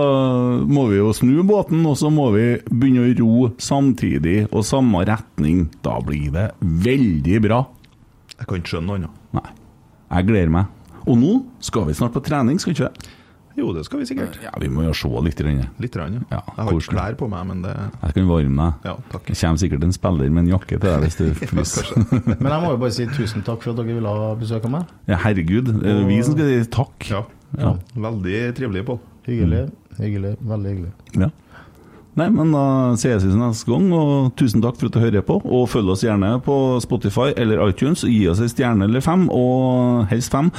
må 0.69 0.89
vi 0.93 1.01
jo 1.01 1.13
snu 1.17 1.43
båten, 1.49 1.85
og 1.89 1.99
så 2.01 2.11
må 2.13 2.31
vi 2.37 2.47
begynne 2.71 3.09
å 3.09 3.15
ro 3.21 3.51
samtidig 3.63 4.41
og 4.49 4.67
samme 4.69 5.05
retning. 5.09 5.67
Da 5.85 5.99
blir 6.05 6.33
det 6.35 6.49
veldig 6.61 7.43
bra. 7.49 7.63
Jeg 8.39 8.47
kan 8.47 8.61
ikke 8.61 8.75
skjønne 8.77 8.89
noe 8.91 9.01
annet. 9.01 9.23
Nei, 9.39 9.49
jeg 10.15 10.29
gleder 10.31 10.53
meg. 10.55 10.75
Og 11.09 11.17
nå 11.19 11.33
skal 11.65 11.89
vi 11.89 11.97
snart 11.97 12.15
på 12.17 12.23
trening, 12.25 12.61
skal 12.61 12.75
vi 12.75 12.79
ikke 12.79 12.91
det? 12.91 13.15
Jo, 13.59 13.73
det 13.75 13.83
skal 13.89 14.01
vi 14.03 14.07
sikkert. 14.07 14.37
Ja, 14.45 14.53
vi 14.63 14.69
må 14.71 14.85
jo 14.87 14.93
se 14.95 15.09
litt. 15.27 15.41
Litt, 15.83 15.97
rann, 15.99 16.19
ja. 16.21 16.23
Ja, 16.31 16.41
Jeg 16.57 16.65
har 16.69 16.77
ikke 16.79 16.93
klær 16.95 17.17
på 17.19 17.29
meg, 17.33 17.47
men 17.49 17.63
det 17.65 17.73
Jeg 17.75 18.15
kan 18.15 18.29
varme 18.31 18.69
deg. 18.69 18.87
Ja, 18.87 18.95
takk. 19.13 19.25
Det 19.27 19.39
kommer 19.41 19.63
sikkert 19.65 19.87
en 19.89 19.95
spiller 19.97 20.31
med 20.31 20.45
en 20.45 20.53
jakke 20.55 20.79
til 20.79 20.85
deg 20.87 21.07
hvis 21.07 21.19
du 21.19 21.25
fryser. 21.51 21.91
Men 22.39 22.51
jeg 22.53 22.63
må 22.65 22.71
jo 22.75 22.79
bare 22.85 22.95
si 22.95 23.09
tusen 23.17 23.43
takk 23.47 23.65
for 23.67 23.75
at 23.75 23.81
dere 23.83 23.99
ville 23.99 24.15
ha 24.21 24.31
besøk 24.39 24.69
av 24.71 24.75
meg. 24.77 24.95
Ja, 25.11 25.19
herregud, 25.27 25.73
det 25.83 25.91
er 25.97 26.07
vi 26.07 26.21
som 26.23 26.39
skal 26.39 26.53
si 26.55 26.71
takk. 26.79 27.11
Ja. 27.11 27.25
Ja. 27.59 27.75
Veldig 27.97 28.41
trivelig, 28.59 28.85
Pål. 28.89 28.99
Hyggelig. 29.29 29.63
Hyggelig. 29.99 30.35
Veldig 30.55 30.73
hyggelig. 30.75 30.93
Ja. 31.19 31.31
Nei, 32.19 32.27
men 32.35 32.51
da 32.51 32.63
ses 32.99 33.23
vi 33.23 33.31
neste 33.37 33.69
gang, 33.71 33.87
og 33.95 34.33
tusen 34.39 34.63
takk 34.65 34.79
for 34.81 34.89
at 34.89 34.97
du 34.97 35.03
hører 35.03 35.25
på. 35.27 35.37
Og 35.45 35.69
følg 35.71 35.93
oss 35.93 36.03
gjerne 36.03 36.33
på 36.43 36.57
Spotify 36.83 37.31
eller 37.39 37.63
iTunes. 37.69 38.03
Gi 38.09 38.25
oss 38.31 38.43
en 38.43 38.51
stjerne 38.51 38.89
eller 38.89 39.05
fem, 39.05 39.29
og 39.31 40.09
helst 40.11 40.35
fem, 40.35 40.51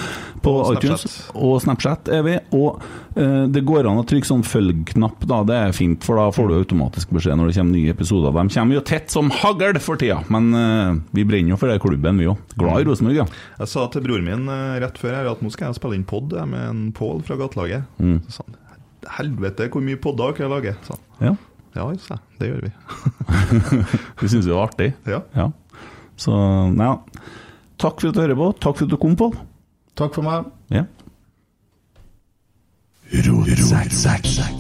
på 0.44 0.54
Og 0.62 0.78
iTunes. 0.78 1.04
Snapchat. 1.04 1.36
Og 1.36 1.56
Snapchat 1.64 2.12
er 2.16 2.24
vi. 2.28 2.36
Og 2.56 2.80
eh, 3.20 3.50
det 3.52 3.66
går 3.68 3.90
an 3.90 4.00
å 4.00 4.06
trykke 4.08 4.30
sånn 4.30 4.46
følg-knapp, 4.48 5.26
da. 5.28 5.42
Det 5.50 5.58
er 5.66 5.76
fint, 5.76 6.06
for 6.06 6.22
da 6.22 6.30
får 6.36 6.48
du 6.48 6.56
automatisk 6.62 7.12
beskjed 7.18 7.40
når 7.40 7.52
det 7.52 7.58
kommer 7.60 7.76
nye 7.76 7.98
episoder. 7.98 8.40
De 8.40 8.56
kommer 8.56 8.80
jo 8.80 8.86
tett 8.94 9.12
som 9.12 9.34
hagl 9.42 9.82
for 9.84 10.00
tida, 10.00 10.22
men 10.32 10.50
eh, 10.56 10.96
vi 11.20 11.28
brenner 11.28 11.56
jo 11.56 11.60
for 11.60 11.72
den 11.72 11.84
klubben, 11.84 12.24
vi 12.24 12.30
òg. 12.32 12.40
Glad 12.60 12.86
i 12.86 12.88
Rosenborg, 12.88 13.20
ja. 13.20 13.28
Jeg 13.60 13.74
sa 13.74 13.90
til 13.92 14.06
broren 14.08 14.28
min 14.30 14.48
eh, 14.54 14.80
rett 14.86 15.02
før 15.02 15.20
her 15.20 15.34
at 15.34 15.44
nå 15.44 15.52
skal 15.52 15.70
jeg 15.74 15.82
spille 15.82 16.00
inn 16.00 16.08
pod 16.08 16.32
med 16.48 16.64
en 16.64 16.82
Pål 16.96 17.22
fra 17.28 17.36
gatelaget. 17.40 17.86
Mm. 18.00 18.18
Så 18.30 18.40
sa 18.40 18.48
han 18.48 18.58
helvete, 19.20 19.70
hvor 19.72 19.84
mye 19.84 20.00
podder 20.02 20.36
kan 20.36 20.48
jeg 20.48 20.52
lage? 20.54 20.74
Sånn. 20.88 21.06
ja. 21.24 21.36
Ja, 21.76 21.86
jeg. 21.92 22.20
Det 22.40 22.50
gjør 22.50 22.62
vi. 22.66 22.72
Vi 24.22 24.30
syns 24.32 24.46
det 24.46 24.54
var 24.54 24.70
artig. 24.70 24.94
Ja. 25.10 25.22
Ja. 25.36 25.50
Så 26.20 26.36
ja. 26.76 26.94
takk 27.80 28.02
for 28.02 28.10
at 28.10 28.18
du 28.18 28.24
hører 28.24 28.40
på. 28.40 28.52
Takk 28.60 28.80
for 28.80 28.90
at 28.90 28.94
du 28.94 28.98
kom, 29.02 29.16
Pål. 29.20 29.36
Takk 30.00 30.16
for 30.16 30.26
meg. 30.26 30.50
Ja. 30.74 30.88
Ro, 33.10 33.42
ro, 33.42 33.44
ro, 33.44 33.70
ro. 33.74 34.59